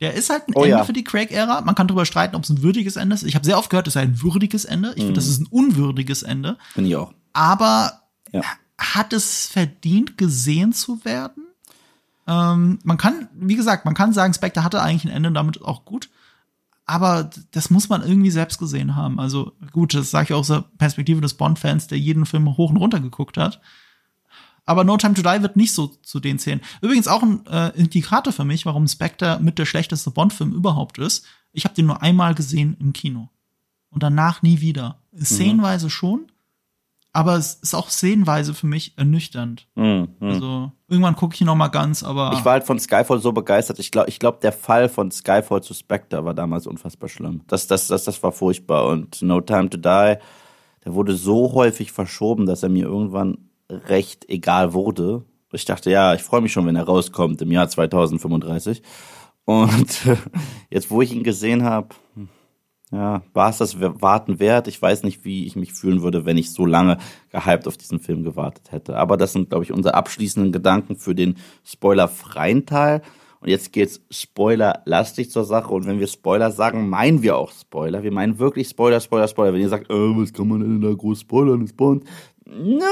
Der 0.00 0.14
ist 0.14 0.28
halt 0.30 0.46
ein 0.48 0.52
Oh 0.54 0.60
Ende 0.62 0.76
ja. 0.76 0.84
für 0.84 0.92
die 0.92 1.04
Craig-Ära. 1.04 1.62
Man 1.62 1.74
kann 1.74 1.88
darüber 1.88 2.04
streiten, 2.04 2.36
ob 2.36 2.44
es 2.44 2.50
ein 2.50 2.62
würdiges 2.62 2.96
Ende 2.96 3.14
ist. 3.14 3.22
Ich 3.22 3.34
habe 3.34 3.44
sehr 3.46 3.58
oft 3.58 3.70
gehört, 3.70 3.86
es 3.86 3.94
sei 3.94 4.02
ein 4.02 4.22
würdiges 4.22 4.64
Ende. 4.66 4.90
Ich 4.90 5.02
finde, 5.04 5.14
das 5.14 5.26
ist 5.26 5.40
ein 5.40 5.46
unwürdiges 5.46 6.22
Ende. 6.22 6.58
Finde 6.74 6.90
ich 6.90 6.96
auch. 6.96 7.12
Aber 7.32 8.02
Ja. 8.32 8.42
hat 8.78 9.12
es 9.12 9.46
verdient, 9.46 10.18
gesehen 10.18 10.72
zu 10.72 11.04
werden? 11.04 11.44
Ähm, 12.26 12.78
man 12.82 12.98
kann, 12.98 13.28
wie 13.34 13.56
gesagt, 13.56 13.84
man 13.84 13.94
kann 13.94 14.12
sagen, 14.12 14.34
Spectre 14.34 14.64
hatte 14.64 14.82
eigentlich 14.82 15.04
ein 15.04 15.16
Ende 15.16 15.28
und 15.28 15.34
damit 15.34 15.62
auch 15.62 15.84
gut. 15.84 16.10
Aber 16.84 17.30
das 17.52 17.70
muss 17.70 17.88
man 17.88 18.02
irgendwie 18.02 18.30
selbst 18.30 18.58
gesehen 18.58 18.94
haben. 18.96 19.18
Also 19.18 19.52
gut, 19.72 19.94
das 19.94 20.10
sage 20.10 20.26
ich 20.26 20.32
auch 20.34 20.40
aus 20.40 20.46
der 20.48 20.64
Perspektive 20.78 21.20
des 21.20 21.34
Bond-Fans, 21.34 21.86
der 21.88 21.98
jeden 21.98 22.26
Film 22.26 22.56
hoch 22.56 22.70
und 22.70 22.76
runter 22.76 23.00
geguckt 23.00 23.36
hat. 23.38 23.60
Aber 24.66 24.84
No 24.84 24.96
Time 24.96 25.14
to 25.14 25.22
Die 25.22 25.42
wird 25.42 25.56
nicht 25.56 25.72
so 25.72 25.86
zu 26.02 26.20
den 26.20 26.38
zählen. 26.38 26.60
Übrigens 26.82 27.08
auch 27.08 27.22
ein 27.22 27.46
äh, 27.46 27.68
Indikator 27.76 28.32
für 28.32 28.44
mich, 28.44 28.66
warum 28.66 28.86
Spectre 28.88 29.38
mit 29.40 29.58
der 29.58 29.64
schlechteste 29.64 30.10
Bond-Film 30.10 30.52
überhaupt 30.52 30.98
ist. 30.98 31.24
Ich 31.52 31.64
habe 31.64 31.74
den 31.74 31.86
nur 31.86 32.02
einmal 32.02 32.34
gesehen 32.34 32.76
im 32.80 32.92
Kino. 32.92 33.28
Und 33.90 34.02
danach 34.02 34.42
nie 34.42 34.60
wieder. 34.60 34.98
Szenenweise 35.18 35.88
schon, 35.88 36.26
aber 37.12 37.36
es 37.36 37.54
ist 37.54 37.74
auch 37.74 37.88
szenenweise 37.88 38.52
für 38.52 38.66
mich 38.66 38.92
ernüchternd. 38.98 39.66
Also 40.20 40.72
irgendwann 40.88 41.16
gucke 41.16 41.34
ich 41.34 41.40
ihn 41.40 41.46
noch 41.46 41.54
mal 41.54 41.68
ganz, 41.68 42.02
aber 42.02 42.32
Ich 42.34 42.44
war 42.44 42.52
halt 42.52 42.64
von 42.64 42.78
Skyfall 42.78 43.20
so 43.20 43.32
begeistert. 43.32 43.78
Ich 43.78 43.90
glaube, 43.90 44.10
ich 44.10 44.18
glaub, 44.18 44.42
der 44.42 44.52
Fall 44.52 44.90
von 44.90 45.10
Skyfall 45.10 45.62
zu 45.62 45.72
Spectre 45.72 46.24
war 46.26 46.34
damals 46.34 46.66
unfassbar 46.66 47.08
schlimm. 47.08 47.40
Das, 47.46 47.66
das, 47.68 47.86
das, 47.86 48.04
das 48.04 48.22
war 48.22 48.32
furchtbar. 48.32 48.86
Und 48.88 49.22
No 49.22 49.40
Time 49.40 49.70
to 49.70 49.78
Die, 49.78 50.16
der 50.84 50.94
wurde 50.94 51.16
so 51.16 51.54
häufig 51.54 51.90
verschoben, 51.92 52.44
dass 52.44 52.62
er 52.62 52.68
mir 52.68 52.84
irgendwann 52.84 53.45
recht 53.70 54.28
egal 54.28 54.72
wurde. 54.72 55.24
Ich 55.52 55.64
dachte, 55.64 55.90
ja, 55.90 56.14
ich 56.14 56.22
freue 56.22 56.40
mich 56.40 56.52
schon, 56.52 56.66
wenn 56.66 56.76
er 56.76 56.84
rauskommt 56.84 57.40
im 57.42 57.52
Jahr 57.52 57.68
2035. 57.68 58.82
Und 59.44 60.00
jetzt, 60.70 60.90
wo 60.90 61.02
ich 61.02 61.12
ihn 61.12 61.22
gesehen 61.22 61.64
habe, 61.64 61.88
ja, 62.92 63.22
war 63.32 63.50
es 63.50 63.58
das 63.58 63.80
Warten 63.80 64.38
wert? 64.38 64.68
Ich 64.68 64.80
weiß 64.80 65.02
nicht, 65.02 65.24
wie 65.24 65.46
ich 65.46 65.56
mich 65.56 65.72
fühlen 65.72 66.02
würde, 66.02 66.24
wenn 66.24 66.36
ich 66.36 66.52
so 66.52 66.66
lange 66.66 66.98
gehypt 67.30 67.66
auf 67.66 67.76
diesen 67.76 67.98
Film 67.98 68.22
gewartet 68.22 68.70
hätte. 68.70 68.96
Aber 68.96 69.16
das 69.16 69.32
sind, 69.32 69.48
glaube 69.50 69.64
ich, 69.64 69.72
unsere 69.72 69.94
abschließenden 69.94 70.52
Gedanken 70.52 70.96
für 70.96 71.14
den 71.14 71.36
spoilerfreien 71.64 72.66
Teil. 72.66 73.02
Und 73.40 73.48
jetzt 73.48 73.72
geht's 73.72 74.00
spoilerlastig 74.10 75.30
zur 75.30 75.44
Sache. 75.44 75.72
Und 75.74 75.86
wenn 75.86 76.00
wir 76.00 76.06
Spoiler 76.06 76.50
sagen, 76.50 76.88
meinen 76.88 77.22
wir 77.22 77.36
auch 77.36 77.52
Spoiler. 77.52 78.02
Wir 78.02 78.12
meinen 78.12 78.38
wirklich 78.38 78.68
Spoiler, 78.68 79.00
Spoiler, 79.00 79.28
Spoiler. 79.28 79.52
Wenn 79.52 79.60
ihr 79.60 79.68
sagt, 79.68 79.90
äh, 79.90 79.94
was 79.94 80.32
kann 80.32 80.48
man 80.48 80.60
denn 80.60 80.80
da 80.80 80.92
groß 80.92 81.20
spoilern, 81.20 81.62
ist 81.62 81.76
Bond? 81.76 82.04
Na, 82.46 82.86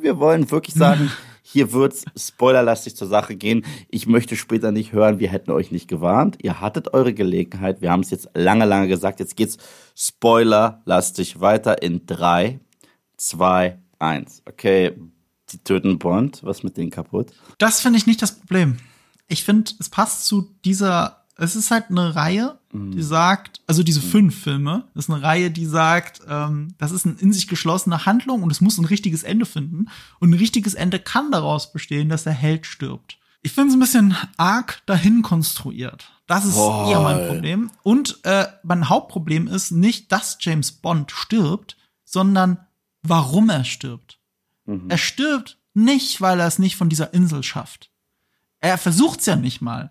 wir 0.00 0.18
wollen 0.18 0.50
wirklich 0.50 0.74
sagen, 0.76 1.10
hier 1.42 1.72
wird's 1.72 2.04
spoilerlastig 2.16 2.94
zur 2.94 3.08
Sache 3.08 3.34
gehen. 3.34 3.64
Ich 3.88 4.06
möchte 4.06 4.36
später 4.36 4.70
nicht 4.70 4.92
hören, 4.92 5.18
wir 5.18 5.28
hätten 5.28 5.50
euch 5.50 5.72
nicht 5.72 5.88
gewarnt. 5.88 6.38
Ihr 6.42 6.60
hattet 6.60 6.94
eure 6.94 7.12
Gelegenheit. 7.12 7.80
Wir 7.80 7.90
haben 7.90 8.00
es 8.00 8.10
jetzt 8.10 8.30
lange, 8.34 8.66
lange 8.66 8.86
gesagt. 8.86 9.18
Jetzt 9.18 9.36
geht's 9.36 9.58
spoilerlastig 9.96 11.40
weiter 11.40 11.82
in 11.82 12.06
drei, 12.06 12.60
zwei, 13.16 13.78
eins. 13.98 14.42
Okay, 14.46 14.96
die 15.50 15.58
töten 15.58 15.98
Bond. 15.98 16.44
Was 16.44 16.62
mit 16.62 16.76
denen 16.76 16.90
kaputt? 16.90 17.32
das 17.58 17.80
finde 17.80 17.98
ich 17.98 18.06
nicht 18.06 18.22
das 18.22 18.38
Problem. 18.38 18.76
Ich 19.26 19.44
finde, 19.44 19.72
es 19.78 19.88
passt 19.88 20.26
zu 20.26 20.54
dieser, 20.64 21.19
es 21.40 21.56
ist 21.56 21.70
halt 21.70 21.86
eine 21.90 22.14
Reihe, 22.14 22.58
die 22.72 23.02
sagt, 23.02 23.62
also 23.66 23.82
diese 23.82 24.00
fünf 24.00 24.42
Filme, 24.42 24.84
das 24.94 25.06
ist 25.06 25.10
eine 25.10 25.22
Reihe, 25.22 25.50
die 25.50 25.66
sagt, 25.66 26.20
ähm, 26.28 26.74
das 26.78 26.92
ist 26.92 27.06
eine 27.06 27.16
in 27.18 27.32
sich 27.32 27.48
geschlossene 27.48 28.06
Handlung 28.06 28.42
und 28.42 28.52
es 28.52 28.60
muss 28.60 28.78
ein 28.78 28.84
richtiges 28.84 29.22
Ende 29.22 29.46
finden. 29.46 29.88
Und 30.18 30.30
ein 30.30 30.38
richtiges 30.38 30.74
Ende 30.74 31.00
kann 31.00 31.32
daraus 31.32 31.72
bestehen, 31.72 32.10
dass 32.10 32.24
der 32.24 32.32
Held 32.32 32.66
stirbt. 32.66 33.18
Ich 33.42 33.52
finde 33.52 33.70
es 33.70 33.74
ein 33.74 33.80
bisschen 33.80 34.16
arg 34.36 34.82
dahin 34.86 35.22
konstruiert. 35.22 36.12
Das 36.26 36.44
ist 36.44 36.54
Voll. 36.54 36.90
eher 36.90 37.00
mein 37.00 37.26
Problem. 37.26 37.70
Und 37.82 38.20
äh, 38.24 38.46
mein 38.62 38.88
Hauptproblem 38.88 39.48
ist 39.48 39.72
nicht, 39.72 40.12
dass 40.12 40.36
James 40.40 40.72
Bond 40.72 41.10
stirbt, 41.10 41.76
sondern 42.04 42.58
warum 43.02 43.48
er 43.48 43.64
stirbt. 43.64 44.18
Er 44.88 44.98
stirbt 44.98 45.58
nicht, 45.74 46.20
weil 46.20 46.38
er 46.38 46.46
es 46.46 46.58
nicht 46.60 46.76
von 46.76 46.88
dieser 46.88 47.14
Insel 47.14 47.42
schafft. 47.42 47.90
Er 48.60 48.78
versucht's 48.78 49.26
ja 49.26 49.36
nicht 49.36 49.60
mal. 49.60 49.90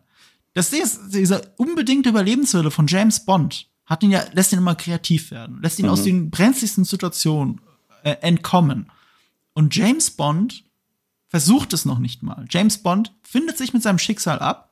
Das 0.59 0.71
Ding 0.71 0.81
ist, 0.81 1.13
dieser 1.13 1.41
unbedingte 1.55 2.09
Überlebenswille 2.09 2.69
von 2.69 2.85
James 2.85 3.23
Bond 3.23 3.69
hat 3.85 4.03
ihn 4.03 4.11
ja, 4.11 4.25
lässt 4.33 4.51
ihn 4.51 4.59
immer 4.59 4.75
kreativ 4.75 5.31
werden, 5.31 5.61
lässt 5.61 5.79
ihn 5.79 5.87
aus 5.87 6.03
den 6.03 6.31
brenzligsten 6.31 6.83
Situationen 6.83 7.61
äh, 8.03 8.17
entkommen. 8.19 8.91
Und 9.53 9.73
James 9.73 10.11
Bond 10.11 10.65
versucht 11.29 11.71
es 11.71 11.85
noch 11.85 11.99
nicht 11.99 12.23
mal. 12.23 12.45
James 12.49 12.79
Bond 12.79 13.15
findet 13.23 13.57
sich 13.57 13.71
mit 13.71 13.83
seinem 13.83 13.99
Schicksal 13.99 14.39
ab, 14.39 14.69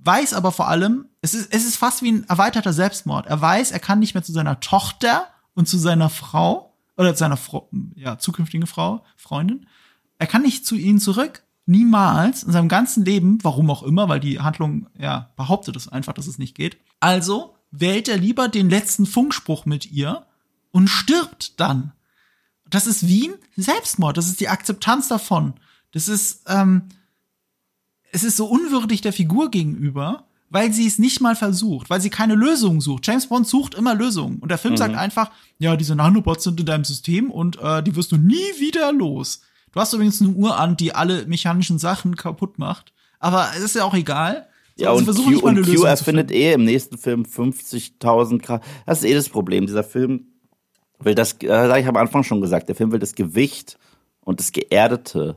weiß 0.00 0.34
aber 0.34 0.50
vor 0.50 0.66
allem, 0.66 1.06
es 1.20 1.34
ist, 1.34 1.54
es 1.54 1.64
ist 1.64 1.76
fast 1.76 2.02
wie 2.02 2.10
ein 2.10 2.24
erweiterter 2.24 2.72
Selbstmord. 2.72 3.28
Er 3.28 3.40
weiß, 3.40 3.70
er 3.70 3.78
kann 3.78 4.00
nicht 4.00 4.14
mehr 4.14 4.24
zu 4.24 4.32
seiner 4.32 4.58
Tochter 4.58 5.28
und 5.54 5.68
zu 5.68 5.78
seiner 5.78 6.10
Frau 6.10 6.74
oder 6.96 7.14
zu 7.14 7.20
seiner 7.20 7.36
Frau, 7.36 7.70
ja, 7.94 8.18
zukünftige 8.18 8.66
Frau, 8.66 9.04
Freundin. 9.16 9.68
Er 10.18 10.26
kann 10.26 10.42
nicht 10.42 10.66
zu 10.66 10.74
ihnen 10.74 10.98
zurück. 10.98 11.44
Niemals 11.68 12.44
in 12.44 12.52
seinem 12.52 12.68
ganzen 12.68 13.04
Leben, 13.04 13.38
warum 13.42 13.70
auch 13.70 13.82
immer, 13.82 14.08
weil 14.08 14.20
die 14.20 14.40
Handlung, 14.40 14.86
ja, 14.98 15.30
behauptet 15.36 15.76
es 15.76 15.86
einfach, 15.86 16.14
dass 16.14 16.26
es 16.26 16.38
nicht 16.38 16.54
geht. 16.54 16.78
Also 16.98 17.54
wählt 17.70 18.08
er 18.08 18.16
lieber 18.16 18.48
den 18.48 18.70
letzten 18.70 19.04
Funkspruch 19.04 19.66
mit 19.66 19.92
ihr 19.92 20.24
und 20.72 20.88
stirbt 20.88 21.60
dann. 21.60 21.92
Das 22.70 22.86
ist 22.86 23.06
wie 23.06 23.28
ein 23.28 23.34
Selbstmord. 23.56 24.16
Das 24.16 24.28
ist 24.28 24.40
die 24.40 24.48
Akzeptanz 24.48 25.08
davon. 25.08 25.54
Das 25.92 26.08
ist, 26.08 26.44
ähm, 26.46 26.84
es 28.12 28.24
ist 28.24 28.38
so 28.38 28.46
unwürdig 28.46 29.02
der 29.02 29.12
Figur 29.12 29.50
gegenüber, 29.50 30.24
weil 30.48 30.72
sie 30.72 30.86
es 30.86 30.98
nicht 30.98 31.20
mal 31.20 31.36
versucht, 31.36 31.90
weil 31.90 32.00
sie 32.00 32.08
keine 32.08 32.34
Lösung 32.34 32.80
sucht. 32.80 33.06
James 33.06 33.26
Bond 33.26 33.46
sucht 33.46 33.74
immer 33.74 33.94
Lösungen. 33.94 34.38
Und 34.38 34.50
der 34.50 34.56
Film 34.58 34.72
mhm. 34.72 34.78
sagt 34.78 34.94
einfach, 34.94 35.30
ja, 35.58 35.76
diese 35.76 35.94
Nanobots 35.94 36.44
sind 36.44 36.60
in 36.60 36.64
deinem 36.66 36.84
System 36.84 37.30
und 37.30 37.58
äh, 37.60 37.82
die 37.82 37.94
wirst 37.94 38.12
du 38.12 38.16
nie 38.16 38.58
wieder 38.58 38.90
los. 38.92 39.42
Du 39.78 39.82
hast 39.82 39.92
übrigens 39.92 40.20
eine 40.20 40.30
Uhr 40.30 40.58
an, 40.58 40.76
die 40.76 40.92
alle 40.92 41.24
mechanischen 41.26 41.78
Sachen 41.78 42.16
kaputt 42.16 42.58
macht. 42.58 42.92
Aber 43.20 43.46
es 43.56 43.62
ist 43.62 43.76
ja 43.76 43.84
auch 43.84 43.94
egal. 43.94 44.48
So, 44.74 44.82
ja, 44.82 44.90
also 44.90 45.12
und, 45.22 45.40
Q, 45.40 45.46
und 45.46 45.62
Q 45.62 45.84
erfindet 45.84 46.32
eh 46.32 46.54
im 46.54 46.64
nächsten 46.64 46.98
Film 46.98 47.22
50.000 47.22 48.42
Grad. 48.42 48.64
Das 48.86 48.98
ist 48.98 49.08
eh 49.08 49.14
das 49.14 49.28
Problem. 49.28 49.66
Dieser 49.66 49.84
Film 49.84 50.32
will 50.98 51.14
das, 51.14 51.36
habe 51.48 51.78
ich 51.78 51.86
am 51.86 51.96
Anfang 51.96 52.24
schon 52.24 52.40
gesagt, 52.40 52.68
der 52.68 52.74
Film 52.74 52.90
will 52.90 52.98
das 52.98 53.14
Gewicht 53.14 53.78
und 54.22 54.40
das 54.40 54.50
Geerdete 54.50 55.36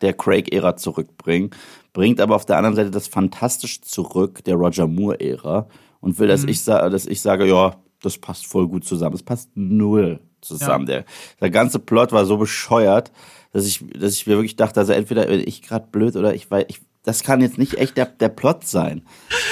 der 0.00 0.14
Craig-Ära 0.14 0.76
zurückbringen, 0.76 1.50
bringt 1.92 2.22
aber 2.22 2.34
auf 2.34 2.46
der 2.46 2.56
anderen 2.56 2.76
Seite 2.76 2.90
das 2.90 3.08
Fantastische 3.08 3.82
zurück 3.82 4.42
der 4.44 4.54
Roger 4.54 4.86
Moore-Ära 4.86 5.68
und 6.00 6.18
will, 6.18 6.28
dass, 6.28 6.44
mhm. 6.44 6.48
ich, 6.48 6.64
dass 6.64 7.04
ich 7.04 7.20
sage, 7.20 7.46
ja, 7.46 7.76
das 8.00 8.16
passt 8.16 8.46
voll 8.46 8.68
gut 8.68 8.86
zusammen. 8.86 9.16
Es 9.16 9.22
passt 9.22 9.50
null 9.54 10.25
zusammen. 10.40 10.86
Ja. 10.88 10.96
Der, 10.96 11.04
der 11.40 11.50
ganze 11.50 11.78
Plot 11.78 12.12
war 12.12 12.24
so 12.24 12.36
bescheuert, 12.36 13.12
dass 13.52 13.66
ich, 13.66 13.84
dass 13.98 14.14
ich 14.14 14.26
mir 14.26 14.34
wirklich 14.34 14.56
dachte, 14.56 14.80
also 14.80 14.92
entweder 14.92 15.26
bin 15.26 15.40
ich 15.46 15.62
gerade 15.62 15.86
blöd 15.90 16.16
oder 16.16 16.34
ich 16.34 16.50
weiß, 16.50 16.66
ich, 16.68 16.80
das 17.02 17.22
kann 17.22 17.40
jetzt 17.40 17.58
nicht 17.58 17.74
echt 17.74 17.96
der, 17.96 18.06
der 18.06 18.28
Plot 18.28 18.66
sein. 18.66 19.02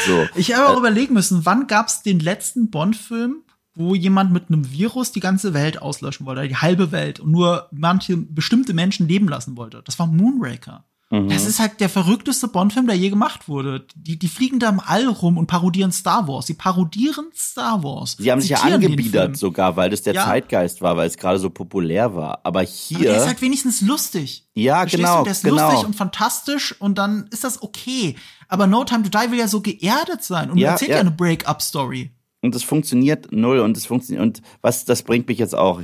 So. 0.06 0.26
Ich 0.34 0.54
habe 0.54 0.68
auch 0.68 0.76
äh, 0.76 0.80
überlegen 0.80 1.14
müssen, 1.14 1.46
wann 1.46 1.66
gab 1.66 1.86
es 1.86 2.02
den 2.02 2.18
letzten 2.18 2.70
Bond-Film, 2.70 3.44
wo 3.74 3.94
jemand 3.94 4.32
mit 4.32 4.48
einem 4.48 4.70
Virus 4.70 5.12
die 5.12 5.20
ganze 5.20 5.54
Welt 5.54 5.80
auslöschen 5.80 6.26
wollte, 6.26 6.46
die 6.46 6.56
halbe 6.56 6.92
Welt 6.92 7.20
und 7.20 7.30
nur 7.30 7.68
manche 7.72 8.16
bestimmte 8.16 8.74
Menschen 8.74 9.08
leben 9.08 9.28
lassen 9.28 9.56
wollte. 9.56 9.82
Das 9.84 9.98
war 9.98 10.06
Moonraker. 10.06 10.84
Mhm. 11.14 11.28
Das 11.28 11.46
ist 11.46 11.60
halt 11.60 11.80
der 11.80 11.88
verrückteste 11.88 12.48
Bond-Film, 12.48 12.86
der 12.86 12.96
je 12.96 13.08
gemacht 13.08 13.48
wurde. 13.48 13.86
Die, 13.94 14.18
die 14.18 14.28
fliegen 14.28 14.58
da 14.58 14.68
im 14.68 14.80
All 14.80 15.06
rum 15.06 15.38
und 15.38 15.46
parodieren 15.46 15.92
Star 15.92 16.26
Wars. 16.26 16.46
Sie 16.46 16.54
parodieren 16.54 17.26
Star 17.34 17.84
Wars. 17.84 18.16
Sie 18.18 18.30
haben 18.32 18.40
sich 18.40 18.50
ja 18.50 18.58
angebiedert 18.58 19.36
sogar, 19.36 19.76
weil 19.76 19.90
das 19.90 20.02
der 20.02 20.14
ja. 20.14 20.24
Zeitgeist 20.24 20.82
war, 20.82 20.96
weil 20.96 21.06
es 21.06 21.16
gerade 21.16 21.38
so 21.38 21.50
populär 21.50 22.16
war. 22.16 22.40
Aber 22.42 22.62
hier. 22.62 22.98
Aber 22.98 23.06
der 23.06 23.16
ist 23.18 23.26
halt 23.26 23.42
wenigstens 23.42 23.80
lustig. 23.80 24.48
Ja, 24.54 24.80
Verstehst 24.80 25.02
genau. 25.02 25.18
Du? 25.18 25.24
Der 25.24 25.32
ist 25.32 25.44
genau. 25.44 25.70
lustig 25.70 25.86
und 25.86 25.94
fantastisch 25.94 26.80
und 26.80 26.98
dann 26.98 27.28
ist 27.30 27.44
das 27.44 27.62
okay. 27.62 28.16
Aber 28.48 28.66
No 28.66 28.84
Time 28.84 29.08
to 29.08 29.08
Die 29.08 29.30
will 29.30 29.38
ja 29.38 29.48
so 29.48 29.60
geerdet 29.60 30.24
sein 30.24 30.50
und 30.50 30.58
ja, 30.58 30.72
erzählt 30.72 30.90
ja, 30.90 30.96
ja 30.96 31.00
eine 31.00 31.10
Break-up-Story 31.12 32.10
und 32.42 32.54
es 32.54 32.62
funktioniert 32.62 33.32
null 33.32 33.60
und 33.60 33.76
es 33.76 33.86
funktioniert 33.86 34.22
und 34.22 34.42
was 34.60 34.84
das 34.84 35.02
bringt 35.02 35.28
mich 35.28 35.38
jetzt 35.38 35.54
auch 35.54 35.80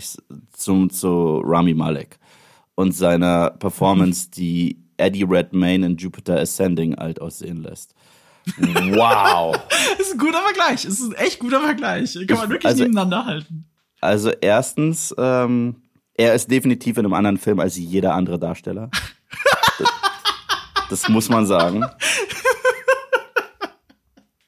zum 0.53 0.91
zu 0.91 1.41
Rami 1.43 1.73
Malek 1.73 2.19
und 2.75 2.93
seiner 2.93 3.51
Performance, 3.51 4.31
die 4.31 4.79
Eddie 5.01 5.25
Redmayne 5.25 5.87
in 5.87 5.97
Jupiter 5.97 6.39
Ascending 6.39 6.95
alt 6.95 7.21
aussehen 7.21 7.63
lässt. 7.63 7.95
Wow. 8.59 9.57
das 9.99 10.01
ist 10.07 10.13
ein 10.13 10.19
guter 10.19 10.43
Vergleich. 10.43 10.83
Das 10.83 10.93
ist 10.93 11.03
ein 11.03 11.15
echt 11.15 11.39
guter 11.39 11.61
Vergleich. 11.61 12.15
Kann 12.27 12.39
man 12.39 12.51
wirklich 12.51 12.67
also, 12.67 12.83
nebeneinander 12.83 13.27
halten. 13.27 13.65
Also 14.01 14.31
erstens, 14.31 15.15
ähm, 15.19 15.83
er 16.15 16.35
ist 16.35 16.51
definitiv 16.51 16.97
in 16.99 17.05
einem 17.05 17.15
anderen 17.15 17.39
Film 17.39 17.61
als 17.61 17.77
jeder 17.77 18.15
andere 18.15 18.39
Darsteller. 18.39 18.91
das, 19.79 19.89
das 20.89 21.09
muss 21.09 21.29
man 21.29 21.47
sagen. 21.47 21.85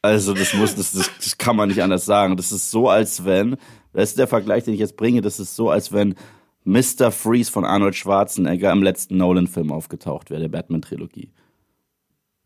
Also 0.02 0.34
das 0.34 0.52
muss, 0.54 0.74
das, 0.74 0.92
das, 0.92 1.10
das 1.16 1.38
kann 1.38 1.54
man 1.54 1.68
nicht 1.68 1.80
anders 1.80 2.04
sagen. 2.04 2.36
Das 2.36 2.50
ist 2.50 2.70
so, 2.70 2.88
als 2.88 3.24
wenn, 3.24 3.56
das 3.92 4.10
ist 4.10 4.18
der 4.18 4.26
Vergleich, 4.26 4.64
den 4.64 4.74
ich 4.74 4.80
jetzt 4.80 4.96
bringe, 4.96 5.20
das 5.20 5.38
ist 5.38 5.54
so, 5.54 5.70
als 5.70 5.92
wenn 5.92 6.16
Mr. 6.64 7.10
Freeze 7.10 7.50
von 7.50 7.64
Arnold 7.64 7.96
Schwarzenegger 7.96 8.72
im 8.72 8.82
letzten 8.82 9.16
Nolan-Film 9.16 9.72
aufgetaucht 9.72 10.30
wäre, 10.30 10.40
der 10.40 10.48
Batman-Trilogie. 10.48 11.30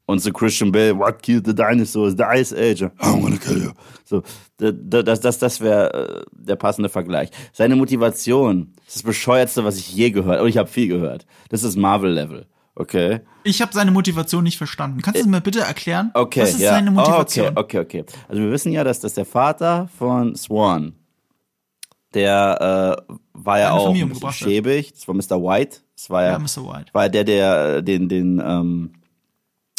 Und 0.06 0.20
so 0.20 0.32
Christian 0.32 0.70
Bale, 0.70 0.96
what 0.96 1.20
killed 1.20 1.46
the 1.46 1.54
dinosaurs? 1.54 2.14
The 2.16 2.22
Ice 2.22 2.52
Age. 2.52 2.84
I'm 3.00 3.20
gonna 3.20 3.36
kill 3.36 3.60
you. 3.60 3.70
So, 4.04 4.22
das, 4.58 5.20
das, 5.20 5.38
das 5.38 5.60
wäre 5.60 5.92
äh, 5.92 6.24
der 6.30 6.54
passende 6.54 6.88
Vergleich. 6.88 7.30
Seine 7.52 7.74
Motivation, 7.74 8.72
das 8.76 8.86
ist 8.86 8.96
das 8.96 9.02
Bescheuertste, 9.02 9.64
was 9.64 9.78
ich 9.78 9.92
je 9.92 10.10
gehört 10.10 10.38
habe. 10.38 10.48
Ich 10.48 10.58
habe 10.58 10.68
viel 10.68 10.86
gehört. 10.86 11.26
Das 11.48 11.64
ist 11.64 11.76
Marvel-Level. 11.76 12.46
Okay. 12.76 13.20
Ich 13.42 13.62
habe 13.62 13.72
seine 13.72 13.90
Motivation 13.90 14.44
nicht 14.44 14.58
verstanden. 14.58 15.00
Kannst 15.02 15.18
du 15.18 15.24
es 15.24 15.30
mir 15.30 15.40
bitte 15.40 15.60
erklären? 15.60 16.10
Okay, 16.14 16.42
Was 16.42 16.50
ist 16.50 16.60
ja. 16.60 16.70
seine 16.70 16.90
Motivation? 16.92 17.54
Oh, 17.56 17.60
okay, 17.60 17.80
okay, 17.80 18.02
okay. 18.02 18.18
Also 18.28 18.42
wir 18.42 18.52
wissen 18.52 18.70
ja, 18.70 18.84
dass 18.84 19.00
das 19.00 19.14
der 19.14 19.24
Vater 19.24 19.88
von 19.98 20.36
Swan, 20.36 20.92
der 22.14 22.96
äh, 23.08 23.14
war 23.32 23.58
ja 23.58 23.72
auch 23.72 23.94
schäbig. 24.32 24.92
Das 24.92 25.06
war 25.08 25.14
Mr. 25.14 25.42
White. 25.42 25.78
Das 25.94 26.10
war 26.10 26.22
ja, 26.22 26.32
ja 26.32 26.38
Mr. 26.38 26.66
White. 26.66 26.92
War 26.92 27.08
der, 27.08 27.24
der 27.24 27.82
den 27.82 28.08
den 28.08 28.42
ähm, 28.44 28.92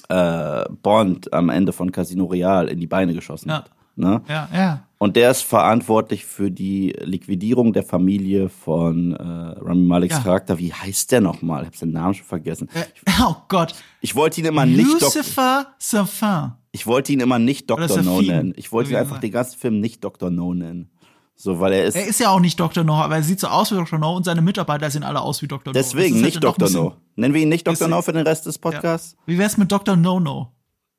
äh, 0.09 0.65
Bond 0.81 1.33
am 1.33 1.49
Ende 1.49 1.73
von 1.73 1.91
Casino 1.91 2.25
Real 2.25 2.67
in 2.67 2.79
die 2.79 2.87
Beine 2.87 3.13
geschossen 3.13 3.49
ja. 3.49 3.57
hat. 3.57 3.71
Ne? 3.95 4.21
Ja, 4.27 4.47
ja. 4.53 4.83
Und 4.99 5.15
der 5.15 5.31
ist 5.31 5.41
verantwortlich 5.41 6.25
für 6.25 6.51
die 6.51 6.95
Liquidierung 7.03 7.73
der 7.73 7.83
Familie 7.83 8.49
von 8.49 9.13
äh, 9.13 9.23
Rami 9.23 9.83
Maleks 9.83 10.15
ja. 10.15 10.21
Charakter. 10.21 10.57
Wie 10.59 10.73
heißt 10.73 11.11
der 11.11 11.21
nochmal? 11.21 11.63
Ich 11.63 11.67
habe 11.67 11.77
den 11.77 11.91
Namen 11.91 12.13
schon 12.13 12.25
vergessen. 12.25 12.69
Äh, 12.73 12.83
oh 13.21 13.35
Gott. 13.47 13.73
Ich 14.01 14.15
wollte 14.15 14.41
ihn 14.41 14.47
immer 14.47 14.65
nicht 14.65 15.01
Lucifer 15.01 15.67
Safin. 15.79 16.53
Ich 16.71 16.85
wollte 16.85 17.11
ihn 17.11 17.19
immer 17.19 17.39
nicht 17.39 17.69
Dr. 17.69 18.01
No 18.03 18.21
nennen. 18.21 18.53
Ich 18.55 18.71
wollte 18.71 18.91
ihn 18.91 18.97
einfach 18.97 19.19
den 19.19 19.31
ganzen 19.31 19.57
Film 19.57 19.79
nicht 19.79 20.03
Dr. 20.03 20.29
No 20.29 20.53
nennen. 20.53 20.91
So, 21.39 21.59
weil 21.59 21.73
er 21.73 21.85
ist. 21.85 21.95
Er 21.95 22.07
ist 22.07 22.19
ja 22.19 22.29
auch 22.29 22.39
nicht 22.39 22.59
Dr. 22.59 22.83
No, 22.83 22.95
aber 22.95 23.17
er 23.17 23.23
sieht 23.23 23.39
so 23.39 23.47
aus 23.47 23.71
wie 23.71 23.75
Dr. 23.75 23.99
No 23.99 24.15
und 24.15 24.25
seine 24.25 24.41
Mitarbeiter 24.41 24.89
sehen 24.89 25.03
alle 25.03 25.21
aus 25.21 25.43
wie 25.43 25.47
Dr. 25.47 25.71
No. 25.71 25.73
Deswegen 25.73 26.15
halt 26.15 26.25
nicht 26.25 26.43
Dr. 26.43 26.67
No. 26.71 26.95
Nennen 27.15 27.35
wir 27.35 27.41
ihn 27.41 27.49
nicht 27.49 27.67
Dr. 27.67 27.87
No 27.87 28.01
für 28.01 28.11
den 28.11 28.25
Rest 28.25 28.47
des 28.47 28.57
Podcasts? 28.57 29.13
Ja. 29.13 29.23
Wie 29.27 29.37
wär's 29.37 29.55
mit 29.55 29.71
Dr. 29.71 29.95
No 29.95 30.19
No? 30.19 30.51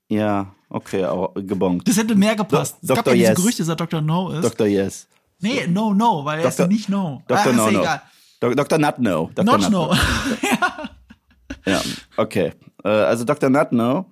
Ja, 0.07 0.55
okay, 0.71 1.05
auch 1.05 1.35
gebongt. 1.35 1.89
Das 1.89 1.97
hätte 1.97 2.15
mehr 2.15 2.37
gepasst. 2.37 2.77
Do 2.83 2.95
es 2.95 2.97
gab 2.97 3.07
ja 3.09 3.15
yes. 3.15 3.31
diese 3.31 3.43
Gerüchte, 3.43 3.63
dass 3.63 3.69
er 3.69 3.77
Dr. 3.77 4.01
No 4.01 4.31
ist. 4.31 4.45
Dr. 4.45 4.69
Yes. 4.69 5.09
Nee, 5.41 5.67
No 5.67 5.93
No, 5.93 6.25
weil 6.25 6.39
er 6.39 6.51
Dr. 6.51 6.67
ist 6.67 6.73
nicht 6.73 6.89
No. 6.89 7.21
Dr. 7.27 7.45
Ah, 7.45 7.53
no, 7.53 7.71
no. 7.73 7.81
Egal. 7.81 8.03
Dr. 8.41 8.79
Not 8.79 8.99
No. 9.01 9.31
Dr. 9.35 9.45
Not, 9.45 9.61
Not 9.63 9.71
No. 9.73 9.93
ja. 10.43 11.73
ja, 11.73 11.81
okay. 12.17 12.53
Äh, 12.85 12.89
also 12.89 13.25
Dr. 13.25 13.51
Not 13.51 13.73
No 13.73 14.07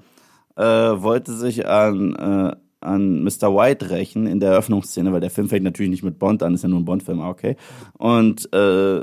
äh, 0.56 0.62
wollte 0.64 1.34
sich 1.34 1.66
an, 1.66 2.14
äh, 2.14 2.56
an 2.86 3.22
Mr. 3.22 3.54
White 3.54 3.90
rächen 3.90 4.26
in 4.26 4.40
der 4.40 4.52
Eröffnungsszene, 4.52 5.12
weil 5.12 5.20
der 5.20 5.30
Film 5.30 5.48
fängt 5.48 5.64
natürlich 5.64 5.90
nicht 5.90 6.02
mit 6.02 6.18
Bond 6.18 6.42
an, 6.42 6.54
ist 6.54 6.62
ja 6.62 6.68
nur 6.68 6.80
ein 6.80 6.84
Bond-Film, 6.84 7.20
ah, 7.20 7.28
okay. 7.28 7.56
Und 7.94 8.52
äh, 8.52 9.02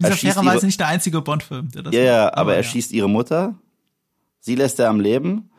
dieser 0.00 0.16
fairerweise 0.16 0.66
nicht 0.66 0.80
der 0.80 0.88
einzige 0.88 1.20
Bond-Film, 1.20 1.70
der 1.70 1.82
das 1.82 1.94
Ja, 1.94 2.02
ja, 2.02 2.34
aber, 2.34 2.52
er 2.52 2.62
ja. 2.62 2.62
schießt 2.64 2.92
ihre 2.92 3.08
Mutter. 3.08 3.54
Sie 4.40 4.56
lässt 4.56 4.80
er 4.80 4.88
am 4.88 5.00
Leben 5.00 5.50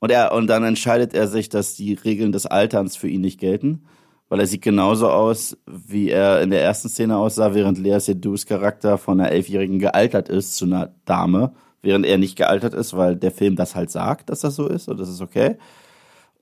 und 0.00 0.10
er, 0.10 0.32
und 0.32 0.48
dann 0.48 0.64
entscheidet 0.64 1.14
er 1.14 1.28
sich, 1.28 1.48
dass 1.48 1.76
die 1.76 1.94
Regeln 1.94 2.32
des 2.32 2.46
Alterns 2.46 2.96
für 2.96 3.08
ihn 3.08 3.20
nicht 3.20 3.38
gelten, 3.38 3.84
weil 4.28 4.40
er 4.40 4.46
sieht 4.46 4.62
genauso 4.62 5.08
aus, 5.08 5.56
wie 5.66 6.08
er 6.08 6.42
in 6.42 6.50
der 6.50 6.62
ersten 6.62 6.88
Szene 6.88 7.16
aussah, 7.16 7.54
während 7.54 7.78
Lea 7.78 8.00
Seydoux 8.00 8.44
Charakter 8.46 8.98
von 8.98 9.20
einer 9.20 9.30
Elfjährigen 9.30 9.78
gealtert 9.78 10.28
ist 10.28 10.56
zu 10.56 10.64
einer 10.64 10.94
Dame, 11.04 11.52
während 11.82 12.06
er 12.06 12.18
nicht 12.18 12.36
gealtert 12.36 12.74
ist, 12.74 12.96
weil 12.96 13.16
der 13.16 13.30
Film 13.30 13.54
das 13.54 13.76
halt 13.76 13.90
sagt, 13.90 14.30
dass 14.30 14.40
das 14.40 14.56
so 14.56 14.66
ist 14.66 14.88
und 14.88 14.98
das 14.98 15.08
ist 15.08 15.20
okay. 15.20 15.56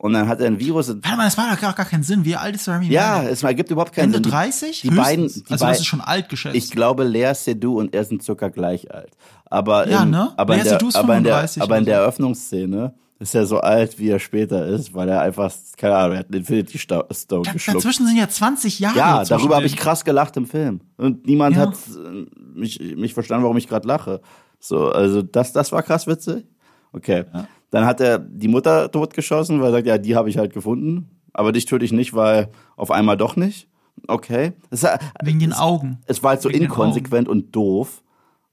Und 0.03 0.15
dann 0.15 0.27
hat 0.27 0.41
er 0.41 0.49
ein 0.49 0.59
Virus. 0.59 0.89
Warte 0.89 1.17
mal, 1.17 1.27
das 1.27 1.37
macht 1.37 1.53
doch 1.53 1.61
gar, 1.61 1.75
gar 1.75 1.87
keinen 1.87 2.03
Sinn. 2.03 2.25
Wie 2.25 2.35
alt 2.35 2.57
ist 2.57 2.67
Rami 2.67 2.89
Ja, 2.89 3.23
es 3.23 3.45
ergibt 3.45 3.71
überhaupt 3.71 3.93
keinen 3.93 4.13
Ende 4.13 4.17
Sinn. 4.17 4.25
Ende 4.25 4.31
30? 4.31 4.81
Die, 4.81 4.89
die 4.89 4.97
beiden, 4.97 5.29
die 5.29 5.45
also 5.49 5.65
das 5.65 5.79
ist 5.79 5.87
schon 5.87 6.01
alt 6.01 6.29
geschätzt. 6.29 6.57
Ich 6.57 6.73
glaube, 6.73 7.05
Lea 7.05 7.33
Seydoux 7.35 7.79
und 7.79 7.95
er 7.95 8.03
sind 8.03 8.21
circa 8.21 8.49
gleich 8.49 8.93
alt. 8.93 9.17
Aber, 9.45 9.89
ja, 9.89 10.03
in, 10.03 10.11
ne? 10.11 10.33
aber, 10.37 10.57
in 10.57 10.65
der, 10.65 10.81
aber, 10.95 11.17
in 11.17 11.23
der, 11.23 11.49
aber 11.61 11.79
in 11.79 11.85
der 11.85 11.99
Eröffnungsszene 11.99 12.95
ist 13.21 13.37
er 13.37 13.47
so 13.47 13.61
alt, 13.61 13.97
wie 14.01 14.09
er 14.09 14.19
später 14.19 14.67
ist, 14.67 14.93
weil 14.93 15.09
er 15.09 15.21
einfach, 15.21 15.53
keine 15.77 15.95
Ahnung, 15.95 16.15
er 16.15 16.19
hat 16.19 16.27
einen 16.27 16.39
Infinity 16.39 16.79
Stone 16.79 17.05
da, 17.09 17.53
geschluckt. 17.53 17.79
Dazwischen 17.79 18.05
sind 18.09 18.17
ja 18.17 18.29
20 18.29 18.81
Jahre. 18.81 18.99
Ja, 18.99 19.25
darüber 19.25 19.55
habe 19.55 19.67
ich 19.67 19.77
krass 19.77 20.05
gelacht 20.05 20.37
im 20.37 20.47
Film. 20.47 20.81
Und 20.97 21.27
niemand 21.27 21.55
ja. 21.55 21.63
hat 21.63 21.75
äh, 21.75 22.27
mich, 22.59 22.81
mich 22.97 23.15
verstanden, 23.15 23.45
warum 23.45 23.57
ich 23.57 23.69
gerade 23.69 23.87
lache. 23.87 24.21
So, 24.59 24.91
also 24.91 25.23
das, 25.23 25.53
das 25.53 25.71
war 25.71 25.85
krass 25.85 26.09
witzig. 26.09 26.45
Okay. 26.93 27.25
Ja. 27.33 27.49
Dann 27.71 27.87
hat 27.87 28.01
er 28.01 28.19
die 28.19 28.49
Mutter 28.49 28.91
totgeschossen, 28.91 29.61
weil 29.61 29.69
er 29.69 29.73
sagt, 29.73 29.87
ja, 29.87 29.99
die 29.99 30.15
habe 30.15 30.29
ich 30.29 30.39
halt 30.39 30.53
gefunden. 30.53 31.11
Aber 31.33 31.53
dich 31.53 31.65
töte 31.65 31.85
ich 31.85 31.93
nicht, 31.93 32.15
weil 32.15 32.49
auf 32.77 32.91
einmal 32.91 33.17
doch 33.17 33.37
nicht. 33.37 33.69
Okay. 34.09 34.53
Es, 34.71 34.87
Wegen 35.23 35.39
den 35.39 35.53
Augen. 35.53 35.99
Es 36.07 36.23
war 36.23 36.31
halt 36.31 36.43
so 36.43 36.51
Wegen 36.51 36.65
inkonsequent 36.65 37.29
und 37.29 37.55
doof. 37.57 38.03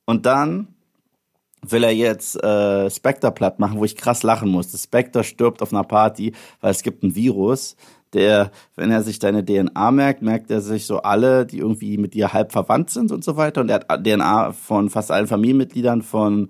Und 0.05 0.25
dann 0.25 0.69
will 1.61 1.83
er 1.83 1.93
jetzt 1.93 2.41
äh, 2.41 2.89
Spectre 2.89 3.31
platt 3.31 3.59
machen, 3.59 3.79
wo 3.79 3.85
ich 3.85 3.97
krass 3.97 4.23
lachen 4.23 4.49
musste. 4.49 4.77
Spectre 4.77 5.23
stirbt 5.23 5.61
auf 5.61 5.73
einer 5.73 5.83
Party, 5.83 6.33
weil 6.61 6.71
es 6.71 6.83
gibt 6.83 7.03
ein 7.03 7.15
Virus, 7.15 7.75
der, 8.13 8.51
wenn 8.75 8.91
er 8.91 9.03
sich 9.03 9.19
deine 9.19 9.45
DNA 9.45 9.91
merkt, 9.91 10.21
merkt 10.21 10.49
er 10.49 10.61
sich 10.61 10.85
so 10.85 11.01
alle, 11.01 11.45
die 11.45 11.59
irgendwie 11.59 11.97
mit 11.97 12.13
dir 12.13 12.33
halb 12.33 12.51
verwandt 12.51 12.89
sind 12.89 13.11
und 13.11 13.23
so 13.23 13.37
weiter. 13.37 13.61
Und 13.61 13.69
er 13.69 13.81
hat 13.81 14.03
DNA 14.05 14.53
von 14.53 14.89
fast 14.89 15.11
allen 15.11 15.27
Familienmitgliedern 15.27 16.01
von 16.01 16.49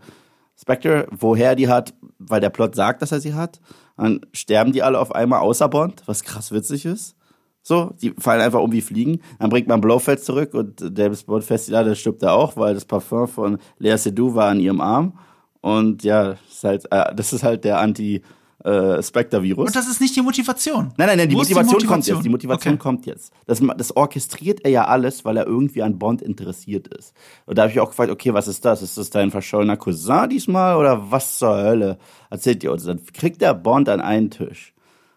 Spectre, 0.60 1.08
woher 1.12 1.56
die 1.56 1.70
hat, 1.70 1.94
weil 2.18 2.42
der 2.42 2.50
Plot 2.50 2.76
sagt, 2.76 3.02
dass 3.02 3.12
er 3.12 3.22
sie 3.22 3.34
hat. 3.34 3.60
Dann 3.98 4.22
sterben 4.34 4.72
die 4.72 4.84
alle 4.84 5.00
auf 5.00 5.14
einmal 5.14 5.40
außer 5.40 5.70
Bond, 5.70 6.04
was 6.06 6.24
krass 6.24 6.52
witzig 6.52 6.86
ist. 6.86 7.16
So, 7.62 7.92
die 8.02 8.14
fallen 8.18 8.42
einfach 8.42 8.62
um 8.62 8.72
wie 8.72 8.82
Fliegen. 8.82 9.22
Dann 9.40 9.50
bringt 9.50 9.68
man 9.68 9.82
Blowfeld 9.82 10.24
zurück 10.24 10.54
und 10.54 10.98
Davis 10.98 11.24
Bond 11.24 11.44
Festival, 11.44 11.86
der 11.86 11.96
stirbt 11.96 12.24
er 12.24 12.34
auch, 12.34 12.58
weil 12.58 12.74
das 12.74 12.86
Parfum 12.86 13.28
von 13.28 13.58
Lea 13.78 13.98
Seydoux 13.98 14.36
war 14.36 14.50
an 14.50 14.60
ihrem 14.60 14.82
Arm. 14.82 15.18
Und 15.62 16.04
ja, 16.04 16.36
ist 16.50 16.64
halt, 16.64 16.86
äh, 16.92 17.14
das 17.16 17.34
ist 17.34 17.44
halt 17.44 17.64
der 17.64 17.80
Anti, 17.80 18.22
äh, 18.64 19.02
Spectre-Virus. 19.02 19.68
Und 19.68 19.76
das 19.76 19.88
ist 19.88 20.02
nicht 20.02 20.16
die 20.16 20.22
Motivation. 20.22 20.94
Nein, 20.98 21.08
nein, 21.08 21.18
nein, 21.18 21.30
die 21.30 21.36
Motivation, 21.36 21.80
die 21.80 21.86
kommt 21.86 22.00
Motivation? 22.00 22.18
jetzt. 22.18 22.26
Die 22.26 22.30
Motivation 22.30 22.74
Okay. 22.74 22.82
kommt 22.82 23.06
jetzt. 23.06 23.34
Das, 23.46 23.62
das 23.78 23.96
orchestriert 23.96 24.62
er 24.66 24.72
ja 24.72 24.86
alles, 24.86 25.24
weil 25.24 25.38
er 25.38 25.48
irgendwie 25.48 25.82
an 25.82 25.98
Bond 25.98 26.22
interessiert 26.22 26.88
ist. 26.88 27.14
Und 27.46 27.58
da 27.58 27.64
habe 27.64 27.72
ich 27.72 27.80
auch 27.80 27.90
gefragt, 27.90 28.12
okay, 28.12 28.34
was 28.34 28.48
ist 28.48 28.66
das? 28.66 28.82
Ist 28.82 28.98
das 28.98 29.10
dein 29.10 29.32
verschollener 29.32 29.78
Cousin 29.78 30.30
diesmal 30.30 30.76
oder 30.76 31.12
was 31.12 31.38
zur 31.38 31.56
Hölle? 31.56 31.98
Erzählt 32.30 32.64
ihr 32.64 32.72
uns. 32.72 32.84
Dann 32.84 33.02
kriegt 33.14 33.42
der 33.42 33.54
Bond 33.54 33.88
an 33.90 34.02
einen 34.02 34.30
Tisch. 34.30 34.74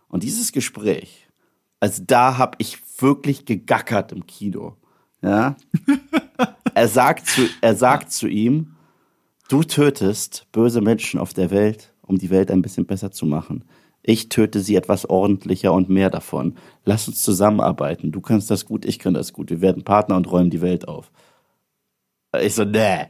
Und 0.09 0.23
dieses 0.23 0.53
Gespräch, 0.53 1.27
also 1.81 2.03
da 2.07 2.39
habe 2.39 2.57
ich 2.59 2.79
wirklich 2.99 3.45
gegackert 3.45 4.13
im 4.13 4.27
Kino. 4.27 4.77
Ja? 5.21 5.57
er 6.75 6.89
sagt 6.89 7.27
zu, 7.27 7.49
er 7.61 7.75
sagt 7.75 8.13
zu 8.13 8.29
ihm, 8.29 8.77
du 9.49 9.63
tötest 9.63 10.47
böse 10.53 10.81
Menschen 10.81 11.19
auf 11.19 11.35
der 11.35 11.51
Welt, 11.51 11.92
um 12.13 12.19
die 12.19 12.31
Welt 12.31 12.51
ein 12.51 12.63
bisschen 12.63 12.87
besser 12.87 13.11
zu 13.11 13.27
machen. 13.27 13.65
Ich 14.03 14.29
töte 14.29 14.61
sie 14.61 14.75
etwas 14.77 15.09
ordentlicher 15.09 15.73
und 15.73 15.89
mehr 15.89 16.11
davon. 16.11 16.57
Lass 16.85 17.07
uns 17.09 17.23
zusammenarbeiten. 17.23 18.11
Du 18.13 18.21
kannst 18.21 18.51
das 18.51 18.67
gut, 18.67 18.85
ich 18.85 18.99
kann 18.99 19.15
das 19.15 19.33
gut. 19.33 19.51
Wir 19.51 19.61
werden 19.61 19.85
Partner 19.85 20.17
und 20.17 20.31
räumen 20.31 20.51
die 20.51 20.61
Welt 20.61 20.89
auf. 20.89 21.11
Ich 22.41 22.55
so, 22.55 22.65
nee. 22.65 23.07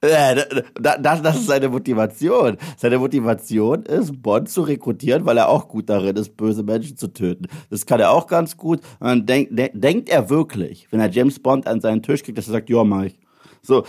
Da- 0.00 0.98
Das, 0.98 1.22
das 1.22 1.36
ist 1.36 1.46
seine 1.46 1.70
Motivation. 1.70 2.56
Seine 2.76 2.98
Motivation 2.98 3.82
ist, 3.84 4.20
Bond 4.22 4.48
zu 4.50 4.62
rekrutieren, 4.62 5.24
weil 5.24 5.38
er 5.38 5.48
auch 5.48 5.66
gut 5.66 5.88
darin 5.88 6.16
ist, 6.16 6.36
böse 6.36 6.62
Menschen 6.62 6.96
zu 6.96 7.08
töten. 7.08 7.46
Das 7.70 7.86
kann 7.86 8.00
er 8.00 8.10
auch 8.10 8.26
ganz 8.26 8.56
gut. 8.56 8.80
Und 9.00 9.08
dann 9.08 9.26
denk, 9.26 9.56
de, 9.56 9.70
denkt 9.72 10.08
er 10.10 10.28
wirklich, 10.30 10.86
wenn 10.92 11.00
er 11.00 11.10
James 11.10 11.40
Bond 11.40 11.66
an 11.66 11.80
seinen 11.80 12.02
Tisch 12.02 12.22
kriegt, 12.22 12.36
dass 12.38 12.46
er 12.48 12.52
sagt, 12.52 12.68
ja, 12.70 12.84
mach 12.84 13.04
ich. 13.04 13.18
So, 13.62 13.84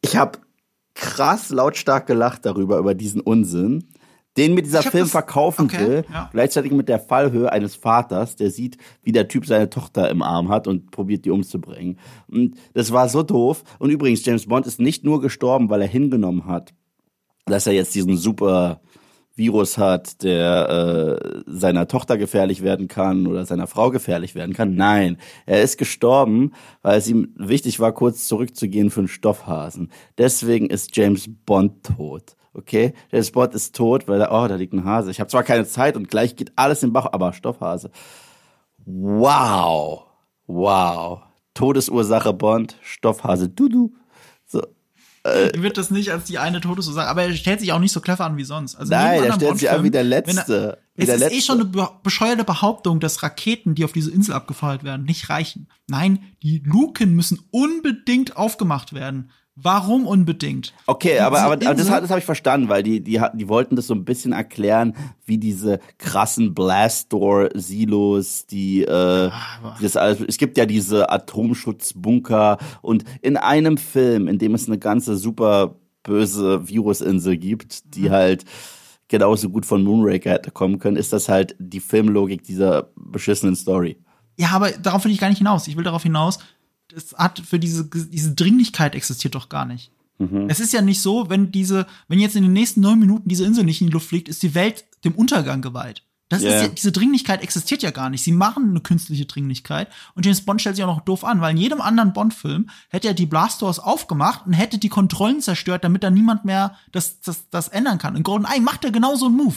ich 0.00 0.16
habe 0.16 0.38
krass 0.96 1.50
lautstark 1.50 2.06
gelacht 2.06 2.44
darüber, 2.44 2.78
über 2.78 2.94
diesen 2.94 3.20
Unsinn, 3.20 3.84
den 4.36 4.54
mir 4.54 4.62
dieser 4.62 4.82
Film 4.82 5.04
das- 5.04 5.10
verkaufen 5.12 5.66
okay, 5.66 5.78
will, 5.78 6.04
ja. 6.12 6.28
gleichzeitig 6.32 6.72
mit 6.72 6.88
der 6.88 6.98
Fallhöhe 6.98 7.52
eines 7.52 7.76
Vaters, 7.76 8.36
der 8.36 8.50
sieht, 8.50 8.78
wie 9.02 9.12
der 9.12 9.28
Typ 9.28 9.46
seine 9.46 9.70
Tochter 9.70 10.10
im 10.10 10.22
Arm 10.22 10.48
hat 10.48 10.66
und 10.66 10.90
probiert, 10.90 11.24
die 11.24 11.30
umzubringen. 11.30 11.98
Und 12.28 12.56
das 12.74 12.90
war 12.92 13.08
so 13.08 13.22
doof. 13.22 13.62
Und 13.78 13.90
übrigens, 13.90 14.24
James 14.24 14.46
Bond 14.46 14.66
ist 14.66 14.80
nicht 14.80 15.04
nur 15.04 15.20
gestorben, 15.20 15.70
weil 15.70 15.82
er 15.82 15.88
hingenommen 15.88 16.46
hat, 16.46 16.74
dass 17.46 17.66
er 17.66 17.74
jetzt 17.74 17.94
diesen 17.94 18.16
super 18.16 18.80
Virus 19.36 19.76
hat, 19.76 20.22
der 20.22 21.20
äh, 21.20 21.42
seiner 21.46 21.88
Tochter 21.88 22.16
gefährlich 22.16 22.62
werden 22.62 22.88
kann 22.88 23.26
oder 23.26 23.44
seiner 23.44 23.66
Frau 23.66 23.90
gefährlich 23.90 24.34
werden 24.34 24.54
kann. 24.54 24.74
Nein, 24.74 25.18
er 25.44 25.62
ist 25.62 25.76
gestorben, 25.78 26.52
weil 26.82 26.98
es 26.98 27.08
ihm 27.08 27.34
wichtig 27.36 27.78
war, 27.78 27.92
kurz 27.92 28.26
zurückzugehen 28.26 28.90
für 28.90 29.00
einen 29.00 29.08
Stoffhasen. 29.08 29.90
Deswegen 30.16 30.70
ist 30.70 30.96
James 30.96 31.28
Bond 31.44 31.84
tot. 31.84 32.36
Okay, 32.54 32.94
James 33.12 33.30
Bond 33.30 33.54
ist 33.54 33.76
tot, 33.76 34.08
weil 34.08 34.22
er, 34.22 34.32
oh, 34.32 34.48
da 34.48 34.56
liegt 34.56 34.72
ein 34.72 34.84
Hase. 34.84 35.10
Ich 35.10 35.20
habe 35.20 35.28
zwar 35.28 35.42
keine 35.42 35.66
Zeit 35.66 35.94
und 35.94 36.08
gleich 36.08 36.36
geht 36.36 36.52
alles 36.56 36.82
im 36.82 36.94
Bach, 36.94 37.08
aber 37.12 37.34
Stoffhase. 37.34 37.90
Wow, 38.86 40.06
wow. 40.46 41.20
Todesursache 41.52 42.32
Bond, 42.32 42.78
Stoffhase, 42.80 43.50
du 43.50 43.68
du. 43.68 43.94
Er 45.26 45.62
wird 45.62 45.76
das 45.78 45.90
nicht 45.90 46.10
als 46.12 46.24
die 46.24 46.38
eine 46.38 46.60
Todesursache, 46.60 47.08
aber 47.08 47.22
er 47.24 47.34
stellt 47.34 47.60
sich 47.60 47.72
auch 47.72 47.78
nicht 47.78 47.92
so 47.92 48.00
clever 48.00 48.24
an 48.24 48.36
wie 48.36 48.44
sonst. 48.44 48.74
Also 48.76 48.92
in 48.92 48.98
Nein, 49.00 49.22
er 49.24 49.32
stellt 49.34 49.58
sich 49.58 49.70
an 49.70 49.82
wie 49.84 49.90
der 49.90 50.04
Letzte. 50.04 50.38
er- 50.40 50.78
Es 50.98 51.06
der 51.06 51.14
ist 51.16 51.22
eh 51.22 51.24
Letzte. 51.26 51.40
schon 51.42 51.60
eine 51.60 51.64
be 51.66 51.88
bescheuerte 52.02 52.44
Behauptung, 52.44 53.00
dass 53.00 53.22
Raketen, 53.22 53.74
die 53.74 53.84
auf 53.84 53.92
diese 53.92 54.10
Insel 54.10 54.32
abgefeuert 54.34 54.82
werden, 54.84 55.04
nicht 55.04 55.28
reichen. 55.28 55.68
Nein, 55.88 56.20
die 56.42 56.62
Luken 56.64 57.14
müssen 57.14 57.40
unbedingt 57.50 58.36
aufgemacht 58.36 58.92
werden. 58.94 59.30
Warum 59.58 60.06
unbedingt? 60.06 60.74
Okay, 60.86 61.18
aber, 61.18 61.40
aber, 61.40 61.54
aber 61.54 61.74
das, 61.74 61.86
das 61.88 62.10
habe 62.10 62.18
ich 62.18 62.26
verstanden, 62.26 62.68
weil 62.68 62.82
die, 62.82 63.00
die, 63.00 63.18
die 63.32 63.48
wollten 63.48 63.74
das 63.74 63.86
so 63.86 63.94
ein 63.94 64.04
bisschen 64.04 64.32
erklären, 64.32 64.94
wie 65.24 65.38
diese 65.38 65.80
krassen 65.96 66.54
Blast-Door-Silos, 66.54 68.44
die, 68.46 68.82
äh, 68.82 69.30
das 69.80 69.96
alles, 69.96 70.20
es 70.20 70.36
gibt 70.36 70.58
ja 70.58 70.66
diese 70.66 71.10
Atomschutzbunker 71.10 72.58
und 72.82 73.04
in 73.22 73.38
einem 73.38 73.78
Film, 73.78 74.28
in 74.28 74.38
dem 74.38 74.54
es 74.54 74.66
eine 74.66 74.78
ganze 74.78 75.16
super 75.16 75.76
böse 76.02 76.68
Virusinsel 76.68 77.38
gibt, 77.38 77.96
die 77.96 78.10
halt 78.10 78.44
genauso 79.08 79.48
gut 79.48 79.64
von 79.64 79.82
Moonraker 79.82 80.32
hätte 80.32 80.50
kommen 80.50 80.78
können, 80.78 80.98
ist 80.98 81.14
das 81.14 81.30
halt 81.30 81.56
die 81.58 81.80
Filmlogik 81.80 82.42
dieser 82.42 82.90
beschissenen 82.94 83.56
Story. 83.56 83.96
Ja, 84.38 84.50
aber 84.50 84.70
darauf 84.72 85.04
will 85.04 85.12
ich 85.12 85.18
gar 85.18 85.30
nicht 85.30 85.38
hinaus. 85.38 85.66
Ich 85.66 85.76
will 85.76 85.84
darauf 85.84 86.02
hinaus, 86.02 86.38
es 86.94 87.14
hat 87.14 87.40
für 87.40 87.58
diese, 87.58 87.84
diese 87.86 88.34
Dringlichkeit 88.34 88.94
existiert 88.94 89.34
doch 89.34 89.48
gar 89.48 89.64
nicht. 89.64 89.90
Es 90.48 90.60
ist 90.60 90.72
ja 90.72 90.80
nicht 90.80 91.02
so, 91.02 91.28
wenn 91.28 91.52
diese, 91.52 91.86
wenn 92.08 92.18
jetzt 92.18 92.36
in 92.36 92.42
den 92.42 92.54
nächsten 92.54 92.80
neun 92.80 92.98
Minuten 92.98 93.28
diese 93.28 93.44
Insel 93.44 93.64
nicht 93.64 93.82
in 93.82 93.88
die 93.88 93.92
Luft 93.92 94.08
fliegt, 94.08 94.28
ist 94.30 94.42
die 94.42 94.54
Welt 94.54 94.86
dem 95.04 95.14
Untergang 95.14 95.60
geweiht. 95.60 96.04
Das 96.30 96.42
Ja. 96.42 96.48
ist 96.48 96.62
ja, 96.62 96.68
diese 96.68 96.90
Dringlichkeit 96.90 97.42
existiert 97.42 97.82
ja 97.82 97.90
gar 97.90 98.08
nicht. 98.08 98.24
Sie 98.24 98.32
machen 98.32 98.70
eine 98.70 98.80
künstliche 98.80 99.26
Dringlichkeit 99.26 99.88
und 100.14 100.24
James 100.24 100.40
Bond 100.40 100.60
stellt 100.62 100.76
sich 100.76 100.84
auch 100.84 100.96
noch 100.96 101.04
doof 101.04 101.22
an, 101.22 101.40
weil 101.42 101.50
in 101.52 101.58
jedem 101.60 101.82
anderen 101.82 102.14
Bond-Film 102.14 102.70
hätte 102.88 103.08
er 103.08 103.14
die 103.14 103.26
Blastdoors 103.26 103.78
aufgemacht 103.78 104.46
und 104.46 104.54
hätte 104.54 104.78
die 104.78 104.88
Kontrollen 104.88 105.42
zerstört, 105.42 105.84
damit 105.84 106.02
da 106.02 106.10
niemand 106.10 106.46
mehr 106.46 106.76
das, 106.92 107.20
das, 107.20 107.50
das 107.50 107.68
ändern 107.68 107.98
kann. 107.98 108.16
In 108.16 108.22
GoldenEye 108.22 108.60
macht 108.60 108.84
er 108.86 108.92
genau 108.92 109.16
so 109.16 109.26
einen 109.26 109.36
Move. 109.36 109.56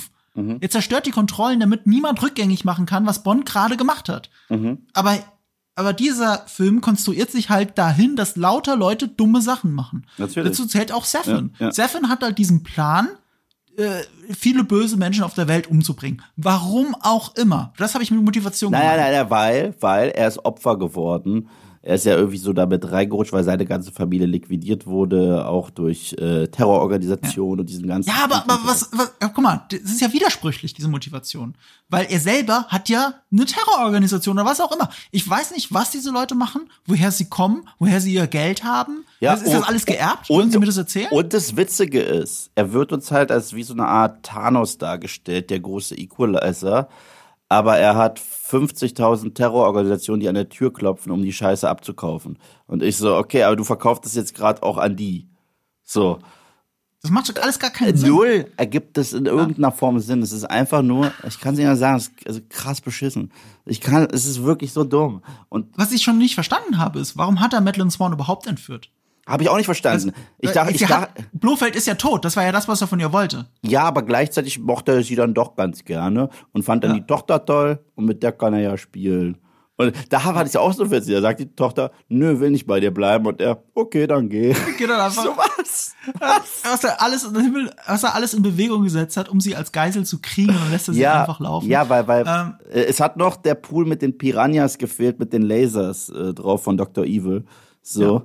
Er 0.62 0.70
zerstört 0.70 1.06
die 1.06 1.12
Kontrollen, 1.12 1.60
damit 1.60 1.88
niemand 1.88 2.22
rückgängig 2.22 2.64
machen 2.66 2.86
kann, 2.86 3.06
was 3.06 3.24
Bond 3.24 3.46
gerade 3.46 3.78
gemacht 3.78 4.08
hat. 4.10 4.30
Aber, 4.94 5.18
aber 5.80 5.94
dieser 5.94 6.44
Film 6.48 6.82
konstruiert 6.82 7.32
sich 7.32 7.50
halt 7.50 7.78
dahin, 7.78 8.18
dass 8.18 8.36
lauter 8.36 8.76
Leute 8.76 9.08
dumme 9.08 9.42
Sachen 9.42 9.74
machen. 9.74 10.06
Natürlich. 10.18 10.50
Dazu 10.50 10.68
zählt 10.68 10.92
auch 10.92 11.06
Sefin. 11.06 11.56
Ja, 11.58 11.68
ja. 11.68 11.72
Sefin 11.72 12.10
hat 12.10 12.22
halt 12.22 12.38
diesen 12.38 12.64
Plan, 12.64 13.08
äh, 13.78 14.02
viele 14.38 14.66
böse 14.66 14.98
Menschen 14.98 15.24
auf 15.24 15.36
der 15.36 15.48
Welt 15.48 15.68
umzubringen. 15.68 16.22
Warum 16.36 16.96
auch 17.00 17.34
immer. 17.36 17.72
Das 17.78 17.94
habe 17.94 18.04
ich 18.04 18.12
mit 18.12 18.22
Motivation 18.22 18.72
Nein, 18.74 18.82
gemacht. 18.82 18.98
nein, 18.98 19.12
nein, 19.12 19.22
nein, 19.22 19.30
weil, 19.30 19.76
weil 19.80 20.10
er 20.10 20.28
ist 20.28 20.44
Opfer 20.44 20.78
geworden. 20.78 21.48
Er 21.90 21.96
ist 21.96 22.06
ja 22.06 22.16
irgendwie 22.16 22.38
so 22.38 22.54
damit 22.54 22.92
reingerutscht, 22.92 23.34
weil 23.34 23.44
seine 23.44 23.66
ganze 23.66 23.92
Familie 23.92 24.28
liquidiert 24.28 24.86
wurde, 24.86 25.48
auch 25.48 25.72
durch 25.72 26.14
äh, 26.20 26.48
Terrororganisationen 26.48 27.62
und 27.62 27.68
diesen 27.68 27.88
ganzen. 27.88 28.10
Ja, 28.12 28.26
aber, 28.26 28.36
aber 28.44 28.60
was, 28.66 28.90
was, 28.92 29.12
ja, 29.20 29.28
guck 29.30 29.44
mal, 29.44 29.66
das 29.72 29.80
ist 29.82 30.00
ja 30.00 30.14
widersprüchlich, 30.14 30.76
diese 30.76 30.88
Motivation. 30.88 31.56
Weil 31.90 32.06
er 32.12 32.20
selber 32.20 32.66
hat 32.68 32.90
ja 32.90 33.16
eine 33.32 33.46
Terrororganisation 33.46 34.38
oder 34.38 34.48
was 34.48 34.62
auch 34.62 34.72
immer. 34.72 34.90
Ich 35.10 35.28
weiß 35.28 35.50
nicht, 35.52 35.74
was 35.74 35.90
diese 35.90 36.12
Leute 36.12 36.36
machen, 36.36 36.70
woher 36.86 37.12
sie 37.12 37.26
kommen, 37.26 37.68
woher 37.80 38.00
sie 38.02 38.14
ihr 38.14 38.28
Geld 38.28 38.64
haben. 38.64 39.04
Ja, 39.20 39.34
ist, 39.34 39.42
ist 39.44 39.54
das 39.54 39.62
und- 39.62 39.68
alles 39.70 39.86
geerbt? 39.88 40.30
und- 40.30 40.38
Wollen 40.38 40.52
Sie 40.52 40.60
mir 40.60 40.68
das 40.68 40.78
erzählen? 40.78 41.08
Und 41.12 41.34
das 41.34 41.58
Witzige 41.58 42.02
ist, 42.02 42.52
er 42.54 42.72
wird 42.72 42.92
uns 42.94 43.10
halt 43.10 43.32
als 43.32 43.54
wie 43.56 43.64
so 43.64 43.74
eine 43.74 43.88
Art 43.88 44.22
Thanos 44.24 44.78
dargestellt, 44.78 45.50
der 45.50 45.60
große 45.60 45.96
Equalizer. 45.98 46.88
Aber 47.50 47.78
er 47.78 47.96
hat 47.96 48.20
50.000 48.20 49.34
Terrororganisationen, 49.34 50.20
die 50.20 50.30
an 50.30 50.36
der 50.36 50.50
Tür 50.50 50.72
klopfen, 50.72 51.12
um 51.12 51.24
die 51.24 51.34
Scheiße 51.34 51.68
abzukaufen. 51.68 52.38
Und 52.68 52.84
ich 52.84 52.98
so, 52.98 53.16
okay, 53.16 53.44
aber 53.44 53.56
du 53.56 53.64
verkaufst 53.64 54.06
es 54.06 54.14
jetzt 54.14 54.36
gerade 54.36 54.62
auch 54.62 54.78
an 54.78 54.96
die. 54.96 55.28
So. 55.84 56.20
das 57.02 57.10
macht 57.10 57.30
doch 57.36 57.42
alles 57.42 57.58
gar 57.58 57.72
keinen 57.72 57.98
Sinn. 57.98 58.10
Null 58.10 58.52
ergibt 58.56 59.00
es 59.00 59.14
in 59.14 59.26
irgendeiner 59.26 59.72
Form 59.72 60.00
Sinn. 60.00 60.22
Es 60.22 60.32
ist 60.32 60.46
einfach 60.46 60.84
nur, 60.84 61.12
ich 61.28 61.40
kann 61.40 61.54
es 61.54 61.58
nicht 61.58 61.66
mehr 61.66 61.76
sagen, 61.76 61.98
es 61.98 62.10
ist 62.10 62.28
also 62.28 62.42
krass 62.50 62.82
beschissen. 62.82 63.32
Ich 63.66 63.82
kann, 63.82 64.08
es 64.12 64.28
ist 64.28 64.44
wirklich 64.44 64.72
so 64.72 64.84
dumm. 64.84 65.24
Und 65.50 65.76
Was 65.76 65.92
ich 65.92 66.04
schon 66.04 66.20
nicht 66.20 66.36
verstanden 66.36 66.78
habe, 66.78 67.00
ist, 67.00 67.18
warum 67.18 67.40
hat 67.40 67.54
er 67.54 67.62
Madeline 67.62 67.90
Swan 67.90 68.14
überhaupt 68.14 68.46
entführt? 68.46 68.92
Habe 69.30 69.44
ich 69.44 69.50
auch 69.50 69.58
nicht 69.58 69.66
verstanden. 69.66 70.12
ich 70.40 70.52
dachte, 70.52 70.72
ich 70.74 70.80
Sie 70.80 70.86
dachte, 70.86 71.24
Blofeld 71.34 71.76
ist 71.76 71.88
ja 71.88 71.96
tot, 71.96 72.26
das 72.26 72.36
war 72.36 72.44
ja 72.44 72.52
das, 72.52 72.68
was 72.68 72.82
er 72.82 72.88
von 72.88 73.00
ihr 73.00 73.14
wollte. 73.14 73.46
ja, 73.62 73.84
aber 73.84 74.02
gleichzeitig 74.04 74.60
mochte 74.60 74.92
er 74.94 75.04
sie 75.04 75.16
dann 75.16 75.34
doch 75.34 75.56
ganz 75.56 75.86
gerne 75.86 76.30
und 76.54 76.64
fand 76.64 76.84
dann 76.84 76.92
Ja. 76.92 76.98
die 77.00 77.06
Tochter 77.06 77.46
toll 77.46 77.80
und 77.96 78.06
mit 78.06 78.24
der 78.24 78.32
kann 78.32 78.54
er 78.54 78.62
ja 78.62 78.78
spielen. 78.78 79.38
Und 79.78 79.94
da 80.10 80.22
hatte 80.26 80.50
ich 80.50 80.58
auch 80.58 80.74
so 80.74 80.92
witzig. 80.92 81.14
Da 81.16 81.22
sagt 81.22 81.40
die 81.40 81.56
Tochter, 81.56 81.92
nö, 82.10 82.42
will 82.42 82.52
nicht 82.52 82.68
bei 82.68 82.82
dir 82.82 82.92
bleiben. 82.94 83.26
Und 83.26 83.40
er, 83.40 83.64
okay, 83.74 84.08
dann 84.08 84.28
geh. 84.28 84.54
Geht 84.78 84.90
dann 84.90 85.00
einfach, 85.00 85.24
So 85.24 85.30
was? 85.38 85.96
was 86.66 86.84
er 86.84 87.02
alles 87.02 87.34
was 87.88 88.04
er 88.04 88.14
alles 88.14 88.34
in 88.34 88.42
Bewegung 88.42 88.84
gesetzt 88.84 89.16
hat, 89.16 89.30
um 89.30 89.40
sie 89.40 89.56
als 89.56 89.72
Geisel 89.72 90.06
zu 90.06 90.20
kriegen 90.22 90.50
und 90.54 90.70
lässt 90.72 90.90
er 90.90 90.94
sie 90.96 91.00
Ja, 91.00 91.22
einfach 91.22 91.40
laufen. 91.40 91.70
ja, 91.70 91.88
weil, 91.88 92.06
weil 92.10 92.26
Ähm, 92.28 92.56
äh, 92.70 92.82
es 92.90 93.00
hat 93.00 93.16
noch 93.16 93.38
der 93.38 93.56
Pool 93.56 93.86
mit 93.86 94.02
den 94.02 94.18
Piranhas 94.18 94.78
gefehlt, 94.78 95.18
mit 95.18 95.32
den 95.32 95.44
Lasers 95.44 96.10
äh, 96.10 96.34
drauf 96.34 96.62
von 96.62 96.76
Dr. 96.76 97.06
Evil. 97.06 97.46
So. 97.82 98.24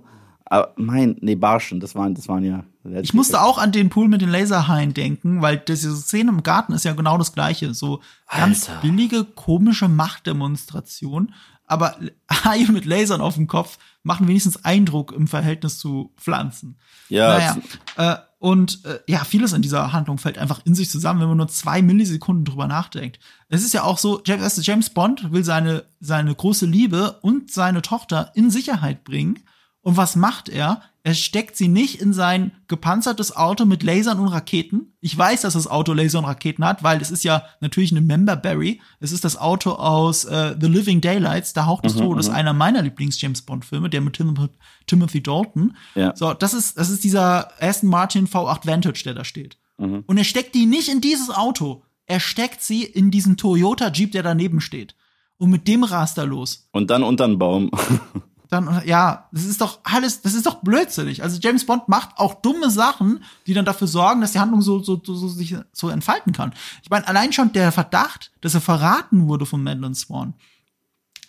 Aber 0.54 0.72
mein, 0.76 1.16
nee, 1.20 1.34
Barschen, 1.34 1.80
das 1.80 1.96
waren, 1.96 2.14
das 2.14 2.28
waren 2.28 2.44
ja. 2.44 2.62
Ich 3.02 3.12
musste 3.12 3.42
auch 3.42 3.58
an 3.58 3.72
den 3.72 3.88
Pool 3.88 4.06
mit 4.06 4.20
den 4.20 4.28
Laserhaien 4.28 4.94
denken, 4.94 5.42
weil 5.42 5.56
diese 5.56 5.96
Szene 5.96 6.30
im 6.30 6.44
Garten 6.44 6.72
ist 6.72 6.84
ja 6.84 6.92
genau 6.92 7.18
das 7.18 7.32
gleiche. 7.32 7.74
So 7.74 8.02
ganz 8.30 8.68
Alter. 8.68 8.80
billige, 8.82 9.24
komische 9.24 9.88
Machtdemonstration. 9.88 11.34
Aber 11.66 11.96
Haie 12.30 12.70
mit 12.70 12.84
Lasern 12.84 13.20
auf 13.20 13.34
dem 13.34 13.48
Kopf 13.48 13.78
machen 14.04 14.28
wenigstens 14.28 14.64
Eindruck 14.64 15.10
im 15.10 15.26
Verhältnis 15.26 15.80
zu 15.80 16.12
Pflanzen. 16.18 16.76
Ja, 17.08 17.36
Naja, 17.36 17.56
äh, 17.96 18.16
und 18.38 18.84
äh, 18.84 19.00
ja, 19.08 19.24
vieles 19.24 19.54
in 19.54 19.62
dieser 19.62 19.92
Handlung 19.92 20.18
fällt 20.18 20.38
einfach 20.38 20.60
in 20.64 20.76
sich 20.76 20.88
zusammen, 20.88 21.20
wenn 21.20 21.28
man 21.28 21.38
nur 21.38 21.48
zwei 21.48 21.82
Millisekunden 21.82 22.44
drüber 22.44 22.68
nachdenkt. 22.68 23.18
Es 23.48 23.64
ist 23.64 23.74
ja 23.74 23.82
auch 23.82 23.98
so, 23.98 24.22
James, 24.24 24.64
James 24.64 24.90
Bond 24.90 25.32
will 25.32 25.42
seine, 25.42 25.82
seine 25.98 26.32
große 26.32 26.66
Liebe 26.66 27.18
und 27.22 27.50
seine 27.50 27.82
Tochter 27.82 28.30
in 28.36 28.50
Sicherheit 28.52 29.02
bringen 29.02 29.40
Und 29.84 29.98
was 29.98 30.16
macht 30.16 30.48
er? 30.48 30.80
Er 31.02 31.12
steckt 31.12 31.58
sie 31.58 31.68
nicht 31.68 32.00
in 32.00 32.14
sein 32.14 32.52
gepanzertes 32.68 33.36
Auto 33.36 33.66
mit 33.66 33.82
Lasern 33.82 34.18
und 34.18 34.28
Raketen. 34.28 34.94
Ich 35.02 35.16
weiß, 35.16 35.42
dass 35.42 35.52
das 35.52 35.66
Auto 35.66 35.92
Laser 35.92 36.20
und 36.20 36.24
Raketen 36.24 36.64
hat, 36.64 36.82
weil 36.82 37.02
es 37.02 37.10
ist 37.10 37.22
ja 37.22 37.44
natürlich 37.60 37.92
eine 37.92 38.00
Memberberry. 38.00 38.80
Es 39.00 39.12
ist 39.12 39.26
das 39.26 39.36
Auto 39.36 39.72
aus 39.72 40.24
äh, 40.24 40.56
The 40.58 40.66
Living 40.68 41.02
Daylights, 41.02 41.52
der 41.52 41.66
Hauch 41.66 41.82
des 41.82 41.96
mhm, 41.96 42.00
Todes, 42.00 42.28
mhm. 42.28 42.34
einer 42.34 42.54
meiner 42.54 42.80
Lieblings-James-Bond-Filme, 42.80 43.90
der 43.90 44.00
mit 44.00 44.14
Tim 44.14 44.48
Timothy 44.86 45.22
Dalton. 45.22 45.76
Ja. 45.94 46.16
So, 46.16 46.32
das 46.32 46.54
ist, 46.54 46.78
das 46.78 46.88
ist 46.88 47.04
dieser 47.04 47.50
Aston 47.62 47.90
Martin 47.90 48.26
V8 48.26 48.66
Vantage, 48.66 49.02
der 49.04 49.12
da 49.12 49.24
steht. 49.24 49.58
Mhm. 49.76 50.04
Und 50.06 50.16
er 50.16 50.24
steckt 50.24 50.54
die 50.54 50.64
nicht 50.64 50.88
in 50.88 51.02
dieses 51.02 51.28
Auto. 51.28 51.82
Er 52.06 52.20
steckt 52.20 52.62
sie 52.62 52.82
in 52.82 53.10
diesen 53.10 53.36
Toyota 53.36 53.90
Jeep, 53.90 54.12
der 54.12 54.22
daneben 54.22 54.62
steht. 54.62 54.94
Und 55.36 55.50
mit 55.50 55.68
dem 55.68 55.84
rast 55.84 56.16
er 56.16 56.24
los. 56.24 56.70
Und 56.72 56.88
dann 56.88 57.02
unter 57.02 57.26
den 57.26 57.38
Baum. 57.38 57.70
dann, 58.54 58.82
ja, 58.86 59.28
das 59.32 59.44
ist 59.44 59.60
doch 59.60 59.80
alles, 59.84 60.22
das 60.22 60.34
ist 60.34 60.46
doch 60.46 60.62
blödsinnig. 60.62 61.22
Also 61.22 61.38
James 61.40 61.66
Bond 61.66 61.88
macht 61.88 62.16
auch 62.16 62.34
dumme 62.34 62.70
Sachen, 62.70 63.22
die 63.46 63.54
dann 63.54 63.64
dafür 63.64 63.86
sorgen, 63.86 64.20
dass 64.20 64.32
die 64.32 64.38
Handlung 64.38 64.62
so, 64.62 64.82
so, 64.82 65.00
so, 65.04 65.28
sich 65.28 65.56
so 65.72 65.88
entfalten 65.88 66.32
kann. 66.32 66.54
Ich 66.82 66.90
meine, 66.90 67.06
allein 67.06 67.32
schon 67.32 67.52
der 67.52 67.72
Verdacht, 67.72 68.32
dass 68.40 68.54
er 68.54 68.60
verraten 68.60 69.28
wurde 69.28 69.44
von 69.44 69.62
Madeline 69.62 69.94
Swan. 69.94 70.34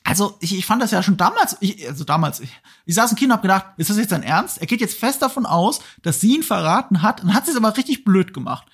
Also, 0.03 0.37
ich, 0.39 0.55
ich 0.55 0.67
fand 0.67 0.83
das 0.83 0.91
ja 0.91 1.01
schon 1.01 1.17
damals, 1.17 1.57
ich, 1.61 1.87
also 1.87 2.03
damals, 2.03 2.39
ich, 2.39 2.51
ich 2.85 2.93
saß 2.93 3.11
im 3.11 3.17
Kino 3.17 3.33
und 3.33 3.37
hab 3.37 3.41
gedacht, 3.41 3.65
ist 3.77 3.89
das 3.89 3.97
jetzt 3.97 4.11
sein 4.11 4.21
Ernst? 4.21 4.59
Er 4.59 4.67
geht 4.67 4.79
jetzt 4.81 4.99
fest 4.99 5.21
davon 5.23 5.47
aus, 5.47 5.79
dass 6.03 6.21
sie 6.21 6.35
ihn 6.35 6.43
verraten 6.43 7.01
hat 7.01 7.23
und 7.23 7.33
hat 7.33 7.47
es 7.47 7.55
aber 7.55 7.75
richtig 7.75 8.05
blöd 8.05 8.33
gemacht. 8.33 8.67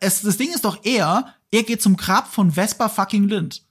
Es, 0.00 0.22
das 0.22 0.36
Ding 0.36 0.52
ist 0.52 0.64
doch 0.64 0.84
eher, 0.84 1.34
er 1.52 1.62
geht 1.62 1.80
zum 1.80 1.96
Grab 1.96 2.26
von 2.26 2.50
Vespa 2.50 2.88
fucking 2.88 3.28
Lind. 3.28 3.62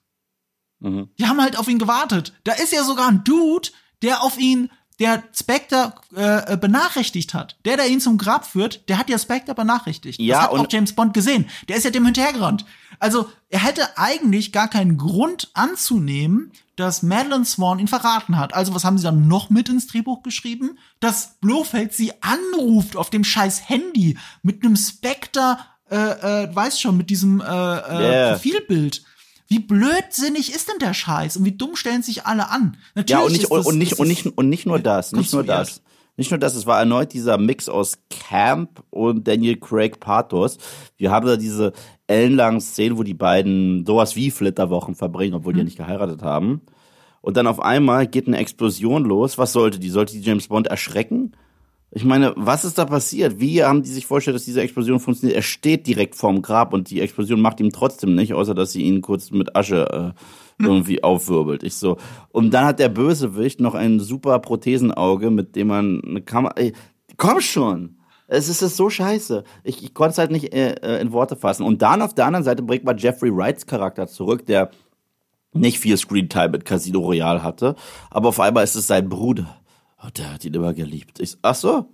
Mhm. 0.80 1.10
Die 1.18 1.28
haben 1.28 1.42
halt 1.42 1.58
auf 1.58 1.68
ihn 1.68 1.80
gewartet. 1.80 2.34
Da 2.44 2.54
ist 2.54 2.74
ja 2.74 2.84
sogar 2.84 3.08
ein 3.08 3.24
Dude, 3.24 3.70
der 4.04 4.22
auf 4.22 4.38
ihn, 4.38 4.70
der 5.00 5.24
Spectre 5.34 5.96
äh, 6.16 6.56
benachrichtigt 6.58 7.34
hat. 7.34 7.58
Der, 7.66 7.78
der 7.78 7.88
ihn 7.88 8.00
zum 8.00 8.18
Grab 8.18 8.46
führt, 8.46 8.88
der 8.90 9.00
hat 9.00 9.10
ja 9.10 9.18
Spectre 9.18 9.56
benachrichtigt. 9.56 10.20
Ja, 10.20 10.36
das 10.36 10.44
hat 10.44 10.52
und 10.52 10.60
auch 10.60 10.72
James 10.72 10.94
Bond 10.94 11.14
gesehen. 11.14 11.50
Der 11.68 11.78
ist 11.78 11.84
ja 11.84 11.90
dem 11.90 12.06
hinterhergerannt. 12.06 12.66
Also, 13.00 13.30
er 13.50 13.64
hätte 13.64 13.98
eigentlich 13.98 14.52
gar 14.52 14.68
keinen 14.68 14.98
Grund 14.98 15.50
anzunehmen, 15.56 16.52
dass 16.76 17.04
Madeline 17.04 17.46
Swan 17.46 17.80
ihn 17.80 17.88
verraten 17.88 18.38
hat. 18.38 18.54
Also, 18.54 18.76
was 18.76 18.84
haben 18.84 18.98
sie 18.98 19.04
dann 19.04 19.28
noch 19.28 19.50
mit 19.50 19.68
ins 19.68 19.88
Drehbuch 19.88 20.22
geschrieben? 20.22 20.78
Dass 21.00 21.40
Blofeld 21.42 21.94
sie 21.94 22.14
anruft 22.22 22.96
auf 22.96 23.10
dem 23.10 23.24
scheiß 23.24 23.68
Handy 23.68 24.18
mit 24.44 24.64
einem 24.64 24.76
Spectre, 24.76 25.58
äh, 25.90 25.96
äh, 25.96 26.56
weiß 26.56 26.80
schon, 26.80 26.98
mit 26.98 27.10
diesem 27.10 27.42
äh, 27.42 27.44
äh, 27.44 27.48
yeah. 27.48 28.32
Profilbild. 28.34 29.04
Wie 29.54 29.60
blödsinnig 29.60 30.52
ist 30.56 30.68
denn 30.68 30.80
der 30.80 30.96
Scheiß 30.96 31.38
und 31.38 31.46
wie 31.46 31.52
dumm 31.52 31.76
stellen 31.76 32.02
sich 32.02 32.26
alle 32.26 32.50
an? 32.50 32.76
Natürlich 32.96 33.10
ja, 33.12 33.24
und 33.24 33.32
nicht, 33.32 33.44
das, 33.44 33.66
und, 33.68 33.78
nicht, 33.78 34.00
und, 34.00 34.08
nicht, 34.08 34.26
und 34.26 34.50
nicht 34.50 34.66
nur 34.66 34.80
das, 34.80 35.12
nicht 35.12 35.32
nur 35.32 35.44
das. 35.44 35.84
Nicht 36.18 36.32
nur 36.32 36.40
das, 36.40 36.56
es 36.56 36.66
war 36.66 36.80
erneut 36.80 37.14
dieser 37.14 37.38
Mix 37.38 37.70
aus 37.70 38.00
Camp 38.10 38.84
und 38.90 39.28
Daniel 39.28 39.58
Craig 39.58 40.00
Pathos. 40.00 40.58
Wir 40.98 41.12
haben 41.12 41.28
da 41.28 41.38
diese 41.38 41.72
ellenlangen 42.08 42.62
Szenen, 42.62 42.98
wo 42.98 43.04
die 43.04 43.14
beiden 43.14 43.86
sowas 43.86 44.16
wie 44.16 44.32
Flitterwochen 44.32 44.96
verbringen, 44.96 45.36
obwohl 45.36 45.54
hm. 45.54 45.54
die 45.54 45.60
ja 45.60 45.64
mhm. 45.64 45.68
nicht 45.68 45.78
geheiratet 45.78 46.24
haben. 46.24 46.62
Und 47.22 47.38
dann 47.38 47.46
auf 47.46 47.60
einmal 47.60 48.08
geht 48.08 48.26
eine 48.26 48.38
Explosion 48.38 49.04
los. 49.06 49.38
Was 49.38 49.54
sollte 49.54 49.78
die? 49.78 49.90
Sollte 49.90 50.14
die 50.14 50.22
James 50.22 50.48
Bond 50.48 50.66
erschrecken? 50.66 51.34
Ich 51.96 52.04
meine, 52.04 52.34
was 52.36 52.66
ist 52.66 52.80
da 52.80 52.86
passiert? 52.86 53.40
Wie 53.40 53.64
haben 53.64 53.84
die 53.84 53.90
sich 53.90 54.08
vorgestellt, 54.08 54.34
dass 54.34 54.46
diese 54.46 54.62
Explosion 54.62 55.00
funktioniert? 55.00 55.38
Er 55.38 55.44
steht 55.44 55.86
direkt 55.86 56.16
vorm 56.16 56.42
Grab 56.42 56.74
und 56.74 56.90
die 56.90 57.02
Explosion 57.02 57.40
macht 57.40 57.60
ihm 57.60 57.70
trotzdem 57.70 58.16
nicht, 58.16 58.34
außer 58.34 58.56
dass 58.56 58.72
sie 58.72 58.82
ihn 58.82 59.02
kurz 59.02 59.30
mit 59.30 59.56
Asche 59.56 60.16
äh, 60.60 60.64
irgendwie 60.64 61.04
aufwirbelt. 61.04 61.62
Ich 61.62 61.76
so. 61.76 61.98
Und 62.30 62.52
dann 62.52 62.66
hat 62.66 62.80
der 62.80 62.90
Bösewicht 62.90 63.60
noch 63.60 63.76
ein 63.76 64.00
super 64.00 64.40
Prothesenauge, 64.40 65.30
mit 65.30 65.56
dem 65.56 65.68
man 65.68 66.02
eine 66.04 66.22
Kamera. 66.22 66.56
Ey, 66.56 66.74
komm 67.18 67.42
schon! 67.42 67.98
Es 68.26 68.50
ist, 68.50 68.64
es 68.64 68.72
ist 68.72 68.78
so 68.78 68.90
scheiße. 68.90 69.44
Ich, 69.64 69.84
ich 69.84 69.94
konnte 69.94 70.14
es 70.14 70.18
halt 70.18 70.32
nicht 70.32 70.52
äh, 70.52 70.74
äh, 70.82 71.00
in 71.00 71.12
Worte 71.12 71.36
fassen. 71.36 71.64
Und 71.64 71.84
dann 71.84 72.02
auf 72.02 72.16
der 72.16 72.26
anderen 72.26 72.44
Seite 72.44 72.64
bringt 72.64 72.86
man 72.86 72.98
Jeffrey 72.98 73.30
Wrights 73.32 73.68
Charakter 73.68 74.08
zurück, 74.08 74.48
der 74.48 74.72
nicht 75.52 75.78
viel 75.78 75.96
Screentime 75.98 76.50
mit 76.50 76.66
Casino 76.66 77.02
Royale 77.02 77.44
hatte, 77.44 77.76
aber 78.10 78.30
auf 78.30 78.40
einmal 78.40 78.64
ist 78.64 78.74
es 78.74 78.88
sein 78.88 79.08
Bruder 79.08 79.63
Oh, 80.04 80.10
der 80.16 80.34
hat 80.34 80.44
ihn 80.46 80.54
immer 80.54 80.74
geliebt. 80.74 81.20
Ich, 81.20 81.38
ach 81.42 81.56
so, 81.56 81.86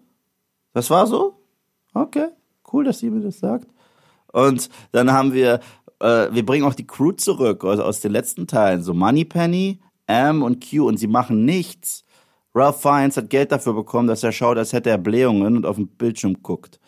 das 0.74 0.90
war 0.90 1.06
so? 1.06 1.40
Okay, 1.94 2.30
cool, 2.72 2.84
dass 2.84 3.00
sie 3.00 3.10
mir 3.10 3.22
das 3.22 3.40
sagt. 3.40 3.68
Und 4.32 4.70
dann 4.92 5.12
haben 5.12 5.34
wir, 5.34 5.60
äh, 6.00 6.28
wir 6.32 6.46
bringen 6.46 6.66
auch 6.66 6.74
die 6.74 6.88
Crew 6.88 7.12
zurück 7.12 7.64
aus, 7.64 7.80
aus 7.80 8.02
den 8.02 8.12
letzten 8.12 8.48
Teilen. 8.48 8.82
So 8.82 8.94
Moneypenny, 8.94 9.80
M 10.08 10.42
und 10.42 10.68
Q 10.68 10.88
und 10.88 10.98
sie 10.98 11.08
machen 11.08 11.46
nichts. 11.46 12.04
Ralph 12.56 12.82
Fiennes 12.82 13.18
hat 13.18 13.30
Geld 13.30 13.52
dafür 13.52 13.74
bekommen, 13.74 14.08
dass 14.08 14.24
er 14.24 14.32
schaut, 14.32 14.58
als 14.58 14.74
hätte 14.74 14.90
er 14.90 14.98
Blähungen 14.98 15.56
und 15.58 15.66
auf 15.66 15.76
den 15.76 15.88
Bildschirm 15.88 16.42
guckt. 16.42 16.80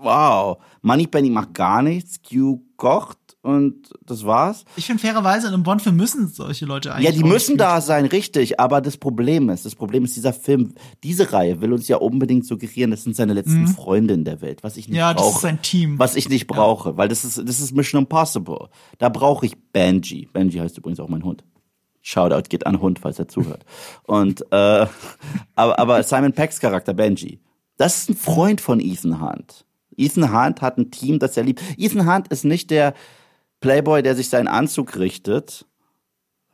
Wow. 0.00 0.58
Moneypenny 0.82 1.30
macht 1.30 1.54
gar 1.54 1.82
nichts. 1.82 2.20
Q 2.22 2.60
kocht 2.76 3.18
und 3.46 3.90
das 4.04 4.26
war's. 4.26 4.64
Ich 4.74 4.86
finde 4.86 5.00
fairerweise 5.00 5.46
in 5.46 5.54
einem 5.54 5.62
Bond-Film 5.62 5.94
müssen 5.94 6.26
solche 6.26 6.66
Leute 6.66 6.92
eigentlich. 6.92 7.04
Ja, 7.04 7.12
die 7.12 7.22
müssen 7.22 7.56
da 7.56 7.80
sein, 7.80 8.04
richtig. 8.06 8.58
Aber 8.58 8.80
das 8.80 8.96
Problem 8.96 9.48
ist, 9.50 9.64
das 9.64 9.76
Problem 9.76 10.04
ist, 10.04 10.16
dieser 10.16 10.32
Film, 10.32 10.74
diese 11.04 11.32
Reihe 11.32 11.60
will 11.60 11.72
uns 11.72 11.86
ja 11.86 11.98
unbedingt 11.98 12.44
suggerieren, 12.44 12.90
das 12.90 13.04
sind 13.04 13.14
seine 13.14 13.34
letzten 13.34 13.60
mhm. 13.60 13.68
Freunde 13.68 14.14
in 14.14 14.24
der 14.24 14.40
Welt, 14.40 14.64
was 14.64 14.76
ich 14.76 14.88
nicht 14.88 14.98
ja, 14.98 15.12
brauche. 15.12 15.22
Ja, 15.22 15.28
das 15.28 15.36
ist 15.36 15.42
sein 15.42 15.62
Team. 15.62 15.96
Was 15.96 16.16
ich 16.16 16.28
nicht 16.28 16.48
brauche, 16.48 16.90
ja. 16.90 16.96
weil 16.96 17.08
das 17.08 17.24
ist, 17.24 17.38
das 17.38 17.60
ist 17.60 17.72
Mission 17.72 18.02
Impossible. 18.02 18.68
Da 18.98 19.08
brauche 19.08 19.46
ich 19.46 19.56
Benji. 19.72 20.28
Benji 20.32 20.58
heißt 20.58 20.76
übrigens 20.78 20.98
auch 20.98 21.08
mein 21.08 21.22
Hund. 21.22 21.44
Shoutout 22.02 22.48
geht 22.48 22.66
an 22.66 22.80
Hund, 22.80 22.98
falls 22.98 23.20
er 23.20 23.28
zuhört. 23.28 23.64
Und 24.02 24.42
äh, 24.50 24.86
aber, 25.54 25.78
aber 25.78 26.02
Simon 26.02 26.32
Pecks 26.32 26.58
Charakter 26.58 26.94
Benji, 26.94 27.38
das 27.76 27.98
ist 27.98 28.10
ein 28.10 28.16
Freund 28.16 28.60
von 28.60 28.80
Ethan 28.80 29.20
Hunt. 29.20 29.64
Ethan 29.96 30.32
Hunt 30.32 30.62
hat 30.62 30.78
ein 30.78 30.90
Team, 30.90 31.20
das 31.20 31.36
er 31.36 31.44
liebt. 31.44 31.62
Ethan 31.78 32.12
Hunt 32.12 32.26
ist 32.28 32.44
nicht 32.44 32.72
der 32.72 32.94
Playboy, 33.60 34.02
der 34.02 34.14
sich 34.14 34.28
seinen 34.28 34.48
Anzug 34.48 34.96
richtet, 34.96 35.66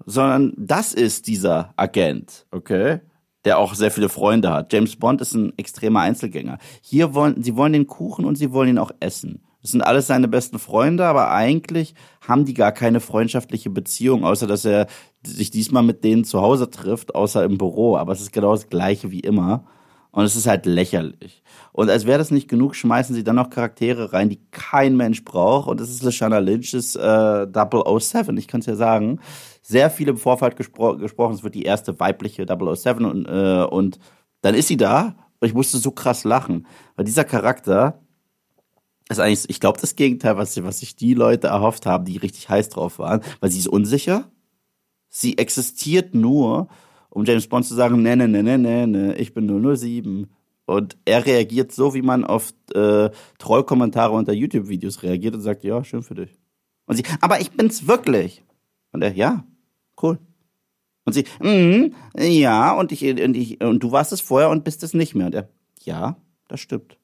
sondern 0.05 0.53
das 0.57 0.93
ist 0.93 1.27
dieser 1.27 1.73
Agent, 1.77 2.47
okay? 2.51 3.01
Der 3.45 3.59
auch 3.59 3.74
sehr 3.74 3.91
viele 3.91 4.09
Freunde 4.09 4.51
hat. 4.51 4.73
James 4.73 4.97
Bond 4.97 5.20
ist 5.20 5.35
ein 5.35 5.53
extremer 5.59 6.01
Einzelgänger. 6.01 6.59
Hier 6.81 7.15
wollen, 7.15 7.43
sie 7.43 7.57
wollen 7.57 7.73
den 7.73 7.87
Kuchen 7.87 8.24
und 8.24 8.37
sie 8.37 8.53
wollen 8.53 8.70
ihn 8.70 8.79
auch 8.79 8.93
essen. 9.01 9.43
Das 9.62 9.70
sind 9.70 9.83
alles 9.83 10.09
seine 10.09 10.27
besten 10.27 10.59
Freunde, 10.59 11.07
aber 11.07 11.31
eigentlich 11.31 11.95
haben 12.20 12.45
die 12.45 12.55
gar 12.55 12.73
keine 12.73 12.99
freundschaftliche 12.99 13.70
Beziehung, 13.70 14.24
außer 14.24 14.49
dass 14.49 14.65
er 14.65 14.89
sich 15.24 15.53
diesmal 15.53 15.85
mit 15.85 16.03
denen 16.03 16.24
zu 16.24 16.41
Hause 16.41 16.69
trifft, 16.69 17.15
außer 17.15 17.45
im 17.45 17.59
Büro. 17.59 17.97
Aber 17.97 18.12
es 18.12 18.20
ist 18.20 18.33
genau 18.33 18.53
das 18.53 18.69
Gleiche 18.69 19.12
wie 19.12 19.20
immer. 19.20 19.65
Und 20.13 20.25
es 20.25 20.37
ist 20.37 20.47
halt 20.47 20.67
lächerlich. 20.67 21.43
Und 21.73 21.89
als 21.89 22.05
wäre 22.05 22.19
das 22.19 22.31
nicht 22.31 22.47
genug, 22.49 22.77
schmeißen 22.77 23.15
sie 23.15 23.25
dann 23.25 23.37
noch 23.37 23.49
Charaktere 23.49 24.13
rein, 24.13 24.29
die 24.29 24.41
kein 24.51 24.95
Mensch 24.95 25.25
braucht. 25.25 25.69
Und 25.69 25.81
das 25.81 25.89
ist 25.89 26.03
Lashana 26.03 26.39
Lynch's 26.39 26.95
äh, 26.95 27.47
007, 27.47 28.37
ich 28.37 28.47
kann 28.47 28.61
es 28.61 28.67
ja 28.67 28.77
sagen. 28.77 29.21
Sehr 29.63 29.89
viele 29.91 30.11
im 30.11 30.19
Vorfall 30.19 30.51
gespro 30.51 30.97
gesprochen, 30.99 31.35
es 31.35 31.43
wird 31.43 31.55
die 31.55 31.63
erste 31.63 31.99
weibliche 31.99 32.45
007 32.45 33.07
und, 33.07 33.27
äh, 33.27 33.65
und 33.65 33.99
dann 34.43 34.55
ist 34.55 34.69
sie 34.69 34.77
da 34.77 35.15
und 35.41 35.49
ich 35.49 35.55
musste 35.55 35.79
so 35.79 35.93
krass 35.93 36.25
lachen. 36.25 36.67
Weil 36.95 37.07
dieser 37.07 37.25
Charakter 37.25 38.03
ist 39.09 39.19
eigentlich, 39.19 39.49
ich 39.49 39.61
glaube, 39.61 39.81
das 39.81 39.97
Gegenteil, 39.97 40.37
was, 40.37 40.63
was 40.63 40.81
sich 40.81 40.95
die 40.95 41.15
Leute 41.15 41.47
erhofft 41.47 41.87
haben, 41.87 42.05
die 42.05 42.19
richtig 42.19 42.51
heiß 42.51 42.69
drauf 42.69 42.99
waren, 42.99 43.23
weil 43.41 43.51
sie 43.51 43.61
ist 43.61 43.69
unsicher. 43.69 44.31
Sie 45.09 45.39
existiert 45.39 46.15
nur, 46.15 46.69
um 47.13 47.25
James 47.25 47.47
Bond 47.47 47.67
zu 47.67 47.75
sagen, 47.75 48.03
ne, 48.03 48.17
ne, 48.17 48.27
ne, 48.27 48.43
ne, 48.43 48.59
ne, 48.59 48.87
ne, 48.87 49.15
ich 49.17 49.35
bin 49.35 49.47
007. 49.47 50.29
Und 50.65 50.97
er 51.05 51.27
reagiert 51.27 51.73
so, 51.73 51.93
wie 51.93 52.03
man 52.03 52.25
auf 52.25 52.55
äh, 52.75 53.11
Trollkommentare 53.39 54.13
unter 54.15 54.33
YouTube-Videos 54.33 55.03
reagiert 55.03 55.35
und 55.35 55.43
sagt, 55.43 55.65
ja, 55.65 55.85
schön 55.85 56.03
für 56.03 56.15
dich. 56.15 56.39
Und 56.87 56.97
sie, 56.97 57.05
aber 57.21 57.41
ich 57.41 57.51
bin's 57.51 57.87
wirklich. 57.87 58.43
Und 58.93 59.03
er, 59.03 59.13
ja, 59.13 59.45
cool. 60.03 60.19
Und 61.05 61.13
sie, 61.13 61.25
mm, 61.41 61.95
ja, 62.19 62.73
und 62.73 62.93
ich, 62.93 63.05
und 63.05 63.37
ich, 63.37 63.63
und 63.63 63.83
du 63.83 63.93
warst 63.93 64.13
es 64.13 64.21
vorher 64.21 64.49
und 64.49 64.65
bist 64.65 64.83
es 64.83 64.95
nicht 64.95 65.15
mehr. 65.15 65.27
Und 65.27 65.35
er, 65.35 65.49
ja, 65.83 66.17
das 66.49 66.61
stimmt. 66.61 66.97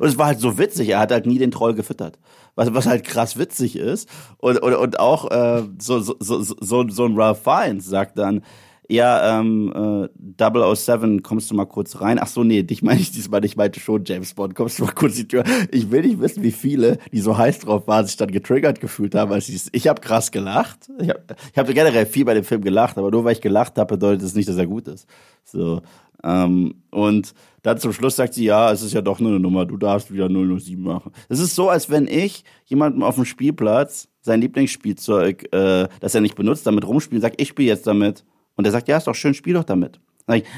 Und 0.00 0.08
es 0.08 0.18
war 0.18 0.26
halt 0.26 0.40
so 0.40 0.58
witzig, 0.58 0.90
er 0.90 0.98
hat 0.98 1.12
halt 1.12 1.26
nie 1.26 1.38
den 1.38 1.50
Troll 1.50 1.74
gefüttert. 1.74 2.18
Was, 2.56 2.74
was 2.74 2.86
halt 2.86 3.04
krass 3.04 3.38
witzig 3.38 3.76
ist. 3.76 4.08
Und, 4.38 4.58
und, 4.58 4.74
und 4.74 4.98
auch 4.98 5.30
äh, 5.30 5.62
so, 5.78 6.00
so, 6.00 6.16
so, 6.18 6.42
so, 6.42 6.88
so 6.88 7.04
ein 7.04 7.16
Ralph 7.16 7.42
Fiennes 7.42 7.86
sagt 7.86 8.18
dann, 8.18 8.42
ja, 8.88 9.40
ähm, 9.40 10.08
äh, 10.38 10.74
007, 10.76 11.22
kommst 11.22 11.50
du 11.50 11.54
mal 11.54 11.66
kurz 11.66 12.00
rein? 12.00 12.18
Ach 12.20 12.26
so, 12.26 12.44
nee, 12.44 12.62
dich 12.62 12.82
meine 12.82 13.00
ich 13.00 13.10
diesmal 13.10 13.44
ich 13.44 13.56
meinte 13.56 13.80
schon 13.80 14.04
James 14.04 14.34
Bond, 14.34 14.54
kommst 14.54 14.78
du 14.78 14.84
mal 14.84 14.92
kurz 14.92 15.16
die 15.16 15.26
Tür. 15.26 15.44
Ich 15.70 15.90
will 15.90 16.02
nicht 16.02 16.20
wissen, 16.20 16.42
wie 16.42 16.52
viele, 16.52 16.98
die 17.12 17.20
so 17.20 17.36
heiß 17.36 17.60
drauf 17.60 17.86
waren, 17.86 18.06
sich 18.06 18.16
dann 18.16 18.30
getriggert 18.30 18.80
gefühlt 18.80 19.14
haben, 19.14 19.32
als 19.32 19.48
ich, 19.48 19.66
ich 19.72 19.88
habe 19.88 20.00
krass 20.00 20.30
gelacht. 20.30 20.90
Ich 21.00 21.08
habe 21.08 21.24
hab 21.56 21.66
generell 21.66 22.06
viel 22.06 22.24
bei 22.24 22.34
dem 22.34 22.44
Film 22.44 22.62
gelacht, 22.62 22.96
aber 22.98 23.10
nur 23.10 23.24
weil 23.24 23.32
ich 23.32 23.40
gelacht 23.40 23.76
habe, 23.78 23.96
bedeutet 23.96 24.22
es 24.22 24.28
das 24.28 24.34
nicht, 24.36 24.48
dass 24.48 24.56
er 24.56 24.66
gut 24.66 24.88
ist. 24.88 25.06
So, 25.44 25.82
ähm, 26.22 26.74
und 26.90 27.34
dann 27.62 27.78
zum 27.78 27.92
Schluss 27.92 28.16
sagt 28.16 28.34
sie, 28.34 28.44
ja, 28.44 28.70
es 28.72 28.82
ist 28.82 28.92
ja 28.92 29.00
doch 29.00 29.20
nur 29.20 29.30
eine 29.30 29.40
Nummer, 29.40 29.66
du 29.66 29.76
darfst 29.76 30.12
wieder 30.12 30.28
007 30.28 30.82
machen. 30.82 31.12
Es 31.28 31.40
ist 31.40 31.54
so, 31.54 31.68
als 31.68 31.90
wenn 31.90 32.06
ich 32.06 32.44
jemandem 32.64 33.02
auf 33.02 33.16
dem 33.16 33.24
Spielplatz 33.24 34.08
sein 34.20 34.40
Lieblingsspielzeug, 34.40 35.52
äh, 35.52 35.88
das 36.00 36.14
er 36.14 36.20
nicht 36.20 36.36
benutzt, 36.36 36.66
damit 36.66 36.86
rumspielt, 36.86 37.22
sag, 37.22 37.40
ich 37.40 37.48
spiele 37.48 37.68
jetzt 37.68 37.86
damit. 37.86 38.24
Und 38.56 38.64
er 38.64 38.72
sagt, 38.72 38.88
ja, 38.88 38.96
ist 38.96 39.06
doch 39.06 39.14
schön, 39.14 39.34
spiel 39.34 39.54
doch 39.54 39.64
damit. 39.64 40.00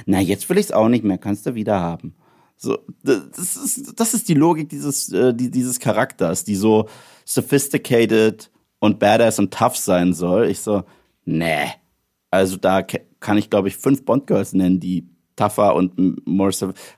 Na, 0.06 0.20
jetzt 0.20 0.48
will 0.48 0.58
ich 0.58 0.66
es 0.66 0.72
auch 0.72 0.88
nicht 0.88 1.04
mehr, 1.04 1.18
kannst 1.18 1.46
du 1.46 1.54
wieder 1.54 1.80
haben. 1.80 2.14
So, 2.56 2.78
das 3.02 3.56
ist, 3.56 4.00
das 4.00 4.14
ist 4.14 4.28
die 4.28 4.34
Logik 4.34 4.68
dieses, 4.68 5.12
äh, 5.12 5.32
dieses 5.34 5.78
Charakters, 5.78 6.44
die 6.44 6.56
so 6.56 6.88
sophisticated 7.24 8.50
und 8.80 8.98
badass 8.98 9.38
und 9.38 9.54
tough 9.54 9.76
sein 9.76 10.12
soll. 10.12 10.48
Ich 10.48 10.60
so, 10.60 10.84
nee. 11.24 11.68
Also 12.30 12.56
da 12.56 12.82
kann 12.82 13.38
ich, 13.38 13.50
glaube 13.50 13.68
ich, 13.68 13.76
fünf 13.76 14.04
Bond-Girls 14.04 14.54
nennen, 14.54 14.80
die 14.80 15.08
tougher 15.36 15.74
und 15.74 16.26
more 16.26 16.50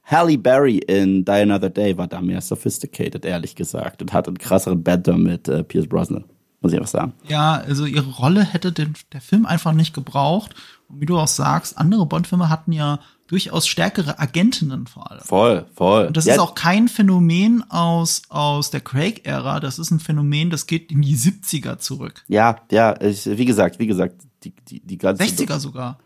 Halle 0.05 0.39
Berry 0.39 0.79
in 0.79 1.25
Die 1.25 1.31
Another 1.31 1.71
Day 1.71 1.97
war 1.99 2.09
da 2.09 2.23
mehr 2.23 2.41
sophisticated, 2.41 3.25
ehrlich 3.25 3.55
gesagt, 3.55 4.01
und 4.01 4.13
hatte 4.13 4.29
einen 4.29 4.39
krasseren 4.39 4.83
Banter 4.83 5.19
mit 5.19 5.47
äh, 5.49 5.63
Pierce 5.63 5.89
Brosnan. 5.89 6.25
Muss 6.63 6.73
ich 6.73 6.79
einfach 6.79 6.91
sagen. 6.91 7.13
Ja, 7.27 7.55
also 7.55 7.87
ihre 7.87 8.11
Rolle 8.11 8.45
hätte 8.45 8.73
den, 8.73 8.95
der 9.13 9.21
Film 9.21 9.47
einfach 9.47 9.73
nicht 9.73 9.95
gebraucht. 9.95 10.55
Und 10.91 11.01
wie 11.01 11.07
du 11.07 11.19
auch 11.19 11.29
sagst, 11.29 11.79
andere 11.79 12.07
Bond-Filme 12.07 12.49
hatten 12.49 12.73
ja 12.73 12.99
durchaus 13.31 13.69
stärkere 13.69 14.19
Agentinnen 14.19 14.89
vor 14.89 15.09
allem. 15.09 15.23
Voll, 15.23 15.67
voll. 15.75 16.07
Und 16.07 16.17
das 16.17 16.25
ja. 16.25 16.35
ist 16.35 16.41
auch 16.41 16.57
kein 16.57 16.89
Phänomen 16.89 17.65
aus, 17.71 18.23
aus 18.29 18.71
der 18.71 18.81
Craig-Ära. 18.81 19.61
Das 19.61 19.79
ist 19.79 19.93
ein 19.93 20.01
Phänomen, 20.01 20.51
das 20.51 20.67
geht 20.67 20.91
in 20.91 21.01
die 21.01 21.17
70er 21.17 21.79
zurück. 21.79 22.25
Ja, 22.27 22.57
ja, 22.73 23.01
ich, 23.01 23.27
wie 23.27 23.45
gesagt, 23.45 23.79
wie 23.79 23.87
gesagt, 23.87 24.23
die, 24.43 24.53
die, 24.69 24.81
die 24.81 24.99
ganze. 24.99 25.23
60er 25.23 25.61
sogar. 25.61 25.99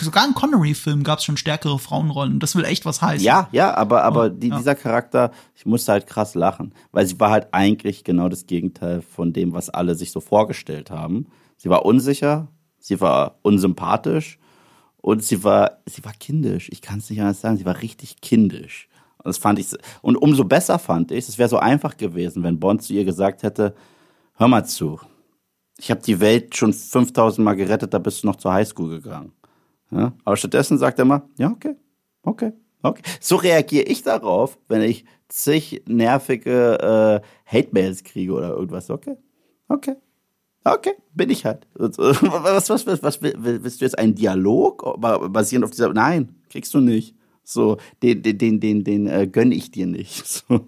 Sogar 0.00 0.26
in 0.26 0.34
Connery-Filmen 0.34 1.04
gab 1.04 1.20
es 1.20 1.24
schon 1.24 1.36
stärkere 1.36 1.78
Frauenrollen. 1.78 2.40
Das 2.40 2.56
will 2.56 2.64
echt 2.64 2.84
was 2.84 3.00
heißen. 3.00 3.24
Ja, 3.24 3.48
ja, 3.52 3.72
aber, 3.74 4.02
aber 4.02 4.26
oh, 4.26 4.28
die, 4.28 4.48
ja. 4.48 4.58
dieser 4.58 4.74
Charakter, 4.74 5.30
ich 5.54 5.64
musste 5.64 5.92
halt 5.92 6.08
krass 6.08 6.34
lachen, 6.34 6.74
weil 6.90 7.06
sie 7.06 7.18
war 7.20 7.30
halt 7.30 7.48
eigentlich 7.52 8.02
genau 8.02 8.28
das 8.28 8.46
Gegenteil 8.46 9.00
von 9.00 9.32
dem, 9.32 9.52
was 9.52 9.70
alle 9.70 9.94
sich 9.94 10.10
so 10.10 10.20
vorgestellt 10.20 10.90
haben. 10.90 11.28
Sie 11.56 11.70
war 11.70 11.86
unsicher, 11.86 12.48
sie 12.78 13.00
war 13.00 13.38
unsympathisch 13.42 14.38
und 14.98 15.22
sie 15.22 15.44
war, 15.44 15.78
sie 15.86 16.04
war 16.04 16.12
kindisch. 16.12 16.68
Ich 16.70 16.82
kann 16.82 16.98
es 16.98 17.10
nicht 17.10 17.20
anders 17.20 17.40
sagen. 17.40 17.56
Sie 17.56 17.64
war 17.64 17.80
richtig 17.80 18.20
kindisch. 18.20 18.88
Und 19.18 19.26
das 19.26 19.38
fand 19.38 19.58
ich, 19.58 19.68
und 20.02 20.16
umso 20.16 20.44
besser 20.44 20.78
fand 20.78 21.10
ich, 21.10 21.28
es 21.28 21.38
wäre 21.38 21.48
so 21.48 21.58
einfach 21.58 21.96
gewesen, 21.96 22.42
wenn 22.44 22.60
Bond 22.60 22.82
zu 22.82 22.92
ihr 22.92 23.04
gesagt 23.04 23.42
hätte, 23.42 23.74
hör 24.34 24.48
mal 24.48 24.64
zu. 24.64 25.00
Ich 25.78 25.90
habe 25.90 26.00
die 26.02 26.20
Welt 26.20 26.56
schon 26.56 26.72
5000 26.72 27.44
Mal 27.44 27.54
gerettet, 27.54 27.94
da 27.94 27.98
bist 27.98 28.22
du 28.22 28.28
noch 28.28 28.36
zur 28.36 28.52
Highschool 28.52 28.90
gegangen. 28.90 29.32
Ja? 29.90 30.12
Aber 30.24 30.36
stattdessen 30.36 30.78
sagt 30.78 30.98
er 30.98 31.02
immer, 31.02 31.28
ja, 31.36 31.50
okay, 31.50 31.76
okay, 32.22 32.52
okay. 32.82 33.02
So 33.20 33.36
reagiere 33.36 33.84
ich 33.84 34.02
darauf, 34.02 34.58
wenn 34.68 34.82
ich 34.82 35.04
zig 35.28 35.82
nervige 35.86 37.22
äh, 37.46 37.56
Hate-Mails 37.56 38.04
kriege 38.04 38.32
oder 38.32 38.50
irgendwas. 38.50 38.90
Okay, 38.90 39.16
okay, 39.68 39.96
Okay, 40.74 40.92
bin 41.14 41.30
ich 41.30 41.44
halt. 41.44 41.66
Was, 41.74 42.68
was, 42.68 42.86
was, 42.86 43.02
was, 43.02 43.22
willst 43.22 43.80
du 43.80 43.84
jetzt 43.84 43.98
einen 43.98 44.14
Dialog 44.14 45.00
basierend 45.32 45.64
auf 45.64 45.70
dieser? 45.70 45.92
Nein, 45.92 46.34
kriegst 46.50 46.74
du 46.74 46.80
nicht. 46.80 47.14
So, 47.44 47.78
den, 48.02 48.22
den, 48.22 48.36
den, 48.38 48.60
den, 48.60 48.84
den 48.84 49.06
äh, 49.06 49.26
gönn 49.26 49.52
ich 49.52 49.70
dir 49.70 49.86
nicht. 49.86 50.24
So. 50.48 50.66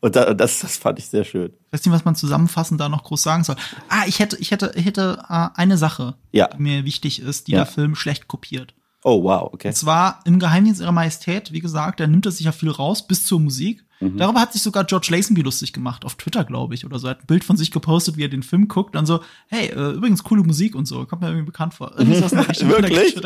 Und 0.00 0.14
da, 0.14 0.32
das, 0.32 0.60
das 0.60 0.76
fand 0.76 1.00
ich 1.00 1.06
sehr 1.06 1.24
schön. 1.24 1.52
Ich 1.52 1.72
weiß 1.72 1.84
nicht, 1.84 1.92
was 1.92 2.04
man 2.04 2.14
zusammenfassend 2.14 2.80
da 2.80 2.88
noch 2.88 3.02
groß 3.02 3.20
sagen 3.20 3.42
soll. 3.42 3.56
Ah, 3.88 4.04
ich 4.06 4.20
hätte, 4.20 4.36
ich 4.38 4.52
hätte, 4.52 4.72
hätte 4.76 5.24
äh, 5.28 5.48
eine 5.54 5.76
Sache, 5.76 6.14
ja. 6.30 6.48
die 6.48 6.62
mir 6.62 6.84
wichtig 6.84 7.20
ist, 7.20 7.48
die 7.48 7.52
ja. 7.52 7.58
der 7.58 7.66
Film 7.66 7.96
schlecht 7.96 8.28
kopiert. 8.28 8.74
Oh, 9.08 9.22
wow, 9.22 9.50
okay. 9.52 9.68
Und 9.68 9.74
zwar 9.74 10.18
im 10.24 10.40
Geheimdienst 10.40 10.80
ihrer 10.80 10.90
Majestät, 10.90 11.52
wie 11.52 11.60
gesagt, 11.60 12.00
da 12.00 12.08
nimmt 12.08 12.26
er 12.26 12.32
sich 12.32 12.44
ja 12.44 12.50
viel 12.50 12.72
raus, 12.72 13.06
bis 13.06 13.24
zur 13.24 13.38
Musik. 13.38 13.84
Mhm. 14.00 14.16
Darüber 14.16 14.40
hat 14.40 14.52
sich 14.52 14.62
sogar 14.62 14.82
George 14.82 15.06
Lazenby 15.12 15.42
lustig 15.42 15.72
gemacht, 15.72 16.04
auf 16.04 16.16
Twitter, 16.16 16.42
glaube 16.42 16.74
ich, 16.74 16.84
oder 16.84 16.98
so. 16.98 17.06
Er 17.06 17.10
hat 17.12 17.20
ein 17.20 17.26
Bild 17.26 17.44
von 17.44 17.56
sich 17.56 17.70
gepostet, 17.70 18.16
wie 18.16 18.24
er 18.24 18.28
den 18.28 18.42
Film 18.42 18.66
guckt, 18.66 18.96
dann 18.96 19.06
so, 19.06 19.20
hey, 19.46 19.68
äh, 19.68 19.92
übrigens 19.92 20.24
coole 20.24 20.42
Musik 20.42 20.74
und 20.74 20.86
so, 20.86 21.06
kommt 21.06 21.22
mir 21.22 21.28
irgendwie 21.28 21.46
bekannt 21.46 21.74
vor. 21.74 21.92
Irgendwie 21.96 22.20
was 22.20 22.32
in 22.32 22.38
der 22.38 22.48
Richtung. 22.48 22.68
Wirklich? 22.68 23.20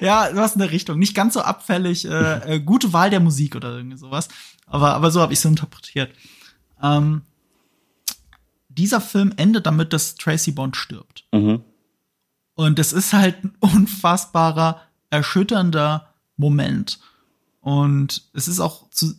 Ja, 0.00 0.28
was 0.34 0.54
in 0.54 0.58
der 0.58 0.72
Richtung. 0.72 0.98
Nicht 0.98 1.14
ganz 1.14 1.34
so 1.34 1.42
abfällig, 1.42 2.04
äh, 2.04 2.54
äh, 2.56 2.58
gute 2.58 2.92
Wahl 2.92 3.10
der 3.10 3.20
Musik 3.20 3.54
oder 3.54 3.76
irgendwie 3.76 3.98
sowas. 3.98 4.26
Aber, 4.66 4.92
aber 4.92 5.12
so 5.12 5.20
habe 5.20 5.32
ich 5.32 5.38
es 5.38 5.44
interpretiert. 5.44 6.10
Ähm, 6.82 7.22
dieser 8.68 9.00
Film 9.00 9.32
endet 9.36 9.66
damit, 9.66 9.92
dass 9.92 10.16
Tracy 10.16 10.50
Bond 10.50 10.76
stirbt. 10.76 11.26
Mhm. 11.30 11.60
Und 12.54 12.80
es 12.80 12.92
ist 12.92 13.12
halt 13.12 13.44
ein 13.44 13.54
unfassbarer, 13.60 14.80
erschütternder 15.12 16.08
Moment. 16.36 16.98
Und 17.60 18.24
es 18.32 18.48
ist 18.48 18.58
auch 18.58 18.90
zu, 18.90 19.14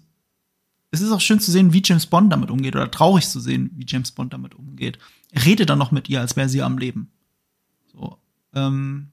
es 0.92 1.02
ist 1.02 1.12
auch 1.12 1.22
schön 1.22 1.40
zu 1.40 1.52
sehen, 1.52 1.72
wie 1.72 1.82
James 1.86 2.08
Bond 2.08 2.34
damit 2.34 2.52
umgeht 2.52 2.76
oder 2.76 2.92
traurig 2.92 3.30
zu 3.30 3.40
sehen, 3.40 3.72
wie 3.76 3.86
James 3.88 4.12
Bond 4.12 4.34
damit 4.34 4.56
umgeht. 4.56 4.98
Er 5.32 5.46
redet 5.46 5.70
dann 5.70 5.80
noch 5.80 5.92
mit 5.92 6.10
ihr, 6.10 6.20
als 6.20 6.36
wäre 6.36 6.50
sie 6.50 6.62
am 6.62 6.78
Leben. 6.78 7.12
So, 7.94 8.18
ähm, 8.54 9.12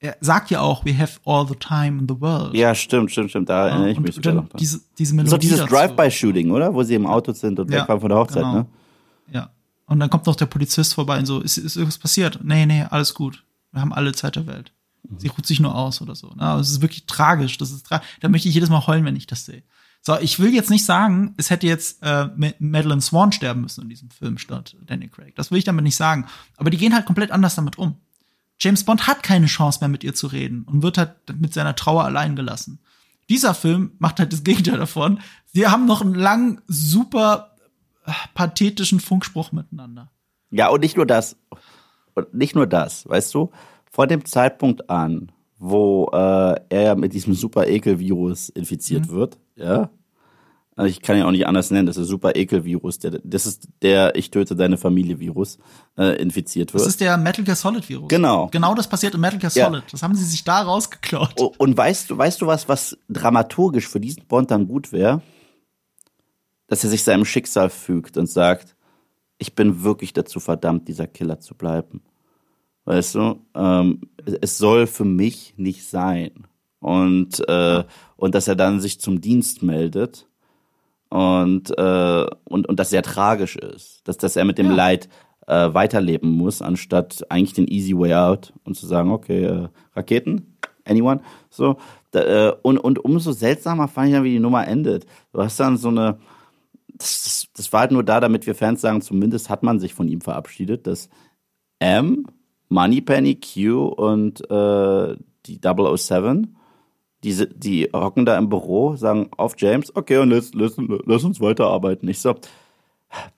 er 0.00 0.16
sagt 0.20 0.50
ja 0.50 0.60
auch, 0.60 0.84
we 0.84 0.96
have 0.96 1.20
all 1.24 1.46
the 1.46 1.54
time 1.54 1.98
in 1.98 2.08
the 2.08 2.20
world. 2.20 2.54
Ja, 2.54 2.74
stimmt, 2.74 3.10
stimmt, 3.10 3.30
stimmt. 3.30 3.48
Da 3.48 3.68
erinnere 3.68 3.90
ich 3.90 4.00
mich 4.00 4.14
sogar 4.14 4.34
noch. 4.34 4.48
Diese, 4.58 4.80
diese 4.96 5.14
Melodie 5.14 5.30
so 5.30 5.36
dieses 5.36 5.66
Drive-by-Shooting, 5.66 6.50
oder? 6.50 6.72
Wo 6.72 6.82
sie 6.82 6.94
im 6.94 7.06
Auto 7.06 7.32
sind 7.32 7.58
und 7.58 7.70
ja, 7.70 7.80
wegfahren 7.80 8.00
von 8.00 8.08
der 8.08 8.18
Hochzeit, 8.18 8.44
genau. 8.44 8.54
ne? 8.54 8.66
Ja. 9.32 9.50
Und 9.86 10.00
dann 10.00 10.08
kommt 10.08 10.26
noch 10.26 10.36
der 10.36 10.46
Polizist 10.46 10.94
vorbei 10.94 11.18
und 11.18 11.26
so, 11.26 11.40
ist, 11.40 11.58
ist 11.58 11.76
irgendwas 11.76 11.98
passiert? 11.98 12.40
Nee, 12.42 12.64
nee, 12.66 12.84
alles 12.88 13.12
gut. 13.14 13.44
Wir 13.72 13.80
haben 13.80 13.92
alle 13.92 14.12
Zeit 14.12 14.36
der 14.36 14.46
Welt. 14.46 14.72
Sie 15.16 15.28
ruht 15.28 15.46
sich 15.46 15.60
nur 15.60 15.74
aus 15.74 16.00
oder 16.00 16.14
so. 16.14 16.30
Ne? 16.34 16.58
Es 16.60 16.70
ist 16.70 16.82
wirklich 16.82 17.06
tragisch. 17.06 17.58
Das 17.58 17.70
ist 17.70 17.86
tra 17.86 18.02
da 18.20 18.28
möchte 18.28 18.48
ich 18.48 18.54
jedes 18.54 18.70
Mal 18.70 18.86
heulen, 18.86 19.04
wenn 19.04 19.16
ich 19.16 19.26
das 19.26 19.44
sehe. 19.44 19.62
So, 20.00 20.18
ich 20.18 20.38
will 20.38 20.54
jetzt 20.54 20.70
nicht 20.70 20.84
sagen, 20.84 21.34
es 21.36 21.50
hätte 21.50 21.66
jetzt 21.66 22.02
äh, 22.02 22.28
Madeline 22.58 23.00
Swan 23.00 23.32
sterben 23.32 23.62
müssen 23.62 23.82
in 23.82 23.88
diesem 23.88 24.10
Film 24.10 24.38
statt 24.38 24.76
Danny 24.86 25.08
Craig. 25.08 25.34
Das 25.34 25.50
will 25.50 25.58
ich 25.58 25.64
damit 25.64 25.82
nicht 25.84 25.96
sagen. 25.96 26.26
Aber 26.56 26.70
die 26.70 26.76
gehen 26.76 26.94
halt 26.94 27.06
komplett 27.06 27.30
anders 27.30 27.56
damit 27.56 27.78
um. 27.78 27.96
James 28.60 28.84
Bond 28.84 29.06
hat 29.06 29.22
keine 29.22 29.46
Chance 29.46 29.80
mehr 29.80 29.88
mit 29.88 30.04
ihr 30.04 30.14
zu 30.14 30.26
reden 30.26 30.62
und 30.64 30.82
wird 30.82 30.98
halt 30.98 31.14
mit 31.38 31.54
seiner 31.54 31.76
Trauer 31.76 32.04
allein 32.04 32.36
gelassen. 32.36 32.80
Dieser 33.28 33.54
Film 33.54 33.92
macht 33.98 34.18
halt 34.18 34.32
das 34.32 34.42
Gegenteil 34.42 34.78
davon. 34.78 35.20
Sie 35.52 35.66
haben 35.66 35.86
noch 35.86 36.00
einen 36.00 36.14
langen, 36.14 36.60
super 36.66 37.56
äh, 38.06 38.12
pathetischen 38.34 39.00
Funkspruch 39.00 39.52
miteinander. 39.52 40.10
Ja, 40.50 40.68
und 40.68 40.80
nicht 40.80 40.96
nur 40.96 41.06
das. 41.06 41.36
Und 42.14 42.34
nicht 42.34 42.54
nur 42.54 42.66
das, 42.66 43.08
weißt 43.08 43.34
du? 43.34 43.52
Von 43.98 44.08
dem 44.08 44.24
Zeitpunkt 44.24 44.88
an, 44.88 45.32
wo 45.58 46.08
äh, 46.12 46.54
er 46.68 46.94
mit 46.94 47.14
diesem 47.14 47.34
super 47.34 47.66
Ekelvirus 47.66 48.48
infiziert 48.48 49.06
mhm. 49.06 49.10
wird, 49.10 49.38
ja. 49.56 49.90
Also 50.76 50.88
ich 50.88 51.02
kann 51.02 51.16
ihn 51.16 51.24
auch 51.24 51.32
nicht 51.32 51.48
anders 51.48 51.72
nennen, 51.72 51.86
das 51.86 51.96
ist 51.96 52.04
ein 52.04 52.08
super 52.08 52.36
Ekelvirus. 52.36 53.00
Der, 53.00 53.18
das 53.24 53.44
ist 53.44 53.66
der 53.82 54.14
Ich 54.14 54.30
töte 54.30 54.54
deine 54.54 54.76
Familie 54.76 55.18
Virus, 55.18 55.58
äh, 55.96 56.16
infiziert 56.22 56.72
wird. 56.72 56.82
Das 56.82 56.86
ist 56.88 57.00
der 57.00 57.16
Metal 57.16 57.44
Gear 57.44 57.56
Solid 57.56 57.88
Virus. 57.88 58.06
Genau. 58.06 58.46
Genau 58.52 58.72
das 58.76 58.88
passiert 58.88 59.16
im 59.16 59.20
Metal 59.20 59.40
Gear 59.40 59.50
Solid. 59.50 59.82
Ja. 59.82 59.88
Das 59.90 60.00
haben 60.04 60.14
sie 60.14 60.24
sich 60.24 60.44
da 60.44 60.62
rausgeklaut. 60.62 61.58
Und 61.58 61.76
weißt 61.76 62.10
du, 62.10 62.16
weißt 62.16 62.40
du 62.40 62.46
was, 62.46 62.68
was 62.68 62.96
dramaturgisch 63.08 63.88
für 63.88 63.98
diesen 63.98 64.26
Bond 64.28 64.52
dann 64.52 64.68
gut 64.68 64.92
wäre? 64.92 65.22
Dass 66.68 66.84
er 66.84 66.90
sich 66.90 67.02
seinem 67.02 67.24
Schicksal 67.24 67.68
fügt 67.68 68.16
und 68.16 68.30
sagt, 68.30 68.76
ich 69.38 69.56
bin 69.56 69.82
wirklich 69.82 70.12
dazu 70.12 70.38
verdammt, 70.38 70.86
dieser 70.86 71.08
Killer 71.08 71.40
zu 71.40 71.56
bleiben. 71.56 72.00
Weißt 72.88 73.16
du, 73.16 73.44
ähm, 73.54 74.00
es 74.40 74.56
soll 74.56 74.86
für 74.86 75.04
mich 75.04 75.52
nicht 75.58 75.84
sein. 75.84 76.46
Und, 76.80 77.46
äh, 77.46 77.84
und 78.16 78.34
dass 78.34 78.48
er 78.48 78.56
dann 78.56 78.80
sich 78.80 78.98
zum 78.98 79.20
Dienst 79.20 79.62
meldet 79.62 80.26
und, 81.10 81.76
äh, 81.76 82.26
und, 82.44 82.66
und 82.66 82.80
das 82.80 82.88
sehr 82.88 83.02
tragisch 83.02 83.56
ist. 83.56 84.08
Dass, 84.08 84.16
dass 84.16 84.36
er 84.36 84.46
mit 84.46 84.56
dem 84.56 84.70
ja. 84.70 84.74
Leid 84.74 85.10
äh, 85.46 85.74
weiterleben 85.74 86.30
muss, 86.30 86.62
anstatt 86.62 87.30
eigentlich 87.30 87.52
den 87.52 87.68
easy 87.68 87.94
way 87.94 88.14
out 88.14 88.54
und 88.64 88.74
zu 88.74 88.86
sagen, 88.86 89.10
okay, 89.10 89.44
äh, 89.44 89.68
Raketen, 89.94 90.56
anyone? 90.86 91.20
So. 91.50 91.76
Da, 92.12 92.20
äh, 92.22 92.56
und, 92.62 92.78
und 92.78 93.04
umso 93.04 93.32
seltsamer 93.32 93.88
fand 93.88 94.08
ich 94.08 94.14
dann, 94.14 94.24
wie 94.24 94.32
die 94.32 94.40
Nummer 94.40 94.66
endet. 94.66 95.04
Du 95.34 95.42
hast 95.42 95.60
dann 95.60 95.76
so 95.76 95.88
eine, 95.88 96.18
das, 96.94 97.22
das, 97.22 97.48
das 97.54 97.70
war 97.74 97.80
halt 97.80 97.92
nur 97.92 98.02
da, 98.02 98.18
damit 98.18 98.46
wir 98.46 98.54
Fans 98.54 98.80
sagen, 98.80 99.02
zumindest 99.02 99.50
hat 99.50 99.62
man 99.62 99.78
sich 99.78 99.92
von 99.92 100.08
ihm 100.08 100.22
verabschiedet, 100.22 100.86
dass 100.86 101.10
M 101.80 102.24
Moneypenny, 102.68 103.40
Q 103.40 103.86
und 103.86 104.40
äh, 104.50 105.16
die 105.46 105.60
007, 105.60 106.56
diese, 107.24 107.46
die 107.48 107.88
hocken 107.92 108.26
da 108.26 108.38
im 108.38 108.48
Büro, 108.48 108.96
sagen 108.96 109.30
auf 109.36 109.54
James, 109.58 109.94
okay, 109.96 110.18
und 110.18 110.30
lass, 110.30 110.52
lass, 110.54 110.76
lass 110.76 111.24
uns 111.24 111.40
weiterarbeiten. 111.40 112.08
Ich 112.08 112.20
so, 112.20 112.34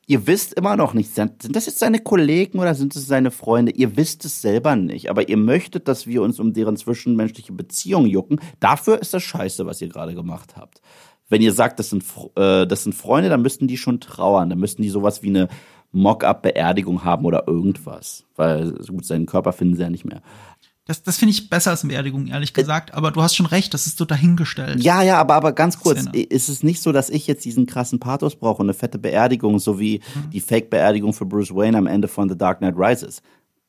ihr 0.07 0.27
wisst 0.27 0.55
immer 0.55 0.77
noch 0.77 0.94
nicht, 0.94 1.15
sind, 1.15 1.43
sind 1.43 1.57
das 1.57 1.66
jetzt 1.66 1.78
seine 1.78 2.01
Kollegen 2.01 2.59
oder 2.59 2.74
sind 2.74 2.94
es 2.97 3.07
seine 3.07 3.31
Freunde? 3.31 3.73
Ihr 3.73 3.97
wisst 3.97 4.24
es 4.24 4.43
selber 4.43 4.77
nicht, 4.77 5.09
aber 5.09 5.28
ihr 5.28 5.36
möchtet, 5.36 5.89
dass 5.89 6.07
wir 6.07 6.23
uns 6.23 6.40
um 6.40 6.52
deren 6.52 6.77
zwischenmenschliche 6.77 7.52
Beziehung 7.52 8.07
jucken. 8.07 8.40
Dafür 8.59 9.01
ist 9.01 9.15
das 9.15 9.23
scheiße, 9.23 9.66
was 9.66 9.81
ihr 9.81 9.89
gerade 9.89 10.15
gemacht 10.15 10.57
habt. 10.57 10.82
Wenn 11.28 11.43
ihr 11.43 11.52
sagt, 11.52 11.78
das 11.78 11.90
sind, 11.90 12.05
äh, 12.35 12.66
das 12.66 12.82
sind 12.82 12.94
Freunde, 12.94 13.31
dann 13.31 13.43
müssten 13.43 13.69
die 13.69 13.77
schon 13.77 14.01
trauern, 14.01 14.51
dann 14.51 14.59
müssten 14.59 14.82
die 14.82 14.90
sowas 14.90 15.23
wie 15.23 15.28
eine 15.28 15.48
Mock-up-Beerdigung 15.92 17.04
haben 17.04 17.24
oder 17.24 17.46
irgendwas. 17.46 18.24
Weil 18.36 18.72
gut, 18.72 19.04
seinen 19.04 19.26
Körper 19.26 19.52
finden 19.52 19.76
sie 19.76 19.82
ja 19.82 19.90
nicht 19.90 20.04
mehr. 20.04 20.22
Das, 20.86 21.02
das 21.04 21.18
finde 21.18 21.30
ich 21.30 21.48
besser 21.48 21.70
als 21.70 21.84
eine 21.84 21.92
Beerdigung, 21.92 22.26
ehrlich 22.26 22.52
gesagt. 22.52 22.94
Aber 22.94 23.12
du 23.12 23.22
hast 23.22 23.36
schon 23.36 23.46
recht, 23.46 23.72
das 23.74 23.86
ist 23.86 23.98
so 23.98 24.04
dahingestellt. 24.04 24.82
Ja, 24.82 25.02
ja, 25.02 25.18
aber, 25.18 25.34
aber 25.34 25.52
ganz 25.52 25.78
kurz, 25.78 26.00
Szene. 26.00 26.20
ist 26.20 26.48
es 26.48 26.64
nicht 26.64 26.82
so, 26.82 26.90
dass 26.90 27.10
ich 27.10 27.28
jetzt 27.28 27.44
diesen 27.44 27.66
krassen 27.66 28.00
Pathos 28.00 28.34
brauche, 28.34 28.62
eine 28.62 28.74
fette 28.74 28.98
Beerdigung, 28.98 29.60
so 29.60 29.78
wie 29.78 29.98
mhm. 29.98 30.30
die 30.30 30.40
Fake-Beerdigung 30.40 31.12
für 31.12 31.26
Bruce 31.26 31.54
Wayne 31.54 31.78
am 31.78 31.86
Ende 31.86 32.08
von 32.08 32.28
The 32.28 32.36
Dark 32.36 32.58
Knight 32.58 32.74
Rises? 32.76 33.22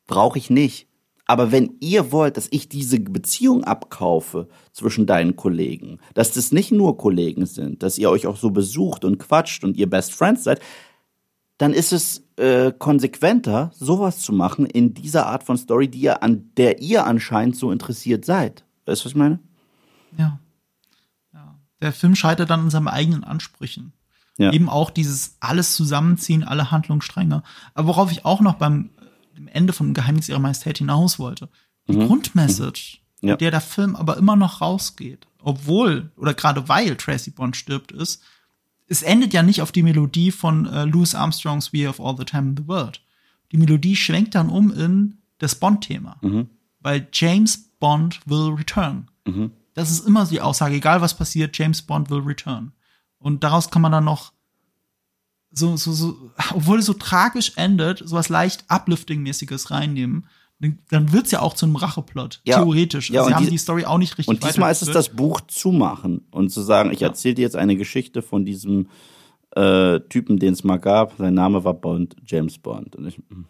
Brauche 0.08 0.40
ich 0.40 0.50
nicht. 0.50 0.88
Aber 1.28 1.52
wenn 1.52 1.78
ihr 1.80 2.12
wollt, 2.12 2.38
dass 2.38 2.48
ich 2.52 2.68
diese 2.68 3.00
Beziehung 3.00 3.64
abkaufe 3.64 4.48
zwischen 4.74 5.06
deinen 5.06 5.36
Kollegen, 5.36 6.00
dass 6.14 6.32
das 6.32 6.52
nicht 6.52 6.72
nur 6.72 6.98
Kollegen 6.98 7.46
sind, 7.46 7.84
dass 7.84 7.98
ihr 7.98 8.10
euch 8.10 8.26
auch 8.28 8.36
so 8.36 8.50
besucht 8.50 9.06
und 9.06 9.20
quatscht 9.20 9.64
und 9.64 9.78
ihr 9.78 9.90
Best 9.90 10.14
Friends 10.14 10.44
seid, 10.44 10.60
dann 11.62 11.74
ist 11.74 11.94
es 11.94 12.28
äh, 12.38 12.72
konsequenter, 12.72 13.70
sowas 13.76 14.20
zu 14.20 14.34
machen 14.34 14.66
in 14.66 14.96
dieser 14.96 15.28
Art 15.28 15.44
von 15.44 15.58
Story, 15.58 15.88
die 15.88 16.00
ihr, 16.00 16.24
an 16.24 16.50
der 16.58 16.82
ihr 16.82 17.06
anscheinend 17.06 17.56
so 17.56 17.72
interessiert 17.72 18.26
seid. 18.26 18.66
Weißt 18.88 19.02
du, 19.02 19.06
was 19.06 19.12
ich 19.12 19.16
meine? 19.16 19.40
Ja. 20.18 20.40
ja. 21.32 21.60
Der 21.80 21.94
Film 21.94 22.16
scheitert 22.16 22.50
dann 22.50 22.62
an 22.62 22.70
seinen 22.72 22.88
eigenen 22.88 23.24
Ansprüchen. 23.24 23.94
Ja. 24.40 24.52
Eben 24.52 24.70
auch 24.70 24.90
dieses 24.90 25.38
alles 25.40 25.76
zusammenziehen, 25.76 26.44
alle 26.44 26.72
Handlungsstränge. 26.72 27.44
Aber 27.76 27.90
worauf 27.90 28.12
ich 28.12 28.26
auch 28.26 28.42
noch 28.42 28.56
beim 28.56 28.90
Ende 29.46 29.72
von 29.72 29.94
Geheimnis 29.94 30.30
ihrer 30.30 30.40
Majestät 30.40 30.80
hinaus 30.80 31.20
wollte. 31.20 31.48
Die 31.88 31.96
mhm. 31.96 32.08
Grundmessage, 32.08 32.98
mhm. 33.22 33.28
ja. 33.28 33.34
mit 33.34 33.42
der 33.42 33.52
der 33.52 33.62
Film 33.62 33.96
aber 33.96 34.18
immer 34.18 34.36
noch 34.36 34.62
rausgeht, 34.62 35.28
obwohl 35.44 36.12
oder 36.18 36.34
gerade 36.34 36.68
weil 36.70 36.96
Tracy 36.96 37.30
Bond 37.30 37.56
stirbt, 37.56 37.92
ist, 37.92 38.24
es 38.92 39.04
endet 39.04 39.34
ja 39.34 39.42
nicht 39.42 39.62
auf 39.62 39.72
die 39.72 39.84
Melodie 39.84 40.32
von 40.32 40.66
äh, 40.66 40.84
Louis 40.84 41.16
Armstrongs 41.16 41.72
We 41.72 41.88
Have 41.88 42.04
All 42.04 42.18
the 42.18 42.26
Time 42.26 42.50
in 42.50 42.58
the 42.58 42.68
World. 42.68 43.02
Die 43.54 43.58
Melodie 43.58 43.96
schwenkt 43.96 44.36
dann 44.36 44.50
um 44.50 44.70
in 44.70 45.20
das 45.38 45.56
Bond-Thema. 45.56 46.18
Mhm. 46.22 46.50
Weil 46.82 47.08
James 47.14 47.72
Bond 47.80 48.20
will 48.26 48.54
return. 48.54 49.10
Mhm. 49.26 49.52
Das 49.76 49.90
ist 49.90 50.06
immer 50.06 50.26
die 50.26 50.42
Aussage, 50.42 50.76
egal 50.76 51.00
was 51.00 51.16
passiert, 51.16 51.58
James 51.58 51.82
Bond 51.82 52.10
will 52.10 52.20
return. 52.20 52.74
Und 53.18 53.46
daraus 53.46 53.72
kann 53.72 53.82
man 53.82 53.94
dann 53.94 54.04
noch 54.04 54.34
so, 55.52 55.78
so, 55.78 55.94
so, 55.94 56.32
obwohl 56.54 56.80
es 56.80 56.86
so 56.86 56.94
tragisch 56.94 57.54
endet, 57.56 58.00
so 58.00 58.18
was 58.18 58.28
leicht 58.28 58.66
Uplifting-mäßiges 58.70 59.72
reinnehmen, 59.72 60.28
dann 60.90 61.12
wird's 61.12 61.32
ja 61.32 61.42
auch 61.42 61.54
zu 61.54 61.66
einem 61.66 61.76
Racheplot, 61.76 62.42
ja. 62.46 62.58
theoretisch. 62.58 63.10
Ja, 63.10 63.26
sie 63.26 63.34
haben 63.34 63.46
die, 63.46 63.52
die, 63.52 63.58
Story 63.58 63.86
auch 63.86 63.98
nicht 63.98 64.18
richtig 64.18 64.28
Und 64.28 64.44
diesmal 64.44 64.72
ist 64.72 64.82
es 64.82 64.92
das 64.92 65.10
Buch 65.10 65.42
zumachen 65.42 66.28
und 66.32 66.50
zu 66.50 66.62
sagen, 66.62 66.92
ich 66.92 67.00
ja. 67.00 67.08
erzähle 67.08 67.36
dir 67.36 67.42
jetzt 67.44 67.56
eine 67.56 67.76
Geschichte 67.76 68.22
von 68.22 68.46
diesem 68.46 68.88
äh, 69.56 70.00
Typen, 70.02 70.38
den 70.38 70.54
es 70.54 70.64
mal 70.64 70.78
gab. 70.78 71.18
Sein 71.18 71.34
Name 71.34 71.64
war 71.64 71.74
Bond, 71.74 72.16
James 72.26 72.58
Bond. 72.58 72.96
Und 72.96 73.08
ich, 73.08 73.18
hm. 73.30 73.46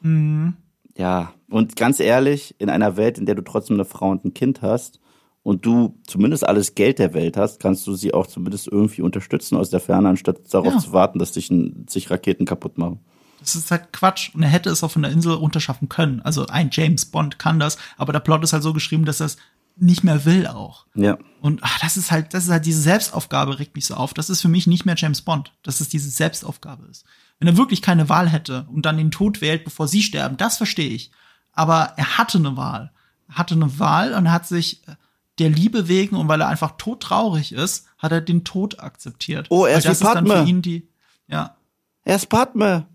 mhm. 0.00 0.54
Ja, 0.96 1.32
und 1.48 1.76
ganz 1.76 2.00
ehrlich, 2.00 2.56
in 2.58 2.70
einer 2.70 2.96
Welt, 2.96 3.18
in 3.18 3.26
der 3.26 3.36
du 3.36 3.42
trotzdem 3.42 3.76
eine 3.76 3.84
Frau 3.84 4.10
und 4.10 4.24
ein 4.24 4.34
Kind 4.34 4.62
hast, 4.62 5.00
und 5.44 5.64
du 5.64 5.98
zumindest 6.06 6.46
alles 6.46 6.74
Geld 6.74 6.98
der 6.98 7.14
Welt 7.14 7.38
hast, 7.38 7.58
kannst 7.58 7.86
du 7.86 7.94
sie 7.94 8.12
auch 8.12 8.26
zumindest 8.26 8.68
irgendwie 8.68 9.00
unterstützen 9.00 9.56
aus 9.56 9.70
der 9.70 9.80
Ferne, 9.80 10.08
anstatt 10.10 10.52
darauf 10.52 10.74
ja. 10.74 10.78
zu 10.78 10.92
warten, 10.92 11.18
dass 11.18 11.32
sich, 11.32 11.50
sich 11.88 12.10
Raketen 12.10 12.44
kaputt 12.44 12.76
machen. 12.76 13.00
Das 13.40 13.54
ist 13.54 13.70
halt 13.70 13.92
Quatsch. 13.92 14.34
Und 14.34 14.42
er 14.42 14.48
hätte 14.48 14.70
es 14.70 14.82
auch 14.82 14.90
von 14.90 15.02
der 15.02 15.12
Insel 15.12 15.32
runterschaffen 15.32 15.88
können. 15.88 16.20
Also 16.22 16.46
ein 16.46 16.70
James 16.72 17.06
Bond 17.06 17.38
kann 17.38 17.58
das, 17.58 17.78
aber 17.96 18.12
der 18.12 18.20
Plot 18.20 18.42
ist 18.44 18.52
halt 18.52 18.62
so 18.62 18.72
geschrieben, 18.72 19.04
dass 19.04 19.20
er 19.20 19.26
es 19.26 19.36
nicht 19.80 20.04
mehr 20.04 20.24
will 20.24 20.46
auch. 20.46 20.86
Ja. 20.94 21.18
Und 21.40 21.60
ach, 21.62 21.78
das 21.80 21.96
ist 21.96 22.10
halt, 22.10 22.34
das 22.34 22.44
ist 22.44 22.50
halt 22.50 22.66
diese 22.66 22.80
Selbstaufgabe 22.80 23.58
regt 23.58 23.76
mich 23.76 23.86
so 23.86 23.94
auf. 23.94 24.12
Das 24.12 24.30
ist 24.30 24.40
für 24.40 24.48
mich 24.48 24.66
nicht 24.66 24.86
mehr 24.86 24.96
James 24.96 25.22
Bond, 25.22 25.52
dass 25.62 25.80
es 25.80 25.88
diese 25.88 26.10
Selbstaufgabe 26.10 26.86
ist. 26.86 27.04
Wenn 27.38 27.48
er 27.48 27.56
wirklich 27.56 27.82
keine 27.82 28.08
Wahl 28.08 28.28
hätte 28.28 28.66
und 28.72 28.84
dann 28.86 28.96
den 28.96 29.12
Tod 29.12 29.40
wählt, 29.40 29.64
bevor 29.64 29.86
sie 29.86 30.02
sterben, 30.02 30.36
das 30.36 30.56
verstehe 30.56 30.90
ich. 30.90 31.12
Aber 31.52 31.92
er 31.96 32.18
hatte 32.18 32.38
eine 32.38 32.56
Wahl. 32.56 32.90
Er 33.28 33.36
hatte 33.36 33.54
eine 33.54 33.78
Wahl 33.78 34.14
und 34.14 34.26
er 34.26 34.32
hat 34.32 34.46
sich 34.48 34.86
äh, 34.88 34.96
der 35.38 35.50
Liebe 35.50 35.86
wegen 35.88 36.16
und 36.16 36.28
weil 36.28 36.40
er 36.40 36.48
einfach 36.48 36.72
todtraurig 36.78 37.52
ist, 37.52 37.86
hat 37.98 38.12
er 38.12 38.20
den 38.20 38.44
Tod 38.44 38.80
akzeptiert. 38.80 39.46
Oh, 39.50 39.66
er 39.66 39.78
ist 39.78 39.86
das 39.86 40.00
wie 40.00 40.04
Padme. 40.04 40.28
Ist 40.28 40.34
dann 40.34 40.44
für 40.44 40.50
ihn 40.50 40.62
die, 40.62 40.88
ja. 41.28 41.56
Er 42.04 42.16
ist 42.16 42.28
Padme. 42.28 42.86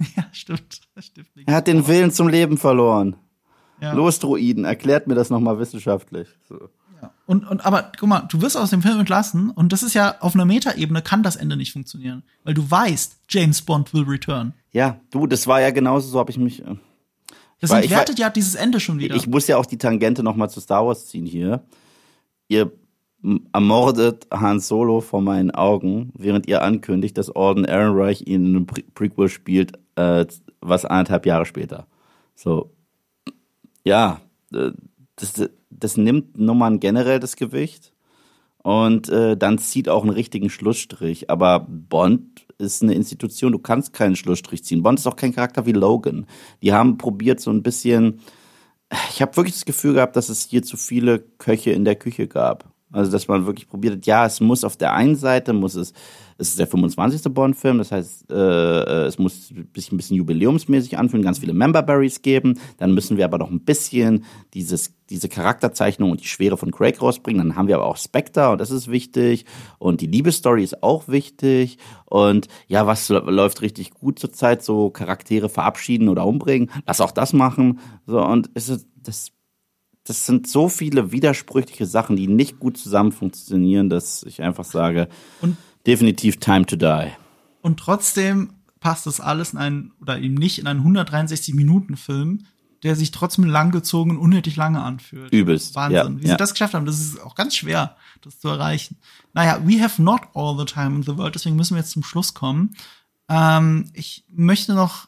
ja, 0.16 0.24
stimmt. 0.32 0.80
stimmt 0.98 1.28
er 1.46 1.54
hat 1.54 1.66
den 1.66 1.86
Willen 1.86 2.10
zum 2.10 2.28
Leben 2.28 2.58
verloren. 2.58 3.16
Ja. 3.80 3.92
Los, 3.92 4.18
Druiden, 4.18 4.64
erklärt 4.64 5.06
mir 5.06 5.14
das 5.14 5.30
nochmal 5.30 5.58
wissenschaftlich. 5.58 6.28
So. 6.48 6.68
Ja. 7.00 7.12
Und, 7.26 7.48
und, 7.48 7.64
aber 7.64 7.92
guck 7.98 8.08
mal, 8.08 8.20
du 8.28 8.42
wirst 8.42 8.56
aus 8.56 8.70
dem 8.70 8.82
Film 8.82 9.00
entlassen 9.00 9.50
und 9.50 9.72
das 9.72 9.82
ist 9.82 9.94
ja 9.94 10.16
auf 10.20 10.34
einer 10.34 10.44
Metaebene 10.44 11.00
kann 11.02 11.22
das 11.22 11.36
Ende 11.36 11.56
nicht 11.56 11.72
funktionieren, 11.72 12.22
weil 12.44 12.54
du 12.54 12.70
weißt, 12.70 13.20
James 13.28 13.62
Bond 13.62 13.94
will 13.94 14.04
return. 14.04 14.52
Ja, 14.72 15.00
du, 15.10 15.26
das 15.26 15.46
war 15.46 15.60
ja 15.60 15.70
genauso, 15.70 16.08
so 16.08 16.18
habe 16.18 16.30
ich 16.30 16.38
mich 16.38 16.62
äh, 16.62 16.76
das 17.60 17.70
Weil 17.70 17.82
entwertet 17.82 18.18
ja 18.18 18.30
dieses 18.30 18.54
Ende 18.54 18.80
schon 18.80 18.98
wieder. 18.98 19.14
Ich 19.14 19.26
muss 19.26 19.46
ja 19.46 19.58
auch 19.58 19.66
die 19.66 19.76
Tangente 19.76 20.22
noch 20.22 20.34
mal 20.34 20.48
zu 20.48 20.60
Star 20.60 20.86
Wars 20.86 21.06
ziehen 21.06 21.26
hier. 21.26 21.62
Ihr 22.48 22.72
ermordet 23.52 24.26
Han 24.30 24.60
Solo 24.60 25.00
vor 25.00 25.20
meinen 25.20 25.50
Augen, 25.50 26.12
während 26.16 26.48
ihr 26.48 26.62
ankündigt, 26.62 27.18
dass 27.18 27.34
Orden 27.34 27.64
Ehrenreich 27.64 28.22
ihn 28.26 28.46
in 28.46 28.56
einem 28.56 28.66
Pre 28.66 28.82
Prequel 28.94 29.28
spielt, 29.28 29.78
äh, 29.96 30.26
was 30.60 30.84
anderthalb 30.84 31.26
Jahre 31.26 31.44
später. 31.44 31.86
So, 32.34 32.70
ja, 33.84 34.20
äh, 34.54 34.70
das, 35.16 35.50
das 35.70 35.96
nimmt 35.96 36.38
Nummern 36.38 36.80
generell 36.80 37.20
das 37.20 37.36
Gewicht 37.36 37.92
und 38.62 39.08
äh, 39.08 39.36
dann 39.36 39.58
zieht 39.58 39.88
auch 39.88 40.02
einen 40.02 40.12
richtigen 40.12 40.50
Schlussstrich. 40.50 41.30
Aber 41.30 41.60
Bond 41.68 42.46
ist 42.58 42.82
eine 42.82 42.94
Institution, 42.94 43.52
du 43.52 43.58
kannst 43.58 43.92
keinen 43.92 44.16
Schlussstrich 44.16 44.64
ziehen. 44.64 44.82
Bond 44.82 44.98
ist 44.98 45.06
auch 45.06 45.16
kein 45.16 45.34
Charakter 45.34 45.66
wie 45.66 45.72
Logan. 45.72 46.26
Die 46.62 46.72
haben 46.72 46.98
probiert 46.98 47.40
so 47.40 47.50
ein 47.50 47.62
bisschen, 47.62 48.20
ich 49.10 49.22
habe 49.22 49.36
wirklich 49.36 49.54
das 49.54 49.64
Gefühl 49.64 49.94
gehabt, 49.94 50.16
dass 50.16 50.28
es 50.28 50.44
hier 50.44 50.62
zu 50.62 50.76
viele 50.76 51.20
Köche 51.20 51.72
in 51.72 51.84
der 51.84 51.96
Küche 51.96 52.28
gab. 52.28 52.70
Also, 52.92 53.12
dass 53.12 53.28
man 53.28 53.46
wirklich 53.46 53.68
probiert 53.68 54.04
ja, 54.06 54.26
es 54.26 54.40
muss 54.40 54.64
auf 54.64 54.76
der 54.76 54.92
einen 54.92 55.14
Seite, 55.14 55.52
muss 55.52 55.76
es, 55.76 55.92
es 56.38 56.48
ist 56.48 56.58
der 56.58 56.66
25. 56.66 57.32
Bond-Film, 57.32 57.78
das 57.78 57.92
heißt, 57.92 58.30
äh, 58.32 59.04
es 59.04 59.18
muss 59.18 59.48
sich 59.48 59.92
ein 59.92 59.96
bisschen 59.96 60.16
jubiläumsmäßig 60.16 60.98
anfühlen, 60.98 61.22
ganz 61.22 61.38
viele 61.38 61.52
Memberberries 61.52 62.22
geben, 62.22 62.58
dann 62.78 62.92
müssen 62.92 63.16
wir 63.16 63.26
aber 63.26 63.38
noch 63.38 63.50
ein 63.50 63.60
bisschen 63.60 64.24
dieses, 64.54 64.94
diese 65.08 65.28
Charakterzeichnung 65.28 66.10
und 66.10 66.20
die 66.20 66.26
Schwere 66.26 66.56
von 66.56 66.72
Craig 66.72 67.00
rausbringen, 67.00 67.46
dann 67.46 67.56
haben 67.56 67.68
wir 67.68 67.76
aber 67.76 67.86
auch 67.86 67.96
Spectre 67.96 68.50
und 68.50 68.60
das 68.60 68.70
ist 68.70 68.90
wichtig. 68.90 69.44
Und 69.78 70.00
die 70.00 70.06
Liebesstory 70.06 70.64
ist 70.64 70.82
auch 70.82 71.08
wichtig. 71.08 71.78
Und 72.06 72.48
ja, 72.66 72.86
was 72.86 73.08
läuft 73.08 73.62
richtig 73.62 73.90
gut 73.90 74.18
zurzeit, 74.18 74.64
so 74.64 74.90
Charaktere 74.90 75.48
verabschieden 75.48 76.08
oder 76.08 76.26
umbringen, 76.26 76.70
lass 76.86 77.00
auch 77.00 77.12
das 77.12 77.32
machen, 77.32 77.78
so 78.06 78.20
und 78.20 78.50
es 78.54 78.68
ist, 78.68 78.88
das 78.96 79.32
das 80.10 80.26
sind 80.26 80.48
so 80.48 80.68
viele 80.68 81.12
widersprüchliche 81.12 81.86
Sachen, 81.86 82.16
die 82.16 82.26
nicht 82.26 82.58
gut 82.58 82.76
zusammen 82.76 83.12
funktionieren, 83.12 83.88
dass 83.88 84.24
ich 84.24 84.42
einfach 84.42 84.64
sage, 84.64 85.08
und, 85.40 85.56
definitiv 85.86 86.38
time 86.38 86.66
to 86.66 86.74
die. 86.74 87.12
Und 87.62 87.78
trotzdem 87.78 88.52
passt 88.80 89.06
das 89.06 89.20
alles 89.20 89.52
in 89.52 89.58
einen, 89.58 89.92
oder 90.00 90.18
eben 90.18 90.34
nicht 90.34 90.58
in 90.58 90.66
einen 90.66 90.80
163-Minuten-Film, 90.84 92.44
der 92.82 92.96
sich 92.96 93.12
trotzdem 93.12 93.44
langgezogen 93.44 94.16
und 94.16 94.18
unnötig 94.18 94.56
lange 94.56 94.82
anfühlt. 94.82 95.32
Übelst. 95.32 95.76
Wahnsinn. 95.76 96.14
Ja, 96.14 96.18
Wie 96.18 96.22
sie 96.22 96.30
ja. 96.30 96.36
das 96.36 96.54
geschafft 96.54 96.74
haben, 96.74 96.86
das 96.86 96.98
ist 96.98 97.20
auch 97.20 97.36
ganz 97.36 97.54
schwer, 97.54 97.94
das 98.22 98.40
zu 98.40 98.48
erreichen. 98.48 98.96
Naja, 99.32 99.60
we 99.64 99.80
have 99.80 100.02
not 100.02 100.22
all 100.34 100.58
the 100.58 100.64
time 100.64 100.96
in 100.96 101.02
the 101.04 101.16
world, 101.16 101.36
deswegen 101.36 101.54
müssen 101.54 101.76
wir 101.76 101.82
jetzt 101.82 101.92
zum 101.92 102.02
Schluss 102.02 102.34
kommen. 102.34 102.74
Ähm, 103.28 103.90
ich 103.94 104.24
möchte 104.28 104.74
noch 104.74 105.06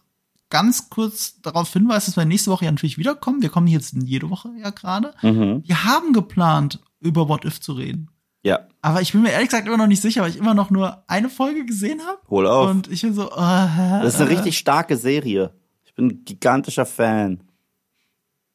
ganz 0.53 0.91
kurz 0.91 1.41
darauf 1.41 1.73
hinweisen, 1.73 2.07
dass 2.07 2.16
wir 2.19 2.27
nächste 2.27 2.51
Woche 2.51 2.66
ja 2.66 2.70
natürlich 2.70 2.99
wiederkommen. 2.99 3.41
Wir 3.41 3.49
kommen 3.49 3.69
jetzt 3.69 3.95
jede 3.95 4.29
Woche 4.29 4.51
ja 4.62 4.69
gerade. 4.69 5.15
Mhm. 5.23 5.62
Wir 5.65 5.85
haben 5.85 6.12
geplant, 6.12 6.79
über 7.01 7.27
What 7.27 7.47
If 7.47 7.59
zu 7.59 7.73
reden. 7.73 8.11
Ja. 8.43 8.61
Aber 8.83 9.01
ich 9.01 9.12
bin 9.12 9.23
mir 9.23 9.31
ehrlich 9.31 9.49
gesagt 9.49 9.66
immer 9.66 9.79
noch 9.79 9.87
nicht 9.87 10.03
sicher, 10.03 10.20
weil 10.20 10.29
ich 10.29 10.37
immer 10.37 10.53
noch 10.53 10.69
nur 10.69 11.03
eine 11.07 11.31
Folge 11.31 11.65
gesehen 11.65 12.03
habe. 12.07 12.19
Hol 12.29 12.47
auf. 12.47 12.69
Und 12.70 12.93
ich 12.93 13.01
bin 13.01 13.15
so. 13.15 13.33
Uh, 13.33 13.37
das 13.37 14.15
ist 14.15 14.20
eine 14.20 14.29
richtig 14.29 14.59
starke 14.59 14.99
Serie. 14.99 15.55
Ich 15.85 15.95
bin 15.95 16.09
ein 16.09 16.24
gigantischer 16.27 16.85
Fan. 16.85 17.41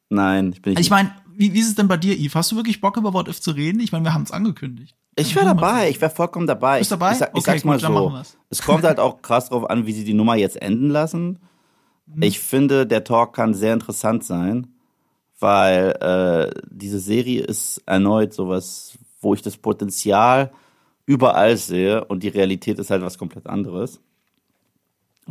Nein, 0.10 0.52
ich 0.54 0.62
bin 0.62 0.74
nicht. 0.74 0.78
Also 0.78 0.86
ich 0.86 0.92
meine, 0.92 1.12
wie, 1.36 1.54
wie 1.54 1.60
ist 1.60 1.70
es 1.70 1.76
denn 1.76 1.88
bei 1.88 1.98
dir, 1.98 2.16
Yves? 2.16 2.36
Hast 2.36 2.52
du 2.52 2.58
wirklich 2.58 2.80
Bock 2.80 2.98
über 2.98 3.12
What 3.12 3.28
If 3.28 3.42
zu 3.42 3.52
reden? 3.52 3.80
Ich 3.80 3.92
meine, 3.92 4.06
wir 4.06 4.14
haben 4.14 4.24
es 4.24 4.32
angekündigt. 4.32 4.96
Ich 5.16 5.36
wäre 5.36 5.46
dabei, 5.46 5.90
ich 5.90 6.00
wäre 6.00 6.12
vollkommen 6.12 6.46
dabei. 6.46 6.78
Bist 6.78 6.92
dabei? 6.92 7.14
Ich, 7.14 7.22
ich, 7.22 7.26
ich 7.26 7.34
okay, 7.34 7.42
sag's 7.42 7.64
mal 7.64 7.80
so. 7.80 8.22
Es 8.52 8.62
kommt 8.62 8.84
halt 8.84 9.00
auch 9.00 9.24
krass 9.24 9.50
drauf 9.50 9.68
an, 9.68 9.88
wie 9.88 9.94
sie 9.94 10.04
die 10.04 10.14
Nummer 10.14 10.36
jetzt 10.36 10.62
enden 10.62 10.92
lassen. 10.92 11.40
Mhm. 12.08 12.24
Ich 12.24 12.40
finde, 12.40 12.88
der 12.88 13.04
Talk 13.04 13.36
kann 13.36 13.54
sehr 13.54 13.74
interessant 13.74 14.24
sein, 14.24 14.68
weil 15.40 15.92
äh, 16.02 16.62
diese 16.70 17.00
Serie 17.00 17.44
ist 17.44 17.82
erneut 17.86 18.34
sowas, 18.34 18.98
wo 19.22 19.34
ich 19.34 19.42
das 19.42 19.58
Potenzial 19.58 20.52
überall 21.06 21.58
sehe 21.58 22.04
und 22.06 22.24
die 22.24 22.28
Realität 22.28 22.80
ist 22.80 22.90
halt 22.90 23.02
was 23.02 23.18
komplett 23.18 23.48
anderes. 23.48 24.02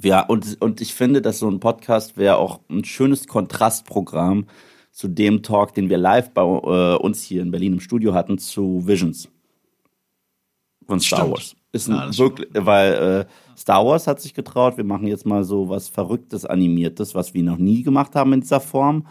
Ja, 0.02 0.20
und, 0.20 0.60
und 0.60 0.80
ich 0.80 0.94
finde, 0.94 1.22
dass 1.22 1.38
so 1.38 1.48
ein 1.48 1.60
Podcast 1.60 2.16
wäre 2.16 2.36
auch 2.36 2.60
ein 2.68 2.84
schönes 2.84 3.26
Kontrastprogramm 3.26 4.46
zu 4.92 5.08
dem 5.08 5.42
Talk, 5.42 5.74
den 5.74 5.88
wir 5.88 5.98
live 5.98 6.30
bei 6.30 6.42
äh, 6.42 6.96
uns 6.96 7.22
hier 7.22 7.42
in 7.42 7.50
Berlin 7.50 7.74
im 7.74 7.80
Studio 7.80 8.14
hatten, 8.14 8.38
zu 8.38 8.86
Visions 8.86 9.28
von 10.86 11.00
Star 11.00 11.20
Stimmt. 11.20 11.32
Wars. 11.32 11.56
Ist 11.76 11.88
ein 11.88 11.94
ja, 11.94 12.18
wirklich, 12.18 12.48
weil 12.54 12.92
äh, 12.92 13.56
Star 13.56 13.84
Wars 13.86 14.06
hat 14.06 14.20
sich 14.20 14.34
getraut, 14.34 14.76
wir 14.76 14.84
machen 14.84 15.06
jetzt 15.06 15.26
mal 15.26 15.44
so 15.44 15.68
was 15.68 15.88
Verrücktes, 15.88 16.44
Animiertes, 16.44 17.14
was 17.14 17.34
wir 17.34 17.42
noch 17.42 17.58
nie 17.58 17.82
gemacht 17.82 18.14
haben 18.14 18.32
in 18.32 18.40
dieser 18.40 18.60
Form. 18.60 19.06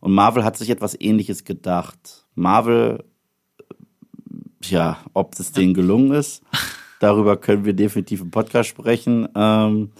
Und 0.00 0.12
Marvel 0.12 0.44
hat 0.44 0.56
sich 0.56 0.70
etwas 0.70 0.98
ähnliches 1.00 1.44
gedacht. 1.44 2.26
Marvel, 2.34 3.04
ja, 4.62 4.98
ob 5.12 5.38
es 5.38 5.52
denen 5.52 5.74
gelungen 5.74 6.12
ist, 6.12 6.42
darüber 7.00 7.36
können 7.36 7.64
wir 7.64 7.74
definitiv 7.74 8.20
im 8.20 8.30
Podcast 8.30 8.68
sprechen. 8.68 9.28
Ähm, 9.34 9.92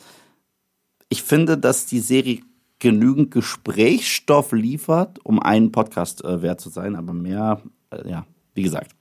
ich 1.09 1.23
finde, 1.23 1.59
dass 1.59 1.87
die 1.87 2.01
Serie 2.01 2.41
genügend 2.79 3.31
Gesprächsstoff 3.31 4.53
liefert, 4.53 5.21
um 5.25 5.41
einen 5.41 5.71
Podcast 5.71 6.25
äh, 6.25 6.43
wert 6.43 6.61
zu 6.61 6.69
sein. 6.69 6.97
Aber 6.97 7.13
mehr, 7.13 7.63
äh, 7.91 8.09
ja, 8.11 8.27
wie 8.55 8.63
gesagt, 8.63 8.97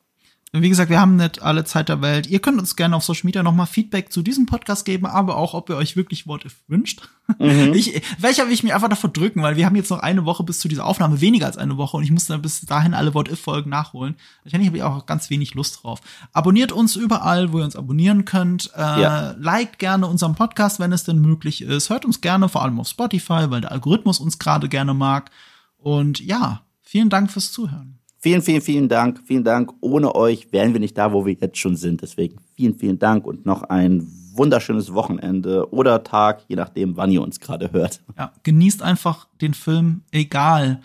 wie 0.54 0.68
gesagt, 0.68 0.90
wir 0.90 1.00
haben 1.00 1.16
nicht 1.16 1.42
alle 1.42 1.64
Zeit 1.64 1.88
der 1.88 2.02
Welt. 2.02 2.28
Ihr 2.28 2.40
könnt 2.40 2.60
uns 2.60 2.76
gerne 2.76 2.98
auf 2.98 3.06
Social 3.06 3.22
Media 3.24 3.42
nochmal 3.42 3.68
Feedback 3.68 4.12
zu 4.12 4.22
diesem 4.22 4.46
Podcast 4.46 4.84
geben, 4.84 5.06
aber 5.06 5.38
auch, 5.38 5.54
ob 5.54 5.70
ihr 5.70 5.78
euch 5.78 5.96
wirklich 5.96 6.28
What 6.28 6.44
If 6.44 6.58
wünscht. 6.68 7.08
Mhm. 7.40 7.72
Ich, 7.82 8.02
welcher 8.20 8.46
will 8.46 8.54
ich 8.54 8.64
mir 8.64 8.76
einfach 8.76 8.90
davor 8.90 9.10
drücken, 9.10 9.42
weil 9.42 9.56
wir 9.56 9.66
haben 9.66 9.78
jetzt 9.78 9.90
noch 9.90 10.00
eine 10.00 10.26
Woche 10.26 10.44
bis 10.44 10.60
zu 10.60 10.68
dieser 10.68 10.86
Aufnahme, 10.86 11.22
weniger 11.22 11.46
als 11.46 11.58
eine 11.58 11.78
Woche 11.78 11.96
und 11.96 12.04
ich 12.04 12.12
muss 12.12 12.26
dann 12.26 12.42
bis 12.42 12.62
dahin 12.62 12.94
alle 12.94 13.14
What 13.14 13.30
If-Folgen 13.30 13.70
nachholen. 13.70 14.16
Wahrscheinlich 14.44 14.68
habe 14.68 14.78
ich 14.78 14.84
auch 14.84 15.06
ganz 15.06 15.30
wenig 15.30 15.54
Lust 15.54 15.82
drauf. 15.82 16.02
Abonniert 16.34 16.74
uns 16.74 16.98
überall, 16.98 17.54
wo 17.54 17.60
ihr 17.60 17.64
uns 17.64 17.78
abonnieren 17.78 18.26
könnt. 18.26 18.72
Äh, 18.76 18.80
ja. 18.82 19.32
Liked 19.40 19.80
gerne 19.80 20.08
unseren 20.08 20.36
Podcast, 20.36 20.82
wenn 20.82 20.92
es 20.92 21.06
denn 21.06 21.22
möglich 21.22 21.62
ist. 21.62 21.90
Hört 21.90 22.04
uns 22.04 22.20
gerne, 22.20 22.50
vor 22.50 22.62
allem 22.62 22.80
auf 22.80 22.90
Spotify, 22.90 23.46
weil 23.50 23.62
der 23.62 23.72
Algorithmus 23.72 24.20
uns 24.20 24.38
gerade 24.38 24.68
gerne 24.68 24.94
mag. 24.94 25.32
Und 25.78 26.20
ja, 26.20 26.64
vielen 26.82 27.10
Dank 27.10 27.32
fürs 27.32 27.54
Zuhören. 27.54 28.01
Vielen, 28.24 28.44
vielen, 28.44 28.62
vielen 28.62 28.88
Dank. 28.88 29.22
Vielen 29.26 29.44
Dank. 29.44 29.72
Ohne 29.82 30.14
euch 30.14 30.52
wären 30.52 30.74
wir 30.74 30.80
nicht 30.80 30.96
da, 30.96 31.12
wo 31.12 31.26
wir 31.26 31.34
jetzt 31.34 31.58
schon 31.58 31.76
sind. 31.76 32.04
Deswegen 32.04 32.38
vielen, 32.56 32.78
vielen 32.78 33.00
Dank 33.00 33.26
und 33.26 33.48
noch 33.48 33.64
ein 33.64 34.08
wunderschönes 34.34 34.94
Wochenende 34.94 35.74
oder 35.74 36.04
Tag, 36.04 36.44
je 36.48 36.56
nachdem, 36.56 36.96
wann 36.98 37.12
ihr 37.12 37.24
uns 37.24 37.40
gerade 37.40 37.72
hört. 37.72 38.02
Ja, 38.18 38.32
genießt 38.44 38.84
einfach 38.84 39.28
den 39.42 39.56
Film, 39.56 40.04
egal 40.12 40.82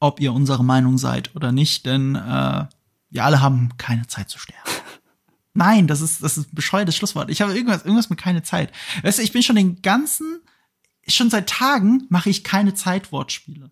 ob 0.00 0.18
ihr 0.18 0.32
unsere 0.32 0.64
Meinung 0.64 0.96
seid 0.96 1.36
oder 1.36 1.52
nicht, 1.52 1.84
denn 1.84 2.16
äh, 2.16 2.64
wir 3.10 3.24
alle 3.24 3.42
haben 3.42 3.70
keine 3.76 4.06
Zeit 4.06 4.30
zu 4.30 4.38
sterben. 4.38 4.70
Nein, 5.54 5.86
das 5.86 6.00
ist 6.00 6.22
das 6.22 6.38
ist 6.38 6.48
ein 6.50 6.54
bescheuertes 6.54 6.96
Schlusswort. 6.96 7.30
Ich 7.30 7.42
habe 7.42 7.54
irgendwas 7.54 7.84
irgendwas 7.84 8.08
mit 8.08 8.18
keine 8.18 8.42
Zeit. 8.42 8.72
Weißt 9.02 9.18
du, 9.18 9.22
ich 9.22 9.32
bin 9.32 9.42
schon 9.42 9.56
den 9.56 9.82
ganzen 9.82 10.40
schon 11.06 11.28
seit 11.28 11.50
Tagen 11.50 12.06
mache 12.08 12.30
ich 12.30 12.44
keine 12.44 12.72
Zeitwortspiele 12.72 13.70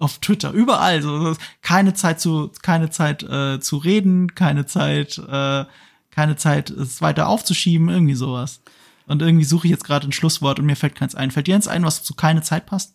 auf 0.00 0.18
Twitter, 0.18 0.52
überall. 0.52 1.02
So, 1.02 1.36
keine 1.60 1.94
Zeit 1.94 2.20
zu, 2.20 2.50
keine 2.62 2.90
Zeit 2.90 3.22
äh, 3.22 3.60
zu 3.60 3.76
reden, 3.76 4.34
keine 4.34 4.66
Zeit, 4.66 5.18
äh, 5.18 5.64
keine 6.10 6.36
Zeit, 6.36 6.70
es 6.70 7.00
weiter 7.00 7.28
aufzuschieben, 7.28 7.88
irgendwie 7.88 8.14
sowas. 8.14 8.60
Und 9.06 9.22
irgendwie 9.22 9.44
suche 9.44 9.66
ich 9.66 9.70
jetzt 9.70 9.84
gerade 9.84 10.06
ein 10.06 10.12
Schlusswort 10.12 10.58
und 10.58 10.66
mir 10.66 10.76
fällt 10.76 10.94
keins 10.94 11.14
ein. 11.14 11.30
Fällt 11.30 11.46
dir 11.46 11.54
eins 11.54 11.68
ein, 11.68 11.84
was 11.84 12.02
zu 12.02 12.14
keine 12.14 12.42
Zeit 12.42 12.66
passt? 12.66 12.94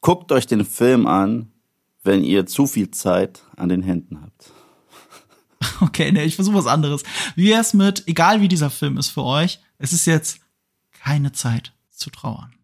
Guckt 0.00 0.30
euch 0.30 0.46
den 0.46 0.64
Film 0.64 1.06
an, 1.06 1.50
wenn 2.04 2.22
ihr 2.22 2.46
zu 2.46 2.66
viel 2.66 2.90
Zeit 2.90 3.42
an 3.56 3.68
den 3.68 3.82
Händen 3.82 4.22
habt. 4.22 4.50
Okay, 5.80 6.10
ne, 6.10 6.24
ich 6.24 6.36
versuche 6.36 6.56
was 6.56 6.66
anderes. 6.66 7.02
Wie 7.34 7.48
wär's 7.48 7.74
mit, 7.74 8.04
egal 8.06 8.40
wie 8.40 8.48
dieser 8.48 8.70
Film 8.70 8.96
ist 8.96 9.10
für 9.10 9.24
euch, 9.24 9.60
es 9.78 9.92
ist 9.92 10.06
jetzt 10.06 10.40
keine 10.92 11.32
Zeit 11.32 11.72
zu 11.90 12.08
trauern. 12.08 12.55